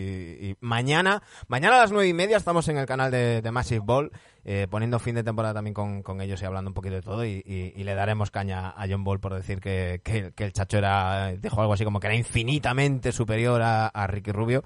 y 0.51 0.57
mañana, 0.61 1.23
mañana 1.49 1.77
a 1.77 1.81
las 1.81 1.91
nueve 1.93 2.09
y 2.09 2.15
media 2.15 2.37
estamos 2.37 2.69
en 2.69 2.79
el 2.79 2.87
canal 2.87 3.11
de, 3.11 3.43
de 3.43 3.51
Massive 3.51 3.83
Ball. 3.85 4.13
Eh, 4.45 4.67
poniendo 4.71 4.99
fin 4.99 5.15
de 5.15 5.23
temporada 5.25 5.55
también 5.55 5.75
con, 5.75 6.03
con 6.03 6.21
ellos 6.21 6.41
y 6.43 6.45
hablando 6.45 6.71
un 6.71 6.75
poquito 6.75 6.95
de 6.97 7.03
todo 7.03 7.25
y, 7.25 7.43
y- 7.47 7.73
y 7.77 7.85
le 7.85 7.95
daremos 7.95 8.31
caña 8.31 8.71
a 8.71 8.87
John 8.89 9.05
Ball 9.05 9.21
por 9.21 9.35
decir 9.35 9.61
que, 9.61 10.01
que- 10.05 10.33
que 10.35 10.45
el 10.45 10.53
Chacho 10.53 10.79
era 10.79 11.33
dijo 11.33 11.61
algo 11.61 11.73
así 11.73 11.85
como 11.85 12.01
que 12.01 12.07
era 12.09 12.17
infinitamente 12.17 13.13
superior 13.13 13.63
a, 13.63 13.87
a 13.89 14.07
Ricky 14.07 14.33
Rubio 14.33 14.63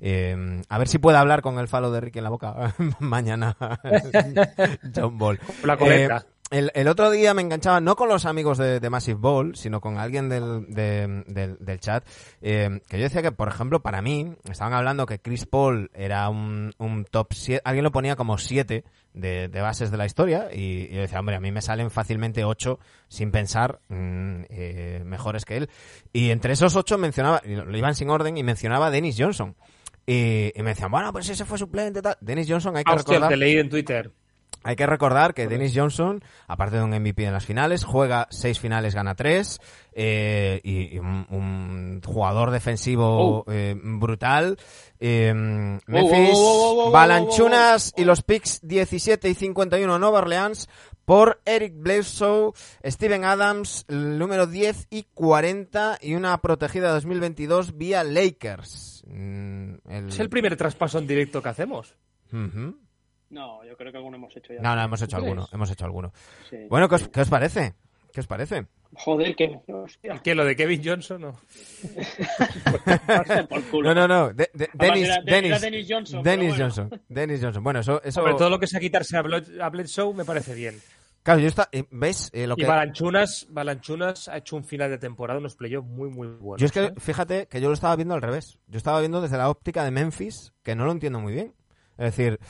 Eh, 0.00 0.62
a 0.68 0.78
ver 0.78 0.88
si 0.88 0.98
puede 0.98 1.18
hablar 1.18 1.42
con 1.42 1.58
el 1.58 1.68
falo 1.68 1.90
de 1.92 2.00
Ricky 2.00 2.18
en 2.18 2.24
la 2.24 2.30
boca 2.30 2.74
mañana 3.00 3.56
John 4.94 5.18
Ball 5.18 5.38
La. 6.08 6.24
El, 6.52 6.70
el 6.74 6.86
otro 6.86 7.10
día 7.10 7.32
me 7.34 7.40
enganchaba 7.42 7.80
no 7.80 7.96
con 7.96 8.08
los 8.10 8.26
amigos 8.26 8.58
de, 8.58 8.78
de 8.78 8.90
Massive 8.90 9.18
Ball, 9.18 9.56
sino 9.56 9.80
con 9.80 9.96
alguien 9.98 10.28
del, 10.28 10.66
de- 10.68 11.24
del, 11.26 11.56
del 11.58 11.80
chat, 11.80 12.06
eh, 12.42 12.80
que 12.88 12.98
yo 12.98 13.04
decía 13.04 13.22
que, 13.22 13.32
por 13.32 13.48
ejemplo, 13.48 13.80
para 13.80 14.02
mí, 14.02 14.34
estaban 14.50 14.74
hablando 14.74 15.06
que 15.06 15.18
Chris 15.18 15.46
Paul 15.46 15.90
era 15.94 16.28
un, 16.28 16.72
un 16.76 17.04
top 17.06 17.28
7, 17.32 17.62
alguien 17.64 17.84
lo 17.84 17.90
ponía 17.90 18.16
como 18.16 18.36
7 18.36 18.84
de, 19.14 19.48
de 19.48 19.60
bases 19.62 19.90
de 19.90 19.96
la 19.96 20.04
historia, 20.04 20.48
y, 20.52 20.88
y 20.90 20.94
yo 20.94 21.00
decía, 21.00 21.20
hombre, 21.20 21.36
a 21.36 21.40
mí 21.40 21.50
me 21.50 21.62
salen 21.62 21.90
fácilmente 21.90 22.44
8 22.44 22.78
sin 23.08 23.30
pensar 23.30 23.80
mm, 23.88 24.42
eh, 24.50 25.02
mejores 25.06 25.44
que 25.46 25.56
él. 25.56 25.70
Y 26.12 26.30
entre 26.30 26.52
esos 26.52 26.76
8 26.76 26.98
mencionaba, 26.98 27.40
lo 27.46 27.76
iban 27.78 27.94
sin 27.94 28.10
orden, 28.10 28.36
y 28.36 28.42
mencionaba 28.42 28.88
a 28.88 28.90
Dennis 28.90 29.16
Johnson. 29.18 29.56
Y, 30.04 30.52
y 30.54 30.62
me 30.62 30.70
decían, 30.70 30.90
bueno, 30.90 31.12
pues 31.12 31.28
ese 31.30 31.44
fue 31.46 31.56
suplente 31.56 32.02
tal. 32.02 32.16
Dennis 32.20 32.46
Johnson, 32.48 32.76
hay 32.76 32.84
que 32.84 32.90
Ah, 32.92 32.96
hostia, 32.96 33.14
recordar... 33.14 33.30
te 33.30 33.36
leí 33.36 33.56
en 33.56 33.70
Twitter. 33.70 34.10
Hay 34.64 34.76
que 34.76 34.86
recordar 34.86 35.34
que 35.34 35.46
Dennis 35.48 35.72
Johnson, 35.74 36.22
aparte 36.46 36.76
de 36.76 36.82
un 36.84 36.90
MVP 36.90 37.24
en 37.24 37.32
las 37.32 37.44
finales, 37.46 37.84
juega 37.84 38.28
seis 38.30 38.60
finales, 38.60 38.94
gana 38.94 39.14
tres, 39.14 39.60
eh, 39.92 40.60
y, 40.62 40.94
y 40.94 40.98
un, 40.98 41.26
un 41.30 42.00
jugador 42.04 42.50
defensivo 42.50 43.44
eh, 43.48 43.74
brutal. 43.82 44.58
Eh, 45.00 45.32
Memphis, 45.34 46.30
oh, 46.34 46.86
oh, 46.86 46.90
Balanchunas 46.92 47.92
y 47.96 48.04
los 48.04 48.22
picks 48.22 48.60
17 48.62 49.28
y 49.28 49.34
51 49.34 49.98
Nueva 49.98 50.18
Orleans 50.20 50.68
por 51.04 51.40
Eric 51.44 51.74
Bledsoe, 51.76 52.52
Steven 52.84 53.24
Adams, 53.24 53.84
el 53.88 54.18
número 54.18 54.46
10 54.46 54.86
y 54.90 55.02
40 55.12 55.98
y 56.00 56.14
una 56.14 56.38
protegida 56.38 56.92
2022 56.92 57.76
vía 57.76 58.04
Lakers. 58.04 59.02
Mm, 59.08 59.74
el- 59.88 60.08
Es 60.08 60.20
el 60.20 60.30
primer 60.30 60.56
traspaso 60.56 60.98
en 61.00 61.08
directo 61.08 61.42
que 61.42 61.48
hacemos. 61.48 61.96
No, 63.32 63.64
yo 63.64 63.76
creo 63.76 63.90
que 63.90 63.98
alguno 63.98 64.16
hemos 64.16 64.36
hecho 64.36 64.52
ya. 64.54 64.60
No, 64.60 64.76
no, 64.76 64.82
hemos 64.84 65.02
hecho 65.02 65.16
alguno, 65.16 65.48
hemos 65.52 65.70
hecho 65.70 65.84
alguno. 65.84 66.12
Sí. 66.48 66.58
Bueno, 66.68 66.88
¿qué 66.88 66.94
os, 66.96 67.08
qué 67.08 67.20
os 67.22 67.28
parece? 67.28 67.74
¿Qué 68.12 68.20
os 68.20 68.26
parece? 68.26 68.66
Joder, 68.94 69.34
que. 69.34 69.58
Hostia. 69.68 70.20
¿Qué? 70.22 70.34
¿Lo 70.34 70.44
de 70.44 70.54
Kevin 70.54 70.82
Johnson? 70.84 71.22
No. 71.22 71.40
por 73.48 73.62
culo. 73.70 73.94
No, 73.94 74.06
no, 74.06 74.08
no. 74.08 74.32
de- 74.34 74.50
de- 74.52 74.68
Además, 74.78 74.98
Dennis, 74.98 75.08
era- 75.08 75.22
Dennis, 75.24 75.60
Dennis 75.60 75.86
Johnson, 75.88 76.22
Dennis 76.22 76.48
bueno. 76.50 76.64
Johnson. 76.64 77.00
Dennis 77.08 77.40
Johnson. 77.42 77.64
Bueno, 77.64 77.80
eso, 77.80 78.02
eso. 78.02 78.20
Sobre 78.20 78.34
todo 78.34 78.50
lo 78.50 78.58
que 78.58 78.66
sea 78.66 78.80
quitarse 78.80 79.16
a, 79.16 79.22
Bled- 79.22 79.60
a 79.60 79.68
Bledsoe 79.70 80.14
me 80.14 80.24
parece 80.24 80.54
bien. 80.54 80.78
Claro, 81.22 81.38
yo 81.40 81.46
está, 81.48 81.68
eh, 81.70 81.84
¿ves? 81.90 82.30
Eh, 82.32 82.46
lo 82.48 82.54
Y 82.54 82.62
que, 82.62 82.66
Balanchunas, 82.66 83.46
Balanchunas 83.48 84.28
ha 84.28 84.38
hecho 84.38 84.56
un 84.56 84.64
final 84.64 84.90
de 84.90 84.98
temporada, 84.98 85.38
unos 85.38 85.54
playoffs 85.54 85.88
muy, 85.88 86.10
muy 86.10 86.26
buenos. 86.26 86.60
yo 86.60 86.66
es 86.66 86.72
que, 86.72 86.84
¿eh? 86.86 86.92
fíjate 86.98 87.46
que 87.46 87.60
yo 87.60 87.68
lo 87.68 87.74
estaba 87.74 87.94
viendo 87.94 88.14
al 88.14 88.22
revés. 88.22 88.58
Yo 88.66 88.76
estaba 88.78 88.98
viendo 88.98 89.20
desde 89.20 89.38
la 89.38 89.48
óptica 89.48 89.84
de 89.84 89.92
Memphis, 89.92 90.52
que 90.64 90.74
no 90.74 90.84
lo 90.84 90.90
entiendo 90.92 91.20
muy 91.20 91.32
bien. 91.32 91.54
Es 91.96 92.16
decir, 92.16 92.40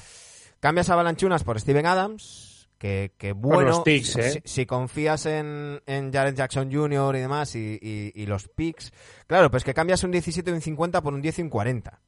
cambias 0.62 0.88
a 0.90 0.94
Balanchunas 0.94 1.42
por 1.42 1.58
Steven 1.60 1.86
Adams, 1.86 2.68
que, 2.78 3.10
que 3.18 3.32
bueno, 3.32 3.62
los 3.70 3.80
picks, 3.80 4.16
¿eh? 4.16 4.30
si, 4.30 4.40
si 4.44 4.64
confías 4.66 5.26
en, 5.26 5.80
en 5.86 6.12
Jared 6.12 6.34
Jackson 6.36 6.72
Jr. 6.72 7.16
y 7.16 7.18
demás, 7.18 7.54
y, 7.56 7.78
y- 7.82 8.12
y 8.14 8.26
los 8.26 8.46
picks, 8.48 8.92
claro, 9.26 9.50
pues 9.50 9.64
que 9.64 9.74
cambias 9.74 10.04
un 10.04 10.12
17 10.12 10.48
y 10.50 10.54
un 10.54 10.60
50 10.60 11.02
por 11.02 11.12
un 11.14 11.20
10 11.20 11.40
y 11.40 11.42
un 11.42 11.50
40. 11.50 12.00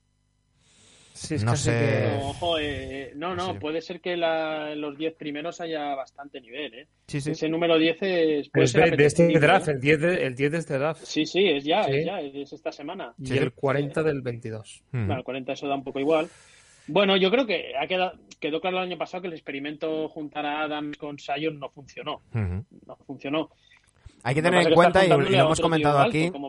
Sí, 1.13 1.37
es 1.37 1.45
no 1.45 1.55
sé. 1.57 1.71
que- 1.71 2.19
No, 2.19 2.29
ojo, 2.31 2.59
eh, 2.59 3.13
no, 3.15 3.35
no, 3.37 3.53
Sí. 3.53 3.59
puede 3.61 3.81
ser 3.83 4.01
que 4.01 4.17
la- 4.17 4.75
los 4.75 4.97
10 4.99 5.15
primeros 5.15 5.61
haya 5.61 5.95
bastante 5.95 6.41
nivel, 6.41 6.75
¿eh? 6.75 6.89
Sí, 7.07 7.21
sí. 7.21 7.31
Ese 7.33 7.49
número 7.49 7.79
10 7.79 7.99
es, 8.03 8.49
puede 8.51 8.65
Es 8.65 8.73
ser 8.73 8.91
de, 8.91 8.97
de 8.97 9.07
este 9.07 9.29
draft, 9.39 9.69
¿eh? 9.69 9.73
el 9.73 9.81
10 9.81 10.01
de, 10.01 10.27
el 10.27 10.35
10 10.35 10.51
de 10.53 10.59
este 10.59 10.79
draft. 10.79 11.05
Sí, 11.05 11.25
sí, 11.25 11.45
es 11.49 11.65
ya, 11.65 11.85
Sí. 11.85 11.93
es 11.95 12.07
ya, 12.07 12.21
es 12.21 12.53
esta 12.53 12.73
semana. 12.73 13.15
Y 13.19 13.37
el 13.37 13.53
40 13.53 14.03
del 14.03 14.23
22. 14.23 14.83
Ujú. 14.93 15.07
Claro, 15.07 15.23
40 15.23 15.53
eso 15.53 15.69
da 15.69 15.77
un 15.77 15.85
poco 15.85 16.01
igual. 16.01 16.29
Bueno, 16.87 17.17
yo 17.17 17.31
creo 17.31 17.47
que 17.47 17.73
ha 17.81 17.87
quedado, 17.87 18.13
quedó 18.45 18.61
claro 18.61 18.77
el 18.77 18.85
año 18.85 18.99
pasado 18.99 19.23
que 19.23 19.29
el 19.29 19.33
experimento 19.33 20.07
juntar 20.11 20.45
a 20.45 20.65
Adams 20.65 20.99
con 20.99 21.19
Sion 21.19 21.59
no 21.59 21.71
funcionó. 21.71 22.21
No 22.35 22.97
funcionó. 23.07 23.49
Hay 24.23 24.35
que 24.35 24.43
tener 24.43 24.61
en 24.61 24.69
que 24.69 24.75
cuenta, 24.75 25.05
y 25.05 25.09
lo, 25.09 25.21
hemos 25.21 25.61
comentado 25.61 25.99
alto, 25.99 26.09
aquí, 26.09 26.31
Como 26.31 26.49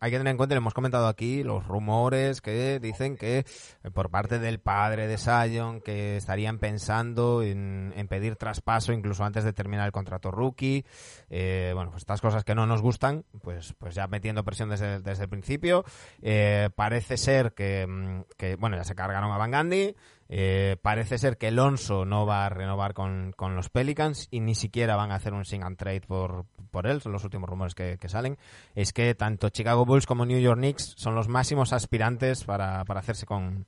hay 0.00 0.10
que 0.10 0.18
tener 0.18 0.30
en 0.32 0.36
cuenta, 0.36 0.54
y 0.54 0.56
lo 0.56 0.60
hemos 0.60 0.74
comentado 0.74 1.06
aquí, 1.06 1.44
los 1.44 1.66
rumores 1.66 2.40
que 2.40 2.80
dicen 2.80 3.16
que 3.16 3.38
eh, 3.38 3.90
por 3.92 4.10
parte 4.10 4.40
del 4.40 4.58
padre 4.58 5.06
de 5.06 5.16
Sion 5.16 5.80
que 5.80 6.16
estarían 6.16 6.58
pensando 6.58 7.42
en, 7.42 7.92
en 7.96 8.08
pedir 8.08 8.34
traspaso 8.34 8.92
incluso 8.92 9.24
antes 9.24 9.44
de 9.44 9.52
terminar 9.52 9.86
el 9.86 9.92
contrato 9.92 10.32
rookie. 10.32 10.84
Eh, 11.28 11.70
bueno, 11.74 11.90
pues 11.90 12.02
estas 12.02 12.20
cosas 12.20 12.42
que 12.42 12.56
no 12.56 12.66
nos 12.66 12.82
gustan, 12.82 13.24
pues, 13.42 13.72
pues 13.78 13.94
ya 13.94 14.08
metiendo 14.08 14.42
presión 14.42 14.68
desde, 14.68 15.00
desde 15.00 15.24
el 15.24 15.28
principio. 15.28 15.84
Eh, 16.22 16.70
parece 16.74 17.16
ser 17.16 17.52
que, 17.52 17.86
mm, 17.86 18.22
que, 18.36 18.56
bueno, 18.56 18.76
ya 18.76 18.84
se 18.84 18.96
cargaron 18.96 19.30
a 19.30 19.38
Van 19.38 19.52
Gundy. 19.52 19.94
Eh, 20.32 20.76
parece 20.80 21.18
ser 21.18 21.38
que 21.38 21.48
Alonso 21.48 22.04
no 22.04 22.24
va 22.24 22.46
a 22.46 22.48
renovar 22.48 22.94
con, 22.94 23.32
con 23.32 23.56
los 23.56 23.68
Pelicans 23.68 24.28
y 24.30 24.38
ni 24.38 24.54
siquiera 24.54 24.94
van 24.94 25.10
a 25.10 25.16
hacer 25.16 25.34
un 25.34 25.44
sing 25.44 25.64
and 25.64 25.76
trade 25.76 26.02
por, 26.02 26.46
por 26.70 26.86
él, 26.86 27.00
son 27.00 27.10
los 27.10 27.24
últimos 27.24 27.50
rumores 27.50 27.74
que, 27.74 27.98
que 27.98 28.08
salen. 28.08 28.38
Es 28.76 28.92
que 28.92 29.16
tanto 29.16 29.48
Chicago 29.48 29.84
Bulls 29.84 30.06
como 30.06 30.24
New 30.24 30.38
York 30.38 30.58
Knicks 30.58 30.94
son 30.96 31.16
los 31.16 31.26
máximos 31.26 31.72
aspirantes 31.72 32.44
para, 32.44 32.84
para 32.84 33.00
hacerse 33.00 33.26
con, 33.26 33.66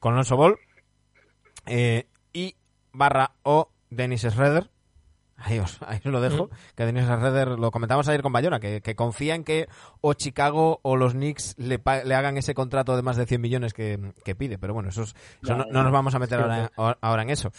con 0.00 0.14
Alonso 0.14 0.36
Ball. 0.36 0.58
Eh, 1.66 2.08
y 2.32 2.56
barra 2.92 3.30
o 3.44 3.70
Dennis 3.90 4.22
Schroeder. 4.22 4.68
Ahí 5.42 5.58
os, 5.58 5.78
ahí 5.86 5.98
os 6.04 6.12
lo 6.12 6.20
dejo. 6.20 6.50
Que 6.76 6.84
Dennis 6.84 7.04
Schroeder, 7.06 7.48
lo 7.58 7.70
comentamos 7.70 8.06
ayer 8.08 8.20
con 8.22 8.32
Bayona, 8.32 8.60
que, 8.60 8.82
que 8.82 8.94
confía 8.94 9.34
en 9.34 9.42
que 9.44 9.68
o 10.02 10.12
Chicago 10.14 10.80
o 10.82 10.96
los 10.96 11.12
Knicks 11.14 11.54
le, 11.58 11.80
le 12.04 12.14
hagan 12.14 12.36
ese 12.36 12.54
contrato 12.54 12.94
de 12.94 13.02
más 13.02 13.16
de 13.16 13.24
100 13.26 13.40
millones 13.40 13.72
que, 13.72 14.12
que 14.24 14.34
pide. 14.34 14.58
Pero 14.58 14.74
bueno, 14.74 14.90
eso, 14.90 15.02
es- 15.04 15.14
eso 15.42 15.56
no, 15.56 15.64
no 15.70 15.82
nos 15.82 15.92
vamos 15.92 16.14
a 16.14 16.18
meter 16.18 16.40
ahora, 16.40 16.70
ahora 17.00 17.22
en 17.22 17.30
eso. 17.30 17.52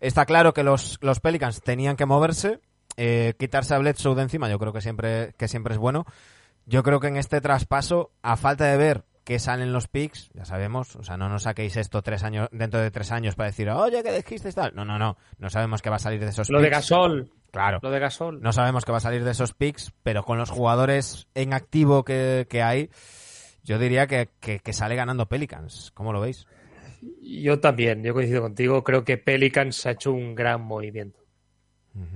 Está 0.00 0.26
claro 0.26 0.52
que 0.52 0.64
los, 0.64 0.98
los 1.00 1.20
Pelicans 1.20 1.62
tenían 1.62 1.96
que 1.96 2.06
moverse. 2.06 2.60
eh, 2.96 3.34
quitarse 3.38 3.74
a 3.74 3.78
Bledsoe 3.78 4.16
de 4.16 4.22
encima, 4.22 4.48
yo 4.48 4.58
creo 4.58 4.72
que 4.72 4.80
siempre, 4.80 5.32
que 5.38 5.46
siempre 5.46 5.74
es 5.74 5.78
bueno. 5.78 6.04
Yo 6.66 6.82
creo 6.82 6.98
que 7.00 7.06
en 7.06 7.16
este 7.16 7.40
traspaso, 7.40 8.10
a 8.22 8.36
falta 8.36 8.64
de 8.64 8.76
ver 8.76 9.04
qué 9.28 9.38
salen 9.38 9.74
los 9.74 9.88
picks, 9.88 10.30
ya 10.32 10.46
sabemos, 10.46 10.96
o 10.96 11.02
sea, 11.02 11.18
no 11.18 11.28
nos 11.28 11.42
saquéis 11.42 11.76
esto 11.76 12.00
tres 12.00 12.24
años, 12.24 12.48
dentro 12.50 12.80
de 12.80 12.90
tres 12.90 13.12
años 13.12 13.34
para 13.36 13.50
decir, 13.50 13.68
oye, 13.68 14.02
que 14.02 14.10
dijiste 14.10 14.50
tal. 14.52 14.74
No, 14.74 14.86
no, 14.86 14.98
no, 14.98 15.18
no 15.36 15.50
sabemos 15.50 15.82
qué 15.82 15.90
va 15.90 15.96
a 15.96 15.98
salir 15.98 16.18
de 16.20 16.30
esos 16.30 16.48
Lo 16.48 16.60
de 16.60 16.68
picks. 16.68 16.76
Gasol. 16.78 17.30
Claro. 17.50 17.78
Lo 17.82 17.90
de 17.90 17.98
Gasol. 17.98 18.40
No 18.40 18.54
sabemos 18.54 18.86
qué 18.86 18.92
va 18.92 18.96
a 18.96 19.02
salir 19.02 19.24
de 19.24 19.32
esos 19.32 19.52
picks, 19.52 19.92
pero 20.02 20.22
con 20.22 20.38
los 20.38 20.48
jugadores 20.48 21.28
en 21.34 21.52
activo 21.52 22.04
que, 22.06 22.46
que 22.48 22.62
hay, 22.62 22.88
yo 23.64 23.78
diría 23.78 24.06
que, 24.06 24.30
que- 24.40 24.60
que 24.60 24.72
sale 24.72 24.96
ganando 24.96 25.26
Pelicans. 25.26 25.90
¿Cómo 25.92 26.14
lo 26.14 26.20
veis? 26.22 26.46
Yo 27.20 27.60
también, 27.60 28.02
yo 28.02 28.14
coincido 28.14 28.40
contigo. 28.40 28.82
Creo 28.82 29.04
que 29.04 29.18
Pelicans 29.18 29.84
ha 29.84 29.90
hecho 29.90 30.10
un 30.10 30.34
gran 30.34 30.62
movimiento. 30.62 31.18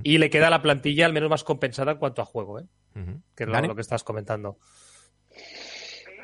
Y 0.03 0.17
le 0.19 0.31
queda 0.31 0.47
a 0.47 0.51
la 0.51 0.63
plantilla 0.63 1.05
al 1.05 1.13
menos 1.13 1.29
más 1.29 1.45
compensada 1.45 1.93
en 1.93 1.99
cuanto 1.99 2.23
a 2.23 2.25
juego, 2.25 2.59
¿eh? 2.61 2.65
Que 3.35 3.45
es 3.45 3.49
lo 3.51 3.75
que 3.75 3.81
estás 3.83 4.03
comentando. 4.03 4.57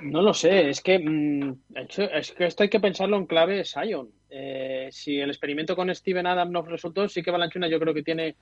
No 0.03 0.23
lo 0.23 0.33
sé, 0.35 0.69
es 0.71 0.81
que, 0.81 0.99
mm, 0.99 1.55
hecho- 1.77 2.11
es 2.11 2.33
que 2.33 2.47
esto 2.47 2.63
hay 2.63 2.69
que 2.69 2.81
pensarlo 2.81 3.17
en 3.17 3.27
clave 3.27 3.65
Sion. 3.65 4.09
Eh, 4.31 4.89
si 4.93 5.19
el 5.19 5.31
experimento 5.31 5.75
con 5.75 5.93
Steven 5.95 6.27
Adams 6.27 6.53
no 6.53 6.63
resultó, 6.63 7.09
sí 7.09 7.23
que 7.23 7.31
Balanchuna 7.31 7.69
yo 7.69 7.81
creo 7.81 7.95
que 7.95 8.03
tiene 8.03 8.37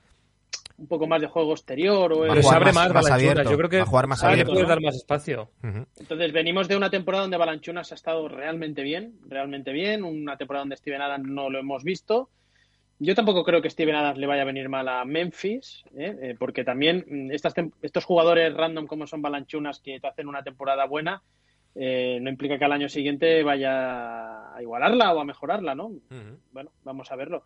un 0.77 0.87
poco 0.87 1.07
más 1.07 1.19
de 1.21 1.27
juego 1.27 1.53
exterior. 1.53 2.13
O 2.13 2.21
Pero 2.21 2.43
se 2.43 2.55
abre 2.55 2.71
más- 2.73 2.93
más, 2.93 3.09
abierto, 3.09 3.49
Yo 3.49 3.57
creo 3.57 3.69
que 3.69 3.77
va 3.77 3.83
a 3.83 3.87
jugar 3.87 4.07
más 4.07 4.23
abierto, 4.23 4.51
puede 4.51 4.63
¿no? 4.63 4.69
dar 4.69 4.81
más 4.81 4.95
espacio. 4.95 5.49
Entonces 5.97 6.31
venimos 6.31 6.67
de 6.67 6.75
una 6.77 6.91
temporada 6.91 7.23
donde 7.23 7.37
Balanchunas 7.37 7.91
ha 7.91 7.95
estado 7.95 8.27
realmente 8.27 8.83
bien, 8.83 9.13
realmente 9.27 9.71
bien, 9.71 10.03
una 10.03 10.37
temporada 10.37 10.61
donde 10.61 10.77
Steven 10.77 11.01
Adams 11.01 11.27
no 11.27 11.49
lo 11.49 11.59
hemos 11.59 11.83
visto 11.83 12.29
Yo 12.99 13.13
tampoco 13.13 13.43
creo 13.43 13.61
que 13.61 13.69
Steven 13.69 13.93
Adams 13.95 14.17
le 14.17 14.25
vaya 14.25 14.41
a 14.41 14.45
venir 14.45 14.69
mal 14.69 14.87
a 14.87 15.05
Memphis, 15.05 15.83
¿eh? 15.95 16.15
Eh, 16.19 16.35
porque 16.37 16.63
también 16.63 17.05
mm, 17.07 17.31
estas 17.31 17.53
estos 17.83 18.05
jugadores 18.05 18.51
random 18.55 18.87
como 18.87 19.05
son 19.05 19.21
Balanchunas 19.21 19.79
que 19.79 19.99
te 19.99 20.07
hacen 20.07 20.27
una 20.27 20.41
temporada 20.43 20.85
buena, 20.87 21.21
eh, 21.75 22.19
no 22.21 22.29
implica 22.29 22.57
que 22.57 22.65
al 22.65 22.71
año 22.71 22.89
siguiente 22.89 23.43
vaya 23.43 24.55
a 24.55 24.61
igualarla 24.61 25.13
o 25.13 25.19
a 25.19 25.25
mejorarla, 25.25 25.75
¿no? 25.75 25.91
Bueno, 26.51 26.71
vamos 26.83 27.11
a 27.11 27.15
verlo. 27.15 27.43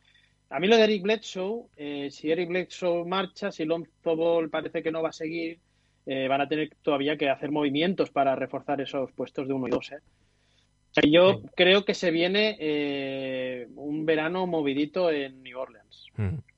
A 0.50 0.60
mí 0.60 0.68
lo 0.68 0.76
de 0.78 0.84
Eric 0.84 1.04
Bledsoe, 1.04 1.68
eh, 1.78 2.10
si 2.12 2.32
Eric 2.32 2.50
Bledsoe 2.50 3.06
marcha, 3.06 3.52
si 3.52 3.64
Lonzo 3.66 4.16
Ball 4.16 4.50
parece 4.50 4.84
que 4.84 4.92
no 4.92 5.02
va 5.02 5.10
a 5.10 5.14
seguir, 5.14 5.60
eh, 6.06 6.28
van 6.28 6.42
a 6.42 6.48
tener 6.48 6.70
todavía 6.82 7.16
que 7.18 7.30
hacer 7.30 7.52
movimientos 7.52 8.10
para 8.10 8.36
reforzar 8.36 8.82
esos 8.82 9.12
puestos 9.14 9.48
de 9.48 9.54
uno 9.54 9.68
y 9.68 9.72
dos. 9.72 9.92
¿eh? 9.92 10.00
O 10.00 10.94
sea, 10.94 11.10
yo 11.10 11.36
Sí. 11.42 11.48
creo 11.56 11.86
que 11.86 11.94
se 11.94 12.12
viene 12.12 12.58
eh, 12.60 13.68
un 13.76 14.06
verano 14.06 14.46
movidito 14.48 15.10
en 15.10 15.42
New 15.44 15.58
Orleans. 15.58 16.08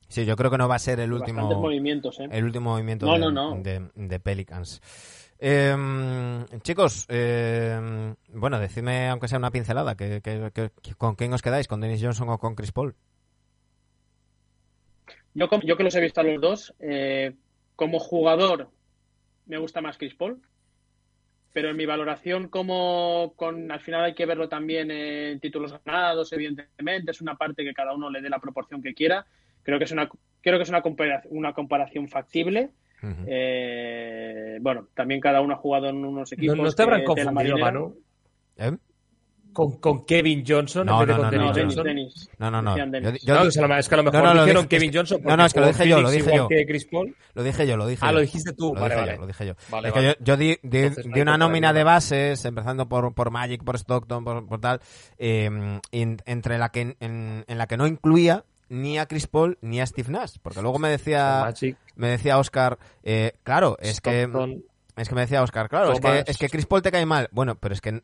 Sí, 0.07 0.25
yo 0.25 0.35
creo 0.35 0.49
que 0.51 0.57
no 0.57 0.67
va 0.67 0.75
a 0.75 0.79
ser 0.79 0.99
el 0.99 1.11
último, 1.13 1.43
movimientos, 1.59 2.19
¿eh? 2.19 2.27
el 2.31 2.45
último 2.45 2.71
movimiento 2.71 3.05
No, 3.05 3.13
de, 3.13 3.19
no, 3.19 3.31
no. 3.31 3.55
de- 3.61 3.89
de 3.95 4.19
Pelicans. 4.19 4.81
Eh, 5.45 6.45
chicos, 6.61 7.05
eh, 7.09 8.15
bueno, 8.29 8.59
decidme, 8.59 9.09
aunque 9.09 9.27
sea 9.27 9.39
una 9.39 9.51
pincelada, 9.51 9.95
que, 9.95 10.21
que- 10.21 10.71
¿con 10.97 11.15
quién 11.15 11.33
os 11.33 11.41
quedáis? 11.41 11.67
¿Con 11.67 11.81
Dennis 11.81 12.01
Johnson 12.01 12.29
o 12.29 12.37
con 12.37 12.55
Chris 12.55 12.71
Paul? 12.71 12.95
Yo, 15.33 15.49
yo 15.63 15.77
que 15.77 15.83
los 15.83 15.95
he 15.95 16.01
visto 16.01 16.21
a 16.21 16.23
los 16.23 16.39
dos, 16.41 16.73
eh, 16.79 17.35
como 17.75 17.99
jugador 17.99 18.69
me 19.45 19.57
gusta 19.57 19.81
más 19.81 19.97
Chris 19.97 20.15
Paul, 20.15 20.41
pero 21.51 21.69
en 21.69 21.77
mi 21.77 21.85
valoración 21.85 22.47
como 22.47 23.33
con 23.35 23.71
al 23.71 23.79
final 23.79 24.03
hay 24.05 24.15
que 24.15 24.25
verlo 24.25 24.49
también 24.49 24.89
en 24.91 25.39
títulos 25.39 25.73
ganados, 25.83 26.31
evidentemente, 26.33 27.11
es 27.11 27.21
una 27.21 27.35
parte 27.35 27.63
que 27.63 27.73
cada 27.73 27.93
uno 27.93 28.09
le 28.09 28.21
dé 28.21 28.29
la 28.29 28.39
proporción 28.39 28.81
que 28.81 28.93
quiera. 28.95 29.25
Creo 29.61 29.77
que 29.77 29.85
es 29.85 29.91
una 29.91 30.09
creo 30.41 30.57
que 30.57 30.63
es 30.63 30.69
una 30.69 30.81
una 31.29 31.53
comparación 31.53 32.07
factible. 32.07 32.71
Eh, 33.27 34.57
bueno, 34.61 34.87
también 34.95 35.19
cada 35.19 35.41
uno 35.41 35.53
ha 35.53 35.57
jugado 35.57 35.87
en 35.89 35.97
unos 35.97 36.31
¿No, 36.31 36.35
equipos. 36.37 36.57
no 36.57 36.71
te 36.71 36.83
habrán 36.83 37.01
que- 37.01 37.13
de 37.15 37.23
la 37.25 37.31
confundido, 37.31 37.57
marinera. 37.57 37.65
Manu? 37.65 37.95
¿Eh? 38.57 38.77
Con, 39.51 39.77
con 39.79 40.03
Kevin 40.03 40.43
Johnson 40.47 40.83
No, 40.87 40.99
en 41.03 41.07
vez 41.07 41.15
de 41.15 41.21
no, 41.23 41.29
con 41.29 41.37
no, 41.37 41.53
Dennis 41.53 41.53
No, 41.53 41.53
Dennis, 41.53 41.75
Johnson. 41.75 41.85
Dennis. 41.85 42.29
No, 42.39 42.49
no, 42.49 42.61
no. 42.63 42.71
Decían 42.71 42.87
Yo, 42.91 42.99
Dennis. 43.01 43.23
yo- 43.23 43.67
No, 43.67 43.77
es, 43.77 43.87
que 43.87 43.93
a 43.93 43.97
lo 43.97 44.03
mejor 44.03 44.19
No, 44.23 44.27
no, 44.29 44.33
lo 44.33 44.41
dijeron 44.45 44.63
dije- 44.63 44.69
Kevin 44.69 44.91
Johnson. 44.95 45.21
no, 45.23 45.37
no, 45.37 45.45
es 45.45 45.53
que 45.53 45.59
lo 45.59 45.67
dije 45.67 45.87
yo, 45.87 46.01
lo 46.01 46.09
dije 46.09 46.35
yo. 46.35 46.47
que 46.47 46.65
Chris 46.65 46.85
Paul. 46.85 47.15
lo 47.35 47.43
dije 47.43 47.67
yo, 47.67 47.77
lo 47.77 47.85
dije 47.85 47.99
Ah, 48.03 48.07
yo. 48.09 48.13
lo 48.15 48.21
dijiste 48.21 48.53
tú. 48.53 48.73
Lo 48.73 48.81
Vale, 48.81 48.95
dije 48.95 48.99
vale. 49.01 49.13
yo, 49.15 49.21
lo 49.21 49.27
dije 49.27 49.45
yo. 49.45 49.53
Vale, 49.69 49.87
Es 49.89 49.93
que 49.93 49.99
vale. 49.99 50.15
yo, 50.19 50.25
yo 50.25 50.37
di, 50.37 50.57
di- 50.63 50.77
Entonces 50.79 51.05
no 51.05 51.13
di 51.13 51.19
hay 51.19 51.21
una 51.21 51.37
nómina 51.37 51.71
de 51.71 51.83
bases, 51.83 52.45
empezando 52.45 52.89
por, 52.89 53.13
por 53.13 53.29
Magic, 53.29 53.63
por 53.63 53.75
Stockton, 53.75 54.23
por, 54.23 54.47
por 54.47 54.59
tal, 54.59 54.79
eh, 55.19 55.45
en- 55.91 56.17
entre 56.25 56.57
la 56.57 56.69
que 56.69 56.95
en, 56.99 57.43
en 57.47 57.57
la 57.59 57.67
que 57.67 57.77
no 57.77 57.85
incluía 57.85 58.45
ni 58.69 58.97
a 58.97 59.05
Chris 59.05 59.27
Paul 59.27 59.57
ni 59.61 59.81
a 59.81 59.85
Steve 59.85 60.11
Nash, 60.11 60.37
porque 60.41 60.61
luego 60.61 60.79
me 60.79 60.89
decía 60.89 61.53
me 61.95 62.07
decía 62.07 62.37
Oscar, 62.37 62.77
eh, 63.03 63.33
claro, 63.43 63.77
es 63.79 64.01
que 64.01 64.29
es 64.95 65.09
que 65.09 65.15
me 65.15 65.21
decía 65.21 65.41
Oscar, 65.41 65.69
claro, 65.69 65.93
es 65.93 65.99
que, 65.99 66.23
es 66.27 66.37
que 66.37 66.49
Chris 66.49 66.65
Paul 66.65 66.81
te 66.81 66.91
cae 66.91 67.05
mal. 67.05 67.29
Bueno, 67.31 67.55
pero 67.55 67.73
es 67.73 67.81
que 67.81 68.01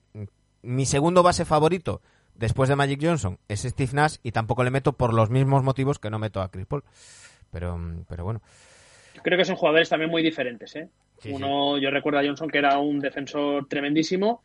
mi 0.62 0.86
segundo 0.86 1.24
base 1.24 1.46
favorito 1.46 2.02
después 2.36 2.70
de 2.70 2.76
Magic 2.76 3.00
Johnson 3.02 3.38
es 3.48 3.62
Steve 3.62 3.92
Nash 3.94 4.16
y 4.24 4.32
tampoco 4.32 4.64
le 4.64 4.72
meto 4.72 4.94
por 4.94 5.14
los 5.14 5.30
mismos 5.30 5.64
motivos 5.64 6.00
que 6.00 6.10
no 6.10 6.20
meto 6.20 6.42
a 6.42 6.50
Chris 6.50 6.66
Paul. 6.66 6.84
Pero, 7.52 7.80
pero 8.08 8.24
bueno. 8.24 8.42
Creo 9.22 9.38
que 9.38 9.46
son 9.46 9.56
jugadores 9.56 9.90
también 9.90 10.10
muy 10.10 10.24
diferentes. 10.24 10.76
¿eh? 10.76 10.90
Sí, 11.18 11.32
Uno, 11.32 11.78
yo 11.78 11.90
recuerdo 11.92 12.20
a 12.20 12.24
Johnson 12.24 12.50
que 12.50 12.60
era 12.60 12.78
un 12.80 13.00
defensor 13.00 13.68
tremendísimo 13.68 14.42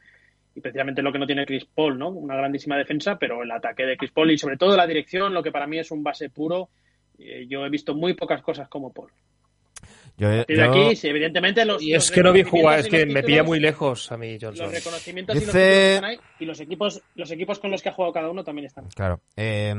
y 0.54 0.60
precisamente 0.60 1.02
lo 1.02 1.12
que 1.12 1.18
no 1.18 1.26
tiene 1.26 1.46
Chris 1.46 1.64
Paul, 1.64 1.98
¿no? 1.98 2.10
Una 2.10 2.36
grandísima 2.36 2.76
defensa, 2.76 3.18
pero 3.18 3.42
el 3.42 3.50
ataque 3.50 3.84
de 3.84 3.96
Chris 3.96 4.12
Paul 4.12 4.30
y 4.30 4.38
sobre 4.38 4.56
todo 4.56 4.76
la 4.76 4.86
dirección, 4.86 5.34
lo 5.34 5.42
que 5.42 5.50
para 5.52 5.66
mí 5.66 5.78
es 5.78 5.90
un 5.90 6.02
base 6.02 6.30
puro. 6.30 6.70
eh, 7.18 7.46
yo 7.48 7.64
he 7.64 7.70
visto 7.70 7.94
muy 7.94 8.14
pocas 8.14 8.42
cosas 8.42 8.68
como 8.68 8.92
Paul. 8.92 9.10
Yo, 10.16 10.32
Y 10.32 10.36
de 10.46 10.46
yo- 10.56 10.70
aquí, 10.70 10.94
sí, 10.96 11.08
evidentemente 11.08 11.64
los. 11.64 11.82
Y 11.82 11.92
los 11.92 12.04
es 12.04 12.10
que 12.12 12.22
no 12.22 12.32
vi 12.32 12.44
jugar, 12.44 12.78
es 12.78 12.88
que 12.88 13.04
me 13.04 13.22
pilla 13.24 13.42
muy 13.42 13.58
lejos 13.58 14.12
a 14.12 14.16
mí 14.16 14.38
Johnson. 14.40 14.66
Los 14.66 14.74
reconocimientos 14.74 15.34
y 15.36 15.40
los 15.46 15.54
están 15.54 16.04
ahí 16.04 16.18
y 16.38 16.44
los 16.44 16.60
equipos, 16.60 17.02
los 17.16 17.30
equipos 17.32 17.58
con 17.58 17.70
los 17.72 17.82
que 17.82 17.88
ha 17.88 17.92
jugado 17.92 18.12
cada 18.12 18.30
uno 18.30 18.44
también 18.44 18.66
están. 18.66 18.86
Claro. 18.94 19.20
Eh, 19.36 19.74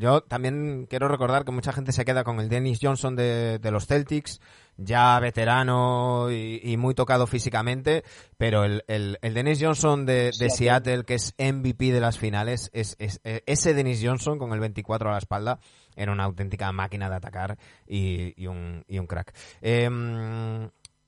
yo 0.00 0.20
también 0.22 0.86
quiero 0.88 1.08
recordar 1.08 1.44
que 1.44 1.50
mucha 1.52 1.72
gente 1.72 1.90
se 1.92 2.04
queda 2.04 2.22
con 2.22 2.38
el 2.38 2.48
Dennis 2.48 2.78
Johnson 2.80 3.16
de, 3.16 3.58
de 3.58 3.70
los 3.72 3.86
Celtics, 3.86 4.40
ya 4.76 5.18
veterano 5.18 6.30
y, 6.30 6.60
y 6.62 6.76
muy 6.76 6.94
tocado 6.94 7.26
físicamente, 7.26 8.04
pero 8.36 8.64
el, 8.64 8.84
el, 8.86 9.18
el 9.22 9.34
Dennis 9.34 9.58
Johnson 9.60 10.06
de, 10.06 10.26
de 10.38 10.50
Seattle. 10.50 10.50
Seattle, 10.50 11.04
que 11.04 11.14
es 11.14 11.34
MVP 11.38 11.90
de 11.92 12.00
las 12.00 12.16
finales, 12.18 12.70
es, 12.72 12.94
es- 13.00 13.20
eh, 13.24 13.42
ese 13.46 13.74
Dennis 13.74 14.00
Johnson 14.04 14.38
con 14.38 14.52
el 14.52 14.60
24 14.60 15.08
a 15.08 15.12
la 15.12 15.18
espalda 15.18 15.58
era 15.98 16.12
una 16.12 16.24
auténtica 16.24 16.70
máquina 16.72 17.10
de 17.10 17.16
atacar 17.16 17.58
y, 17.86 18.46
un, 18.46 18.84
y 18.88 18.98
un 18.98 19.06
crack. 19.06 19.34
Eh, 19.60 19.88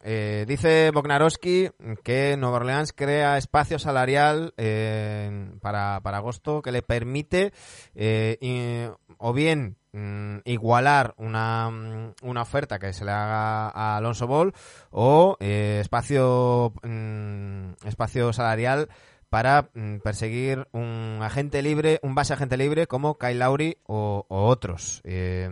eh, 0.03 0.47
dice 0.49 0.91
Bognarowski 0.93 1.69
que 2.03 2.37
Nueva 2.39 2.57
Orleans 2.57 2.95
crea 2.95 3.37
espacio 3.37 3.79
salarial 3.79 4.55
eh, 4.57 5.51
para, 5.61 6.01
para 6.01 6.19
agosto 6.19 6.62
que 6.62 6.73
le 6.73 6.81
permite 6.81 7.53
eh, 7.95 8.91
o 9.19 9.33
bien 9.35 9.77
mm, 9.93 10.39
igualar 10.45 11.15
una, 11.19 11.69
mm, 11.71 12.15
una 12.23 12.43
oferta 12.43 12.79
que 12.79 12.95
se 12.95 13.05
le 13.05 13.11
haga 13.11 13.69
a 13.69 13.99
Alonso 13.99 14.27
Ball 14.27 14.55
o 14.91 15.37
eh, 15.39 15.81
espacio 15.83 16.73
mm, 16.83 17.73
espacio 17.85 18.33
salarial 18.33 18.89
para 19.31 19.70
mm, 19.74 19.98
perseguir 19.98 20.66
un 20.73 21.20
agente 21.23 21.62
libre, 21.62 22.01
un 22.02 22.15
base 22.15 22.35
agente 22.35 22.57
libre 22.57 22.86
como 22.89 23.16
Kyle 23.16 23.39
Lowry 23.39 23.78
o, 23.86 24.27
otros. 24.28 25.01
Eh, 25.05 25.48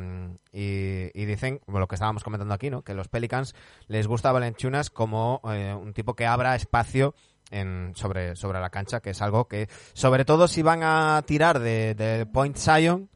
y, 0.53 1.11
y 1.15 1.25
dicen, 1.25 1.61
lo 1.67 1.87
que 1.87 1.95
estábamos 1.95 2.25
comentando 2.25 2.53
aquí, 2.53 2.71
¿no? 2.71 2.83
que 2.83 2.95
los 2.95 3.09
Pelicans 3.09 3.55
les 3.87 4.09
gusta 4.09 4.33
Valenchunas 4.33 4.91
como 4.91 5.41
eh, 5.51 5.73
un 5.73 5.95
tipo 5.95 6.15
que 6.15 6.27
abra 6.27 6.57
espacio 6.57 7.15
en, 7.51 7.93
sobre, 7.95 8.35
sobre 8.35 8.61
la 8.61 8.71
cancha, 8.71 9.01
que 9.01 9.11
es 9.11 9.23
algo 9.23 9.47
que, 9.47 9.69
sobre 9.95 10.25
todo 10.25 10.49
si 10.49 10.63
van 10.63 10.83
a 10.83 11.23
tirar 11.25 11.61
de, 11.61 11.95
de 11.95 12.27
Point 12.27 12.57
Zion, 12.57 13.09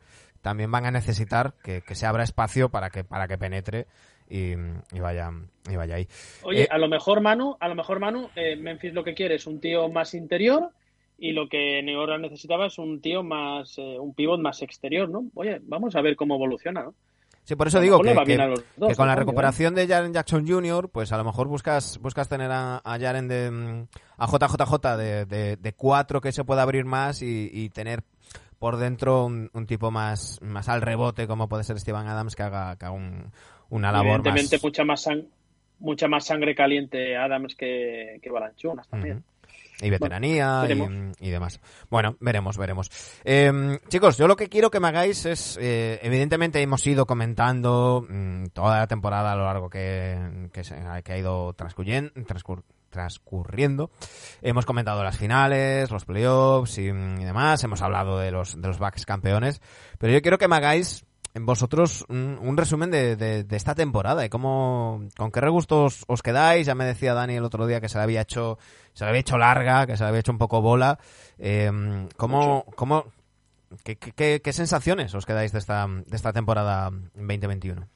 también 0.43 0.71
van 0.71 0.87
a 0.87 0.91
necesitar 0.91 1.55
que, 1.63 1.83
que 1.83 1.95
se 1.97 2.07
abra 2.07 2.23
espacio 2.23 2.69
para 2.69 2.91
que, 2.91 3.03
para 3.05 3.27
que 3.27 3.37
penetre 3.39 3.89
y, 4.33 4.55
y 4.97 5.01
vaya, 5.01 5.31
y 5.71 5.77
vaya 5.77 5.97
ahí. 5.97 6.09
Oye, 6.43 6.63
Eh, 6.65 6.69
a 6.71 6.79
lo 6.79 6.89
mejor 6.89 7.21
Manu, 7.21 7.57
a 7.61 7.69
lo 7.69 7.75
mejor 7.75 8.01
Manu, 8.01 8.29
eh, 8.35 8.57
Memphis 8.57 8.95
lo 8.95 9.05
que 9.05 9.15
quiere 9.15 9.35
es 9.37 9.47
un 9.47 9.61
tío 9.61 9.89
más 9.89 10.15
interior 10.15 10.71
y 11.19 11.33
lo 11.33 11.49
que 11.49 11.83
New 11.83 11.99
Orleans 12.01 12.23
necesitaba 12.23 12.67
es 12.67 12.79
un 12.79 13.01
tío 13.01 13.23
más, 13.23 13.77
eh, 13.79 13.99
un 14.01 14.15
pivot 14.15 14.41
más 14.41 14.63
exterior, 14.63 15.09
¿no? 15.09 15.25
Oye, 15.35 15.61
vamos 15.65 15.95
a 15.95 16.01
ver 16.01 16.17
cómo 16.17 16.35
evoluciona, 16.37 16.83
¿no? 16.83 16.95
Sí, 17.45 17.57
por 17.57 17.67
eso 17.67 17.81
digo 17.81 17.99
que, 18.01 18.15
dos, 18.77 18.97
con 18.97 19.09
la 19.09 19.17
recuperación 19.17 19.75
de 19.75 19.89
Jaren 19.89 20.13
Jackson 20.13 20.47
Jr., 20.47 20.89
pues 20.91 21.11
a 21.13 21.17
lo 21.17 21.25
mejor 21.25 21.49
buscas 21.49 21.99
buscas 21.99 22.29
tener 22.29 22.53
a, 22.53 22.77
a 22.85 22.99
Jaren 23.01 23.27
de 23.27 23.51
mm, 23.51 23.87
a 24.17 24.27
JJJ 24.29 24.97
de, 24.97 25.27
de, 25.27 25.57
de 25.57 25.73
cuatro 25.73 26.21
que 26.21 26.31
se 26.31 26.45
pueda 26.45 26.63
abrir 26.63 26.85
más 26.85 27.21
y, 27.21 27.51
y 27.53 27.69
tener 27.71 28.05
por 28.61 28.77
dentro 28.77 29.25
un, 29.27 29.51
un 29.55 29.67
tipo 29.67 29.91
más, 29.91 30.39
más 30.41 30.69
al 30.69 30.83
rebote 30.83 31.27
como 31.27 31.49
puede 31.49 31.65
ser 31.65 31.81
Steven 31.81 32.07
Adams 32.07 32.37
que 32.37 32.45
haga, 32.45 32.77
que 32.77 32.85
haga 32.87 32.95
un- 32.95 33.33
una 33.73 33.91
labor 33.93 34.21
Evidentemente 34.21 34.57
más... 34.57 34.63
mucha 34.65 34.85
más 34.85 35.09
mucha 35.81 36.07
más 36.09 36.25
sangre 36.25 36.55
caliente 36.55 37.17
Adams 37.17 37.55
que, 37.57 38.19
que 38.23 38.31
Balanchunas 38.31 38.89
también. 38.89 39.25
Y 39.81 39.91
veteranía 39.91 40.61
y, 40.65 40.69
veremos. 40.69 41.17
y 41.19 41.31
demás. 41.31 41.61
Bueno, 41.91 42.15
veremos, 42.21 42.57
veremos. 42.57 42.89
Eh, 43.25 43.79
chicos, 43.89 44.17
yo 44.17 44.29
lo 44.29 44.37
que 44.37 44.49
quiero 44.49 44.71
que 44.71 44.79
me 44.79 44.87
hagáis 44.89 45.27
es, 45.27 45.59
eh, 45.61 45.99
evidentemente 46.03 46.61
hemos 46.63 46.87
ido 46.87 47.05
comentando 47.05 48.07
mm, 48.09 48.45
toda 48.53 48.79
la 48.79 48.87
temporada 48.87 49.33
a 49.33 49.37
lo 49.37 49.45
largo 49.45 49.69
que, 49.69 50.49
que, 50.53 50.63
se- 50.63 50.81
que 51.03 51.13
ha 51.13 51.19
ido 51.19 51.53
transcurriendo, 51.55 52.13
transcurriendo. 52.91 53.91
Hemos 54.41 54.67
comentado 54.67 55.03
las 55.03 55.17
finales, 55.17 55.91
los 55.91 56.05
playoffs 56.05 56.79
y, 56.79 56.93
mm, 56.93 57.21
y 57.21 57.25
demás. 57.25 57.65
Hemos 57.65 57.83
hablado 57.83 58.19
de 58.21 58.31
los, 58.31 58.61
de 58.61 58.69
los 58.69 58.79
backs 58.79 59.05
campeones. 59.05 59.61
Pero 59.99 60.13
yo 60.13 60.21
quiero 60.23 60.39
que 60.39 60.47
me 60.47 60.57
hagáis 60.57 61.05
vosotros 61.35 62.05
un, 62.09 62.39
un 62.41 62.57
resumen 62.57 62.91
de, 62.91 63.17
de- 63.17 63.45
de 63.45 63.57
esta 63.57 63.75
temporada 63.75 64.25
y 64.25 64.29
cómo, 64.29 65.03
con 65.17 65.31
qué 65.33 65.41
regusto 65.41 65.85
os, 65.85 66.23
quedáis. 66.23 66.67
Ya 66.67 66.75
me 66.75 66.85
decía 66.85 67.15
Dani 67.15 67.35
el 67.37 67.45
otro 67.45 67.67
día 67.67 67.81
que 67.81 67.89
se 67.89 67.99
le 67.99 68.05
había 68.05 68.21
hecho, 68.23 68.59
se 68.93 69.05
le 69.05 69.11
había 69.11 69.21
hecho 69.21 69.39
larga, 69.39 69.87
que 69.87 69.97
se 69.97 70.03
le 70.05 70.09
había 70.09 70.21
hecho 70.21 70.33
un 70.33 70.39
poco 70.39 70.61
bola. 70.61 70.99
Eh, 71.39 71.71
¿Cómo, 72.17 72.65
cómo, 72.77 73.07
qué, 73.85 73.97
qué- 73.97 74.13
qué- 74.13 74.41
qué 74.45 74.53
sensaciones 74.53 75.15
os 75.15 75.27
quedáis 75.27 75.53
de 75.53 75.59
esta, 75.61 75.87
de 75.89 76.17
esta 76.17 76.33
temporada 76.33 76.91
2021? 77.15 77.89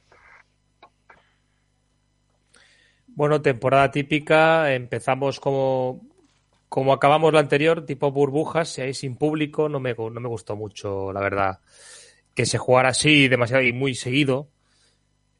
Bueno, 3.08 3.40
temporada 3.40 3.90
típica, 3.90 4.74
empezamos 4.74 5.40
como, 5.40 6.02
como 6.68 6.92
acabamos 6.92 7.32
la 7.32 7.40
anterior, 7.40 7.86
tipo 7.86 8.10
burbujas, 8.12 8.68
si 8.68 8.82
hay 8.82 8.92
sin 8.94 9.16
público, 9.16 9.68
no 9.68 9.80
me, 9.80 9.94
no 9.94 10.10
me 10.20 10.28
gustó 10.28 10.54
mucho, 10.56 11.12
la 11.12 11.20
verdad, 11.20 11.60
que 12.36 12.46
se 12.46 12.58
jugara 12.58 12.90
así 12.90 13.26
demasiado 13.26 13.64
y 13.64 13.72
muy 13.72 13.94
seguido. 13.96 14.48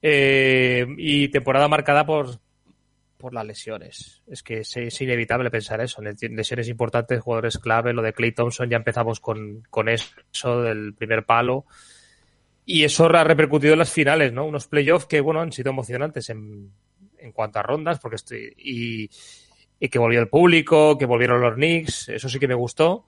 Eh, 0.03 0.87
y 0.97 1.29
temporada 1.29 1.69
marcada 1.69 2.07
por, 2.07 2.41
por 3.19 3.35
las 3.35 3.45
lesiones. 3.45 4.23
Es 4.27 4.43
que 4.43 4.61
es, 4.61 4.77
es 4.77 5.01
inevitable 5.01 5.51
pensar 5.51 5.81
eso. 5.81 6.03
Lesiones 6.03 6.69
importantes, 6.69 7.21
jugadores 7.21 7.59
clave, 7.59 7.93
lo 7.93 8.03
de 8.03 8.15
Clay 8.15 8.33
Thompson, 8.33 8.71
ya 8.71 8.79
empezamos 8.79 9.21
con, 9.21 9.63
con 9.69 9.89
eso 9.89 10.63
del 10.63 10.95
primer 10.95 11.25
palo. 11.25 11.67
Y 12.65 12.85
eso 12.85 13.05
ha 13.07 13.25
repercutido 13.25 13.75
en 13.75 13.79
las 13.79 13.93
finales, 13.93 14.33
¿no? 14.33 14.47
Unos 14.47 14.67
playoffs 14.67 15.07
que, 15.07 15.21
bueno, 15.21 15.41
han 15.41 15.53
sido 15.53 15.71
emocionantes 15.71 16.31
en, 16.31 16.73
en 17.19 17.33
cuanto 17.33 17.59
a 17.59 17.63
rondas, 17.63 18.01
porque 18.01 18.17
estoy. 18.17 18.55
Y, 18.57 19.09
que 19.89 19.99
volvió 19.99 20.21
el 20.21 20.29
público, 20.29 20.97
que 20.97 21.05
volvieron 21.05 21.43
los 21.43 21.55
Knicks, 21.55 22.09
eso 22.09 22.29
sí 22.29 22.39
que 22.39 22.49
me 22.49 22.55
gustó. 22.55 23.07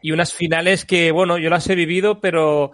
Y 0.00 0.12
unas 0.12 0.32
finales 0.32 0.84
que, 0.84 1.10
bueno, 1.10 1.38
yo 1.38 1.50
las 1.50 1.68
he 1.68 1.74
vivido, 1.74 2.20
pero. 2.20 2.72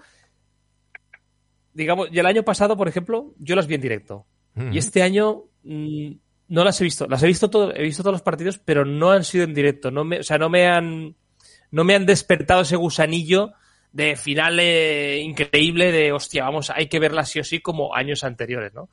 Digamos, 1.72 2.09
y 2.12 2.18
el 2.18 2.26
año 2.26 2.44
pasado, 2.44 2.76
por 2.76 2.88
ejemplo, 2.88 3.34
yo 3.38 3.56
las 3.56 3.66
vi 3.66 3.74
en 3.74 3.80
directo. 3.80 4.26
Y 4.70 4.78
este 4.78 5.02
año 5.02 5.46
mm, 5.64 6.12
no 6.48 6.64
las 6.64 6.80
he 6.80 6.84
visto. 6.84 7.09
Las 7.09 7.22
he 7.24 7.26
visto 7.26 7.51
todo, 7.51 7.74
he 7.74 7.82
visto 7.82 8.02
todos 8.02 8.14
los 8.14 8.22
partidos, 8.22 8.59
pero 8.59 8.84
no 8.84 9.10
han 9.10 9.24
sido 9.24 9.44
en 9.44 9.55
directo. 9.55 9.90
No 9.90 10.05
me, 10.05 10.20
o 10.20 10.22
sea, 10.22 10.38
no 10.38 10.48
me 10.48 10.68
han, 10.68 11.16
no 11.72 11.82
me 11.82 11.96
han 11.96 12.06
despertado 12.06 12.62
ese 12.62 12.76
gusanillo 12.76 13.55
de 13.94 14.16
final 14.16 14.59
eh, 14.59 15.20
increíble 15.20 15.92
de 15.92 16.10
hostia, 16.10 16.42
vamos, 16.42 16.70
hay 16.70 16.88
que 16.88 16.98
verla 16.98 17.24
sí 17.24 17.38
o 17.38 17.44
sí 17.44 17.60
como 17.60 17.94
años 17.94 18.24
anteriores, 18.24 18.74
¿no? 18.74 18.88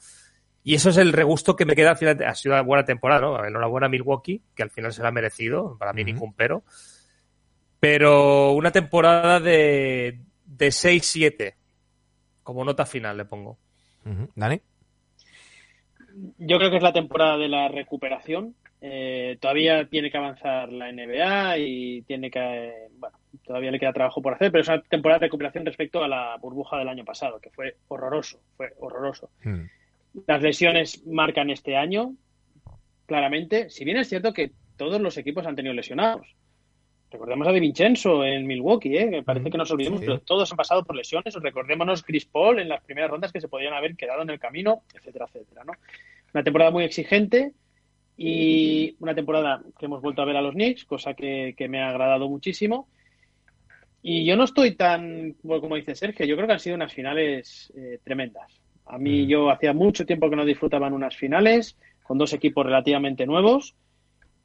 Y 0.63 0.75
eso 0.75 0.91
es 0.91 0.97
el 0.97 1.11
regusto 1.11 1.55
que 1.55 1.65
me 1.65 1.75
queda 1.75 1.91
al 1.91 1.97
final. 1.97 2.23
Ha 2.23 2.35
sido 2.35 2.53
una 2.53 2.61
buena 2.61 2.85
temporada, 2.85 3.21
¿no? 3.21 3.43
Enhorabuena 3.43 3.87
a 3.87 3.89
Milwaukee, 3.89 4.43
que 4.55 4.61
al 4.61 4.69
final 4.69 4.93
se 4.93 5.01
la 5.01 5.07
ha 5.07 5.11
merecido, 5.11 5.75
para 5.79 5.91
mí 5.91 6.03
ningún 6.03 6.33
pero. 6.33 6.63
Pero 7.81 8.51
una 8.51 8.71
temporada 8.71 9.39
de, 9.39 10.19
de 10.45 10.67
6-7. 10.67 11.55
Como 12.43 12.63
nota 12.63 12.85
final 12.85 13.17
le 13.17 13.25
pongo. 13.25 13.57
¿Dani? 14.35 14.61
Yo 16.37 16.59
creo 16.59 16.69
que 16.69 16.77
es 16.77 16.83
la 16.83 16.93
temporada 16.93 17.37
de 17.37 17.49
la 17.49 17.67
recuperación. 17.69 18.55
Eh, 18.81 19.37
todavía 19.41 19.85
tiene 19.85 20.11
que 20.11 20.17
avanzar 20.17 20.71
la 20.71 20.91
NBA 20.91 21.57
y 21.57 22.01
tiene 22.03 22.29
que, 22.29 22.39
eh, 22.39 22.87
bueno, 22.97 23.17
todavía 23.43 23.71
le 23.71 23.79
queda 23.79 23.93
trabajo 23.93 24.21
por 24.21 24.35
hacer, 24.35 24.51
pero 24.51 24.61
es 24.61 24.67
una 24.67 24.81
temporada 24.83 25.19
de 25.19 25.25
recuperación 25.25 25.65
respecto 25.65 26.03
a 26.03 26.07
la 26.07 26.37
burbuja 26.39 26.77
del 26.77 26.89
año 26.89 27.03
pasado, 27.03 27.39
que 27.39 27.49
fue 27.49 27.77
horroroso, 27.87 28.39
fue 28.57 28.73
horroroso. 28.79 29.31
Mm. 29.43 29.65
Las 30.27 30.43
lesiones 30.43 31.03
marcan 31.07 31.49
este 31.49 31.77
año, 31.77 32.13
claramente, 33.07 33.71
si 33.71 33.85
bien 33.85 33.97
es 33.97 34.07
cierto 34.07 34.33
que 34.33 34.51
todos 34.77 35.01
los 35.01 35.17
equipos 35.17 35.47
han 35.47 35.55
tenido 35.55 35.73
lesionados. 35.73 36.35
Recordemos 37.11 37.47
a 37.47 37.51
De 37.51 37.59
Vincenzo 37.59 38.23
en 38.23 38.47
Milwaukee, 38.47 38.97
¿eh? 38.97 39.09
que 39.09 39.23
parece 39.23 39.49
que 39.51 39.57
nos 39.57 39.69
olvidemos, 39.71 39.99
Sí. 39.99 40.05
pero 40.05 40.19
todos 40.19 40.49
han 40.51 40.57
pasado 40.57 40.83
por 40.83 40.95
lesiones. 40.95 41.35
Recordémonos 41.35 42.03
Chris 42.03 42.25
Paul 42.25 42.59
en 42.59 42.69
las 42.69 42.81
primeras 42.83 43.11
rondas 43.11 43.31
que 43.31 43.41
se 43.41 43.49
podían 43.49 43.73
haber 43.73 43.95
quedado 43.95 44.21
en 44.21 44.29
el 44.29 44.39
camino, 44.39 44.83
etcétera, 44.93 45.25
etcétera. 45.27 45.63
¿no? 45.65 45.73
Una 46.33 46.43
temporada 46.43 46.71
muy 46.71 46.85
exigente 46.85 47.51
y 48.17 48.95
una 48.99 49.13
temporada 49.13 49.61
que 49.77 49.85
hemos 49.85 50.01
vuelto 50.01 50.21
a 50.21 50.25
ver 50.25 50.37
a 50.37 50.41
los 50.41 50.53
Knicks, 50.53 50.85
cosa 50.85 51.13
que, 51.13 51.53
que 51.57 51.67
me 51.67 51.81
ha 51.81 51.89
agradado 51.89 52.29
muchísimo. 52.29 52.87
Y 54.03 54.25
yo 54.25 54.35
no 54.35 54.45
estoy 54.45 54.75
tan, 54.75 55.35
bueno, 55.43 55.61
como 55.61 55.75
dice 55.75 55.95
Sergio, 55.95 56.25
yo 56.25 56.35
creo 56.35 56.47
que 56.47 56.53
han 56.53 56.59
sido 56.59 56.75
unas 56.75 56.93
finales 56.93 57.71
eh, 57.75 57.99
tremendas. 58.03 58.59
A 58.85 58.97
mí 58.97 59.27
yo 59.27 59.49
hacía 59.51 59.73
mucho 59.73 60.05
tiempo 60.05 60.29
que 60.29 60.35
no 60.35 60.45
disfrutaban 60.45 60.93
unas 60.93 61.15
finales 61.15 61.77
con 62.03 62.17
dos 62.17 62.33
equipos 62.33 62.65
relativamente 62.65 63.25
nuevos 63.25 63.75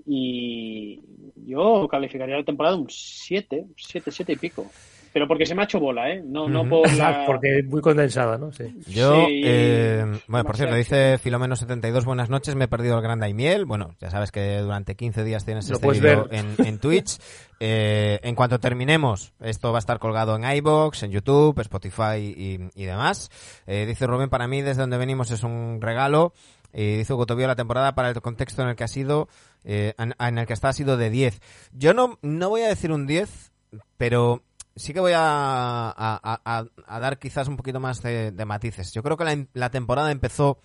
y 0.07 1.01
yo 1.47 1.87
calificaría 1.89 2.37
la 2.37 2.45
temporada 2.45 2.77
un 2.77 2.87
7, 2.89 3.67
7, 3.77 4.11
7 4.11 4.33
y 4.33 4.37
pico. 4.37 4.67
Pero 5.13 5.27
porque 5.27 5.47
se 5.47 5.55
me 5.55 5.63
ha 5.63 5.65
hecho 5.65 5.81
bola, 5.81 6.11
¿eh? 6.11 6.23
No, 6.23 6.47
no 6.47 6.61
Ujú. 6.61 6.69
por 6.83 6.93
la... 6.99 7.25
Porque 7.25 7.61
es 7.61 7.65
muy 7.65 7.81
condensada, 7.81 8.37
¿no? 8.37 8.53
Sí. 8.53 8.65
Yo, 8.89 9.25
Sí, 9.27 9.41
eh, 9.47 10.05
bueno, 10.29 10.45
por 10.45 10.57
cierto, 10.59 10.75
dice 10.77 11.19
Filomeno72, 11.19 12.05
buenas 12.05 12.29
noches, 12.29 12.55
me 12.55 12.65
he 12.67 12.69
perdido 12.69 12.97
el 12.97 13.03
Gran 13.03 13.21
Daimiel. 13.21 13.65
Bueno, 13.65 13.95
ya 13.99 14.11
sabes 14.11 14.31
que 14.31 14.59
durante 14.59 14.95
15 14.95 15.25
días 15.25 15.47
tienes 15.47 15.71
Lo 15.71 15.77
este 15.77 15.87
puedes 15.87 16.03
vídeo 16.03 16.27
ver. 16.29 16.39
en, 16.59 16.67
en 16.67 16.79
Twitch. 16.79 17.19
Eh, 17.59 18.21
en 18.23 18.35
cuanto 18.35 18.61
terminemos, 18.61 19.33
esto 19.41 19.73
va 19.73 19.79
a 19.79 19.81
estar 19.81 19.99
colgado 19.99 20.37
en 20.37 20.45
iBox, 20.59 21.05
en 21.05 21.11
YouTube, 21.11 21.59
Spotify 21.61 22.19
y, 22.19 22.59
y 22.75 22.85
demás. 22.85 23.31
Eh, 23.67 23.87
dice 23.87 24.07
Rubén, 24.07 24.29
para 24.29 24.47
mí 24.47 24.61
desde 24.61 24.83
donde 24.83 24.99
venimos 24.99 25.31
es 25.31 25.43
un 25.43 25.79
regalo. 25.81 26.35
Y 26.79 26.99
dice 26.99 27.15
Gotovio 27.15 27.47
la 27.47 27.57
temporada 27.57 27.95
para 27.95 28.11
el 28.11 28.21
contexto 28.21 28.61
en 28.61 28.69
el 28.69 28.77
que 28.77 28.85
ha 28.85 28.89
sido, 28.89 29.29
eh, 29.65 29.95
en, 29.97 30.39
el 30.39 30.47
que 30.47 30.53
está 30.53 30.69
ha 30.69 30.73
sido 30.75 30.99
de 30.99 31.09
10. 31.09 31.41
Yo 31.73 31.95
no, 31.95 32.19
no 32.21 32.51
voy 32.51 32.61
a 32.61 32.69
decir 32.69 32.93
un 32.93 33.07
10, 33.07 33.51
pero 33.97 34.43
sí 34.77 34.93
que 34.93 35.01
voy 35.01 35.13
a, 35.17 35.95
a- 35.97 36.99
dar 37.01 37.19
quizás 37.19 37.49
un 37.49 37.57
poquito 37.57 37.81
más 37.81 38.03
de, 38.03 38.31
matices. 38.45 38.93
Yo 38.93 39.03
creo 39.03 39.17
que 39.17 39.49
la, 39.55 39.71
temporada 39.71 40.11
empezó 40.13 40.59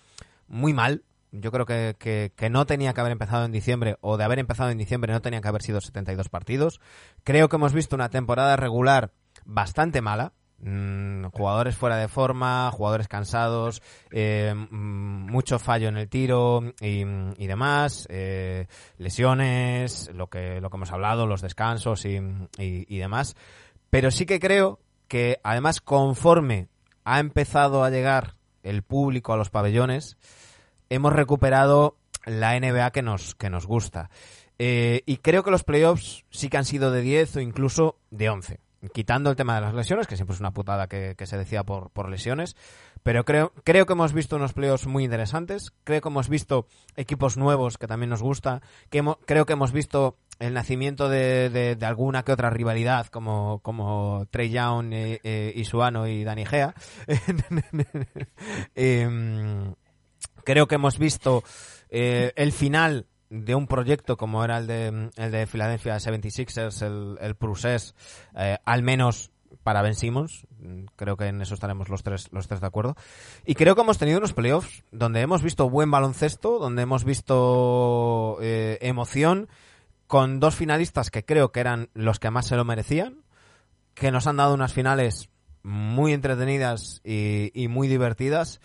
muy 0.48 0.74
mal. 0.74 1.02
Yo 1.30 1.50
creo 1.50 1.64
que, 1.64 1.96
que- 1.98 2.34
que 2.36 2.50
no 2.50 2.66
tenía 2.66 2.92
que 2.92 3.00
haber 3.00 3.12
empezado 3.12 3.46
en 3.46 3.52
diciembre, 3.52 3.96
o 4.02 4.18
de 4.18 4.24
haber 4.24 4.38
empezado 4.38 4.68
en 4.68 4.76
diciembre 4.76 5.14
no 5.14 5.22
tenía 5.22 5.40
que 5.40 5.48
haber 5.48 5.62
sido 5.62 5.80
72 5.80 6.28
partidos. 6.28 6.78
Creo 7.24 7.48
que 7.48 7.56
hemos 7.56 7.72
visto 7.72 7.96
una 7.96 8.10
temporada 8.10 8.56
regular 8.56 9.12
bastante 9.46 10.02
mala. 10.02 10.34
Mm, 10.64 11.26
jugadores 11.32 11.74
fuera 11.76 11.96
de 11.96 12.06
forma, 12.06 12.70
jugadores 12.70 13.08
cansados, 13.08 13.82
eh, 14.12 14.54
mm, 14.54 15.26
mucho 15.30 15.58
fallo 15.58 15.88
en 15.88 15.96
el 15.96 16.08
tiro 16.08 16.62
y, 16.80 17.00
y 17.02 17.46
demás, 17.48 18.06
eh, 18.10 18.66
lesiones, 18.96 20.10
lo 20.14 20.28
que, 20.28 20.60
lo 20.60 20.70
que 20.70 20.76
hemos 20.76 20.92
hablado, 20.92 21.26
los 21.26 21.40
descansos 21.42 22.04
y, 22.04 22.16
y- 22.58 22.86
y 22.88 22.98
demás. 22.98 23.34
Pero 23.90 24.10
sí 24.12 24.24
que 24.24 24.38
creo 24.38 24.78
que 25.08 25.40
además 25.42 25.80
conforme 25.80 26.68
ha 27.04 27.18
empezado 27.18 27.82
a 27.82 27.90
llegar 27.90 28.36
el 28.62 28.82
público 28.82 29.32
a 29.32 29.36
los 29.36 29.50
pabellones, 29.50 30.16
hemos 30.90 31.12
recuperado 31.12 31.96
la 32.24 32.54
NBA 32.56 32.92
que 32.92 33.02
nos, 33.02 33.34
que 33.34 33.50
nos 33.50 33.66
gusta. 33.66 34.10
Eh, 34.60 35.02
y 35.06 35.16
creo 35.16 35.42
que 35.42 35.50
los 35.50 35.64
playoffs 35.64 36.24
sí 36.30 36.48
que 36.48 36.56
han 36.56 36.64
sido 36.64 36.92
de 36.92 37.00
10 37.02 37.34
o 37.36 37.40
incluso 37.40 37.96
de 38.12 38.28
11. 38.30 38.60
Quitando 38.92 39.30
el 39.30 39.36
tema 39.36 39.54
de 39.54 39.60
las 39.60 39.74
lesiones, 39.74 40.06
que 40.06 40.16
siempre 40.16 40.34
es 40.34 40.40
una 40.40 40.52
putada 40.52 40.88
que, 40.88 41.14
se 41.24 41.38
decía 41.38 41.62
por, 41.62 42.08
lesiones. 42.08 42.56
Pero 43.02 43.24
creo, 43.24 43.52
creo 43.64 43.86
que 43.86 43.92
hemos 43.92 44.12
visto 44.12 44.36
unos 44.36 44.52
playoffs 44.52 44.86
muy 44.86 45.04
interesantes. 45.04 45.72
Creo 45.84 46.00
que 46.00 46.08
hemos 46.08 46.28
visto 46.28 46.66
equipos 46.96 47.36
nuevos 47.36 47.78
que 47.78 47.86
también 47.86 48.10
nos 48.10 48.22
gusta. 48.22 48.60
Creo 48.90 49.46
que 49.46 49.52
hemos 49.52 49.72
visto 49.72 50.16
el 50.38 50.54
nacimiento 50.54 51.08
de, 51.08 51.78
alguna 51.82 52.24
que 52.24 52.32
otra 52.32 52.50
rivalidad, 52.50 53.06
como, 53.06 53.60
como 53.60 54.26
Trey 54.30 54.50
Young, 54.50 54.92
eh, 54.92 55.20
eh, 55.22 55.52
Isuano 55.54 56.08
y 56.08 56.24
Dani 56.24 56.44
Gea. 56.44 56.74
Em, 58.74 59.74
creo 60.44 60.66
que 60.66 60.74
hemos 60.74 60.98
visto 60.98 61.44
eh, 61.88 62.32
el 62.36 62.52
final 62.52 63.06
de 63.32 63.54
un 63.54 63.66
proyecto 63.66 64.18
como 64.18 64.44
era 64.44 64.58
el 64.58 64.66
de, 64.66 65.10
el 65.16 65.32
de 65.32 65.46
Philadelphia 65.46 65.96
76ers, 65.96 66.82
el, 66.82 67.16
el 67.18 67.34
procés, 67.34 67.94
eh, 68.36 68.58
al 68.66 68.82
menos 68.82 69.30
para 69.62 69.80
Ben 69.80 69.94
Simmons. 69.94 70.46
Mm, 70.58 70.84
Creo 70.96 71.16
que 71.16 71.28
en 71.28 71.40
eso 71.40 71.54
estaremos 71.54 71.88
los 71.88 72.02
tres, 72.02 72.28
los 72.30 72.46
tres 72.46 72.60
de 72.60 72.66
acuerdo. 72.66 72.94
Y 73.46 73.54
creo 73.54 73.74
que 73.74 73.80
hemos 73.80 73.96
tenido 73.96 74.18
unos 74.18 74.34
playoffs 74.34 74.84
donde 74.92 75.22
hemos 75.22 75.42
visto 75.42 75.70
buen 75.70 75.90
baloncesto, 75.90 76.58
donde 76.58 76.82
hemos 76.82 77.04
visto 77.04 78.36
eh, 78.42 78.76
emoción, 78.82 79.48
con 80.06 80.38
dos 80.38 80.54
finalistas 80.54 81.10
que 81.10 81.24
creo 81.24 81.52
que 81.52 81.60
eran 81.60 81.88
los 81.94 82.18
que 82.18 82.30
más 82.30 82.46
se 82.46 82.56
lo 82.56 82.66
merecían, 82.66 83.22
que 83.94 84.12
nos 84.12 84.26
han 84.26 84.36
dado 84.36 84.52
unas 84.52 84.74
finales 84.74 85.30
muy 85.62 86.12
entretenidas 86.12 87.00
y 87.04 87.68
muy 87.68 87.86
divertidas 87.86 88.60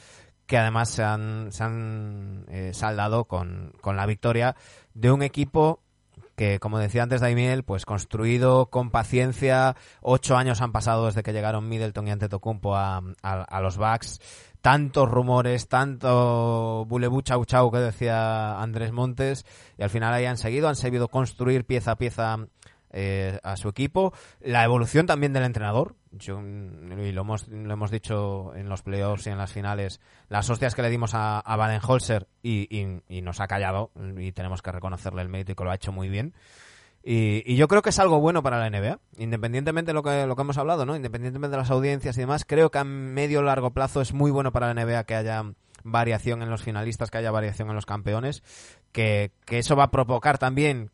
que 0.47 0.57
además 0.57 0.89
se 0.89 1.03
han, 1.03 1.51
se 1.51 1.63
han 1.63 2.45
eh, 2.49 2.71
saldado 2.73 3.25
con, 3.25 3.73
con 3.81 3.95
la 3.95 4.05
victoria 4.05 4.55
de 4.93 5.11
un 5.11 5.21
equipo 5.21 5.81
que, 6.35 6.59
como 6.59 6.79
decía 6.79 7.03
antes 7.03 7.21
Daimiel, 7.21 7.63
pues 7.63 7.85
construido 7.85 8.67
con 8.67 8.91
paciencia. 8.91 9.75
Ocho 10.01 10.37
años 10.37 10.61
han 10.61 10.71
pasado 10.71 11.07
desde 11.07 11.23
que 11.23 11.33
llegaron 11.33 11.67
Middleton 11.67 12.07
y 12.07 12.11
Antetokounmpo 12.11 12.75
a, 12.75 13.01
a, 13.23 13.41
a 13.41 13.61
los 13.61 13.77
Bucks. 13.77 14.19
Tantos 14.61 15.09
rumores, 15.09 15.67
tanto 15.67 16.85
bulebu 16.85 17.21
chau 17.21 17.45
chau 17.45 17.71
que 17.71 17.77
decía 17.77 18.59
Andrés 18.59 18.91
Montes, 18.91 19.45
y 19.77 19.83
al 19.83 19.89
final 19.89 20.13
ahí 20.13 20.25
han 20.25 20.37
seguido, 20.37 20.67
han 20.67 20.75
sabido 20.75 21.07
construir 21.07 21.65
pieza 21.65 21.91
a 21.91 21.97
pieza 21.97 22.37
eh, 22.91 23.39
a 23.43 23.57
su 23.57 23.69
equipo. 23.69 24.13
La 24.39 24.63
evolución 24.63 25.05
también 25.05 25.33
del 25.33 25.43
entrenador. 25.43 25.95
Yo, 26.11 26.41
y 26.41 27.11
lo 27.11 27.21
hemos, 27.21 27.47
lo 27.47 27.73
hemos 27.73 27.91
dicho 27.91 28.55
en 28.55 28.69
los 28.69 28.81
playoffs 28.81 29.27
y 29.27 29.29
en 29.29 29.37
las 29.37 29.51
finales, 29.51 29.99
las 30.29 30.49
hostias 30.49 30.73
que 30.73 30.81
le 30.81 30.89
dimos 30.89 31.13
a, 31.13 31.39
a 31.39 31.55
Baden-Holzer 31.55 32.27
y, 32.41 33.01
nos 33.21 33.39
ha 33.39 33.47
callado 33.47 33.91
y 34.17 34.31
tenemos 34.31 34.61
que 34.61 34.71
reconocerle 34.71 35.21
el 35.21 35.29
mérito 35.29 35.51
y 35.51 35.55
que 35.55 35.63
lo 35.63 35.71
ha 35.71 35.75
hecho 35.75 35.91
muy 35.91 36.09
bien. 36.09 36.33
Y, 37.03 37.43
y 37.45 37.55
yo 37.55 37.67
creo 37.67 37.81
que 37.81 37.91
es 37.91 37.99
algo 37.99 38.19
bueno 38.19 38.41
para 38.41 38.57
la 38.57 38.69
NBA, 38.69 38.99
independientemente 39.17 39.89
de 39.89 39.93
lo 39.93 40.03
que, 40.03 40.25
lo 40.25 40.35
que 40.35 40.41
hemos 40.41 40.57
hablado, 40.57 40.85
¿no? 40.85 40.95
Independientemente 40.95 41.51
de 41.51 41.57
las 41.57 41.71
audiencias 41.71 42.17
y 42.17 42.21
demás, 42.21 42.45
creo 42.45 42.71
que 42.71 42.79
a 42.79 42.83
medio 42.83 43.41
largo 43.43 43.71
plazo 43.71 44.01
es 44.01 44.13
muy 44.13 44.31
bueno 44.31 44.51
para 44.51 44.73
la 44.73 44.83
NBA 44.83 45.03
que 45.03 45.15
haya 45.15 45.43
variación 45.83 46.41
en 46.41 46.49
los 46.49 46.63
finalistas, 46.63 47.11
que 47.11 47.19
haya 47.19 47.31
variación 47.31 47.69
en 47.69 47.75
los 47.75 47.85
campeones, 47.85 48.43
que, 48.91 49.31
que 49.45 49.59
eso 49.59 49.75
va 49.75 49.83
a 49.83 49.91
provocar 49.91 50.37
también 50.37 50.91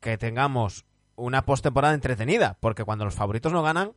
que 0.00 0.16
tengamos 0.16 0.86
una 1.20 1.44
postemporada 1.44 1.94
entretenida, 1.94 2.56
porque 2.60 2.84
cuando 2.84 3.04
los 3.04 3.14
favoritos 3.14 3.52
no 3.52 3.62
ganan, 3.62 3.92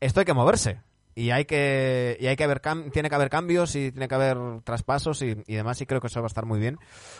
esto 0.00 0.20
hay 0.20 0.26
que 0.26 0.34
moverse. 0.34 0.80
Y 1.14 1.32
hay 1.32 1.44
que, 1.44 2.16
y 2.20 2.28
hay 2.28 2.36
que 2.36 2.44
haber 2.44 2.60
tiene 2.92 3.08
que 3.08 3.14
haber 3.14 3.30
cambios 3.30 3.74
y 3.74 3.90
tiene 3.90 4.08
que 4.08 4.14
haber 4.14 4.38
traspasos 4.62 5.20
y, 5.22 5.42
y 5.46 5.54
demás, 5.54 5.80
y 5.80 5.86
creo 5.86 6.00
que 6.00 6.06
eso 6.06 6.20
va 6.20 6.26
a 6.26 6.28
estar 6.28 6.46
muy 6.46 6.60
bien. 6.60 6.78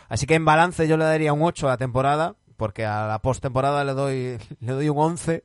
Así 0.09 0.27
que 0.27 0.37
en 0.37 0.45
balance 0.45 0.87
yo 0.87 0.97
le 0.97 1.05
daría 1.05 1.33
un 1.33 1.43
8 1.43 1.67
a 1.67 1.71
la 1.71 1.77
temporada, 1.77 2.37
porque 2.57 2.85
a 2.85 3.07
la 3.07 3.19
postemporada 3.19 3.85
le 3.85 3.95
doy, 3.95 4.39
le 4.61 4.73
doy 4.73 4.89
un 4.89 4.99
11 4.99 5.43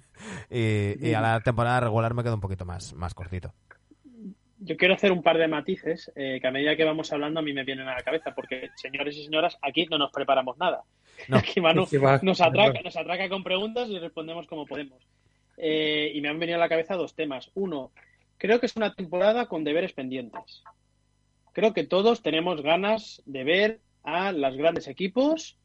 y, 0.50 1.08
y 1.08 1.14
a 1.14 1.20
la 1.20 1.40
temporada 1.40 1.80
regular 1.80 2.12
me 2.12 2.22
quedo 2.22 2.34
un 2.34 2.40
poquito 2.40 2.64
más, 2.64 2.92
más 2.94 3.14
cortito. 3.14 3.54
Yo 4.66 4.76
quiero 4.76 4.94
hacer 4.94 5.12
un 5.12 5.22
par 5.22 5.38
de 5.38 5.48
matices 5.48 6.10
eh, 6.16 6.38
que 6.40 6.46
a 6.46 6.50
medida 6.50 6.76
que 6.76 6.84
vamos 6.84 7.12
hablando 7.12 7.40
a 7.40 7.42
mí 7.42 7.52
me 7.52 7.64
vienen 7.64 7.88
a 7.88 7.94
la 7.94 8.02
cabeza, 8.02 8.34
porque 8.34 8.70
señores 8.76 9.16
y 9.16 9.24
señoras, 9.24 9.56
aquí 9.62 9.86
no 9.86 9.96
nos 9.98 10.10
preparamos 10.12 10.58
nada. 10.58 10.82
No. 11.28 11.36
Aquí 11.38 11.60
Manu 11.60 11.86
va- 12.04 12.20
nos 12.22 12.40
atraca, 12.40 12.80
nos 12.82 12.96
atraca 12.96 13.28
con 13.28 13.42
preguntas 13.42 13.88
y 13.88 13.98
respondemos 13.98 14.46
como 14.46 14.66
podemos. 14.66 15.02
Eh, 15.56 16.10
y 16.14 16.20
me 16.20 16.28
han 16.28 16.38
venido 16.38 16.56
a 16.58 16.60
la 16.60 16.68
cabeza 16.68 16.94
dos 16.96 17.14
temas. 17.14 17.50
Uno, 17.54 17.90
creo 18.38 18.60
que 18.60 18.66
es 18.66 18.76
una 18.76 18.92
temporada 18.94 19.46
con 19.46 19.64
deberes 19.64 19.92
pendientes. 19.94 20.62
Creo 21.52 21.72
que 21.72 21.84
todos 21.84 22.22
tenemos 22.22 22.60
ganas 22.62 23.22
de 23.24 23.44
ver 23.44 23.80
a 24.04 24.32
los 24.32 24.56
grandes 24.56 24.88
equipos 24.88 25.58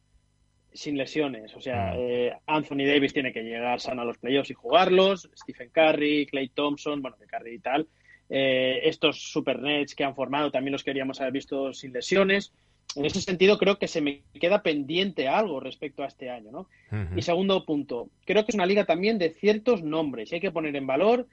sin 0.74 0.98
lesiones. 0.98 1.54
O 1.56 1.60
sea, 1.60 1.92
Mm. 1.94 1.98
eh, 2.00 2.34
Anthony 2.48 2.86
Davis 2.86 3.12
tiene 3.14 3.34
que 3.34 3.44
llegar 3.44 3.82
sano 3.82 4.04
a 4.04 4.06
los 4.06 4.18
playoffs 4.20 4.52
y 4.52 4.54
jugarlos. 4.54 5.30
Stephen 5.36 5.70
Curry, 5.70 6.28
Clay 6.28 6.48
Thompson, 6.50 7.02
bueno, 7.02 7.18
de 7.18 7.28
Curry 7.28 7.56
y 7.56 7.60
tal. 7.60 7.88
Eh, 8.34 8.88
estos 8.88 9.30
Super 9.30 9.60
Nets 9.60 9.94
que 9.94 10.06
han 10.06 10.16
formado 10.16 10.52
también 10.52 10.72
los 10.72 10.86
queríamos 10.86 11.20
haber 11.20 11.34
visto 11.34 11.74
sin 11.74 11.92
lesiones. 11.92 12.54
En 12.96 13.04
ese 13.04 13.22
sentido, 13.22 13.58
creo 13.58 13.78
que 13.78 13.90
se 13.90 14.00
me 14.00 14.24
queda 14.40 14.64
pendiente 14.64 15.28
algo 15.28 15.60
respecto 15.60 16.02
a 16.02 16.08
este 16.08 16.30
año, 16.30 16.50
¿no? 16.52 16.68
Y 17.16 17.22
segundo 17.22 17.66
punto, 17.66 18.10
creo 18.26 18.46
que 18.46 18.52
es 18.52 18.56
una 18.56 18.66
liga 18.66 18.86
también 18.86 19.18
de 19.18 19.32
ciertos 19.32 19.84
nombres 19.84 20.32
y 20.32 20.36
hay 20.36 20.42
que 20.42 20.52
poner 20.52 20.76
en 20.76 20.88
valor. 20.88 21.28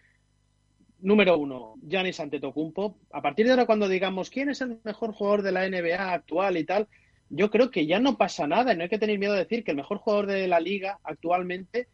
Número 1.01 1.39
uno, 1.39 1.75
Giannis 1.83 2.19
Antetokounmpo. 2.19 2.97
A 3.13 3.23
partir 3.23 3.47
de 3.47 3.53
ahora, 3.53 3.67
cuando 3.67 3.89
digamos 3.89 4.31
quién 4.31 4.51
es 4.51 4.61
el 4.61 4.81
mejor 4.83 5.13
jugador 5.13 5.43
de 5.43 5.53
la 5.53 5.69
NBA 5.69 6.13
actual 6.13 6.57
y 6.57 6.65
tal, 6.65 6.89
yo 7.31 7.51
creo 7.51 7.71
que 7.71 7.87
ya 7.87 8.01
no 8.01 8.17
pasa 8.17 8.49
nada 8.49 8.73
y 8.73 8.77
no 8.77 8.83
hay 8.83 8.89
que 8.89 8.99
tener 8.99 9.19
miedo 9.19 9.35
de 9.35 9.41
decir 9.41 9.63
que 9.63 9.71
el 9.71 9.77
mejor 9.77 9.99
jugador 9.99 10.27
de 10.27 10.49
la 10.49 10.59
liga 10.59 10.99
actualmente 11.05 11.87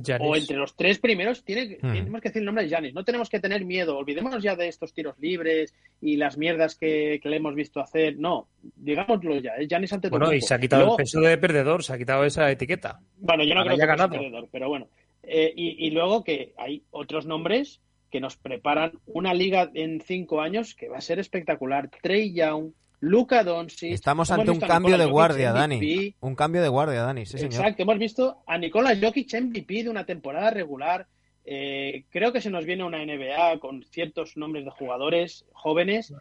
Giannis. 0.00 0.28
o 0.28 0.36
entre 0.36 0.56
los 0.56 0.74
tres 0.76 0.98
primeros 0.98 1.44
tiene, 1.44 1.68
que- 1.68 1.76
Hmm. 1.86 1.92
tenemos 1.92 2.20
que 2.20 2.28
decir 2.28 2.40
el 2.40 2.46
nombre 2.46 2.64
de 2.64 2.70
Giannis. 2.70 2.94
No 2.94 3.04
tenemos 3.04 3.28
que 3.28 3.40
tener 3.40 3.64
miedo. 3.64 3.96
Olvidémonos 3.98 4.42
ya 4.42 4.56
de 4.56 4.68
estos 4.68 4.92
tiros 4.94 5.18
libres 5.18 5.74
y 6.00 6.16
las 6.16 6.38
mierdas 6.38 6.74
que, 6.76 7.20
que 7.22 7.28
le 7.28 7.36
hemos 7.36 7.54
visto 7.54 7.80
hacer. 7.80 8.16
No, 8.18 8.48
digámoslo 8.76 9.36
ya. 9.40 9.52
Es 9.56 9.68
Giannis 9.68 9.92
Antetokounmpo. 9.92 10.26
Bueno, 10.26 10.36
y 10.38 10.40
se 10.40 10.54
ha 10.54 10.58
quitado 10.58 10.82
Luego- 10.82 10.98
el 10.98 11.02
peso 11.04 11.20
de 11.20 11.38
perdedor, 11.38 11.82
se 11.84 11.92
ha 11.92 11.98
quitado 11.98 12.24
esa 12.24 12.50
etiqueta. 12.50 13.00
bueno, 13.18 13.44
yo 13.44 13.54
no 13.54 13.60
Ahora 13.60 13.70
creo 13.70 13.76
que 13.76 13.80
sea 13.80 13.86
ganado. 13.86 14.10
perdedor, 14.12 14.48
pero 14.50 14.68
bueno. 14.68 14.88
Eh, 15.22 15.52
y, 15.54 15.86
y 15.86 15.90
luego 15.90 16.24
que 16.24 16.52
hay 16.58 16.82
otros 16.90 17.26
nombres 17.26 17.80
que 18.10 18.20
nos 18.20 18.36
preparan 18.36 18.92
una 19.06 19.32
liga 19.32 19.70
en 19.74 20.00
cinco 20.00 20.40
años 20.40 20.74
que 20.74 20.88
va 20.88 20.98
a 20.98 21.00
ser 21.00 21.18
espectacular. 21.18 21.88
Trey 22.02 22.34
Young, 22.34 22.72
Luka 23.02 23.42
Doncic. 23.42 23.92
Estamos 23.92 24.30
ante 24.30 24.52
un 24.52 24.62
a 24.62 24.66
cambio 24.68 24.96
de 24.96 25.06
guardia, 25.06 25.52
Dani. 25.52 26.14
Un 26.20 26.34
cambio 26.36 26.62
de 26.62 26.68
guardia, 26.68 27.02
Dani, 27.02 27.26
sí, 27.26 27.36
señor. 27.36 27.54
Exacto, 27.54 27.82
hemos 27.82 27.98
visto 27.98 28.42
a 28.46 28.56
Nikola 28.58 28.96
Jokic 28.96 29.34
MVP 29.34 29.82
de 29.82 29.90
una 29.90 30.06
temporada 30.06 30.50
regular. 30.50 31.08
Eh, 31.44 32.04
creo 32.10 32.32
que 32.32 32.40
se 32.40 32.48
nos 32.48 32.64
viene 32.64 32.84
una 32.84 33.04
NBA 33.04 33.58
con 33.58 33.82
ciertos 33.82 34.36
nombres 34.36 34.64
de 34.64 34.70
jugadores 34.70 35.44
jóvenes 35.52 36.14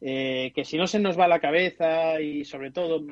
eh, 0.00 0.52
que 0.54 0.64
si 0.64 0.76
no 0.76 0.86
se 0.86 1.00
nos 1.00 1.18
va 1.18 1.26
la 1.26 1.40
cabeza 1.40 2.20
y 2.20 2.44
sobre 2.44 2.70
todo 2.70 3.04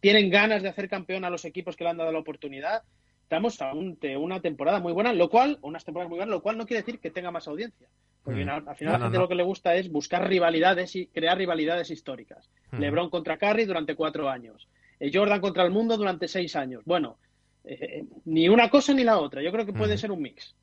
tienen 0.00 0.28
ganas 0.28 0.62
de 0.62 0.68
hacer 0.68 0.90
campeón 0.90 1.24
a 1.24 1.30
los 1.30 1.46
equipos 1.46 1.76
que 1.76 1.84
le 1.84 1.90
han 1.90 1.96
dado 1.96 2.12
la 2.12 2.18
oportunidad, 2.18 2.82
estamos 3.22 3.60
ante 3.62 4.18
una 4.18 4.42
temporada 4.42 4.80
muy 4.80 4.92
buena, 4.92 5.14
lo 5.14 5.30
cual, 5.30 5.58
unas 5.62 5.86
temporadas 5.86 6.10
muy 6.10 6.18
buenas, 6.18 6.34
lo 6.34 6.42
cual 6.42 6.58
no 6.58 6.66
quiere 6.66 6.82
decir 6.82 7.00
que 7.00 7.10
tenga 7.10 7.30
más 7.30 7.48
audiencia. 7.48 7.88
Porque 8.26 8.44
Mm. 8.44 8.48
al, 8.50 8.68
al 8.68 8.76
final 8.76 8.92
No, 8.94 8.98
la 8.98 9.04
gente 9.06 9.16
no. 9.18 9.22
lo 9.22 9.28
que 9.28 9.34
le 9.36 9.42
gusta 9.44 9.74
es 9.76 9.90
buscar 9.90 10.28
rivalidades 10.28 10.94
y 10.96 11.06
crear 11.06 11.38
rivalidades 11.38 11.90
históricas. 11.90 12.50
Mm. 12.72 12.78
LeBron 12.80 13.08
contra 13.08 13.38
Curry 13.38 13.64
durante 13.64 13.94
cuatro 13.94 14.28
años. 14.28 14.68
Eh, 15.00 15.10
Jordan 15.14 15.40
contra 15.40 15.62
el 15.62 15.70
mundo 15.70 15.96
durante 15.96 16.26
seis 16.26 16.56
años. 16.56 16.82
Bueno, 16.84 17.18
eh, 17.64 17.78
eh, 17.80 18.04
ni 18.24 18.48
una 18.48 18.68
cosa 18.68 18.92
ni 18.94 19.04
la 19.04 19.18
otra. 19.18 19.42
Yo 19.42 19.52
creo 19.52 19.64
que 19.64 19.72
puede 19.72 19.92
Ujú. 19.94 20.00
ser 20.00 20.10
un 20.10 20.22
mix. 20.22 20.54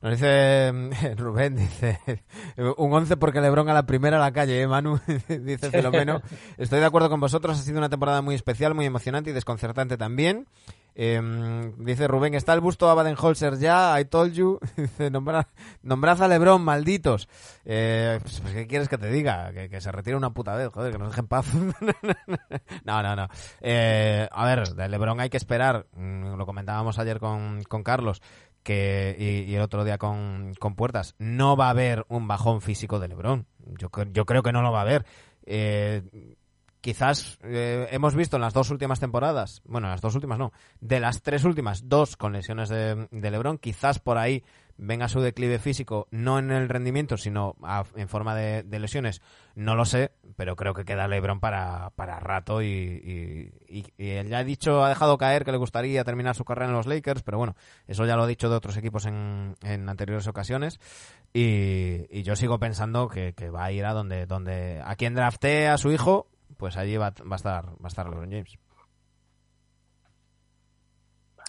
Nos 0.00 0.12
dice 0.12 0.72
mm, 0.72 0.90
Rubén, 1.18 1.56
dice 1.56 1.98
un 2.78 2.92
11 2.92 3.16
porque 3.18 3.40
Lebron 3.40 3.68
a 3.68 3.74
la 3.74 3.84
primera 3.84 4.16
a 4.16 4.20
la 4.20 4.32
calle, 4.32 4.60
¿eh, 4.62 4.66
Manu? 4.68 4.98
dice 5.28 5.70
Filomeno. 5.70 6.22
Estoy 6.56 6.78
de 6.80 6.86
acuerdo 6.86 7.10
con 7.10 7.18
vosotros, 7.20 7.58
ha 7.58 7.62
sido 7.62 7.78
una 7.78 7.88
temporada 7.90 8.22
muy 8.22 8.34
especial, 8.36 8.74
muy 8.74 8.86
emocionante 8.86 9.30
y 9.30 9.32
desconcertante 9.32 9.96
también. 9.96 10.46
Eh, 10.94 11.72
dice 11.78 12.08
Rubén, 12.08 12.34
está 12.34 12.52
el 12.52 12.60
busto 12.60 12.88
a 12.90 12.94
Baden-Holzer 12.94 13.58
ya, 13.58 13.98
I 14.00 14.04
told 14.04 14.32
you. 14.32 14.58
Dice, 14.76 15.10
nombra- 15.10 15.48
nombrad 15.82 16.22
a 16.22 16.28
Lebron, 16.28 16.62
malditos. 16.62 17.28
Eh, 17.64 18.18
pues, 18.22 18.40
pues, 18.40 18.54
¿qué 18.54 18.66
quieres 18.66 18.88
que 18.88 18.98
te 18.98 19.10
diga? 19.10 19.52
Que, 19.52 19.80
se 19.80 19.92
retire 19.92 20.16
una 20.16 20.30
puta 20.32 20.54
vez, 20.54 20.68
joder, 20.68 20.92
que 20.92 20.98
nos 20.98 21.10
dejen 21.10 21.26
paz. 21.26 21.46
no, 22.84 23.02
no, 23.02 23.16
no. 23.16 23.28
Eh, 23.60 24.28
a 24.30 24.44
ver, 24.44 24.68
de 24.68 24.88
Lebron 24.88 25.20
hay 25.20 25.30
que 25.30 25.36
esperar, 25.36 25.86
mm, 25.92 26.34
lo 26.36 26.46
comentábamos 26.46 26.98
ayer 26.98 27.18
con, 27.18 27.62
con 27.64 27.82
Carlos, 27.82 28.20
que 28.62 29.16
y, 29.18 29.54
el 29.54 29.62
otro 29.62 29.84
día 29.84 29.98
con, 29.98 30.54
con 30.58 30.74
Puertas, 30.74 31.14
no 31.18 31.56
va 31.56 31.68
a 31.68 31.70
haber 31.70 32.04
un 32.08 32.28
bajón 32.28 32.60
físico 32.60 32.98
de 32.98 33.08
Lebron. 33.08 33.46
Yo, 33.78 33.90
yo 34.12 34.26
creo 34.26 34.42
que 34.42 34.52
no 34.52 34.62
lo 34.62 34.72
va 34.72 34.80
a 34.80 34.82
haber. 34.82 35.06
Eh, 35.46 36.02
quizás 36.80 37.38
eh, 37.42 37.88
hemos 37.90 38.14
visto 38.14 38.36
en 38.36 38.42
las 38.42 38.54
dos 38.54 38.70
últimas 38.70 39.00
temporadas, 39.00 39.62
bueno, 39.64 39.86
en 39.88 39.92
las 39.92 40.00
dos 40.00 40.14
últimas 40.14 40.38
no, 40.38 40.52
de 40.80 41.00
las 41.00 41.22
tres 41.22 41.44
últimas, 41.44 41.88
dos 41.88 42.16
con 42.16 42.32
lesiones 42.32 42.68
de, 42.68 43.08
de 43.10 43.30
Lebron, 43.30 43.58
quizás 43.58 43.98
por 43.98 44.18
ahí 44.18 44.42
venga 44.82 45.08
su 45.08 45.20
declive 45.20 45.58
físico, 45.58 46.08
no 46.10 46.38
en 46.38 46.50
el 46.50 46.70
rendimiento, 46.70 47.18
sino 47.18 47.54
a- 47.62 47.84
en 47.96 48.08
forma 48.08 48.34
de, 48.34 48.64
lesiones, 48.78 49.20
no 49.54 49.74
lo 49.74 49.84
sé, 49.84 50.12
pero 50.36 50.56
creo 50.56 50.72
que 50.72 50.86
queda 50.86 51.06
Lebron 51.06 51.38
para, 51.38 51.90
para 51.96 52.18
rato 52.18 52.62
y, 52.62 52.66
y- 52.66 53.52
y- 53.68 53.92
y 53.98 54.08
él 54.12 54.28
ya 54.28 54.38
ha 54.38 54.44
dicho, 54.44 54.82
ha 54.82 54.88
dejado 54.88 55.18
caer 55.18 55.44
que 55.44 55.52
le 55.52 55.58
gustaría 55.58 56.02
terminar 56.02 56.34
su 56.34 56.46
carrera 56.46 56.70
en 56.70 56.76
los 56.76 56.86
Lakers, 56.86 57.22
pero 57.22 57.36
bueno, 57.36 57.56
eso 57.88 58.06
ya 58.06 58.16
lo 58.16 58.22
ha 58.22 58.26
dicho 58.26 58.48
de 58.48 58.56
otros 58.56 58.76
equipos 58.78 59.04
en, 59.04 59.54
anteriores 59.62 60.26
ocasiones. 60.26 60.80
Y, 61.34 62.22
yo 62.22 62.34
sigo 62.36 62.58
pensando 62.58 63.08
que, 63.08 63.32
va 63.54 63.64
a 63.64 63.72
ir 63.72 63.84
a 63.84 63.92
donde, 63.92 64.24
donde 64.26 64.80
a 64.84 64.96
quien 64.96 65.14
draftee 65.14 65.68
a 65.68 65.76
su 65.78 65.92
hijo, 65.92 66.26
pues 66.56 66.76
allí 66.76 66.96
va, 66.96 67.10
va 67.10 67.34
a 67.34 67.36
estar 67.36 67.66
va 67.66 67.84
a 67.84 67.88
estar 67.88 68.08
LeBron 68.08 68.30
James. 68.30 68.58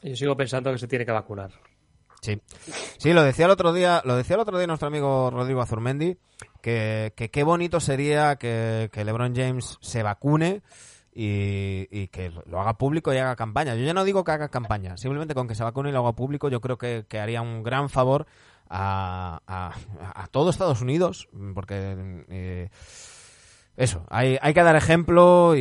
Yo 0.04 0.16
sigo 0.16 0.36
pensando 0.36 0.72
que 0.72 0.80
se 0.80 0.88
tiene 0.88 1.06
que 1.06 1.12
vacunar. 1.12 1.52
Sí. 2.22 2.40
Sí, 2.98 3.14
lo 3.14 3.24
decía 3.24 3.46
el 3.46 3.52
otro 3.52 3.74
día, 3.74 4.02
lo 4.06 4.16
decía 4.16 4.36
el 4.36 4.42
otro 4.42 4.58
día 4.58 4.68
nuestro 4.68 4.88
amigo 4.88 5.32
Rodrigo 5.32 5.62
Azurmendi, 5.62 6.18
que, 6.62 7.14
que 7.16 7.32
qué 7.32 7.44
bonito 7.44 7.80
sería 7.80 8.36
que, 8.36 8.90
que 8.92 9.04
LeBron 9.04 9.36
James 9.36 9.78
se 9.82 10.04
vacune 10.04 10.62
y, 11.14 11.88
y 11.92 12.08
que 12.10 12.32
lo 12.46 12.62
haga 12.62 12.78
público 12.78 13.12
y 13.14 13.18
haga 13.18 13.36
campaña. 13.36 13.76
Yo 13.76 13.84
ya 13.84 13.94
no 13.94 14.04
digo 14.04 14.24
que 14.24 14.32
haga 14.32 14.50
campaña, 14.50 14.98
simplemente 14.98 15.34
con 15.34 15.48
que 15.48 15.56
se 15.56 15.64
vacune 15.64 15.90
y 15.90 15.94
lo 15.94 16.00
haga 16.00 16.14
público, 16.14 16.50
yo 16.50 16.62
creo 16.62 16.78
que, 16.78 17.06
que 17.10 17.20
haría 17.20 17.42
un 17.42 17.64
gran 17.64 17.90
favor 17.90 18.28
a, 18.70 19.42
a, 19.48 19.74
a 20.22 20.28
todo 20.28 20.52
Estados 20.52 20.82
Unidos, 20.82 21.28
porque 21.56 22.24
eh, 22.30 22.70
eso, 23.84 24.06
hay, 24.10 24.38
hay 24.42 24.54
que 24.54 24.64
dar 24.64 24.76
ejemplo 24.76 25.56
y, 25.56 25.60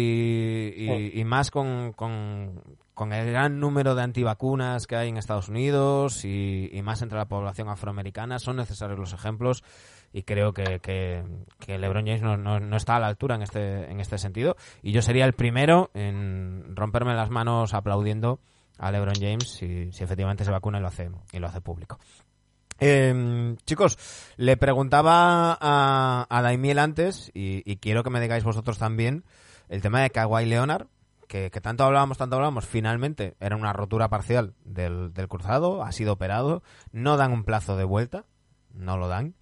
y- 0.76 1.20
y 1.20 1.24
más 1.24 1.51
con, 1.51 1.92
con, 1.94 2.62
con 2.94 3.12
el 3.12 3.30
gran 3.30 3.59
número 3.60 3.94
de 3.94 4.02
antivacunas 4.02 4.86
que 4.86 4.97
hay 4.97 5.09
en 5.09 5.16
Estados 5.16 5.48
Unidos 5.48 6.24
y, 6.24 6.68
y 6.72 6.82
más 6.82 7.02
entre 7.02 7.18
la 7.18 7.26
población 7.26 7.68
afroamericana. 7.68 8.38
Son 8.38 8.56
necesarios 8.56 8.98
los 8.98 9.12
ejemplos 9.12 9.62
y 10.12 10.22
creo 10.24 10.52
que, 10.52 10.80
que, 10.80 11.24
que 11.59 11.78
LeBron 11.78 12.05
James 12.05 12.22
no, 12.22 12.36
no- 12.36 12.60
no 12.60 12.76
está 12.76 12.97
a 12.97 13.01
la 13.01 13.06
altura 13.06 13.36
en 13.36 13.42
este, 13.42 13.90
en 13.90 14.01
este 14.01 14.18
sentido. 14.18 14.56
Y 14.82 14.92
yo 14.92 15.02
sería 15.02 15.24
el 15.24 15.32
primero 15.32 15.90
en 15.94 16.76
romperme 16.76 17.14
las 17.14 17.30
manos 17.30 17.74
aplaudiendo 17.74 18.40
a 18.78 18.90
LeBron 18.90 19.14
James 19.20 19.47
si, 19.48 19.92
si 19.92 20.05
efectivamente 20.05 20.44
se 20.44 20.51
vacuna 20.51 20.78
y 20.78 20.80
lo 20.80 20.88
hace, 20.88 21.10
y 21.32 21.38
lo 21.38 21.47
hace 21.48 21.60
público. 21.60 21.98
Eh, 22.81 23.57
chicos, 23.66 23.98
le 24.36 24.57
preguntaba 24.57 25.57
a, 25.61 26.27
a 26.28 26.43
Daimiel 26.43 26.78
antes, 26.78 27.31
y, 27.35 27.62
y 27.70 27.77
quiero 27.77 28.02
que 28.02 28.11
me 28.11 28.20
digáis 28.20 28.43
vosotros 28.43 28.78
también, 28.78 29.24
el 29.69 29.82
tema 29.82 30.01
de 30.01 30.11
Kawhi 30.11 30.47
Leonard, 30.47 30.86
que, 31.28 31.51
que 31.51 31.61
tanto 31.61 31.85
hablábamos, 31.85 32.19
tanto 32.19 32.36
hablábamos, 32.36 32.66
finalmente 32.66 33.36
era 33.39 33.55
una 33.55 33.73
rotura 33.73 34.09
parcial 34.09 34.55
del, 34.65 35.12
del 35.12 35.28
cruzado, 35.28 35.82
ha 35.85 35.93
sido 35.93 36.15
operado, 36.15 36.62
no 36.90 37.16
dan 37.16 37.32
un 37.32 37.44
plazo 37.44 37.77
de 37.77 37.85
vuelta, 37.85 38.24
no 38.74 38.97
lo 38.97 39.09
dan. 39.09 39.35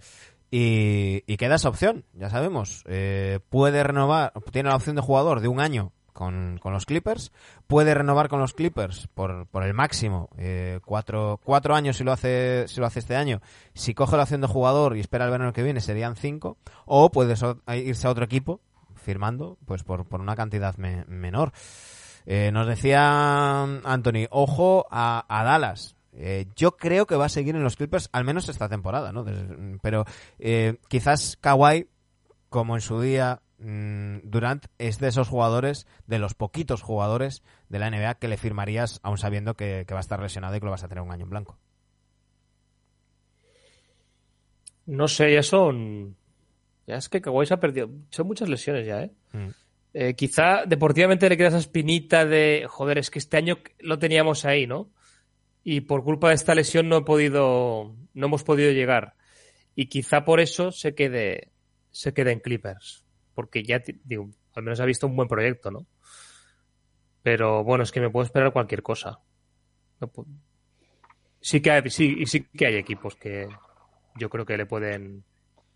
Y, 0.50 1.24
y 1.26 1.36
queda 1.36 1.56
esa 1.56 1.68
opción, 1.68 2.04
ya 2.14 2.30
sabemos. 2.30 2.82
Eh, 2.86 3.40
puede 3.50 3.82
renovar, 3.82 4.32
tiene 4.50 4.70
la 4.70 4.76
opción 4.76 4.96
de 4.96 5.02
jugador 5.02 5.40
de 5.40 5.48
un 5.48 5.60
año 5.60 5.92
con, 6.18 6.58
con 6.60 6.72
los 6.72 6.84
Clippers, 6.84 7.30
puede 7.68 7.94
renovar 7.94 8.28
con 8.28 8.40
los 8.40 8.52
Clippers 8.52 9.06
por, 9.14 9.46
por 9.46 9.62
el 9.62 9.72
máximo, 9.72 10.28
eh, 10.36 10.80
cuatro, 10.84 11.38
cuatro 11.44 11.76
años 11.76 11.96
si 11.96 12.02
lo 12.02 12.10
hace 12.10 12.64
si 12.66 12.80
lo 12.80 12.86
hace 12.86 12.98
este 12.98 13.14
año. 13.14 13.40
Si 13.72 13.94
coge 13.94 14.16
la 14.16 14.24
opción 14.24 14.40
de 14.40 14.48
jugador 14.48 14.96
y 14.96 15.00
espera 15.00 15.26
el 15.26 15.30
verano 15.30 15.52
que 15.52 15.62
viene 15.62 15.80
serían 15.80 16.16
cinco, 16.16 16.56
o 16.86 17.10
puede 17.12 17.36
so- 17.36 17.62
irse 17.72 18.08
a 18.08 18.10
otro 18.10 18.24
equipo 18.24 18.60
firmando 18.96 19.58
pues 19.64 19.84
por, 19.84 20.06
por 20.06 20.20
una 20.20 20.34
cantidad 20.34 20.76
me- 20.76 21.04
menor. 21.06 21.52
Eh, 22.26 22.50
nos 22.52 22.66
decía 22.66 23.62
Anthony, 23.62 24.26
ojo 24.30 24.86
a, 24.90 25.24
a 25.28 25.44
Dallas. 25.44 25.94
Eh, 26.12 26.46
yo 26.56 26.72
creo 26.76 27.06
que 27.06 27.14
va 27.14 27.26
a 27.26 27.28
seguir 27.28 27.54
en 27.54 27.62
los 27.62 27.76
Clippers 27.76 28.08
al 28.12 28.24
menos 28.24 28.48
esta 28.48 28.68
temporada, 28.68 29.12
¿no? 29.12 29.22
Des- 29.22 29.78
pero 29.82 30.04
eh, 30.40 30.78
quizás 30.88 31.38
Kawhi, 31.40 31.86
como 32.48 32.74
en 32.74 32.80
su 32.80 33.00
día 33.00 33.40
mm, 33.40 33.47
Durant, 33.58 34.66
es 34.78 35.00
de 35.00 35.08
esos 35.08 35.28
jugadores, 35.28 35.86
de 36.06 36.18
los 36.18 36.34
poquitos 36.34 36.82
jugadores 36.82 37.42
de 37.68 37.80
la 37.80 37.90
NBA 37.90 38.14
que 38.14 38.28
le 38.28 38.36
firmarías 38.36 39.00
aún 39.02 39.18
sabiendo 39.18 39.54
que, 39.54 39.84
que 39.86 39.94
va 39.94 40.00
a 40.00 40.00
estar 40.00 40.20
lesionado 40.20 40.54
y 40.56 40.60
que 40.60 40.66
lo 40.66 40.70
vas 40.70 40.84
a 40.84 40.88
tener 40.88 41.02
un 41.02 41.10
año 41.10 41.24
en 41.24 41.30
blanco. 41.30 41.58
No 44.88 45.06
sé, 45.06 45.34
ya 45.34 45.42
son 45.42 46.16
Ya 46.86 46.96
es 46.96 47.10
que 47.10 47.20
Kawhi 47.20 47.46
se 47.46 47.54
ha 47.54 47.60
perdido. 47.60 47.90
Son 48.10 48.26
muchas 48.26 48.48
lesiones 48.48 48.86
ya, 48.86 49.02
¿eh? 49.02 49.12
Mm. 49.32 49.48
Eh, 49.92 50.14
quizá 50.14 50.64
deportivamente 50.66 51.28
le 51.28 51.36
queda 51.36 51.48
esa 51.48 51.58
espinita 51.58 52.24
de, 52.24 52.66
joder, 52.68 52.98
es 52.98 53.10
que 53.10 53.18
este 53.18 53.36
año 53.36 53.58
lo 53.80 53.98
teníamos 53.98 54.44
ahí, 54.44 54.66
¿no? 54.66 54.90
Y 55.62 55.82
por 55.82 56.04
culpa 56.04 56.28
de 56.28 56.36
esta 56.36 56.54
lesión 56.54 56.88
no 56.88 56.98
he 56.98 57.02
podido, 57.02 57.96
no 58.14 58.26
hemos 58.26 58.44
podido 58.44 58.72
llegar. 58.72 59.14
Y 59.74 59.86
quizá 59.86 60.24
por 60.24 60.40
eso 60.40 60.72
se 60.72 60.94
quede, 60.94 61.52
se 61.90 62.14
quede 62.14 62.32
en 62.32 62.40
Clippers. 62.40 63.04
Porque 63.38 63.62
ya, 63.62 63.80
digo, 64.02 64.30
al 64.56 64.64
menos 64.64 64.80
ha 64.80 64.84
visto 64.84 65.06
un 65.06 65.14
buen 65.14 65.28
proyecto, 65.28 65.70
¿no? 65.70 65.86
Pero 67.22 67.62
bueno, 67.62 67.84
es 67.84 67.92
que 67.92 68.00
me 68.00 68.10
puedo 68.10 68.24
esperar 68.26 68.52
cualquier 68.52 68.82
cosa. 68.82 69.20
No 70.00 70.10
Sí 71.40 71.62
que 71.62 71.70
hay, 71.70 71.88
sí, 71.88 72.26
sí 72.26 72.48
que 72.52 72.66
hay 72.66 72.74
equipos 72.74 73.14
que 73.14 73.46
yo 74.16 74.28
creo 74.28 74.44
que 74.44 74.56
le 74.56 74.66
pueden, 74.66 75.22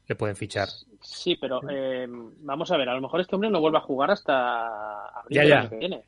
le 0.08 0.16
pueden 0.16 0.34
fichar. 0.34 0.66
Sí, 1.02 1.36
pero 1.36 1.60
eh, 1.70 2.08
vamos 2.08 2.72
a 2.72 2.76
ver, 2.76 2.88
a 2.88 2.96
lo 2.96 3.00
mejor 3.00 3.20
este 3.20 3.36
hombre 3.36 3.48
no 3.48 3.60
vuelve 3.60 3.78
a 3.78 3.82
jugar 3.82 4.10
hasta 4.10 4.66
abril 5.20 5.36
Ya, 5.36 5.40
del 5.42 5.50
ya. 5.50 5.60
año 5.60 5.70
que 5.70 5.76
viene. 5.76 6.02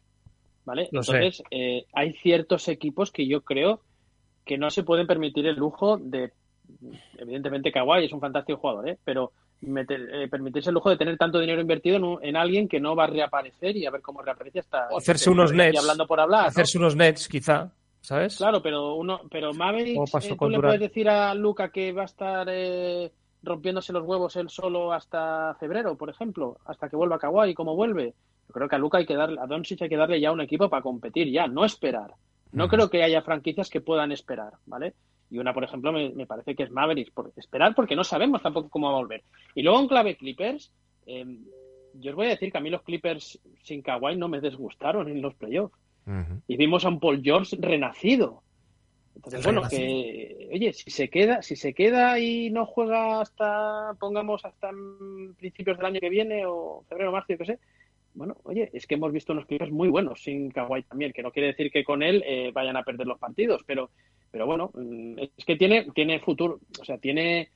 ¿Vale? 0.65 0.83
Entonces, 0.91 1.41
eh, 1.53 1.87
hay 1.93 2.15
ciertos 2.15 2.67
equipos 2.67 3.13
que 3.13 3.29
yo 3.29 3.43
creo 3.43 3.81
que 4.45 4.59
no 4.59 4.71
se 4.71 4.83
pueden 4.83 5.07
permitir 5.07 5.47
el 5.47 5.55
lujo 5.55 5.99
de. 5.99 6.33
Evidentemente, 7.17 7.71
Kawhi 7.71 8.07
es 8.07 8.13
un 8.13 8.21
fantástico 8.21 8.59
jugador, 8.59 8.89
¿eh? 8.89 8.99
pero 9.05 9.31
meter- 9.67 10.09
eh, 10.13 10.29
permitirse 10.29 10.71
el 10.71 10.75
lujo 10.75 10.91
de 10.91 10.97
tener 10.97 11.17
tanto 11.17 11.39
dinero 11.39 11.61
invertido 11.61 11.97
en, 11.97 12.05
un- 12.05 12.19
en 12.25 12.37
alguien 12.37 12.69
que 12.69 12.81
no 12.81 12.95
va 12.97 13.05
a 13.05 13.09
reaparecer 13.09 13.77
y 13.77 13.87
a 13.87 13.91
ver 13.91 14.01
cómo 14.03 14.23
reaparece 14.23 14.61
hasta. 14.61 14.89
O 14.91 14.99
hacerse 14.99 15.31
unos 15.31 15.53
y 15.53 15.57
nets. 15.57 15.79
hablando 15.79 16.07
por 16.07 16.21
hablar. 16.21 16.43
¿no? 16.43 16.49
Hacerse 16.49 16.79
unos 16.79 16.97
nets, 16.97 17.29
quizá, 17.29 17.71
¿sabes? 18.01 18.37
Claro, 18.37 18.63
pero 18.63 18.95
uno, 18.95 19.21
pero 19.31 19.53
Mavericks, 19.55 20.15
eh, 20.15 20.37
tú 20.39 20.49
le 20.49 20.57
Durant. 20.57 20.63
puedes 20.75 20.81
decir 20.81 21.09
a 21.09 21.35
Luca 21.35 21.71
que 21.71 21.93
va 21.93 22.03
a 22.03 22.07
estar 22.07 22.47
eh, 22.51 23.11
rompiéndose 23.43 23.93
los 23.93 24.05
huevos 24.07 24.37
él 24.37 24.49
solo 24.49 24.93
hasta 24.93 25.55
febrero, 25.61 25.97
por 25.97 26.09
ejemplo, 26.11 26.57
hasta 26.67 26.89
que 26.89 26.97
vuelva 26.97 27.19
Kawhi 27.19 27.51
y 27.51 27.55
cómo 27.55 27.75
vuelve. 27.77 28.15
Yo 28.49 28.53
creo 28.53 28.69
que 28.69 28.77
a 28.77 28.79
Luca 28.79 28.99
hay 28.99 29.07
que 29.07 29.17
darle, 29.17 29.41
a 29.41 29.47
Doncic 29.47 29.83
hay 29.83 29.89
que 29.89 29.97
darle 29.97 30.21
ya 30.21 30.33
un 30.33 30.41
equipo 30.41 30.69
para 30.69 30.83
competir 30.83 31.31
ya, 31.31 31.47
no 31.47 31.65
esperar. 31.65 32.13
No 32.53 32.69
creo 32.69 32.89
que 32.89 33.03
haya 33.03 33.21
franquicias 33.23 33.69
que 33.69 33.81
puedan 33.81 34.13
esperar, 34.13 34.53
¿vale? 34.67 34.95
Y 35.35 35.39
una, 35.39 35.53
por 35.53 35.65
ejemplo, 35.65 35.91
me, 35.91 36.11
me 36.11 36.27
parece 36.27 36.55
que 36.55 36.63
es 36.63 36.71
Mavericks, 36.71 37.11
por 37.11 37.33
esperar 37.35 37.75
porque 37.75 37.97
no 37.97 38.05
sabemos 38.05 38.41
tampoco 38.41 38.69
cómo 38.69 38.87
va 38.87 38.99
a 38.99 39.01
volver. 39.01 39.25
Y 39.57 39.63
luego 39.63 39.81
en 39.81 39.89
clave 39.89 40.17
Clippers, 40.17 40.73
eh, 41.07 41.39
yo 41.95 42.13
os 42.13 42.17
voy 42.17 42.27
a 42.27 42.31
decir 42.31 42.53
que 42.53 42.59
a 42.59 42.61
mí 42.61 42.71
los 42.71 42.83
Clippers 42.83 43.41
sin 43.63 43.83
Kawhi 43.83 44.15
no 44.17 44.29
me 44.29 44.41
desgustaron 44.41 45.09
en 45.09 45.21
los 45.21 45.35
playoffs 45.35 45.77
y 46.47 46.57
vimos 46.57 46.85
a 46.85 46.89
un 46.89 47.01
Paul 47.01 47.21
George 47.21 47.57
renacido. 47.59 48.43
Entonces, 49.17 49.43
bueno, 49.43 49.63
Renacido. 49.63 49.81
que 49.81 50.51
oye, 50.53 50.73
si 50.73 50.91
se 50.91 51.09
queda, 51.09 51.43
si 51.43 51.57
se 51.57 51.75
queda 51.75 52.19
y 52.21 52.51
no 52.51 52.67
juega 52.67 53.21
hasta, 53.21 53.95
pongamos 53.99 54.45
hasta 54.45 54.71
principios 55.37 55.79
del 55.79 55.87
año 55.87 56.01
que 56.01 56.11
viene 56.11 56.45
o 56.47 56.85
febrero, 56.89 57.11
marzo, 57.11 57.29
yo 57.31 57.39
qué 57.39 57.45
sé. 57.47 57.59
Bueno, 58.15 58.37
oye, 58.45 58.71
es 58.73 58.87
que 58.87 58.95
hemos 58.95 59.13
visto 59.13 59.33
unos 59.33 59.47
Clippers 59.47 59.73
muy 59.73 59.89
buenos 59.89 60.23
sin 60.23 60.51
Kawhi 60.51 60.85
también, 60.85 61.13
que 61.13 61.23
no 61.23 61.33
quiere 61.33 61.49
decir 61.49 61.71
que 61.71 61.83
con 61.85 62.03
él 62.03 62.23
eh, 62.25 62.53
vayan 62.55 62.77
a 62.77 62.85
perder 62.85 63.07
los 63.09 63.19
partidos, 63.19 63.63
pero, 63.67 63.91
pero 64.31 64.47
bueno, 64.47 64.71
mm, 64.75 65.19
es 65.37 65.45
que 65.45 65.57
tiene, 65.57 65.91
tiene 65.95 66.21
futuro, 66.21 66.61
o 66.81 66.85
sea, 66.85 66.99
tiene, 66.99 67.51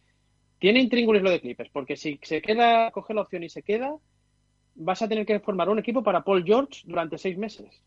tiene 0.58 0.80
intríngulis 0.80 1.22
lo 1.22 1.30
de 1.30 1.40
Clippers, 1.40 1.70
porque 1.70 1.96
si 1.96 2.18
se 2.22 2.42
queda, 2.42 2.90
coge 2.90 3.14
la 3.14 3.22
opción 3.22 3.44
y 3.44 3.48
se 3.48 3.62
queda, 3.62 3.96
vas 4.74 5.00
a 5.00 5.08
tener 5.08 5.24
que 5.24 5.38
formar 5.40 5.68
un 5.68 5.78
equipo 5.78 6.02
para 6.02 6.24
Paul 6.24 6.44
George 6.44 6.82
durante 6.84 7.18
seis 7.18 7.38
meses. 7.38 7.82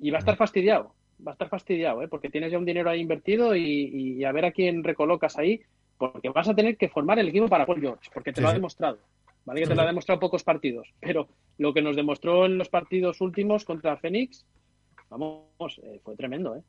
Y 0.00 0.10
va 0.10 0.18
a 0.18 0.20
estar 0.20 0.36
fastidiado, 0.36 0.94
va 1.24 1.32
a 1.32 1.34
estar 1.34 1.48
fastidiado, 1.48 2.02
¿eh? 2.02 2.08
porque 2.08 2.30
tienes 2.30 2.50
ya 2.50 2.58
un 2.58 2.64
dinero 2.64 2.90
ahí 2.90 3.00
invertido 3.00 3.54
y, 3.54 3.62
y 3.62 4.24
a 4.24 4.32
ver 4.32 4.46
a 4.46 4.52
quién 4.52 4.82
recolocas 4.82 5.38
ahí, 5.38 5.60
porque 5.98 6.30
vas 6.30 6.48
a 6.48 6.54
tener 6.54 6.76
que 6.76 6.88
formar 6.88 7.18
el 7.18 7.28
equipo 7.28 7.48
para 7.48 7.66
Paul 7.66 7.80
George, 7.80 8.10
porque 8.12 8.32
te 8.32 8.40
Sí, 8.40 8.42
lo 8.42 8.48
ha 8.48 8.54
sí. 8.54 8.60
¿Vale? 9.44 9.60
Que 9.60 9.66
te 9.66 9.74
lo 9.74 9.82
ha 9.82 9.86
demostrado 9.86 10.20
pocos 10.20 10.42
partidos, 10.44 10.88
pero 11.00 11.28
lo 11.58 11.72
que 11.74 11.82
nos 11.82 11.96
demostró 11.96 12.46
en 12.46 12.58
los 12.58 12.68
partidos 12.68 13.20
últimos 13.20 13.64
contra 13.64 13.96
Phoenix, 13.96 14.44
vamos, 15.10 15.78
eh, 15.82 16.00
fue 16.02 16.16
tremendo, 16.16 16.56
¿eh? 16.56 16.62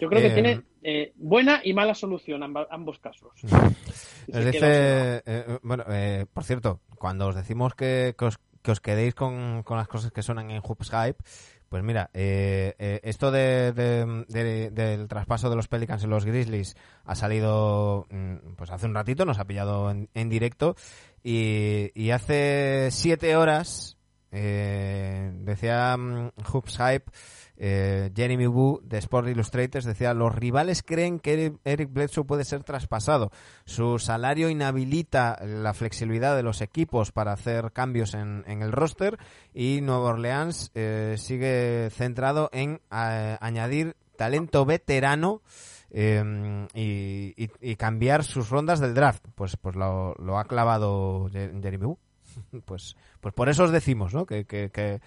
Yo 0.00 0.08
creo 0.08 0.22
que 0.22 0.28
Eh, 0.28 0.34
tiene 0.34 0.62
eh, 0.82 1.12
buena 1.16 1.60
y 1.62 1.74
mala 1.74 1.94
solución 1.94 2.42
amba- 2.42 2.66
ambos 2.70 2.98
casos. 3.00 3.32
Nos 3.42 4.44
queda 4.50 5.22
eh, 5.26 5.58
bueno, 5.62 5.84
por 6.32 6.44
cierto, 6.44 6.80
cuando 6.96 7.26
os 7.28 7.34
decimos 7.34 7.74
que, 7.74 8.14
que 8.18 8.24
os, 8.24 8.38
que 8.62 8.70
os 8.70 8.80
quedéis 8.80 9.14
con, 9.14 9.62
con 9.62 9.76
las 9.76 9.88
cosas 9.88 10.10
que 10.10 10.22
suenan 10.22 10.50
en 10.50 10.62
Hoops 10.66 10.90
Hype, 10.90 11.22
pues 11.70 11.82
mira, 11.84 12.10
eh, 12.12 12.74
eh, 12.78 13.00
esto 13.04 13.30
de, 13.30 13.72
de- 13.72 14.24
de- 14.28 14.70
del 14.70 15.08
traspaso 15.08 15.48
de 15.48 15.56
los 15.56 15.68
Pelicans 15.68 16.02
y 16.04 16.08
los 16.08 16.24
Grizzlies 16.26 16.76
ha 17.04 17.14
salido 17.14 18.06
mm, 18.10 18.54
pues 18.56 18.70
hace 18.70 18.86
un 18.86 18.94
ratito, 18.94 19.24
nos 19.24 19.38
ha 19.38 19.46
pillado 19.46 19.90
en, 19.90 20.10
en 20.12 20.28
directo 20.28 20.74
y, 21.22 21.90
y 21.94 22.10
hace 22.10 22.88
siete 22.90 23.36
horas 23.36 23.96
eh, 24.32 25.30
decía 25.32 25.96
Hoops 26.52 26.76
Hype 26.76 27.10
eh, 27.62 28.10
Jeremy 28.16 28.46
Wu 28.46 28.80
de 28.82 28.96
Sport 28.98 29.28
Illustrated 29.28 29.84
decía 29.84 30.14
los 30.14 30.34
rivales 30.34 30.82
creen 30.82 31.20
que 31.20 31.52
Eric- 31.64 31.92
Bledsoe 31.92 32.24
puede 32.24 32.44
ser 32.44 32.64
traspasado. 32.64 33.30
Su 33.66 33.98
salario 33.98 34.48
inhabilita 34.48 35.38
la 35.44 35.74
flexibilidad 35.74 36.34
de 36.34 36.42
los 36.42 36.62
equipos 36.62 37.12
para 37.12 37.32
hacer 37.34 37.70
cambios 37.72 38.14
en, 38.14 38.44
el 38.46 38.72
roster 38.72 39.18
y 39.52 39.80
Nueva 39.82 40.08
Orleans 40.10 40.70
eh, 40.74 41.16
sigue 41.18 41.90
centrado 41.90 42.48
en 42.52 42.80
añadir 42.88 43.94
talento 44.16 44.64
veterano 44.64 45.42
eh, 45.90 46.66
y, 46.74 47.34
y- 47.60 47.76
cambiar 47.76 48.24
sus 48.24 48.48
rondas 48.48 48.80
del 48.80 48.94
draft 48.94 49.24
pues 49.34 49.56
pues 49.56 49.76
lo, 49.76 50.14
lo 50.14 50.38
ha 50.38 50.44
clavado 50.44 51.28
Je- 51.30 51.60
Jeremy 51.62 51.84
Wu 51.86 51.98
pues 52.64 52.96
pues 53.20 53.34
por 53.34 53.48
eso 53.48 53.64
os 53.64 53.72
decimos 53.72 54.14
¿no? 54.14 54.24
que, 54.24 54.44
que 54.46 55.00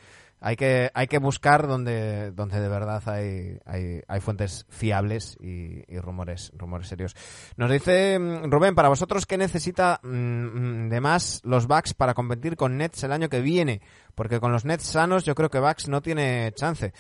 hay 0.43 0.57
que 0.57 0.91
hay 0.93 1.07
que 1.07 1.19
buscar 1.19 1.67
donde 1.67 2.31
donde 2.31 2.59
de 2.59 2.67
verdad 2.67 3.01
hay 3.07 3.57
hay, 3.65 4.01
hay 4.05 4.19
fuentes 4.19 4.65
fiables 4.69 5.37
y, 5.41 5.83
y 5.87 5.99
rumores 5.99 6.51
rumores 6.57 6.87
serios 6.87 7.15
nos 7.55 7.71
dice 7.71 8.19
mm, 8.19 8.51
Rubén 8.51 8.75
para 8.75 8.89
vosotros 8.89 9.25
qué 9.25 9.37
necesita 9.37 10.01
mm, 10.03 10.89
de 10.89 10.99
más 10.99 11.41
los 11.45 11.65
Bucks 11.65 11.93
para 11.93 12.13
competir 12.13 12.57
con 12.57 12.77
Nets 12.77 13.05
el 13.05 13.13
año 13.13 13.29
que 13.29 13.39
viene 13.39 13.79
porque 14.15 14.41
con 14.41 14.51
los 14.51 14.65
Nets 14.65 14.83
sanos 14.83 15.23
yo 15.23 15.33
creo 15.33 15.49
que 15.49 15.59
Bucks 15.59 15.87
no 15.87 16.01
tiene 16.01 16.51
chance 16.53 16.91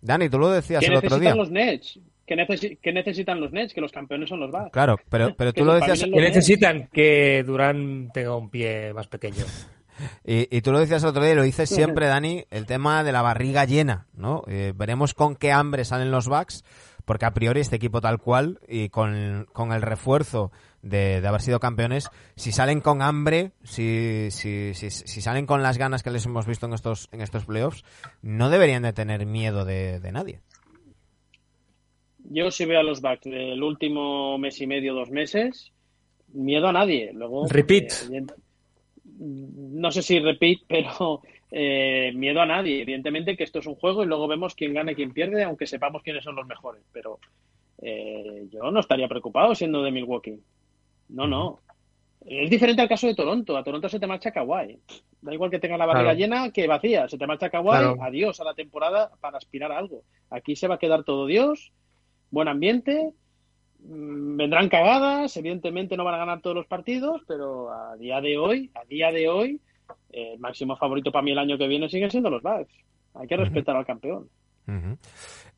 Dani 0.00 0.28
tú 0.28 0.40
lo 0.40 0.50
decías 0.50 0.80
¿Qué 0.80 0.86
el 0.90 0.96
otro 0.96 1.20
día 1.20 1.32
necesitan 1.32 1.38
los 1.38 1.50
Nets? 1.52 2.00
¿Qué, 2.26 2.78
qué 2.82 2.92
necesitan 2.92 3.40
los 3.40 3.52
Nets? 3.52 3.72
Que 3.72 3.80
los 3.80 3.92
campeones 3.92 4.28
son 4.28 4.40
los 4.40 4.50
Bucks. 4.50 4.72
claro 4.72 4.96
pero 5.08 5.32
pero 5.36 5.52
Que 5.54 5.60
tú 5.60 5.64
lo 5.64 5.74
decías 5.74 6.02
Nets. 6.02 6.10
necesitan 6.12 6.88
que 6.92 7.44
Durán 7.46 8.10
tenga 8.12 8.34
un 8.36 8.50
pie 8.50 8.92
más 8.92 9.06
pequeño. 9.06 9.44
Y, 10.24 10.54
y 10.56 10.60
tú 10.62 10.72
lo 10.72 10.78
decías 10.80 11.02
el 11.02 11.10
otro 11.10 11.22
día 11.22 11.32
y 11.32 11.36
lo 11.36 11.42
dices 11.42 11.68
siempre, 11.68 12.06
Dani, 12.06 12.44
el 12.50 12.66
tema 12.66 13.04
de 13.04 13.12
la 13.12 13.22
barriga 13.22 13.64
llena, 13.64 14.06
¿no? 14.14 14.42
Eh, 14.46 14.72
veremos 14.74 15.14
con 15.14 15.36
qué 15.36 15.52
hambre 15.52 15.84
salen 15.84 16.10
los 16.10 16.28
Bucks, 16.28 16.64
porque 17.04 17.24
a 17.26 17.32
priori 17.32 17.60
este 17.60 17.76
equipo 17.76 18.00
tal 18.00 18.18
cual 18.18 18.60
y 18.68 18.88
con, 18.88 19.46
con 19.52 19.72
el 19.72 19.82
refuerzo 19.82 20.52
de, 20.82 21.20
de 21.20 21.28
haber 21.28 21.40
sido 21.40 21.58
campeones, 21.60 22.08
si 22.36 22.52
salen 22.52 22.80
con 22.80 23.02
hambre, 23.02 23.52
si, 23.64 24.28
si, 24.30 24.72
si, 24.74 24.90
si 24.90 25.20
salen 25.20 25.46
con 25.46 25.62
las 25.62 25.76
ganas 25.78 26.02
que 26.02 26.10
les 26.10 26.24
hemos 26.26 26.46
visto 26.46 26.66
en 26.66 26.72
estos, 26.74 27.08
en 27.12 27.20
estos 27.20 27.44
playoffs, 27.46 27.84
no 28.22 28.48
deberían 28.50 28.82
de 28.82 28.92
tener 28.92 29.26
miedo 29.26 29.64
de, 29.64 30.00
de 30.00 30.12
nadie. 30.12 30.40
Yo 32.32 32.50
si 32.50 32.64
veo 32.64 32.80
a 32.80 32.82
los 32.84 33.00
Bucks 33.00 33.24
del 33.24 33.62
último 33.62 34.38
mes 34.38 34.60
y 34.60 34.66
medio, 34.66 34.94
dos 34.94 35.10
meses, 35.10 35.72
miedo 36.32 36.68
a 36.68 36.72
nadie. 36.72 37.10
Luego, 37.12 37.46
Repeat. 37.48 37.92
eh, 38.12 38.24
no 39.20 39.90
sé 39.90 40.02
si 40.02 40.18
repeat, 40.18 40.60
pero 40.68 41.22
eh, 41.50 42.12
miedo 42.14 42.40
a 42.40 42.46
nadie. 42.46 42.82
Evidentemente 42.82 43.36
que 43.36 43.44
esto 43.44 43.58
es 43.60 43.66
un 43.66 43.74
juego 43.76 44.02
y 44.02 44.06
luego 44.06 44.26
vemos 44.26 44.54
quién 44.54 44.74
gana 44.74 44.92
y 44.92 44.94
quién 44.94 45.12
pierde, 45.12 45.42
aunque 45.44 45.66
sepamos 45.66 46.02
quiénes 46.02 46.24
son 46.24 46.36
los 46.36 46.46
mejores. 46.46 46.82
Pero 46.92 47.18
eh, 47.82 48.46
yo 48.50 48.70
no 48.70 48.80
estaría 48.80 49.08
preocupado 49.08 49.54
siendo 49.54 49.82
de 49.82 49.90
Milwaukee. 49.90 50.38
No, 51.10 51.26
no. 51.26 51.60
Es 52.26 52.50
diferente 52.50 52.82
al 52.82 52.88
caso 52.88 53.06
de 53.06 53.14
Toronto. 53.14 53.56
A 53.56 53.64
Toronto 53.64 53.88
se 53.88 53.98
te 53.98 54.06
marcha 54.06 54.30
Kawhi. 54.30 54.78
Da 55.22 55.32
igual 55.34 55.50
que 55.50 55.58
tenga 55.58 55.76
la 55.78 55.86
barriga 55.86 56.14
Claro. 56.14 56.18
llena 56.18 56.52
que 56.52 56.66
vacía. 56.66 57.08
Se 57.08 57.16
te 57.18 57.26
marcha 57.26 57.48
Kawhi, 57.50 57.68
Claro. 57.68 57.96
adiós 58.02 58.40
a 58.40 58.44
la 58.44 58.54
temporada 58.54 59.10
para 59.20 59.38
aspirar 59.38 59.72
a 59.72 59.78
algo. 59.78 60.02
Aquí 60.30 60.54
se 60.54 60.68
va 60.68 60.74
a 60.76 60.78
quedar 60.78 61.02
todo 61.04 61.26
Dios, 61.26 61.72
buen 62.30 62.48
ambiente, 62.48 63.12
vendrán 63.82 64.68
cagadas, 64.68 65.36
evidentemente 65.36 65.96
no 65.96 66.04
van 66.04 66.14
a 66.14 66.18
ganar 66.18 66.40
todos 66.40 66.56
los 66.56 66.66
partidos, 66.66 67.22
pero 67.26 67.72
a 67.72 67.96
día 67.96 68.20
de 68.20 68.38
hoy, 68.38 68.70
a 68.74 68.84
día 68.84 69.10
de 69.10 69.28
hoy, 69.28 69.60
el 70.12 70.38
máximo 70.38 70.76
favorito 70.76 71.10
para 71.10 71.22
mí 71.22 71.32
el 71.32 71.38
año 71.38 71.58
que 71.58 71.66
viene 71.66 71.88
siguen 71.88 72.10
siendo 72.10 72.30
los 72.30 72.42
Bucks. 72.42 72.72
Hay 73.14 73.26
que 73.26 73.36
respetar 73.36 73.76
al 73.76 73.86
campeón. 73.86 74.28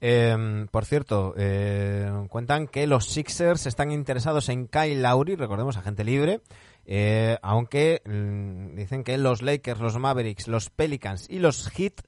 Eh, 0.01 0.67
por 0.71 0.85
cierto, 0.85 1.35
eh, 1.37 2.11
cuentan 2.29 2.67
que 2.67 2.87
los 2.87 3.07
Sixers 3.07 3.67
están 3.67 3.93
interesados 3.93 4.49
en 4.49 4.67
Kyle 4.67 5.03
Lowry, 5.03 5.37
recordemos, 5.37 5.77
agente 5.77 6.03
libre, 6.03 6.41
eh, 6.87 7.37
aunque 7.43 8.03
mm, 8.05 8.75
dicen 8.75 9.05
que 9.05 9.19
los 9.19 9.43
Lakers, 9.43 9.81
los 9.81 9.99
Mavericks, 9.99 10.49
los 10.49 10.71
Pelicans 10.71 11.29
y 11.29 11.39
los 11.39 11.69
Heat 11.71 12.01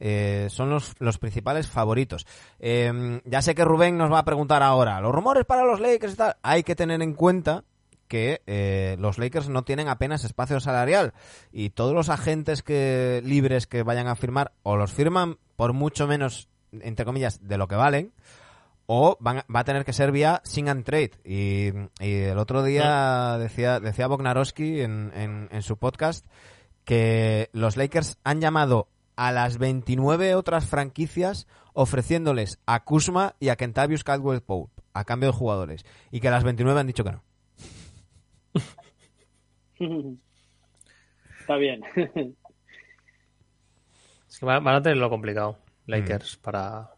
eh, 0.00 0.48
son 0.50 0.70
los, 0.70 0.94
los 0.98 1.18
principales 1.18 1.68
favoritos. 1.68 2.26
Eh, 2.58 3.20
ya 3.24 3.42
sé 3.42 3.54
que 3.54 3.64
Rubén 3.64 3.96
nos 3.96 4.10
va 4.12 4.18
a 4.18 4.24
preguntar 4.24 4.62
ahora, 4.62 5.00
los 5.00 5.14
rumores 5.14 5.44
para 5.44 5.64
los 5.64 5.78
Lakers 5.80 6.14
y 6.14 6.16
tal, 6.16 6.36
hay 6.42 6.62
que 6.64 6.74
tener 6.74 7.00
en 7.02 7.14
cuenta 7.14 7.62
que 8.08 8.42
eh, 8.48 8.96
los 8.98 9.18
Lakers 9.18 9.48
no 9.48 9.62
tienen 9.62 9.86
apenas 9.88 10.24
espacio 10.24 10.58
salarial 10.58 11.12
y 11.52 11.70
todos 11.70 11.94
los 11.94 12.08
agentes 12.08 12.64
que 12.64 13.22
libres 13.24 13.68
que 13.68 13.84
vayan 13.84 14.08
a 14.08 14.16
firmar 14.16 14.50
o 14.64 14.76
los 14.76 14.92
firman 14.92 15.38
por 15.54 15.74
mucho 15.74 16.08
menos, 16.08 16.48
entre 16.72 17.04
comillas, 17.04 17.46
de 17.46 17.56
lo 17.56 17.68
que 17.68 17.76
valen, 17.76 18.12
o 18.86 19.16
van 19.20 19.44
va 19.54 19.60
a 19.60 19.64
tener 19.64 19.84
que 19.84 19.92
ser 19.92 20.10
vía 20.10 20.40
sing 20.42 20.68
and 20.68 20.84
trade. 20.84 21.12
Y, 21.24 21.68
y 22.04 22.14
el 22.22 22.38
otro 22.38 22.64
día 22.64 23.36
decía, 23.38 23.78
decía 23.78 24.08
Bognarowski 24.08 24.80
en, 24.80 25.12
en- 25.14 25.48
en 25.52 25.62
su 25.62 25.76
podcast 25.76 26.26
que 26.84 27.48
los 27.52 27.76
Lakers 27.76 28.18
han 28.24 28.40
llamado 28.40 28.88
a 29.16 29.32
las 29.32 29.58
29 29.58 30.34
otras 30.34 30.66
franquicias 30.66 31.46
ofreciéndoles 31.72 32.60
a 32.66 32.84
Kuzma 32.84 33.36
y 33.40 33.48
a 33.48 33.56
Kentavious 33.56 34.04
Caldwell 34.04 34.42
Pope 34.42 34.82
a 34.92 35.04
cambio 35.04 35.30
de 35.30 35.36
jugadores 35.36 35.84
y 36.10 36.20
que 36.20 36.30
las 36.30 36.44
29 36.44 36.80
han 36.80 36.86
dicho 36.86 37.04
que 37.04 37.12
no. 37.12 37.22
Está 41.40 41.56
bien. 41.56 41.82
Es 44.28 44.38
que 44.38 44.46
van, 44.46 44.66
a 44.68 44.80
tenerlo 44.80 45.10
complicado, 45.10 45.58
Lakers, 45.86 46.36
para... 46.36 46.90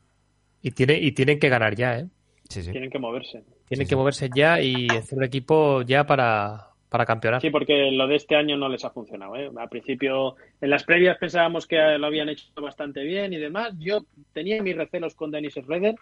Y, 0.60 0.72
tiene, 0.72 0.98
y 1.00 1.12
tienen 1.12 1.38
que 1.38 1.48
ganar 1.48 1.74
ya, 1.74 1.98
¿eh? 1.98 2.08
Sí, 2.50 2.62
sí. 2.62 2.70
Tienen 2.70 2.90
que 2.90 2.98
moverse. 2.98 3.42
Tienen 3.66 3.88
que 3.88 3.96
moverse 3.96 4.28
ya 4.36 4.60
y 4.60 4.86
hacer 4.88 5.16
un 5.16 5.24
equipo 5.24 5.80
ya 5.80 6.04
para, 6.04 6.71
para 6.92 7.06
campeonar. 7.06 7.40
Sí, 7.40 7.48
porque 7.48 7.90
lo 7.90 8.06
de 8.06 8.16
este 8.16 8.36
año 8.36 8.58
no 8.58 8.68
les 8.68 8.84
ha 8.84 8.90
funcionado. 8.90 9.34
¿eh? 9.36 9.50
Al 9.56 9.68
principio, 9.70 10.36
en 10.60 10.68
las 10.68 10.84
previas 10.84 11.16
pensábamos 11.16 11.66
que 11.66 11.78
lo 11.98 12.06
habían 12.06 12.28
hecho 12.28 12.44
bastante 12.60 13.02
bien 13.02 13.32
y 13.32 13.38
demás. 13.38 13.72
Yo 13.78 14.04
tenía 14.34 14.62
mis 14.62 14.76
recelos 14.76 15.14
con 15.14 15.30
Dennis 15.30 15.54
Schroeder, 15.54 15.94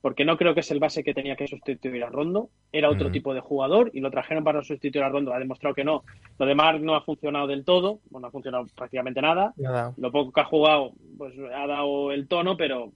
porque 0.00 0.24
no 0.24 0.36
creo 0.36 0.52
que 0.52 0.60
es 0.60 0.70
el 0.72 0.80
base 0.80 1.04
que 1.04 1.14
tenía 1.14 1.36
que 1.36 1.46
sustituir 1.46 2.02
a 2.02 2.08
Rondo. 2.08 2.48
Era 2.72 2.90
otro 2.90 3.12
tipo 3.12 3.32
de 3.34 3.40
jugador 3.40 3.92
y 3.94 4.00
lo 4.00 4.10
trajeron 4.10 4.42
para 4.42 4.64
sustituir 4.64 5.04
a 5.04 5.10
Rondo. 5.10 5.32
Ha 5.32 5.38
demostrado 5.38 5.76
que 5.76 5.84
no. 5.84 6.02
Lo 6.40 6.44
de 6.44 6.56
Mark 6.56 6.80
no 6.80 6.96
ha 6.96 7.02
funcionado 7.02 7.46
del 7.46 7.64
todo. 7.64 8.00
Bueno, 8.10 8.22
no 8.22 8.26
ha 8.26 8.32
funcionado 8.32 8.66
prácticamente 8.74 9.22
nada. 9.22 9.52
Nada. 9.56 9.94
Lo 9.96 10.10
poco 10.10 10.32
que 10.32 10.40
ha 10.40 10.44
jugado, 10.44 10.90
pues 11.16 11.34
ha 11.38 11.68
dado 11.68 12.10
el 12.10 12.26
tono, 12.26 12.56
pero 12.56 12.90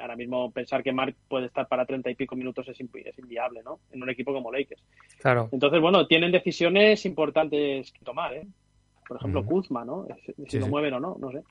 ahora 0.00 0.16
mismo 0.16 0.50
pensar 0.50 0.82
que 0.82 0.92
Mark 0.92 1.14
puede 1.28 1.46
estar 1.46 1.66
para 1.68 1.86
treinta 1.86 2.10
y 2.10 2.14
pico 2.14 2.36
minutos 2.36 2.66
es, 2.68 2.78
es 2.80 3.18
inviable, 3.18 3.62
¿no? 3.64 3.80
En 3.92 4.02
un 4.02 4.10
equipo 4.10 4.32
como 4.32 4.52
Lakers. 4.52 4.82
Claro. 5.20 5.48
Entonces, 5.52 5.80
bueno, 5.80 6.06
tienen 6.06 6.32
decisiones 6.32 7.04
importantes 7.06 7.92
que 7.92 8.04
tomar, 8.04 8.34
¿eh? 8.34 8.46
Por 9.06 9.18
ejemplo. 9.18 9.44
Kuzma, 9.44 9.84
¿no? 9.84 10.06
Si 10.24 10.32
Sí, 10.48 10.58
lo 10.58 10.64
sí. 10.66 10.70
mueven 10.70 10.94
o 10.94 11.00
no, 11.00 11.16
no 11.20 11.30
sé. 11.30 11.42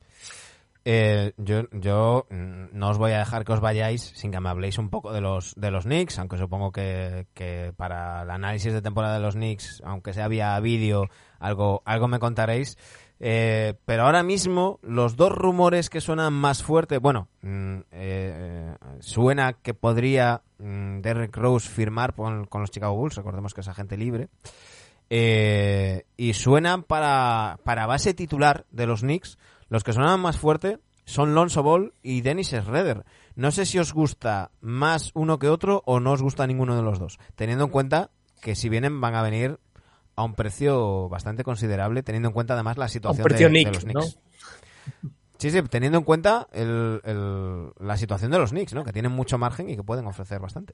Eh, 0.88 1.34
yo, 1.38 1.63
yo 1.72 2.27
mm, 2.30 2.65
no 2.77 2.89
os 2.91 2.99
voy 2.99 3.11
a 3.13 3.17
dejar 3.17 3.43
que 3.43 3.53
os 3.53 3.59
vayáis 3.59 4.01
sin 4.15 4.31
que 4.31 4.39
me 4.39 4.49
habléis 4.49 4.77
un 4.77 4.91
poco 4.91 5.11
de 5.11 5.19
los 5.19 5.55
de 5.55 5.72
los 5.72 5.85
Knicks, 5.85 6.19
aunque 6.19 6.38
supongo 6.38 6.72
que, 6.72 7.26
que 7.34 7.73
para 7.76 8.22
el 8.22 8.30
análisis 8.30 8.72
de 8.72 8.84
temporada 8.84 9.15
de 9.15 9.22
los 9.22 9.34
Knicks, 9.34 9.81
aunque 9.84 10.13
sea 10.13 10.27
vía 10.27 10.59
vídeo, 10.59 11.05
algo, 11.39 11.81
algo 11.85 12.07
me 12.07 12.19
contaréis. 12.19 12.77
Eh, 13.19 13.75
pero 13.85 14.03
ahora 14.03 14.23
mismo 14.23 14.79
los 14.81 15.15
dos 15.15 15.31
rumores 15.31 15.89
que 15.89 16.01
suenan 16.01 16.33
más 16.33 16.63
fuerte, 16.63 16.97
bueno, 16.97 17.29
mm, 17.41 17.77
eh, 17.91 18.75
suena 18.99 19.53
que 19.53 19.73
podría 19.73 20.41
mm, 20.59 20.99
Derrick 20.99 21.35
Rose 21.35 21.69
firmar 21.69 22.13
con, 22.13 22.45
con 22.45 22.61
los 22.61 22.71
Chicago 22.71 22.95
Bulls, 22.95 23.15
recordemos 23.15 23.53
que 23.53 23.61
es 23.61 23.67
agente 23.67 23.97
libre. 23.97 24.29
Eh, 25.09 26.05
y 26.17 26.33
suenan 26.33 26.83
para, 26.83 27.59
para 27.63 27.85
base 27.85 28.13
titular 28.13 28.65
de 28.71 28.87
los 28.87 29.01
Knicks. 29.01 29.37
Los 29.69 29.83
que 29.83 29.93
suenan 29.93 30.19
más 30.19 30.37
fuerte 30.37 30.79
son 31.05 31.35
Lonzo 31.35 31.63
Ball 31.63 31.93
y 32.01 32.21
Dennis 32.21 32.49
Schroeder. 32.49 33.05
No 33.35 33.51
sé 33.51 33.65
si 33.65 33.77
os 33.77 33.93
gusta 33.93 34.51
más 34.61 35.11
uno 35.13 35.37
que 35.39 35.49
otro 35.49 35.83
o 35.85 35.99
no 35.99 36.11
os 36.11 36.21
gusta 36.21 36.47
ninguno 36.47 36.75
de 36.75 36.81
los 36.81 36.99
dos. 36.99 37.19
Teniendo 37.35 37.65
en 37.65 37.71
cuenta 37.71 38.09
que 38.41 38.55
si 38.55 38.69
vienen 38.69 39.01
van 39.01 39.15
a 39.15 39.21
venir 39.21 39.59
a 40.15 40.23
un 40.23 40.33
precio 40.35 41.09
bastante 41.09 41.43
considerable, 41.43 42.03
teniendo 42.03 42.29
en 42.29 42.33
cuenta 42.33 42.53
además 42.53 42.77
la 42.77 42.87
situación 42.87 43.27
de, 43.27 43.69
los 43.69 43.85
¿no? 43.85 44.01
Knicks. 44.01 44.19
Sí, 45.37 45.51
sí, 45.51 45.61
teniendo 45.63 45.97
en 45.97 46.03
cuenta 46.05 46.47
el- 46.53 47.01
el- 47.03 47.69
la 47.85 47.97
situación 47.97 48.31
de 48.31 48.37
los 48.39 48.51
Knicks, 48.51 48.73
¿no? 48.73 48.85
Que 48.85 48.93
tienen 48.93 49.11
mucho 49.11 49.37
margen 49.37 49.69
y 49.69 49.75
que 49.75 49.83
pueden 49.83 50.07
ofrecer 50.07 50.39
bastante. 50.39 50.73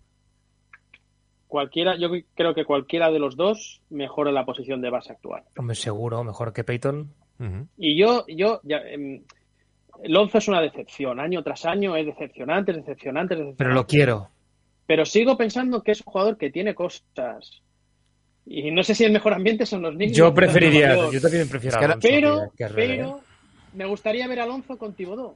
Cualquiera, 1.47 1.97
yo 1.97 2.09
creo 2.35 2.53
que 2.53 2.63
cualquiera 2.63 3.11
de 3.11 3.19
los 3.19 3.35
dos 3.35 3.81
mejora 3.89 4.31
la 4.31 4.45
posición 4.45 4.81
de 4.81 4.89
base 4.89 5.11
actual. 5.11 5.43
Hombre, 5.57 5.75
seguro, 5.75 6.23
mejor 6.23 6.53
que 6.53 6.63
Peyton. 6.63 7.13
Y 7.75 7.97
yo, 7.99 8.23
yo, 8.27 8.61
ya, 8.63 8.81
Lonzo 10.03 10.37
es 10.37 10.47
una 10.47 10.61
decepción. 10.61 11.19
Año 11.19 11.43
tras 11.43 11.65
año 11.65 11.95
es 11.95 12.05
decepcionante, 12.05 12.71
es 12.71 12.77
decepcionante, 12.77 13.33
es 13.33 13.39
decepcionante. 13.39 13.57
Pero 13.57 13.73
lo 13.73 13.87
quiero. 13.87 14.29
Pero 14.85 15.05
sigo 15.05 15.35
pensando 15.37 15.81
que 15.83 15.91
es 15.91 16.01
un 16.05 16.11
jugador 16.11 16.37
que 16.37 16.51
tiene 16.51 16.75
cosas. 16.75 17.61
Y 18.45 18.71
no 18.71 18.83
sé 18.83 18.95
si 18.95 19.03
el 19.05 19.11
mejor 19.11 19.33
ambiente 19.33 19.65
son 19.65 19.81
los 19.83 19.93
Knicks. 19.95 20.15
Yo 20.17 20.33
pero 20.33 20.47
preferiría, 20.47 20.95
yo- 20.95 21.11
yo 21.11 21.21
también 21.21 21.47
prefiero 21.47 21.75
Es 21.75 21.79
que 21.79 21.85
Alonso 21.85 22.07
Pero, 22.07 22.39
que- 22.51 22.57
que 22.57 22.63
a 22.63 22.67
Herrera, 22.67 22.93
¿eh? 22.93 22.97
pero 22.97 23.21
me 23.73 23.85
gustaría 23.85 24.27
ver 24.27 24.39
a 24.39 24.43
Alonso 24.43 24.77
con 24.77 24.93
Tibodó. 24.93 25.35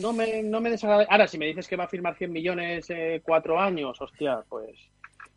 No 0.00 0.12
me, 0.12 0.42
no 0.42 0.60
me 0.60 0.70
desagrada. 0.70 1.06
Ahora, 1.08 1.28
si 1.28 1.38
me 1.38 1.46
dices 1.46 1.68
que 1.68 1.76
va 1.76 1.84
a 1.84 1.88
firmar 1.88 2.16
100 2.16 2.32
millones 2.32 2.86
eh, 2.90 3.20
cuatro 3.24 3.60
años, 3.60 3.96
hostia, 4.00 4.40
pues. 4.48 4.70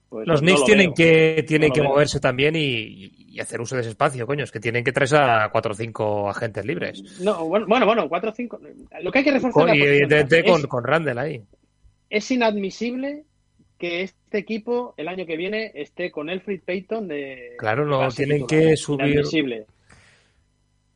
pues 0.09 0.27
Los 0.27 0.41
no 0.41 0.45
Knicks 0.47 0.59
lo 0.61 0.65
tienen 0.65 0.87
veo. 0.87 0.93
que, 0.95 1.43
tienen 1.47 1.69
No 1.69 1.73
que 1.75 1.81
veo. 1.81 1.89
moverse 1.91 2.19
también 2.19 2.55
y, 2.55 3.11
y 3.29 3.39
hacer 3.39 3.61
uso 3.61 3.75
de 3.75 3.81
ese 3.81 3.91
espacio, 3.91 4.25
coño. 4.25 4.43
Es 4.43 4.51
que 4.51 4.59
tienen 4.59 4.83
que 4.83 4.91
traerse 4.91 5.15
a 5.17 5.47
cuatro 5.51 5.71
o 5.73 5.75
cinco 5.75 6.27
agentes 6.29 6.65
libres. 6.65 7.21
No, 7.21 7.45
bueno, 7.45 7.67
bueno, 7.67 7.85
bueno, 7.85 8.09
4 8.09 8.31
o 8.31 8.33
5. 8.33 8.59
Lo 9.03 9.11
que 9.11 9.19
hay 9.19 9.23
que 9.23 9.31
reforzar 9.31 9.53
Con- 9.53 9.67
la 9.67 9.75
y 9.75 9.79
de 10.07 10.23
base. 10.23 10.43
con, 10.43 10.59
es, 10.59 10.65
con 10.67 10.83
Randall 10.83 11.19
ahí. 11.19 11.41
es 12.09 12.31
inadmisible 12.31 13.23
que 13.81 14.03
este 14.03 14.37
equipo 14.37 14.93
el 14.95 15.07
año 15.07 15.25
que 15.25 15.35
viene 15.35 15.71
esté 15.73 16.11
con 16.11 16.29
Elfrid 16.29 16.61
Payton 16.63 17.07
de. 17.07 17.55
Claro, 17.57 17.85
no, 17.85 18.07
tienen 18.09 18.45
titular. 18.45 18.67
que 18.69 18.77
subir-. 18.77 19.65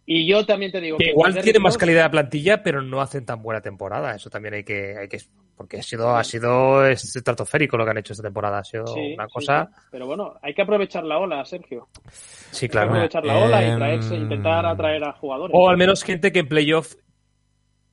Y 0.06 0.28
yo 0.28 0.45
también 0.45 0.72
te 0.72 0.80
digo 0.80 0.98
Que 0.99 1.06
que 1.06 1.10
igual 1.10 1.41
tienen 1.41 1.64
más 1.64 1.78
calidad 1.80 2.03
de 2.03 2.10
plantilla, 2.12 2.62
pero 2.62 2.84
no 2.84 3.02
hacen 3.02 3.26
tan 3.26 3.41
buena 3.41 3.60
temporada. 3.62 4.14
Eso 4.14 4.30
también 4.30 4.53
hay 4.53 4.64
que, 4.64 4.95
hay 4.95 5.07
que 5.07 5.18
porque 5.57 5.80
ha 5.80 5.82
sido, 5.82 6.16
ha 6.16 6.24
sido 6.24 6.86
estratosférico 6.86 7.76
lo 7.76 7.86
que 7.86 7.91
han 7.91 7.98
hecho 7.98 8.14
esta 8.14 8.22
temporada. 8.24 8.60
Ha 8.60 8.64
sido 8.64 8.86
Sí, 8.86 9.14
una 9.16 9.28
cosa. 9.28 9.68
sí. 9.74 9.82
Pero 9.90 10.06
bueno, 10.06 10.36
hay 10.44 10.53
que 10.53 10.62
aprovechar 10.62 11.03
la 11.06 11.18
ola, 11.18 11.44
Sergio. 11.44 11.88
Sí, 12.12 12.66
Hay 12.66 12.70
que 12.70 12.72
claro. 12.74 12.90
aprovechar 12.91 13.26
la 13.26 13.38
ola 13.38 13.64
y 13.64 13.70
Em, 13.72 13.78
traerse, 13.78 14.16
intentar 14.16 14.66
atraer 14.68 15.03
a 15.06 15.14
jugadores. 15.14 15.56
O 15.57 15.70
al 15.70 15.78
menos 15.78 16.03
gente 16.03 16.32
que 16.32 16.40
en 16.40 16.48
playoff 16.49 16.94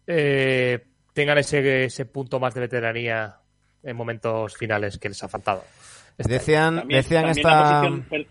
eh, 0.07 0.85
tengan 1.15 1.39
ese, 1.39 1.85
ese 1.85 2.05
punto 2.05 2.39
más 2.41 2.53
de 2.55 2.61
veteranía 2.61 3.37
en 3.83 3.97
momentos 3.97 4.57
finales 4.57 4.99
que 4.99 5.09
les 5.09 5.23
ha 5.23 5.29
faltado. 5.29 5.65
Decían, 6.19 6.77
También- 6.81 6.99
decían 7.03 7.25
también 7.25 7.39
esta, 7.47 7.81
posición 7.83 8.27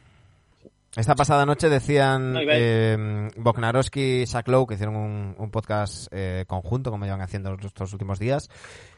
esta 0.95 1.15
pasada 1.15 1.45
noche, 1.45 1.69
decían 1.69 2.33
No, 2.33 2.39
eh, 2.43 3.29
Bognarowski 3.37 4.21
y 4.23 4.27
Zach 4.27 4.47
Lowe, 4.49 4.67
que 4.67 4.73
hicieron 4.73 4.97
un, 4.97 5.35
un 5.37 5.49
podcast 5.49 6.07
eh, 6.11 6.43
conjunto, 6.47 6.91
como 6.91 7.05
llevan 7.05 7.21
haciendo 7.21 7.55
estos 7.63 7.93
últimos 7.93 8.19
días, 8.19 8.49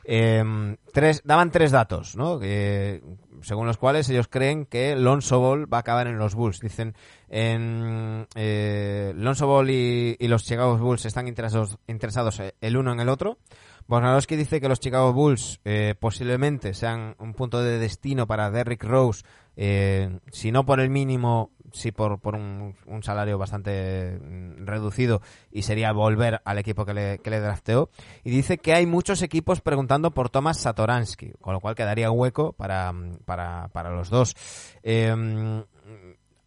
eh, 0.04 0.76
tres, 0.92 1.22
daban 1.24 1.52
tres 1.52 1.72
datos, 1.72 2.16
¿no? 2.16 2.40
Que, 2.40 3.04
según 3.44 3.68
los 3.68 3.78
cuales 3.78 4.10
ellos 4.10 4.28
creen 4.28 4.66
que 4.66 4.96
Lonzo 4.96 5.40
Ball 5.40 5.72
va 5.72 5.78
a 5.78 5.82
acabar 5.82 6.08
en 6.08 6.18
los 6.18 6.34
Bulls. 6.34 6.60
Dicen, 6.62 6.96
en, 7.30 8.26
eh, 8.36 9.14
Lonzo 9.16 9.46
Ball 9.46 9.70
y, 9.70 10.16
y 10.20 10.28
los 10.28 10.46
Chicago 10.46 10.78
Bulls 10.78 11.06
están 11.06 11.28
interesados, 11.28 11.78
interesados 11.88 12.42
el 12.60 12.76
uno 12.78 12.92
en 12.92 13.02
el 13.02 13.10
otro. 13.10 13.38
Bognarowski 13.88 14.36
dice 14.36 14.62
que 14.62 14.70
los 14.70 14.80
Chicago 14.80 15.14
Bulls 15.14 15.60
eh, 15.66 15.96
posiblemente 16.00 16.74
sean 16.74 17.16
un 17.20 17.34
punto 17.34 17.62
de 17.62 17.80
destino 17.80 18.28
para 18.28 18.52
Derrick 18.52 18.84
Rose, 18.84 19.24
eh, 19.56 20.20
si 20.32 20.52
no 20.52 20.66
por 20.66 20.80
el 20.80 20.90
mínimo, 20.90 21.52
sí 21.72 21.92
por, 21.92 22.20
por 22.20 22.36
un, 22.36 22.76
un 22.86 23.04
salario 23.04 23.38
bastante 23.38 24.20
mm, 24.20 24.66
reducido, 24.66 25.22
y 25.52 25.64
sería 25.64 25.92
volver 25.92 26.42
al 26.46 26.58
equipo 26.58 26.86
que 26.86 26.94
le, 26.94 27.20
que 27.20 27.30
le 27.30 27.40
drafteó. 27.40 27.90
Y 28.24 28.32
dice 28.32 28.58
que 28.58 28.74
hay 28.74 28.86
muchos 28.86 29.22
equipos 29.22 29.62
preguntando 29.62 30.12
por 30.12 30.30
Thomas 30.30 30.60
Satoransky, 30.60 31.34
con 31.42 31.54
lo 31.54 31.60
cual 31.60 31.76
quedaría 31.76 32.10
hueco 32.12 32.54
para, 32.54 32.92
mm, 32.94 33.18
para, 33.26 33.68
para 33.70 33.92
los 33.92 34.10
dos. 34.10 34.36
Eh, 34.82 35.64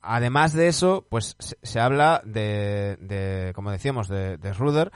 además 0.07 0.53
de 0.53 0.69
eso, 0.69 1.07
pues 1.09 1.37
se, 1.39 1.57
se 1.63 1.81
habla 1.81 2.23
de, 2.25 2.97
de, 3.01 3.53
como 3.55 3.71
decíamos, 3.71 4.09
de, 4.09 4.39
de 4.39 4.53
Ruder, 4.53 4.91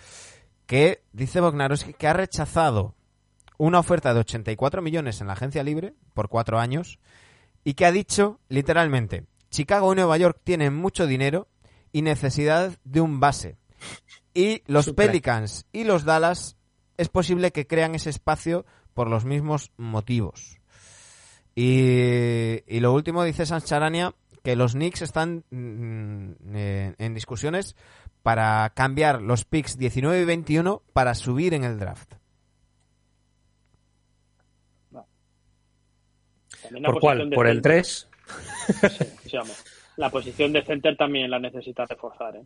que 0.70 1.02
dice 1.12 1.40
Bognarowski 1.40 1.94
que 1.94 2.06
ha 2.06 2.12
rechazado 2.12 2.94
una 3.58 3.80
oferta 3.80 4.14
de 4.14 4.20
84 4.20 4.80
millones 4.82 5.20
en 5.20 5.26
la 5.26 5.32
agencia 5.32 5.64
libre 5.64 5.94
por 6.14 6.28
cuatro 6.28 6.60
años 6.60 7.00
y 7.64 7.74
que 7.74 7.86
ha 7.86 7.90
dicho 7.90 8.38
literalmente 8.48 9.24
Chicago 9.50 9.92
y 9.92 9.96
Nueva 9.96 10.16
York 10.16 10.38
tienen 10.44 10.76
mucho 10.76 11.08
dinero 11.08 11.48
y 11.90 12.02
necesidad 12.02 12.78
de 12.84 13.00
un 13.00 13.18
base 13.18 13.56
y 14.32 14.62
los. 14.68 14.92
Pelicans 14.92 15.66
y 15.72 15.82
los 15.82 16.04
Dallas 16.04 16.56
es 16.98 17.08
posible 17.08 17.50
que 17.50 17.66
crean 17.66 17.96
ese 17.96 18.10
espacio 18.10 18.64
por 18.94 19.08
los 19.08 19.24
mismos 19.24 19.72
motivos 19.76 20.60
y, 21.56 22.62
y 22.68 22.78
lo 22.78 22.92
último 22.92 23.24
dice 23.24 23.44
Sancharania 23.44 24.14
que 24.44 24.54
los 24.54 24.74
Knicks 24.74 25.02
están 25.02 25.44
mm, 25.50 26.54
eh, 26.54 26.94
en 26.96 27.14
discusiones 27.14 27.74
para 28.22 28.70
cambiar 28.74 29.22
los 29.22 29.44
picks 29.44 29.78
19 29.78 30.20
y 30.20 30.24
21 30.24 30.82
para 30.92 31.14
subir 31.14 31.54
en 31.54 31.64
el 31.64 31.78
draft. 31.78 32.14
también 36.62 36.82
la 36.82 36.90
¿Por 36.90 37.00
cuál? 37.00 37.30
¿Por 37.30 37.46
el 37.46 37.54
centro. 37.56 37.70
3? 37.72 38.08
Sí. 39.26 39.36
La 39.96 40.10
posición 40.10 40.52
de 40.52 40.62
center 40.62 40.96
también 40.96 41.30
la 41.30 41.38
necesitas 41.38 41.88
reforzar. 41.88 42.36
¿eh? 42.36 42.44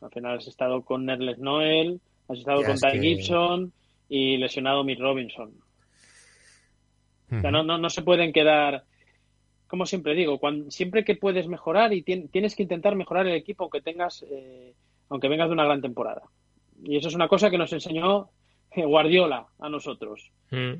Al 0.00 0.10
final 0.10 0.38
has 0.38 0.46
estado 0.46 0.82
con 0.82 1.06
Nerles 1.06 1.38
Noel, 1.38 2.00
has 2.28 2.38
estado 2.38 2.60
Ya, 2.60 2.66
con 2.66 2.74
es 2.74 2.80
Ty 2.80 2.90
que- 2.92 3.00
Gibson 3.00 3.72
y 4.08 4.36
lesionado 4.36 4.84
Mick 4.84 5.00
Robinson. 5.00 5.52
O 7.30 7.40
sea, 7.40 7.50
no, 7.50 7.62
no, 7.62 7.78
no 7.78 7.88
se 7.88 8.02
pueden 8.02 8.30
quedar, 8.32 8.84
como 9.72 9.86
siempre 9.86 10.14
digo, 10.14 10.38
cuando, 10.38 10.70
siempre 10.70 11.02
que 11.02 11.16
puedes 11.16 11.48
mejorar 11.48 11.94
y 11.94 12.02
tien- 12.02 12.28
tienes 12.30 12.54
que 12.54 12.62
intentar 12.62 12.94
mejorar 12.94 13.26
el 13.26 13.36
equipo 13.36 13.64
aunque 13.64 13.80
tengas, 13.80 14.22
eh, 14.30 14.74
aunque 15.08 15.28
vengas 15.28 15.48
de 15.48 15.54
una 15.54 15.64
gran 15.64 15.80
temporada. 15.80 16.20
Y 16.84 16.98
eso 16.98 17.08
es 17.08 17.14
una 17.14 17.26
cosa 17.26 17.48
que 17.48 17.56
nos 17.56 17.72
enseñó 17.72 18.28
eh, 18.72 18.84
Guardiola 18.84 19.46
a 19.58 19.68
nosotros. 19.70 20.30
Mm. 20.50 20.74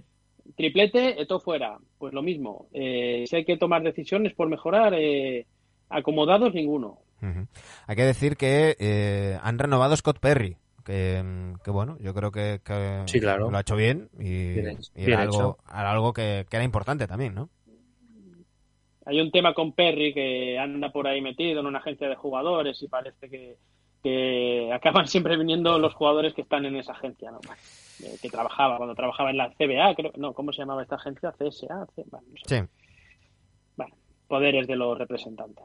Triplete, 0.57 1.25
todo 1.27 1.41
fuera. 1.41 1.79
Pues 1.97 2.13
lo 2.13 2.21
mismo. 2.21 2.67
Eh, 2.75 3.25
si 3.27 3.37
hay 3.37 3.47
que 3.47 3.57
tomar 3.57 3.83
decisiones 3.83 4.35
por 4.35 4.51
mejorar, 4.51 4.93
eh, 4.95 5.47
acomodados 5.89 6.53
ninguno. 6.53 6.99
Hay 7.87 7.97
que 7.97 8.05
decir 8.05 8.37
que 8.37 8.77
eh, 8.79 9.39
han 9.43 9.59
renovado 9.59 9.97
Scott 9.97 10.19
Perry, 10.19 10.59
que, 10.85 11.23
que 11.65 11.71
bueno, 11.71 11.97
yo 11.99 12.13
creo 12.13 12.31
que, 12.31 12.61
que 12.63 13.05
Sí, 13.07 13.21
claro. 13.21 13.51
lo 13.51 13.57
ha 13.57 13.61
hecho 13.63 13.77
bien 13.77 14.11
y, 14.19 14.53
Bien 14.53 14.79
y 14.97 15.05
bien 15.07 15.09
era 15.13 15.23
algo, 15.23 15.35
hecho. 15.35 15.59
era 15.71 15.93
algo 15.93 16.13
que, 16.13 16.45
que 16.51 16.57
era 16.57 16.65
importante 16.65 17.07
también, 17.07 17.35
¿no? 17.35 17.49
Hay 19.07 19.21
un 19.21 19.31
tema 19.31 19.53
con 19.55 19.73
Perry 19.73 20.13
que 20.15 20.59
anda 20.59 20.91
por 20.91 21.07
ahí 21.07 21.21
metido 21.21 21.61
en 21.61 21.67
una 21.67 21.79
agencia 21.79 22.09
de 22.09 22.15
jugadores 22.17 22.81
y 22.83 22.89
parece 22.89 23.29
que, 23.29 23.57
que 24.03 24.71
acaban 24.73 25.07
siempre 25.09 25.37
viniendo 25.37 25.79
los 25.79 25.95
jugadores 25.95 26.35
que 26.35 26.43
están 26.43 26.65
en 26.67 26.77
esa 26.77 26.93
agencia, 26.93 27.31
¿no? 27.31 27.41
Eh, 28.05 28.17
que 28.21 28.29
trabajaba, 28.29 28.77
cuando 28.79 28.95
trabajaba 28.95 29.31
en 29.31 29.37
la 29.37 29.51
CBA, 29.55 29.95
creo, 29.95 30.13
no, 30.17 30.33
¿cómo 30.35 30.53
se 30.53 30.61
llamaba 30.63 30.83
esta 30.83 30.97
agencia? 30.97 31.33
CSA, 31.33 31.87
C- 31.95 32.05
bueno, 32.11 32.27
no 32.31 32.37
sé. 32.45 32.61
Sí. 32.61 32.69
Bueno, 33.77 33.95
poderes 34.29 34.67
de 34.67 34.77
los 34.77 34.99
representantes. 34.99 35.65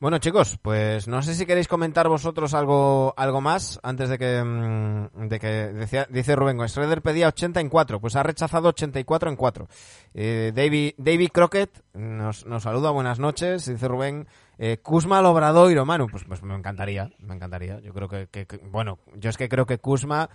Bueno, 0.00 0.18
chicos, 0.18 0.58
pues 0.62 1.08
no 1.08 1.22
sé 1.22 1.34
si 1.34 1.44
queréis 1.44 1.66
comentar 1.66 2.06
vosotros 2.08 2.54
algo 2.54 3.12
algo 3.16 3.40
más 3.40 3.80
antes 3.82 4.08
de 4.08 4.16
que 4.16 4.44
mm, 4.44 5.28
de 5.28 5.40
que 5.40 5.46
decía, 5.48 6.06
dice 6.08 6.36
Rubén, 6.36 6.60
Schroeder 6.68 7.02
pedía 7.02 7.26
80 7.26 7.60
en 7.60 7.68
4, 7.68 8.00
pues 8.00 8.14
ha 8.14 8.22
rechazado 8.22 8.68
84 8.68 9.28
en 9.28 9.34
4. 9.36 9.68
Eh, 10.14 10.52
David, 10.54 10.92
David 10.98 11.30
Crockett 11.32 11.82
nos, 11.94 12.46
nos 12.46 12.62
saluda, 12.62 12.90
buenas 12.90 13.18
noches, 13.18 13.66
dice 13.66 13.88
Rubén, 13.88 14.28
eh, 14.58 14.78
Kuzma 14.78 15.18
al 15.18 15.26
Obradoiro, 15.26 15.84
Manu, 15.84 16.06
pues, 16.06 16.22
pues 16.28 16.44
me 16.44 16.54
encantaría, 16.54 17.10
me 17.18 17.34
encantaría. 17.34 17.80
Yo 17.80 17.92
creo 17.92 18.08
que, 18.08 18.28
que- 18.28 18.46
que- 18.46 18.58
bueno, 18.58 19.00
yo 19.16 19.30
es 19.30 19.36
que 19.36 19.48
creo 19.48 19.66
que 19.66 19.78
Kuzma 19.78 20.30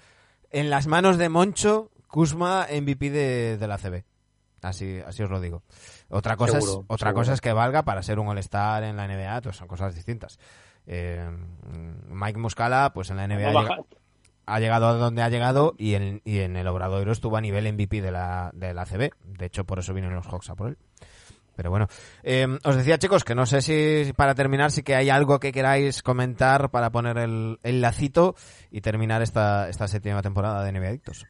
en 0.52 0.70
las 0.70 0.88
manos 0.88 1.18
de 1.18 1.30
Moncho, 1.30 1.90
Kuzma 2.10 2.68
MVP 2.70 3.10
de, 3.12 3.58
de 3.58 3.68
la 3.68 3.78
CB. 3.78 4.04
Así, 4.62 5.00
así 5.06 5.22
os 5.24 5.30
lo 5.30 5.42
digo. 5.42 5.62
Otra 6.14 6.38
cosa, 6.38 6.58
es, 6.60 6.66
otra 6.88 7.10
seguro. 7.10 7.14
cosa 7.16 7.34
es 7.34 7.42
que 7.42 7.54
valga 7.54 7.84
para 7.84 8.04
ser 8.04 8.20
un 8.20 8.28
All-Star 8.28 8.84
en 8.84 8.96
la 8.98 9.08
NBA, 9.08 9.42
pues 9.42 9.56
son 9.58 9.68
cosas 9.68 9.96
distintas. 9.96 10.40
Eh, 10.86 11.28
Mike 12.08 12.40
Muscala, 12.40 12.92
pues 12.94 13.10
en 13.10 13.18
la 13.18 13.28
NBA 13.28 13.52
No 13.52 13.60
ha, 13.60 13.64
baja- 13.64 13.76
llega- 13.76 13.86
ha 14.46 14.60
llegado 14.60 14.88
a 14.90 14.94
donde 14.94 15.22
ha 15.22 15.30
llegado 15.30 15.74
y 15.78 15.96
en, 15.96 16.22
y 16.26 16.40
en 16.40 16.56
el 16.58 16.68
Obradoiro 16.68 17.12
estuvo 17.12 17.38
a 17.38 17.42
nivel 17.42 17.72
MVP 17.74 18.02
de 18.02 18.12
la, 18.12 18.52
de 18.54 18.74
la 18.74 18.86
CB. 18.86 19.12
De 19.24 19.46
hecho, 19.46 19.64
por 19.66 19.80
eso 19.80 19.94
vienen 19.94 20.14
los 20.14 20.28
Hawks 20.28 20.50
a 20.50 20.56
por 20.56 20.68
él. 20.70 20.78
Pero 21.56 21.70
bueno, 21.70 21.88
eh, 22.24 22.48
os 22.64 22.76
decía 22.76 22.98
chicos 22.98 23.24
que 23.24 23.36
no 23.36 23.46
sé 23.46 23.62
si 23.62 24.12
para 24.14 24.34
terminar 24.34 24.72
si 24.72 24.82
que 24.82 24.96
hay 24.96 25.10
algo 25.12 25.40
que 25.40 25.52
queráis 25.52 26.02
comentar 26.02 26.72
para 26.72 26.90
poner 26.90 27.18
el, 27.20 27.60
el 27.62 27.80
lacito 27.80 28.36
y 28.72 28.82
terminar 28.82 29.22
esta, 29.22 29.70
esta 29.70 29.88
séptima 29.88 30.22
temporada 30.24 30.64
de 30.64 30.72
NBA 30.72 30.88
Adictos. 30.88 31.28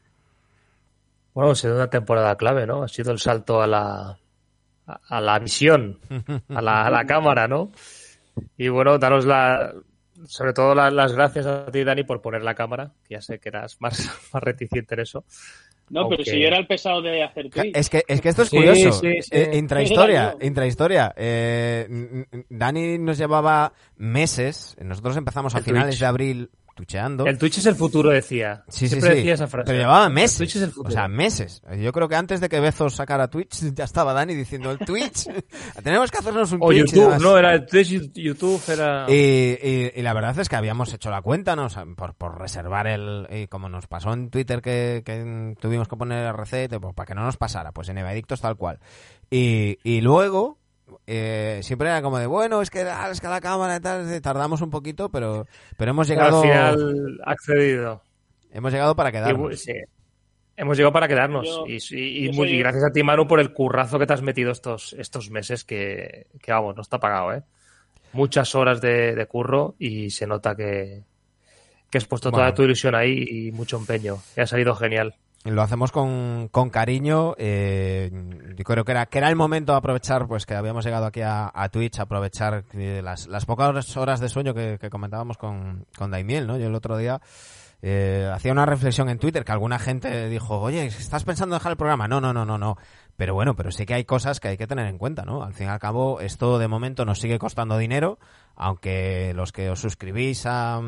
Bueno, 1.34 1.50
ha 1.50 1.54
sido 1.54 1.74
una 1.74 1.90
temporada 1.90 2.36
clave, 2.36 2.66
¿no? 2.66 2.82
Ha 2.82 2.88
sido 2.88 3.12
el 3.12 3.18
salto 3.18 3.60
a 3.60 3.66
la, 3.66 4.16
a, 4.86 5.20
la 5.20 5.38
visión, 5.38 5.98
a 6.48 6.60
la, 6.62 6.86
a 6.86 6.90
la 6.90 7.04
cámara, 7.06 7.48
¿no? 7.48 7.70
Y 8.56 8.68
bueno, 8.68 8.98
daros 8.98 9.24
la, 9.26 9.72
sobre 10.26 10.52
todo 10.52 10.74
la- 10.74 10.90
las 10.90 11.12
gracias 11.12 11.46
a 11.46 11.66
ti, 11.66 11.84
Dani, 11.84 12.04
por 12.04 12.20
poner 12.20 12.42
la 12.42 12.54
cámara, 12.54 12.92
que 13.06 13.14
ya 13.14 13.20
sé 13.20 13.38
que 13.38 13.48
eras 13.48 13.76
más, 13.80 13.98
más 14.32 14.42
reticente 14.42 14.94
en 14.94 15.00
eso. 15.00 15.24
No, 15.90 16.08
pero 16.08 16.24
si 16.24 16.40
yo 16.40 16.46
era 16.46 16.56
el 16.56 16.66
pesado 16.66 17.02
de 17.02 17.22
hacer 17.22 17.50
tweets. 17.50 17.78
Es 17.78 17.90
que, 17.90 18.02
es 18.08 18.20
que 18.22 18.30
esto 18.30 18.40
es 18.42 18.48
Sí, 18.48 18.56
curioso. 18.56 18.92
sí, 18.92 19.12
sí. 19.20 19.28
Eh, 19.30 19.50
intrahistoria, 19.58 20.34
intrahistoria. 20.40 21.12
Eh, 21.14 22.24
Dani 22.48 22.96
nos 22.98 23.18
llevaba 23.18 23.70
meses, 23.96 24.76
nosotros 24.82 25.14
empezamos 25.18 25.54
a 25.54 25.58
El 25.58 25.64
finales 25.64 25.90
Twitch. 25.90 26.00
de 26.00 26.06
abril 26.06 26.50
tucheando. 26.74 27.26
El 27.26 27.38
Twitch 27.38 27.58
es 27.58 27.66
el 27.66 27.74
futuro, 27.74 28.10
decía. 28.10 28.64
Sí, 28.68 28.88
Siempre 28.88 29.10
sí. 29.10 29.16
decía 29.16 29.34
esa 29.34 29.46
frase. 29.46 29.66
Pero 29.66 29.78
llevaba 29.78 30.06
El 30.06 30.12
meses. 30.12 30.38
Twitch 30.38 30.56
es 30.56 30.62
el 30.62 30.72
o 30.76 30.90
sea, 30.90 31.08
meses. 31.08 31.62
Yo 31.78 31.92
creo 31.92 32.08
que 32.08 32.16
antes 32.16 32.40
de 32.40 32.48
que 32.48 32.60
Bezos 32.60 32.94
sacara 32.94 33.28
Twitch, 33.28 33.72
ya 33.74 33.84
estaba 33.84 34.12
Dani 34.12 34.34
diciendo 34.34 34.70
el 34.70 34.78
Twitch. 34.78 35.28
Tenemos 35.82 36.10
que 36.10 36.18
hacernos 36.18 36.52
un 36.52 36.58
o 36.62 36.66
Twitch. 36.66 36.92
y 36.92 36.96
YouTube, 36.96 37.18
no, 37.22 37.38
era 37.38 37.54
el 37.54 37.66
Twitch, 37.66 38.12
YouTube 38.12 38.62
era... 38.68 39.06
Y, 39.08 39.14
y- 39.14 39.92
y 39.96 40.02
la 40.02 40.12
verdad 40.12 40.38
es 40.38 40.48
que 40.48 40.56
habíamos 40.56 40.92
hecho 40.92 41.10
la 41.10 41.22
cuenta, 41.22 41.54
¿no? 41.56 41.66
O 41.66 41.70
sea, 41.70 41.84
por, 41.96 42.14
por 42.14 42.38
reservar 42.38 42.86
el... 42.86 43.26
Y 43.30 43.46
como 43.46 43.68
nos 43.68 43.86
pasó 43.86 44.12
en 44.12 44.30
Twitter 44.30 44.60
que, 44.60 45.02
que 45.04 45.54
tuvimos 45.60 45.88
que 45.88 45.96
poner 45.96 46.26
RC, 46.34 46.68
pues 46.80 46.94
para 46.94 47.06
que 47.06 47.14
no 47.14 47.22
nos 47.24 47.36
pasara, 47.36 47.72
pues 47.72 47.88
en 47.88 47.98
Evadictos 47.98 48.40
tal 48.40 48.56
cual. 48.56 48.78
Y, 49.30 49.78
y 49.84 50.00
luego, 50.00 50.58
eh, 51.06 51.60
siempre 51.62 51.88
era 51.88 52.02
como 52.02 52.18
de, 52.18 52.26
bueno, 52.26 52.60
es 52.62 52.70
que, 52.70 52.80
ah, 52.82 53.08
es 53.10 53.20
que 53.20 53.28
la 53.28 53.40
cámara 53.40 53.76
y 53.76 53.80
tal, 53.80 54.20
tardamos 54.22 54.60
un 54.62 54.70
poquito, 54.70 55.08
pero, 55.10 55.46
pero 55.76 55.90
hemos 55.90 56.08
llegado... 56.08 56.38
Al 56.42 56.42
final 56.42 57.20
ha 57.24 57.30
accedido. 57.32 58.02
Hemos 58.52 58.72
llegado 58.72 58.94
para 58.94 59.10
quedarnos. 59.12 59.60
sí. 59.60 59.72
Hemos 60.56 60.76
llegado 60.76 60.92
para 60.92 61.08
quedarnos. 61.08 61.44
Yo- 61.48 61.64
y, 61.66 61.78
y- 61.90 61.96
y 61.96 62.26
yo 62.26 62.32
muy- 62.32 62.48
soy- 62.48 62.56
y 62.56 62.58
gracias 62.60 62.84
a 62.84 62.92
ti, 62.92 63.02
Manu, 63.02 63.26
por 63.26 63.40
el 63.40 63.52
currazo 63.52 63.98
que 63.98 64.06
te 64.06 64.12
has 64.12 64.22
metido 64.22 64.52
estos, 64.52 64.92
estos 64.92 65.28
meses, 65.30 65.64
que, 65.64 66.28
que, 66.40 66.52
vamos, 66.52 66.76
no 66.76 66.82
está 66.82 67.00
pagado, 67.00 67.32
¿eh? 67.34 67.42
Muchas 68.12 68.54
horas 68.54 68.80
de, 68.80 69.16
de 69.16 69.26
curro 69.26 69.74
y 69.80 70.10
se 70.10 70.28
nota 70.28 70.54
que, 70.54 71.02
que 71.90 71.98
has 71.98 72.06
puesto 72.06 72.30
Bueno. 72.30 72.44
toda 72.44 72.54
tu 72.54 72.62
ilusión 72.62 72.94
ahí 72.94 73.24
y 73.28 73.50
mucho 73.50 73.76
empeño. 73.76 74.18
Y 74.36 74.42
ha 74.42 74.46
salido 74.46 74.76
genial. 74.76 75.16
Lo 75.44 75.60
hacemos 75.60 75.92
con, 75.92 76.48
con 76.50 76.70
cariño. 76.70 77.34
eh, 77.36 78.10
yo 78.56 78.64
creo 78.64 78.84
que 78.84 78.92
era, 78.92 79.06
que 79.06 79.18
era 79.18 79.28
el 79.28 79.36
momento 79.36 79.72
de 79.72 79.78
aprovechar, 79.78 80.26
pues 80.26 80.46
que 80.46 80.54
habíamos 80.54 80.84
llegado 80.84 81.04
aquí 81.04 81.20
a, 81.20 81.50
a 81.52 81.68
Twitch, 81.68 82.00
aprovechar 82.00 82.64
eh, 82.72 83.02
las, 83.04 83.26
las 83.26 83.44
pocas 83.44 83.96
horas 83.98 84.20
de 84.20 84.30
sueño 84.30 84.54
que, 84.54 84.78
que 84.80 84.88
comentábamos 84.88 85.36
con, 85.36 85.84
con 85.98 86.10
Daimiel, 86.10 86.46
¿no? 86.46 86.56
Yo 86.56 86.68
el 86.68 86.74
otro 86.74 86.96
día 86.96 87.20
eh, 87.82 88.30
hacía 88.32 88.52
una 88.52 88.64
reflexión 88.64 89.10
en 89.10 89.18
Twitter 89.18 89.44
que 89.44 89.52
alguna 89.52 89.78
gente 89.78 90.30
dijo, 90.30 90.58
oye, 90.58 90.86
¿estás 90.86 91.24
pensando 91.24 91.54
en 91.54 91.58
dejar 91.60 91.72
el 91.72 91.76
programa? 91.76 92.08
No, 92.08 92.22
no, 92.22 92.32
no, 92.32 92.46
no, 92.46 92.56
no. 92.56 92.78
Pero 93.16 93.34
bueno, 93.34 93.54
pero 93.54 93.70
sí 93.70 93.84
que 93.84 93.92
hay 93.92 94.04
cosas 94.04 94.40
que 94.40 94.48
hay 94.48 94.56
que 94.56 94.66
tener 94.66 94.86
en 94.86 94.96
cuenta, 94.96 95.24
¿no? 95.24 95.42
Al 95.44 95.52
fin 95.52 95.66
y 95.66 95.70
al 95.70 95.78
cabo, 95.78 96.20
esto 96.20 96.58
de 96.58 96.68
momento 96.68 97.04
nos 97.04 97.20
sigue 97.20 97.38
costando 97.38 97.76
dinero, 97.76 98.18
aunque 98.56 99.32
los 99.34 99.52
que 99.52 99.70
os 99.70 99.80
suscribís 99.80 100.44
a, 100.46 100.80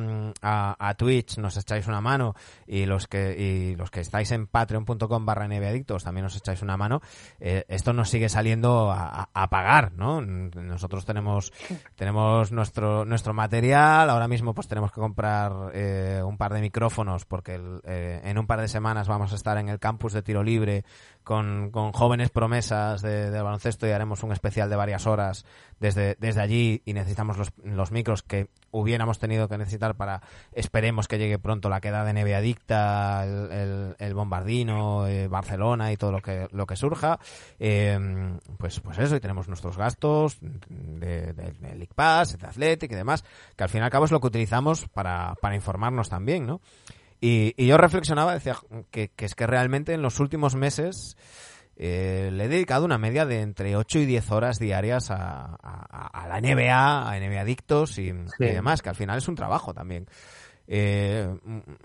a, 0.42 0.94
Twitch 0.94 1.38
nos 1.38 1.56
echáis 1.56 1.86
una 1.86 2.00
mano 2.00 2.34
y 2.66 2.86
los 2.86 3.06
que 3.06 3.36
y 3.38 3.76
los 3.76 3.90
que 3.90 4.00
estáis 4.00 4.30
en 4.32 4.46
patreon.com 4.46 5.26
barra 5.26 5.46
nbadictos 5.48 6.04
también 6.04 6.26
os 6.26 6.36
echáis 6.36 6.62
una 6.62 6.76
mano, 6.76 7.00
eh, 7.40 7.64
esto 7.68 7.92
nos 7.92 8.08
sigue 8.10 8.28
saliendo 8.28 8.90
a, 8.92 9.28
pagar, 9.50 9.92
¿no? 9.92 10.20
Nosotros 10.20 11.04
tenemos 11.04 11.52
tenemos 11.94 12.52
nuestro 12.52 13.04
nuestro 13.04 13.32
material, 13.34 14.10
ahora 14.10 14.28
mismo 14.28 14.54
pues 14.54 14.68
tenemos 14.68 14.92
que 14.92 15.00
comprar 15.00 15.70
eh, 15.74 16.22
un 16.24 16.36
par 16.36 16.52
de 16.52 16.60
micrófonos 16.60 17.24
porque 17.24 17.54
el- 17.54 17.80
eh, 17.84 18.20
en 18.24 18.38
un 18.38 18.46
par 18.46 18.60
de 18.60 18.68
semanas 18.68 19.08
vamos 19.08 19.32
a 19.32 19.36
estar 19.36 19.58
en 19.58 19.68
el 19.68 19.78
campus 19.78 20.12
de 20.12 20.22
tiro 20.22 20.42
libre 20.42 20.84
con, 21.22 21.70
con 21.70 21.92
jóvenes 21.92 22.30
promesas 22.30 23.02
de, 23.02 23.30
baloncesto 23.30 23.86
y 23.86 23.90
haremos 23.90 24.22
un 24.22 24.32
especial 24.32 24.70
de 24.70 24.76
varias 24.76 25.06
horas 25.06 25.44
desde, 25.80 26.16
desde 26.20 26.40
allí 26.40 26.82
y 26.84 26.92
necesitamos 26.94 27.36
los, 27.36 27.52
los 27.62 27.90
micros 27.92 28.22
que 28.22 28.48
hubiéramos 28.70 29.18
tenido 29.18 29.48
que 29.48 29.56
necesitar 29.58 29.94
para, 29.96 30.20
esperemos 30.52 31.08
que 31.08 31.18
llegue 31.18 31.38
pronto 31.38 31.68
la 31.68 31.80
queda 31.80 32.04
de 32.04 32.12
Neve 32.12 32.34
Adicta, 32.34 33.24
el, 33.24 33.52
el- 33.52 33.96
el 33.98 34.14
Bombardino, 34.14 35.06
eh, 35.06 35.28
Barcelona 35.28 35.92
y 35.92 35.96
todo 35.96 36.12
lo 36.12 36.20
que, 36.20 36.48
lo 36.52 36.66
que 36.66 36.76
surja. 36.76 37.18
Eh, 37.58 37.98
pues, 38.58 38.80
pues 38.80 38.98
eso, 38.98 39.16
y 39.16 39.20
tenemos 39.20 39.48
nuestros 39.48 39.76
gastos 39.76 40.38
de, 40.40 41.32
de, 41.32 41.52
de 41.52 41.68
League 41.76 41.88
Pass, 41.94 42.38
de 42.38 42.46
Athletic 42.46 42.92
y 42.92 42.94
demás, 42.94 43.24
que 43.56 43.64
al 43.64 43.70
fin 43.70 43.80
y 43.80 43.84
al 43.84 43.90
cabo 43.90 44.04
es 44.04 44.10
lo 44.10 44.20
que 44.20 44.26
utilizamos 44.26 44.86
para, 44.88 45.34
para 45.40 45.54
informarnos 45.54 46.08
también, 46.08 46.46
¿no? 46.46 46.60
Y, 47.18 47.54
y 47.56 47.66
yo 47.66 47.78
reflexionaba, 47.78 48.34
decía 48.34 48.56
que, 48.90 49.08
que 49.16 49.24
es 49.24 49.34
que 49.34 49.46
realmente 49.46 49.94
en 49.94 50.02
los 50.02 50.20
últimos 50.20 50.54
meses 50.54 51.16
eh, 51.76 52.30
le 52.32 52.44
he 52.44 52.48
dedicado 52.48 52.84
una 52.84 52.98
media 52.98 53.26
de 53.26 53.42
entre 53.42 53.76
8 53.76 53.98
y 53.98 54.06
10 54.06 54.30
horas 54.32 54.58
diarias 54.58 55.10
a, 55.10 55.56
a- 55.62 56.06
a 56.24 56.28
la 56.28 56.40
NBA, 56.40 57.10
a 57.10 57.18
NBA 57.20 57.40
Adictos 57.40 57.98
y, 57.98 58.12
y 58.50 58.52
demás, 58.54 58.82
que 58.82 58.88
al 58.88 58.96
final 58.96 59.18
es 59.18 59.28
un 59.28 59.34
trabajo 59.34 59.74
también. 59.74 60.06
Eh, 60.68 61.28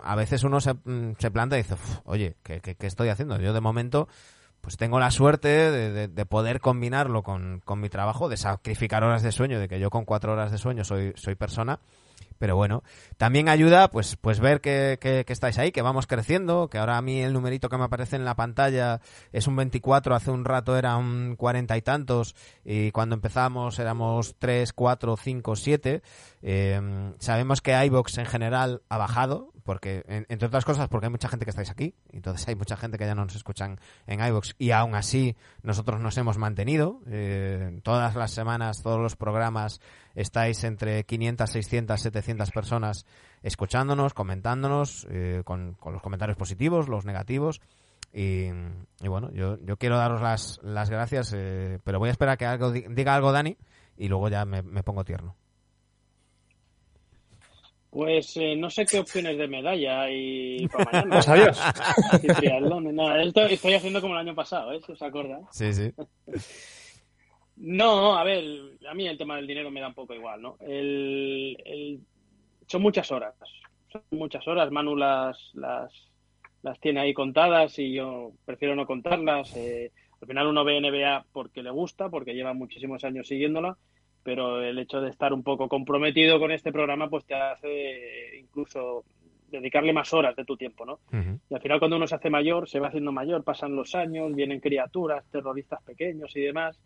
a 0.04 0.16
veces 0.16 0.44
uno 0.44 0.60
se, 0.60 0.74
se 1.20 1.32
planta 1.32 1.56
y 1.58 1.62
dice, 1.62 1.76
"Uf, 1.76 2.00
oye, 2.06 2.36
¿qué, 2.44 2.62
qué, 2.62 2.76
qué 2.76 2.88
estoy 2.88 3.10
haciendo? 3.10 3.38
Yo 3.40 3.54
de 3.54 3.62
momento 3.62 4.08
pues 4.62 4.78
tengo 4.78 5.00
la 5.00 5.10
suerte 5.12 5.48
de, 5.50 5.92
de- 5.92 6.08
de 6.08 6.26
poder 6.26 6.60
combinarlo 6.62 7.24
con, 7.24 7.62
con 7.66 7.80
mi 7.80 7.90
trabajo, 7.90 8.30
de 8.30 8.38
sacrificar 8.38 9.04
horas 9.04 9.24
de 9.24 9.32
sueño, 9.32 9.60
de 9.60 9.68
que 9.68 9.80
yo 9.80 9.90
con 9.90 10.06
cuatro 10.06 10.34
horas 10.34 10.52
de 10.52 10.58
sueño 10.60 10.84
soy, 10.84 11.14
soy 11.16 11.34
persona, 11.36 11.80
pero 12.42 12.56
bueno, 12.56 12.82
también 13.18 13.50
ayuda 13.50 13.88
pues 13.92 14.16
pues 14.16 14.40
ver 14.40 14.62
que, 14.62 14.98
que, 15.00 15.24
estáis 15.32 15.60
ahí, 15.60 15.72
que 15.72 15.84
vamos 15.84 16.08
creciendo, 16.08 16.70
que 16.70 16.80
ahora 16.80 16.98
a 16.98 17.02
mí 17.04 17.20
el 17.22 17.34
numerito 17.34 17.70
que 17.70 17.78
me 17.78 17.84
aparece 17.84 18.16
en 18.16 18.26
la 18.26 18.36
pantalla 18.36 19.00
es 19.32 19.46
un 19.46 19.56
24, 19.56 20.16
hace 20.16 20.32
un 20.32 20.44
rato 20.44 20.76
era 20.76 20.98
un 20.98 21.36
40 21.38 21.78
y 21.78 21.82
tantos, 21.84 22.36
y 22.66 22.90
cuando 22.90 23.14
empezamos 23.14 23.78
éramos 23.78 24.36
3, 24.40 24.74
4, 24.74 25.18
5, 25.18 25.56
7. 25.56 26.02
Eh, 26.42 27.14
sabemos 27.20 27.62
que 27.62 27.86
iVox 27.86 28.18
en 28.18 28.26
general 28.26 28.82
ha 28.90 28.98
bajado, 28.98 29.54
porque 29.64 30.04
en- 30.08 30.26
entre 30.28 30.48
otras 30.48 30.66
cosas 30.66 30.88
porque 30.90 31.06
hay 31.06 31.12
mucha 31.12 31.30
gente 31.30 31.46
que 31.46 31.52
estáis 31.52 31.70
aquí, 31.70 31.94
entonces 32.12 32.48
hay 32.48 32.56
mucha 32.56 32.76
gente 32.76 32.98
que 32.98 33.06
ya 33.06 33.14
no 33.14 33.24
nos 33.26 33.36
escuchan 33.36 33.80
en 34.08 34.20
iVox, 34.26 34.56
y 34.58 34.72
aún 34.72 34.96
así 34.96 35.38
nosotros 35.62 36.00
nos 36.02 36.18
hemos 36.18 36.40
mantenido. 36.40 37.02
Eh, 37.06 37.80
todas 37.84 38.16
las 38.16 38.32
semanas, 38.32 38.82
todos 38.82 39.00
los 39.00 39.16
programas 39.16 39.80
estáis 40.16 40.64
entre 40.64 41.04
500, 41.04 41.50
600, 41.50 42.02
700 42.02 42.52
personas 42.52 43.06
escuchándonos, 43.44 44.14
comentándonos, 44.14 45.08
eh, 45.10 45.42
con, 45.46 45.74
con 45.76 45.94
los 45.94 46.02
comentarios 46.02 46.38
positivos, 46.38 46.88
los 46.90 47.06
negativos. 47.06 47.62
Y, 48.14 48.48
y 49.02 49.08
bueno, 49.08 49.32
yo, 49.32 49.58
yo 49.66 49.78
quiero 49.78 49.98
daros 49.98 50.22
las, 50.22 50.60
las 50.64 50.90
gracias, 50.90 51.34
eh, 51.36 51.80
pero 51.84 51.98
voy 52.00 52.10
a 52.10 52.12
esperar 52.12 52.34
a 52.34 52.38
que 52.38 52.46
algo, 52.46 52.72
di- 52.72 52.86
diga 52.90 53.16
algo 53.16 53.32
Dani 53.32 53.56
y 53.98 54.08
luego 54.10 54.28
ya 54.30 54.44
me, 54.46 54.62
me 54.62 54.84
pongo 54.84 55.04
tierno. 55.06 55.36
Pues 57.90 58.38
eh, 58.38 58.56
no 58.56 58.70
sé 58.70 58.86
qué 58.86 59.00
opciones 59.00 59.38
de 59.38 59.48
medalla 59.50 60.04
hay 60.04 60.66
para 60.70 60.86
mañana. 60.92 61.10
Pues 61.16 61.28
adiós. 61.28 61.62
Y 62.24 62.28
triatlón, 62.28 62.96
nada, 62.96 63.22
esto 63.22 63.42
estoy 63.42 63.74
haciendo 63.74 64.00
como 64.00 64.14
el 64.14 64.22
año 64.22 64.34
pasado, 64.36 64.72
¿eh? 64.72 64.80
Si 64.86 64.94
os 64.94 65.02
acordáis. 65.02 65.46
Sí, 65.52 65.74
sí. 65.74 65.94
No, 67.64 68.18
a 68.18 68.24
ver, 68.24 68.44
a 68.90 68.94
mí 68.96 69.08
el 69.08 69.18
tema 69.18 69.36
del 69.36 69.46
dinero 69.46 69.70
me 69.70 69.82
da 69.82 69.90
un 69.90 69.94
poco 69.94 70.14
igual, 70.16 70.42
¿no? 70.42 70.58
El, 70.62 71.56
el- 71.64 72.00
son 72.68 72.82
muchas 72.82 73.12
horas, 73.12 73.36
son 73.92 74.02
muchas 74.12 74.48
horas. 74.48 74.72
Manu 74.72 74.96
las, 74.96 75.38
las, 75.54 75.92
las 76.64 76.80
tiene 76.80 77.02
ahí 77.02 77.14
contadas 77.14 77.78
y 77.78 77.94
yo 77.94 78.32
prefiero 78.46 78.76
no 78.76 78.86
contarlas. 78.88 79.56
Eh, 79.56 79.92
al 80.22 80.28
final 80.28 80.48
uno 80.48 80.64
ve 80.64 80.78
NBA 80.80 81.26
porque 81.32 81.62
le 81.62 81.70
gusta, 81.70 82.10
porque 82.10 82.34
lleva 82.34 82.54
muchísimos 82.54 83.04
años 83.04 83.28
siguiéndola, 83.28 83.78
pero 84.24 84.62
el 84.64 84.80
hecho 84.80 85.00
de 85.02 85.10
estar 85.10 85.32
un 85.34 85.44
poco 85.44 85.68
comprometido 85.68 86.40
con 86.40 86.52
este 86.52 86.72
programa 86.72 87.10
pues 87.10 87.26
te 87.26 87.36
hace 87.36 88.40
incluso 88.40 89.04
dedicarle 89.50 89.92
más 89.94 90.14
horas 90.14 90.36
de 90.36 90.46
tu 90.46 90.56
tiempo, 90.58 90.86
¿no? 90.86 91.00
Y 91.50 91.54
al 91.56 91.62
final 91.62 91.78
cuando 91.80 91.98
uno 91.98 92.08
se 92.08 92.16
hace 92.16 92.30
mayor, 92.30 92.70
se 92.70 92.80
va 92.80 92.88
haciendo 92.88 93.12
mayor, 93.12 93.44
pasan 93.44 93.76
los 93.76 93.94
años, 93.96 94.34
vienen 94.34 94.62
criaturas, 94.62 95.26
terroristas 95.30 95.84
pequeños 95.84 96.34
y 96.38 96.42
demás, 96.42 96.80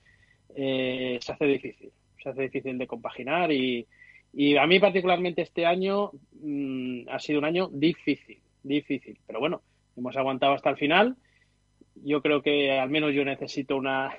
eh, 0.55 1.19
se 1.21 1.31
hace 1.31 1.45
difícil, 1.45 1.91
se 2.21 2.29
hace 2.29 2.43
difícil 2.43 2.77
de 2.77 2.87
compaginar 2.87 3.51
y, 3.51 3.85
y 4.33 4.57
a 4.57 4.65
mí 4.65 4.79
particularmente 4.79 5.41
este 5.41 5.65
año 5.65 6.11
mm, 6.41 7.09
ha 7.09 7.19
sido 7.19 7.39
un 7.39 7.45
año 7.45 7.69
difícil, 7.71 8.39
difícil, 8.63 9.17
pero 9.27 9.39
bueno, 9.39 9.61
hemos 9.97 10.15
aguantado 10.17 10.53
hasta 10.53 10.69
el 10.69 10.77
final. 10.77 11.15
Yo 12.03 12.21
creo 12.21 12.41
que 12.41 12.71
al 12.77 12.89
menos 12.89 13.13
yo 13.13 13.23
necesito 13.23 13.77
una, 13.77 14.11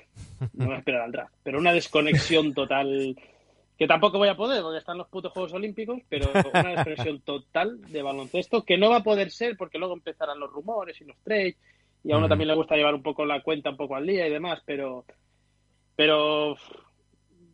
no 0.53 0.65
voy 0.65 0.75
a 0.75 0.79
esperar 0.79 1.01
al 1.01 1.11
draft, 1.11 1.33
pero 1.43 1.59
una 1.59 1.73
desconexión 1.73 2.53
total, 2.53 3.15
que 3.77 3.87
tampoco 3.87 4.17
voy 4.17 4.29
a 4.29 4.35
poder 4.35 4.63
porque 4.63 4.79
están 4.79 4.97
los 4.97 5.07
putos 5.07 5.31
Juegos 5.31 5.53
Olímpicos, 5.53 6.01
pero 6.09 6.29
una 6.51 6.71
desconexión 6.71 7.21
total 7.21 7.79
de 7.81 8.01
baloncesto 8.01 8.63
que 8.63 8.77
no 8.77 8.89
va 8.89 8.97
a 8.97 9.03
poder 9.03 9.29
ser 9.29 9.55
porque 9.55 9.77
luego 9.77 9.93
empezarán 9.93 10.39
los 10.39 10.51
rumores 10.51 10.99
y 10.99 11.05
los 11.05 11.17
trades 11.17 11.55
y 12.03 12.11
a 12.11 12.17
uno 12.17 12.27
también 12.29 12.47
le 12.47 12.55
gusta 12.55 12.75
llevar 12.75 12.95
un 12.95 13.03
poco 13.03 13.25
la 13.25 13.41
cuenta 13.41 13.69
un 13.69 13.77
poco 13.77 13.95
al 13.95 14.07
día 14.07 14.27
y 14.27 14.31
demás, 14.31 14.61
pero 14.65 15.05
pero 15.97 16.55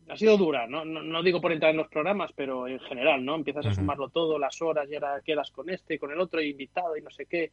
ha 0.08 0.16
sido 0.16 0.36
dura, 0.36 0.66
¿no? 0.68 0.84
No, 0.84 1.02
no 1.02 1.22
digo 1.22 1.40
por 1.40 1.50
entrar 1.50 1.70
en 1.72 1.78
los 1.78 1.88
programas, 1.88 2.30
pero 2.36 2.68
en 2.68 2.78
general, 2.80 3.24
¿no? 3.24 3.34
Empiezas 3.34 3.66
a 3.66 3.74
sumarlo 3.74 4.10
todo, 4.10 4.38
las 4.38 4.60
horas, 4.62 4.86
y 4.88 4.94
ahora 4.94 5.20
quedas 5.24 5.50
con 5.50 5.68
este, 5.70 5.98
con 5.98 6.12
el 6.12 6.20
otro, 6.20 6.40
y 6.40 6.50
invitado 6.50 6.96
y 6.96 7.00
no 7.02 7.10
sé 7.10 7.24
qué. 7.26 7.50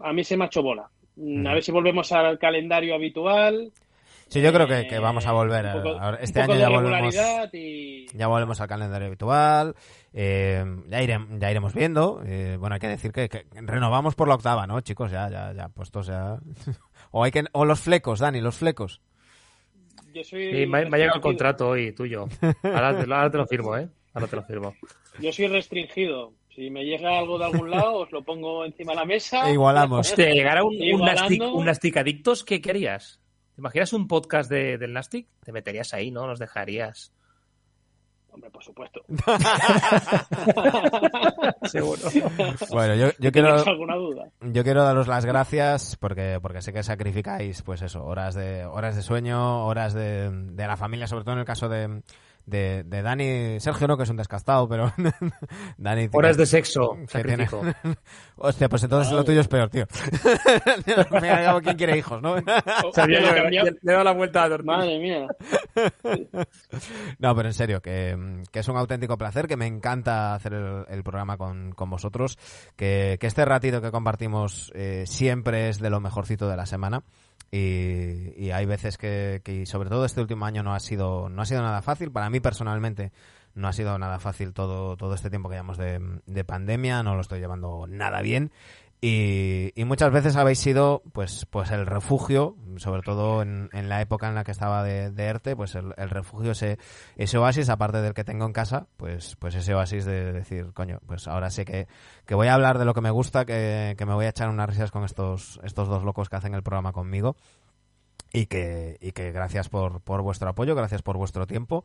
A 0.00 0.12
mí 0.12 0.24
se 0.24 0.36
me 0.36 0.44
ha 0.44 0.46
hecho 0.48 0.62
bola. 0.62 0.90
Mm. 1.16 1.46
A 1.46 1.54
ver 1.54 1.62
si 1.62 1.70
volvemos 1.72 2.10
al 2.12 2.38
calendario 2.40 2.94
habitual. 2.96 3.72
Sí, 4.26 4.40
yo 4.42 4.52
creo 4.52 4.66
que, 4.66 4.80
Eh, 4.80 4.88
que 4.88 4.98
vamos 4.98 5.26
a 5.26 5.32
volver. 5.32 5.64
a- 5.66 6.18
este 6.20 6.40
año 6.40 6.56
ya 6.56 6.68
volvemos. 6.70 7.14
y... 7.52 8.06
Ya 8.14 8.26
volvemos 8.26 8.60
al 8.60 8.66
calendario 8.66 9.06
habitual. 9.06 9.76
eh, 10.12 10.64
ya, 10.88 11.00
ya 11.38 11.50
iremos 11.50 11.72
viendo. 11.74 12.20
eh, 12.26 12.56
bueno, 12.58 12.74
hay 12.74 12.80
que 12.80 12.88
decir 12.88 13.12
que, 13.12 13.28
que 13.28 13.44
renovamos 13.52 14.16
por 14.16 14.26
la 14.26 14.34
octava, 14.34 14.66
¿no, 14.66 14.80
chicos? 14.80 15.12
Ya, 15.12 15.28
ya, 15.30 15.52
ya, 15.52 15.68
puestos 15.68 16.08
ya. 16.08 16.38
o, 17.12 17.22
hay 17.22 17.30
que, 17.30 17.44
o 17.52 17.64
los 17.64 17.78
flecos, 17.80 18.18
Dani, 18.18 18.40
los 18.40 18.56
flecos. 18.56 19.00
Yo 20.14 20.24
soy 20.24 20.50
Sí, 20.52 20.66
me, 20.66 20.78
ha- 20.78 20.84
me 20.88 20.96
ha 20.96 20.98
llegado 21.00 21.16
el 21.16 21.22
contrato 21.22 21.68
hoy, 21.70 21.92
tuyo. 21.92 22.26
Ahora 22.62 22.96
te, 22.96 23.12
ahora 23.12 23.30
te 23.30 23.36
lo 23.38 23.46
firmo, 23.46 23.76
¿eh? 23.76 23.88
Ahora 24.14 24.26
te 24.28 24.36
lo 24.36 24.42
firmo. 24.44 24.74
Yo 25.20 25.32
soy 25.32 25.48
restringido. 25.48 26.32
Si 26.54 26.70
me 26.70 26.84
llega 26.84 27.18
algo 27.18 27.36
de 27.38 27.46
algún 27.46 27.68
lado, 27.70 27.96
os 27.96 28.12
lo 28.12 28.22
pongo 28.22 28.64
encima 28.64 28.92
de 28.92 28.96
la 29.00 29.04
mesa. 29.04 29.48
E 29.48 29.54
igualamos. 29.54 30.06
Si 30.06 30.14
te 30.14 30.32
llegara 30.32 30.62
un, 30.62 30.74
un, 30.76 30.82
Igualando. 30.82 31.20
Nastic, 31.22 31.42
un 31.42 31.64
Nastic 31.64 31.96
Adictos, 31.96 32.44
¿qué 32.44 32.60
querías? 32.60 33.20
¿Te 33.56 33.60
imaginas 33.60 33.92
un 33.92 34.06
podcast 34.08 34.50
de, 34.50 34.78
del 34.78 34.92
Nastic? 34.92 35.26
Te 35.44 35.52
meterías 35.52 35.92
ahí, 35.94 36.10
¿no? 36.10 36.26
Nos 36.26 36.38
dejarías. 36.38 37.12
Hombre, 38.34 38.50
por 38.50 38.64
supuesto. 38.64 39.00
Seguro. 41.62 42.02
Bueno, 42.70 42.96
yo, 42.96 43.10
yo 43.20 43.30
¿Tienes 43.30 43.32
quiero. 43.32 43.70
alguna 43.70 43.94
duda? 43.94 44.24
Yo 44.40 44.64
quiero 44.64 44.82
daros 44.82 45.06
las 45.06 45.24
gracias 45.24 45.96
porque, 46.00 46.40
porque 46.42 46.60
sé 46.60 46.72
que 46.72 46.82
sacrificáis, 46.82 47.62
pues 47.62 47.82
eso, 47.82 48.04
horas 48.04 48.34
de, 48.34 48.66
horas 48.66 48.96
de 48.96 49.02
sueño, 49.02 49.64
horas 49.66 49.94
de, 49.94 50.30
de 50.32 50.66
la 50.66 50.76
familia, 50.76 51.06
sobre 51.06 51.22
todo 51.22 51.34
en 51.34 51.40
el 51.40 51.46
caso 51.46 51.68
de, 51.68 52.02
de, 52.46 52.82
de 52.84 53.02
Dani. 53.02 53.60
Sergio 53.60 53.86
no, 53.88 53.96
que 53.96 54.02
es 54.04 54.10
un 54.10 54.16
descastado, 54.16 54.68
pero 54.68 54.92
Dani. 55.78 56.02
tiene- 56.02 56.10
Horas 56.12 56.36
de 56.36 56.46
sexo, 56.46 56.96
tiene-. 57.10 57.48
Hostia, 58.36 58.68
pues 58.68 58.82
entonces 58.84 59.12
lo 59.12 59.24
tuyo 59.24 59.40
es 59.40 59.48
peor, 59.48 59.70
tío. 59.70 59.86
Me 61.20 61.30
ha 61.30 61.38
llegado 61.38 61.60
quién 61.62 61.76
quiere 61.76 61.98
hijos, 61.98 62.20
¿no? 62.20 62.36
Sabía 62.92 63.20
yo, 63.20 63.32
le, 63.64 63.70
le 63.70 63.78
he 63.82 63.92
dado 63.92 64.04
la 64.04 64.12
vuelta 64.12 64.44
a 64.44 64.48
tortilla. 64.48 64.76
Madre 64.76 64.98
mía. 64.98 65.26
No, 67.18 67.34
pero 67.34 67.48
en 67.48 67.54
serio, 67.54 67.80
que, 67.80 68.42
que 68.50 68.58
es 68.60 68.68
un 68.68 68.76
auténtico 68.76 69.16
placer, 69.16 69.46
que 69.46 69.56
me 69.56 69.66
encanta 69.66 70.34
hacer 70.34 70.54
el, 70.54 70.84
el 70.88 71.02
programa 71.02 71.36
con, 71.36 71.72
con 71.72 71.90
vosotros, 71.90 72.38
que, 72.76 73.16
que 73.20 73.26
este 73.26 73.44
ratito 73.44 73.80
que 73.80 73.90
compartimos 73.90 74.72
eh, 74.74 75.04
siempre 75.06 75.68
es 75.68 75.78
de 75.78 75.90
lo 75.90 76.00
mejorcito 76.00 76.48
de 76.48 76.56
la 76.56 76.66
semana. 76.66 77.02
Y, 77.56 78.34
y 78.36 78.50
hay 78.50 78.66
veces 78.66 78.98
que, 78.98 79.40
que, 79.44 79.64
sobre 79.64 79.88
todo 79.88 80.04
este 80.04 80.20
último 80.20 80.44
año 80.44 80.64
no 80.64 80.74
ha 80.74 80.80
sido, 80.80 81.28
no 81.28 81.40
ha 81.40 81.46
sido 81.46 81.62
nada 81.62 81.82
fácil. 81.82 82.10
Para 82.10 82.28
mí 82.28 82.40
personalmente 82.40 83.12
no 83.54 83.68
ha 83.68 83.72
sido 83.72 83.96
nada 83.96 84.18
fácil 84.18 84.52
todo, 84.52 84.96
todo 84.96 85.14
este 85.14 85.30
tiempo 85.30 85.48
que 85.48 85.54
llevamos 85.54 85.78
de 85.78 86.44
pandemia, 86.44 87.04
no 87.04 87.14
lo 87.14 87.20
estoy 87.20 87.38
llevando 87.38 87.86
nada 87.86 88.22
bien. 88.22 88.50
Y, 89.06 89.84
muchas 89.84 90.10
veces 90.10 90.34
habéis 90.36 90.60
sido 90.60 91.02
pues 91.12 91.44
pues 91.50 91.70
el 91.72 91.84
refugio, 91.84 92.56
sobre 92.76 93.02
todo 93.02 93.42
en, 93.42 93.68
la 93.70 94.00
época 94.00 94.28
en 94.28 94.34
la 94.34 94.44
que 94.44 94.50
estaba 94.50 94.82
de, 94.82 95.12
ERTE, 95.14 95.54
pues 95.56 95.74
el, 95.74 95.92
refugio, 96.08 96.52
ese, 96.52 96.78
ese 97.16 97.36
oasis, 97.36 97.68
aparte 97.68 98.00
del 98.00 98.14
que 98.14 98.24
tengo 98.24 98.46
en 98.46 98.54
casa, 98.54 98.86
pues 98.96 99.36
pues 99.36 99.56
ese 99.56 99.74
oasis 99.74 100.06
de 100.06 100.32
decir, 100.32 100.72
coño, 100.72 101.00
pues 101.06 101.28
ahora 101.28 101.50
sé 101.50 101.66
que, 101.66 101.86
que 102.24 102.34
voy 102.34 102.46
a 102.46 102.54
hablar 102.54 102.78
de 102.78 102.86
lo 102.86 102.94
que 102.94 103.02
me 103.02 103.10
gusta, 103.10 103.44
que, 103.44 103.94
que 103.98 104.06
me 104.06 104.14
voy 104.14 104.24
a 104.24 104.30
echar 104.30 104.48
unas 104.48 104.70
risas 104.70 104.90
con 104.90 105.04
estos, 105.04 105.60
estos 105.64 105.86
dos 105.86 106.02
locos 106.02 106.30
que 106.30 106.36
hacen 106.36 106.54
el 106.54 106.62
programa 106.62 106.92
conmigo. 106.92 107.36
Y 108.32 108.46
que, 108.46 108.96
y 109.02 109.12
que 109.12 109.32
gracias 109.32 109.68
por, 109.68 110.00
por 110.00 110.22
vuestro 110.22 110.48
apoyo, 110.48 110.74
gracias 110.74 111.02
por 111.02 111.18
vuestro 111.18 111.46
tiempo. 111.46 111.84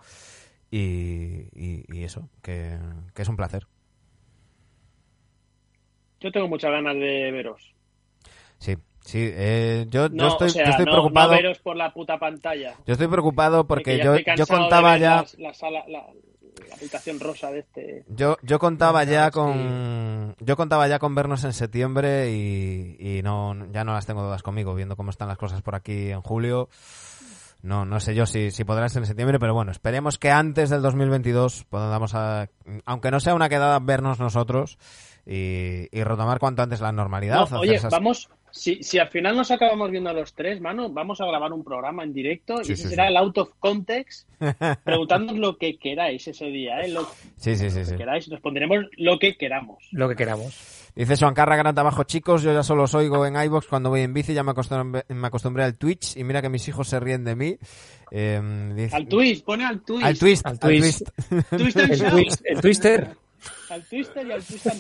Y, 0.72 1.50
y, 1.52 1.84
y 1.90 2.04
eso, 2.06 2.30
que, 2.42 2.80
que 3.14 3.24
es 3.24 3.28
un 3.28 3.36
placer. 3.36 3.68
Yo 6.20 6.32
tengo 6.32 6.48
muchas 6.48 6.72
ganas 6.72 6.96
de 6.96 7.32
veros. 7.32 7.74
Sí, 8.58 8.76
sí. 9.02 9.20
eh, 9.32 9.86
yo, 9.90 10.10
No, 10.10 10.16
yo 10.24 10.28
estoy, 10.28 10.48
o 10.48 10.52
sea, 10.52 10.66
yo 10.66 10.70
estoy 10.72 10.86
no- 10.86 10.92
preocupado. 10.92 11.32
no 11.32 11.38
veros 11.38 11.60
por 11.60 11.76
la 11.76 11.94
puta 11.94 12.18
pantalla. 12.18 12.76
Yo 12.86 12.94
estoy 12.94 13.08
preocupado 13.08 13.66
porque 13.68 13.98
yo, 14.00 14.18
yo 14.18 14.36
de 14.36 14.46
contaba 14.46 14.92
ver 14.94 15.02
ya. 15.02 15.26
La, 15.38 15.54
sala, 15.54 15.84
la, 15.88 16.00
la 16.68 16.76
habitación 16.76 17.20
rosa 17.22 17.52
de 17.52 17.60
este. 17.60 18.04
Yo, 18.10 18.38
yo 18.44 18.60
contaba 18.60 19.04
ya 19.06 19.32
con 19.32 20.36
yo 20.40 20.56
contaba 20.58 20.88
ya 20.90 21.00
con 21.00 21.16
vernos 21.16 21.44
en 21.46 21.54
septiembre 21.54 22.32
y, 22.32 22.98
y 23.00 23.22
no 23.24 23.56
ya 23.72 23.84
no 23.86 23.94
las 23.94 24.06
tengo 24.06 24.22
todas 24.22 24.44
conmigo 24.44 24.76
viendo 24.76 24.96
cómo 24.98 25.10
están 25.10 25.30
las 25.30 25.38
cosas 25.38 25.62
por 25.62 25.76
aquí 25.76 26.12
en 26.12 26.22
julio 26.22 26.68
no 27.62 27.84
no 27.86 28.00
sé 28.00 28.14
yo 28.16 28.26
si, 28.26 28.52
si 28.52 28.64
podrás 28.64 28.96
en 28.96 29.06
septiembre 29.06 29.40
pero 29.40 29.54
bueno 29.54 29.72
esperemos 29.72 30.18
que 30.18 30.32
antes 30.32 30.70
del 30.70 30.82
2022 30.82 31.66
podamos 31.66 32.14
a- 32.16 32.48
aunque 32.86 33.12
no 33.12 33.20
sea 33.20 33.36
una 33.36 33.50
quedada 33.50 33.80
vernos 33.80 34.20
nosotros 34.20 34.78
y, 35.32 35.88
y 35.92 36.04
retomar 36.04 36.40
cuanto 36.40 36.64
antes 36.64 36.82
la 36.82 36.92
normalidad 36.92 37.48
No, 37.52 37.60
oye, 37.60 37.76
esas- 37.76 37.92
vamos. 37.92 38.30
Si, 38.52 38.82
si 38.82 38.98
al 38.98 39.10
final 39.10 39.36
nos 39.38 39.52
acabamos 39.52 39.92
viendo 39.92 40.10
a 40.10 40.14
los 40.14 40.34
tres, 40.34 40.60
mano, 40.60 40.90
vamos 40.90 41.22
a 41.22 41.26
grabar 41.28 41.54
un 41.54 41.64
programa 41.64 42.04
en 42.04 42.14
directo 42.14 42.64
Sí, 42.64 42.72
y 42.72 42.74
ese 42.74 42.84
sí, 42.84 42.90
será 42.90 43.04
sí. 43.06 43.10
el 43.12 43.18
out 43.18 43.38
of 43.38 43.50
context. 43.60 44.28
Preguntadnos 44.84 45.38
lo 45.38 45.56
que 45.60 45.78
queráis 45.78 46.28
ese 46.28 46.46
día, 46.46 46.80
¿eh? 46.82 46.88
Lo 46.90 47.04
sí 47.38 47.56
sí 47.56 47.70
sí, 47.70 47.86
sí. 47.86 47.92
que 47.92 47.98
queráis. 47.98 48.28
Responderemos 48.28 48.86
lo 48.98 49.20
que 49.20 49.38
queramos. 49.38 49.78
Lo 49.92 50.10
que 50.10 50.16
queramos. 50.16 50.88
Dice 50.96 51.16
Suancarra 51.16 51.58
Gran 51.58 51.78
Abajo, 51.78 52.04
chicos, 52.06 52.42
yo 52.42 52.52
ya 52.52 52.64
solo 52.64 52.84
os 52.86 52.96
oigo 52.96 53.24
en 53.24 53.40
iBox 53.40 53.68
cuando 53.68 53.90
voy 53.92 54.02
en 54.02 54.16
bici, 54.16 54.34
ya 54.34 54.42
me 54.42 54.52
acostumbré, 54.52 55.04
me 55.10 55.28
acostumbré 55.28 55.64
al 55.64 55.76
Twitch 55.78 56.18
y 56.18 56.24
mira 56.24 56.42
que 56.42 56.50
mis 56.50 56.68
hijos 56.68 56.88
se 56.88 57.00
ríen 57.00 57.24
de 57.24 57.36
mí. 57.36 57.56
Eh, 58.10 58.72
dice- 58.76 58.96
Al 58.96 59.08
twist, 59.08 59.46
pone 59.46 59.64
al 59.64 59.82
twist. 59.82 60.04
Al 60.06 60.18
twist, 60.18 60.46
Al 60.48 60.52
al 60.54 60.60
twist. 60.60 61.02
El, 61.52 61.60
twist- 61.60 62.42
el 62.46 62.62
Twister. 62.62 63.16
Al 63.70 63.84
Twister 63.84 64.26
y 64.28 64.32
al 64.32 64.44
Twister. 64.44 64.74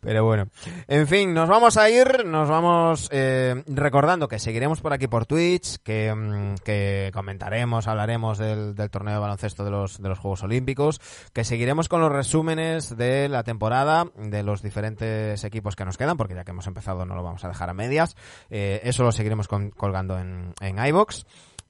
Pero 0.00 0.24
bueno, 0.24 0.48
en 0.88 1.06
fin, 1.06 1.32
nos 1.34 1.48
vamos 1.48 1.76
a 1.76 1.88
ir, 1.90 2.24
nos 2.24 2.48
vamos 2.48 3.08
eh, 3.12 3.62
recordando 3.66 4.28
que 4.28 4.38
seguiremos 4.38 4.80
por 4.80 4.92
aquí 4.92 5.06
por 5.08 5.26
Twitch, 5.26 5.78
que, 5.82 6.14
mm, 6.14 6.56
que 6.64 7.10
comentaremos, 7.12 7.88
hablaremos 7.88 8.38
del, 8.38 8.74
del 8.74 8.90
torneo 8.90 9.14
de 9.14 9.20
baloncesto 9.20 9.64
de 9.64 9.70
los, 9.70 10.00
de 10.00 10.08
los 10.08 10.18
Juegos 10.18 10.42
Olímpicos, 10.42 11.00
que 11.32 11.44
seguiremos 11.44 11.88
con 11.88 12.00
los 12.00 12.12
resúmenes 12.12 12.96
de 12.96 13.28
la 13.28 13.42
temporada 13.42 14.06
de 14.16 14.42
los 14.42 14.62
diferentes 14.62 15.44
equipos 15.44 15.76
que 15.76 15.84
nos 15.84 15.96
quedan, 15.98 16.16
porque 16.16 16.34
ya 16.34 16.44
que 16.44 16.50
hemos 16.52 16.66
empezado 16.66 17.04
no 17.06 17.14
lo 17.14 17.22
vamos 17.22 17.44
a 17.44 17.48
dejar 17.48 17.70
a 17.70 17.74
medias. 17.74 18.16
Eh, 18.50 18.80
eso 18.84 19.02
lo 19.02 19.12
seguiremos 19.12 19.48
con- 19.48 19.70
colgando 19.70 20.18
en, 20.18 20.54
en 20.60 20.84
iVoox. 20.86 21.24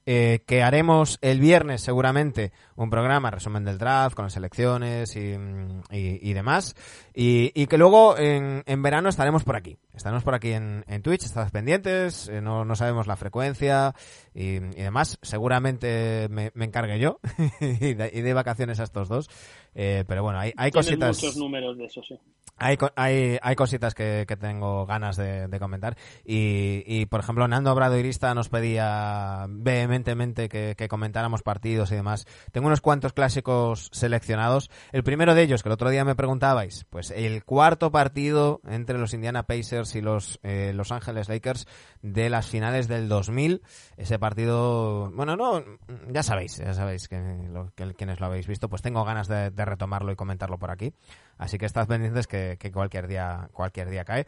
Eh, 0.04 0.42
que 0.46 0.64
haremos 0.64 1.18
el 1.22 1.38
viernes 1.38 1.80
seguramente 1.80 2.50
un 2.74 2.90
programa, 2.90 3.30
resumen 3.30 3.64
del 3.64 3.78
draft 3.78 4.16
con 4.16 4.24
las 4.24 4.36
elecciones 4.36 5.14
y, 5.14 5.38
mm, 5.38 5.82
y- 5.92 6.30
y 6.30 6.32
demás. 6.32 6.74
Y, 7.14 7.52
y 7.54 7.66
que 7.68 7.78
luego 7.78 8.18
en, 8.18 8.64
en 8.66 8.82
verano 8.82 9.08
estaremos 9.08 9.44
por 9.44 9.54
aquí. 9.54 9.78
Estaremos 9.94 10.24
por 10.24 10.34
aquí 10.34 10.52
en, 10.52 10.84
en 10.88 11.02
Twitch, 11.02 11.24
estad 11.24 11.50
pendientes, 11.52 12.28
eh, 12.28 12.40
no, 12.40 12.64
no 12.64 12.74
sabemos 12.74 13.06
la 13.06 13.14
frecuencia 13.16 13.94
y, 14.34 14.58
demás. 14.58 15.18
Seguramente 15.22 16.26
me, 16.30 16.50
me 16.54 16.64
encargue 16.64 16.98
yo 16.98 17.20
y, 17.60 17.94
de, 17.94 18.10
de 18.10 18.34
vacaciones 18.34 18.80
a 18.80 18.84
estos 18.84 19.08
dos. 19.08 19.28
Eh, 19.74 20.04
pero 20.06 20.22
bueno, 20.22 20.38
hay, 20.38 20.52
hay 20.56 20.70
cositas. 20.70 21.16
muchos 21.16 21.36
números 21.36 21.78
de 21.78 21.86
eso, 21.86 22.02
sí. 22.06 22.18
Hay, 22.58 22.76
hay, 22.94 23.38
hay 23.42 23.56
cositas 23.56 23.94
que, 23.94 24.24
que 24.28 24.36
tengo 24.36 24.86
ganas 24.86 25.16
de, 25.16 25.48
de 25.48 25.58
comentar. 25.58 25.96
Y, 26.24 26.84
y, 26.86 27.06
por 27.06 27.20
ejemplo, 27.20 27.48
Nando 27.48 27.72
Obradoirista 27.72 28.34
nos 28.34 28.50
pedía 28.50 29.46
vehementemente 29.48 30.48
que, 30.48 30.74
que 30.76 30.86
comentáramos 30.86 31.42
partidos 31.42 31.90
y 31.90 31.96
demás. 31.96 32.26
Tengo 32.52 32.68
unos 32.68 32.80
cuantos 32.80 33.14
clásicos 33.14 33.88
seleccionados. 33.92 34.70
El 34.92 35.02
primero 35.02 35.34
de 35.34 35.42
ellos, 35.42 35.62
que 35.62 35.70
el 35.70 35.72
otro 35.72 35.90
día 35.90 36.04
me 36.04 36.14
preguntabais, 36.14 36.84
pues 36.90 37.10
el 37.10 37.44
cuarto 37.44 37.90
partido 37.90 38.60
entre 38.68 38.98
los 38.98 39.12
Indiana 39.14 39.44
Pacers 39.44 39.96
y 39.96 40.00
los 40.00 40.38
eh, 40.44 40.72
Los 40.74 40.92
Ángeles 40.92 41.28
Lakers 41.28 41.66
de 42.02 42.30
las 42.30 42.46
finales 42.46 42.86
del 42.86 43.08
2000. 43.08 43.62
Ese 43.96 44.18
partido, 44.18 45.10
bueno, 45.12 45.36
no, 45.36 45.64
ya 46.10 46.22
sabéis, 46.22 46.58
ya 46.58 46.74
sabéis 46.74 47.08
que, 47.08 47.18
lo, 47.50 47.72
que 47.74 47.92
quienes 47.94 48.20
lo 48.20 48.26
habéis 48.26 48.46
visto, 48.46 48.68
pues 48.68 48.82
tengo 48.82 49.04
ganas 49.04 49.26
de, 49.26 49.50
de 49.50 49.61
retomarlo 49.64 50.12
y 50.12 50.16
comentarlo 50.16 50.58
por 50.58 50.70
aquí. 50.70 50.94
Así 51.38 51.58
que 51.58 51.66
estad 51.66 51.86
pendientes 51.86 52.26
que, 52.26 52.70
cualquier 52.72 53.06
día, 53.06 53.48
cualquier 53.52 53.90
día 53.90 54.04
cae. 54.04 54.26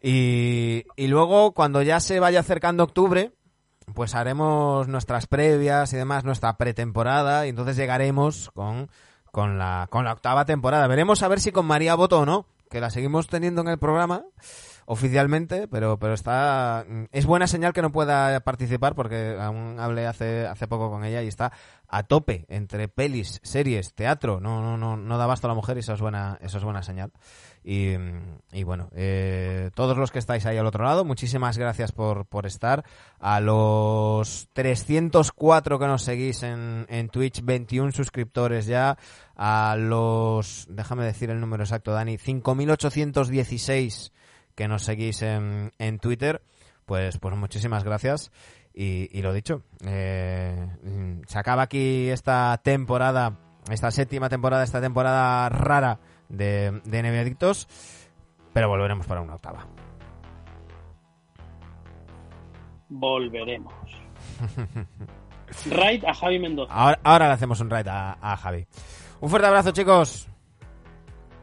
Y, 0.00 0.84
luego, 0.98 1.52
cuando 1.52 1.82
ya 1.82 2.00
se 2.00 2.20
vaya 2.20 2.40
acercando 2.40 2.84
octubre, 2.84 3.32
pues 3.94 4.14
haremos 4.14 4.88
nuestras 4.88 5.26
previas 5.26 5.92
y 5.92 5.96
demás, 5.96 6.24
nuestra 6.24 6.56
pretemporada, 6.56 7.46
y 7.46 7.50
entonces 7.50 7.76
llegaremos 7.76 8.50
con, 8.54 8.90
con 9.30 9.58
la, 9.58 9.88
con 9.90 10.04
la 10.04 10.12
octava 10.12 10.44
temporada. 10.44 10.86
Veremos 10.86 11.22
a 11.22 11.28
ver 11.28 11.40
si 11.40 11.52
con 11.52 11.66
María 11.66 11.94
voto 11.94 12.20
o 12.20 12.26
no, 12.26 12.46
que 12.70 12.80
la 12.80 12.90
seguimos 12.90 13.28
teniendo 13.28 13.60
en 13.60 13.68
el 13.68 13.78
programa 13.78 14.24
oficialmente, 14.86 15.68
pero, 15.68 15.98
pero 15.98 16.14
está, 16.14 16.84
es 17.12 17.26
buena 17.26 17.46
señal 17.46 17.72
que 17.72 17.82
no 17.82 17.92
pueda 17.92 18.40
participar 18.40 18.94
porque 18.94 19.36
aún 19.40 19.78
hablé 19.78 20.06
hace, 20.06 20.46
hace 20.46 20.68
poco 20.68 20.90
con 20.90 21.04
ella 21.04 21.22
y 21.22 21.28
está 21.28 21.52
a 21.88 22.04
tope 22.04 22.46
entre 22.48 22.88
pelis, 22.88 23.40
series, 23.42 23.94
teatro, 23.94 24.40
no, 24.40 24.62
no, 24.62 24.78
no, 24.78 24.96
no 24.96 25.18
da 25.18 25.26
basto 25.26 25.46
a 25.46 25.50
la 25.50 25.54
mujer 25.54 25.76
y 25.76 25.80
eso 25.80 25.92
es 25.92 26.00
buena, 26.00 26.38
eso 26.40 26.58
es 26.58 26.64
buena 26.64 26.82
señal. 26.82 27.12
Y, 27.64 27.92
y 28.50 28.64
bueno, 28.64 28.88
eh, 28.94 29.70
todos 29.74 29.96
los 29.96 30.10
que 30.10 30.18
estáis 30.18 30.46
ahí 30.46 30.56
al 30.56 30.66
otro 30.66 30.84
lado, 30.84 31.04
muchísimas 31.04 31.58
gracias 31.58 31.92
por, 31.92 32.26
por 32.26 32.46
estar. 32.46 32.84
A 33.20 33.40
los 33.40 34.48
304 34.52 35.78
que 35.78 35.86
nos 35.86 36.02
seguís 36.02 36.42
en, 36.42 36.86
en 36.88 37.08
Twitch, 37.08 37.42
21 37.44 37.92
suscriptores 37.92 38.66
ya. 38.66 38.96
A 39.36 39.76
los, 39.78 40.66
déjame 40.70 41.04
decir 41.04 41.30
el 41.30 41.40
número 41.40 41.62
exacto, 41.62 41.92
Dani, 41.92 42.18
5816 42.18 44.12
que 44.54 44.68
nos 44.68 44.82
seguís 44.82 45.22
en, 45.22 45.72
en 45.78 45.98
Twitter, 45.98 46.42
pues, 46.86 47.18
pues 47.18 47.36
muchísimas 47.36 47.84
gracias. 47.84 48.30
Y, 48.74 49.08
y 49.16 49.22
lo 49.22 49.32
dicho, 49.32 49.62
eh, 49.84 50.66
se 51.26 51.38
acaba 51.38 51.62
aquí 51.62 52.08
esta 52.08 52.58
temporada, 52.62 53.38
esta 53.70 53.90
séptima 53.90 54.28
temporada, 54.30 54.64
esta 54.64 54.80
temporada 54.80 55.48
rara 55.50 56.00
de, 56.28 56.80
de 56.84 57.02
NBA 57.02 57.20
Adictos, 57.20 57.68
pero 58.52 58.68
volveremos 58.68 59.06
para 59.06 59.20
una 59.20 59.34
octava. 59.34 59.66
Volveremos. 62.88 63.74
Raid 65.70 66.04
a 66.04 66.14
Javi 66.14 66.38
Mendoza. 66.38 66.72
Ahora, 66.72 67.00
ahora 67.02 67.26
le 67.28 67.34
hacemos 67.34 67.60
un 67.60 67.68
raid 67.68 67.88
a, 67.88 68.16
a 68.20 68.36
Javi. 68.36 68.66
Un 69.20 69.28
fuerte 69.28 69.46
abrazo, 69.46 69.70
chicos. 69.72 70.31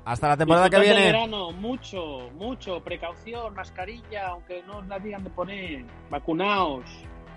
Hasta 0.09 0.29
la 0.29 0.37
temporada 0.37 0.71
que 0.71 0.79
viene. 0.79 1.01
verano, 1.01 1.51
mucho, 1.51 2.31
mucho. 2.33 2.79
Precaución, 2.83 3.53
mascarilla, 3.53 4.29
aunque 4.29 4.63
no 4.65 4.79
os 4.79 4.87
la 4.87 4.97
digan 4.97 5.23
de 5.23 5.29
poner. 5.29 5.85
Vacunaos. 6.09 6.83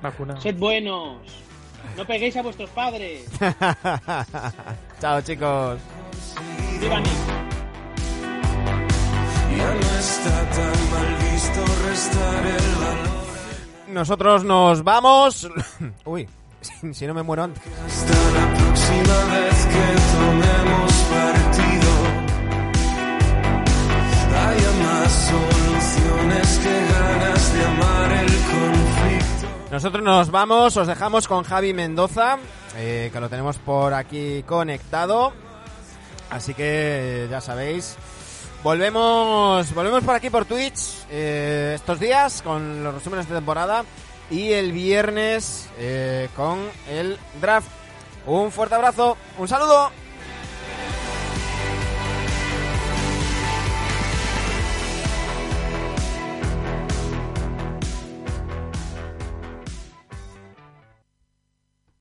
Vacuna. 0.01 0.41
Sed 0.41 0.57
buenos. 0.57 1.19
No 1.99 2.07
peguéis 2.07 2.35
a 2.35 2.41
vuestros 2.43 2.71
padres. 2.71 3.29
Chao, 5.01 5.21
chicos. 5.21 5.81
Viva. 6.81 7.03
Ya 9.59 9.75
no 9.75 9.99
está 9.99 10.51
tan 10.51 10.91
mal 10.93 11.17
visto 11.31 11.61
restar 11.87 12.47
el 12.47 12.75
valor 12.77 13.89
Nosotros 13.89 14.45
nos 14.45 14.83
vamos. 14.83 15.47
Uy, 16.07 16.27
si, 16.93 17.07
no 17.07 17.13
me 17.13 17.23
muero 17.23 17.43
antes. 17.43 17.63
hasta 17.85 18.15
la 18.15 18.55
próxima 18.55 19.25
vez 19.35 19.67
que 19.67 20.17
tomemos 20.17 20.42
soluciones 25.13 26.59
que 26.59 26.93
ganas 26.93 27.55
de 27.55 27.65
amar 27.65 28.13
el 28.13 28.27
conflicto. 28.27 29.49
Nosotros 29.71 30.05
nos 30.05 30.31
vamos, 30.31 30.77
os 30.77 30.87
dejamos 30.87 31.29
con 31.29 31.45
Javi 31.45 31.73
Mendoza, 31.73 32.39
eh, 32.77 33.11
que 33.13 33.21
lo 33.21 33.29
tenemos 33.29 33.59
por 33.59 33.95
aquí 33.95 34.43
conectado. 34.45 35.33
Así 36.31 36.55
que 36.55 37.27
ya 37.31 37.41
sabéis. 37.41 37.97
Volvemos, 38.63 39.75
volvemos 39.75 40.05
por 40.05 40.15
aquí 40.15 40.31
por 40.31 40.45
Twitch 40.45 41.05
eh, 41.11 41.73
estos 41.75 41.99
días 41.99 42.43
con 42.43 42.85
los 42.85 42.95
resúmenes 42.95 43.29
de 43.29 43.35
temporada 43.35 43.85
y 44.31 44.53
el 44.53 44.73
viernes 44.73 45.69
eh, 45.79 46.29
con 46.37 46.59
el 46.89 47.19
draft. 47.41 47.69
Un 48.25 48.53
fuerte 48.53 48.77
abrazo, 48.77 49.17
un 49.37 49.49
saludo. 49.49 49.91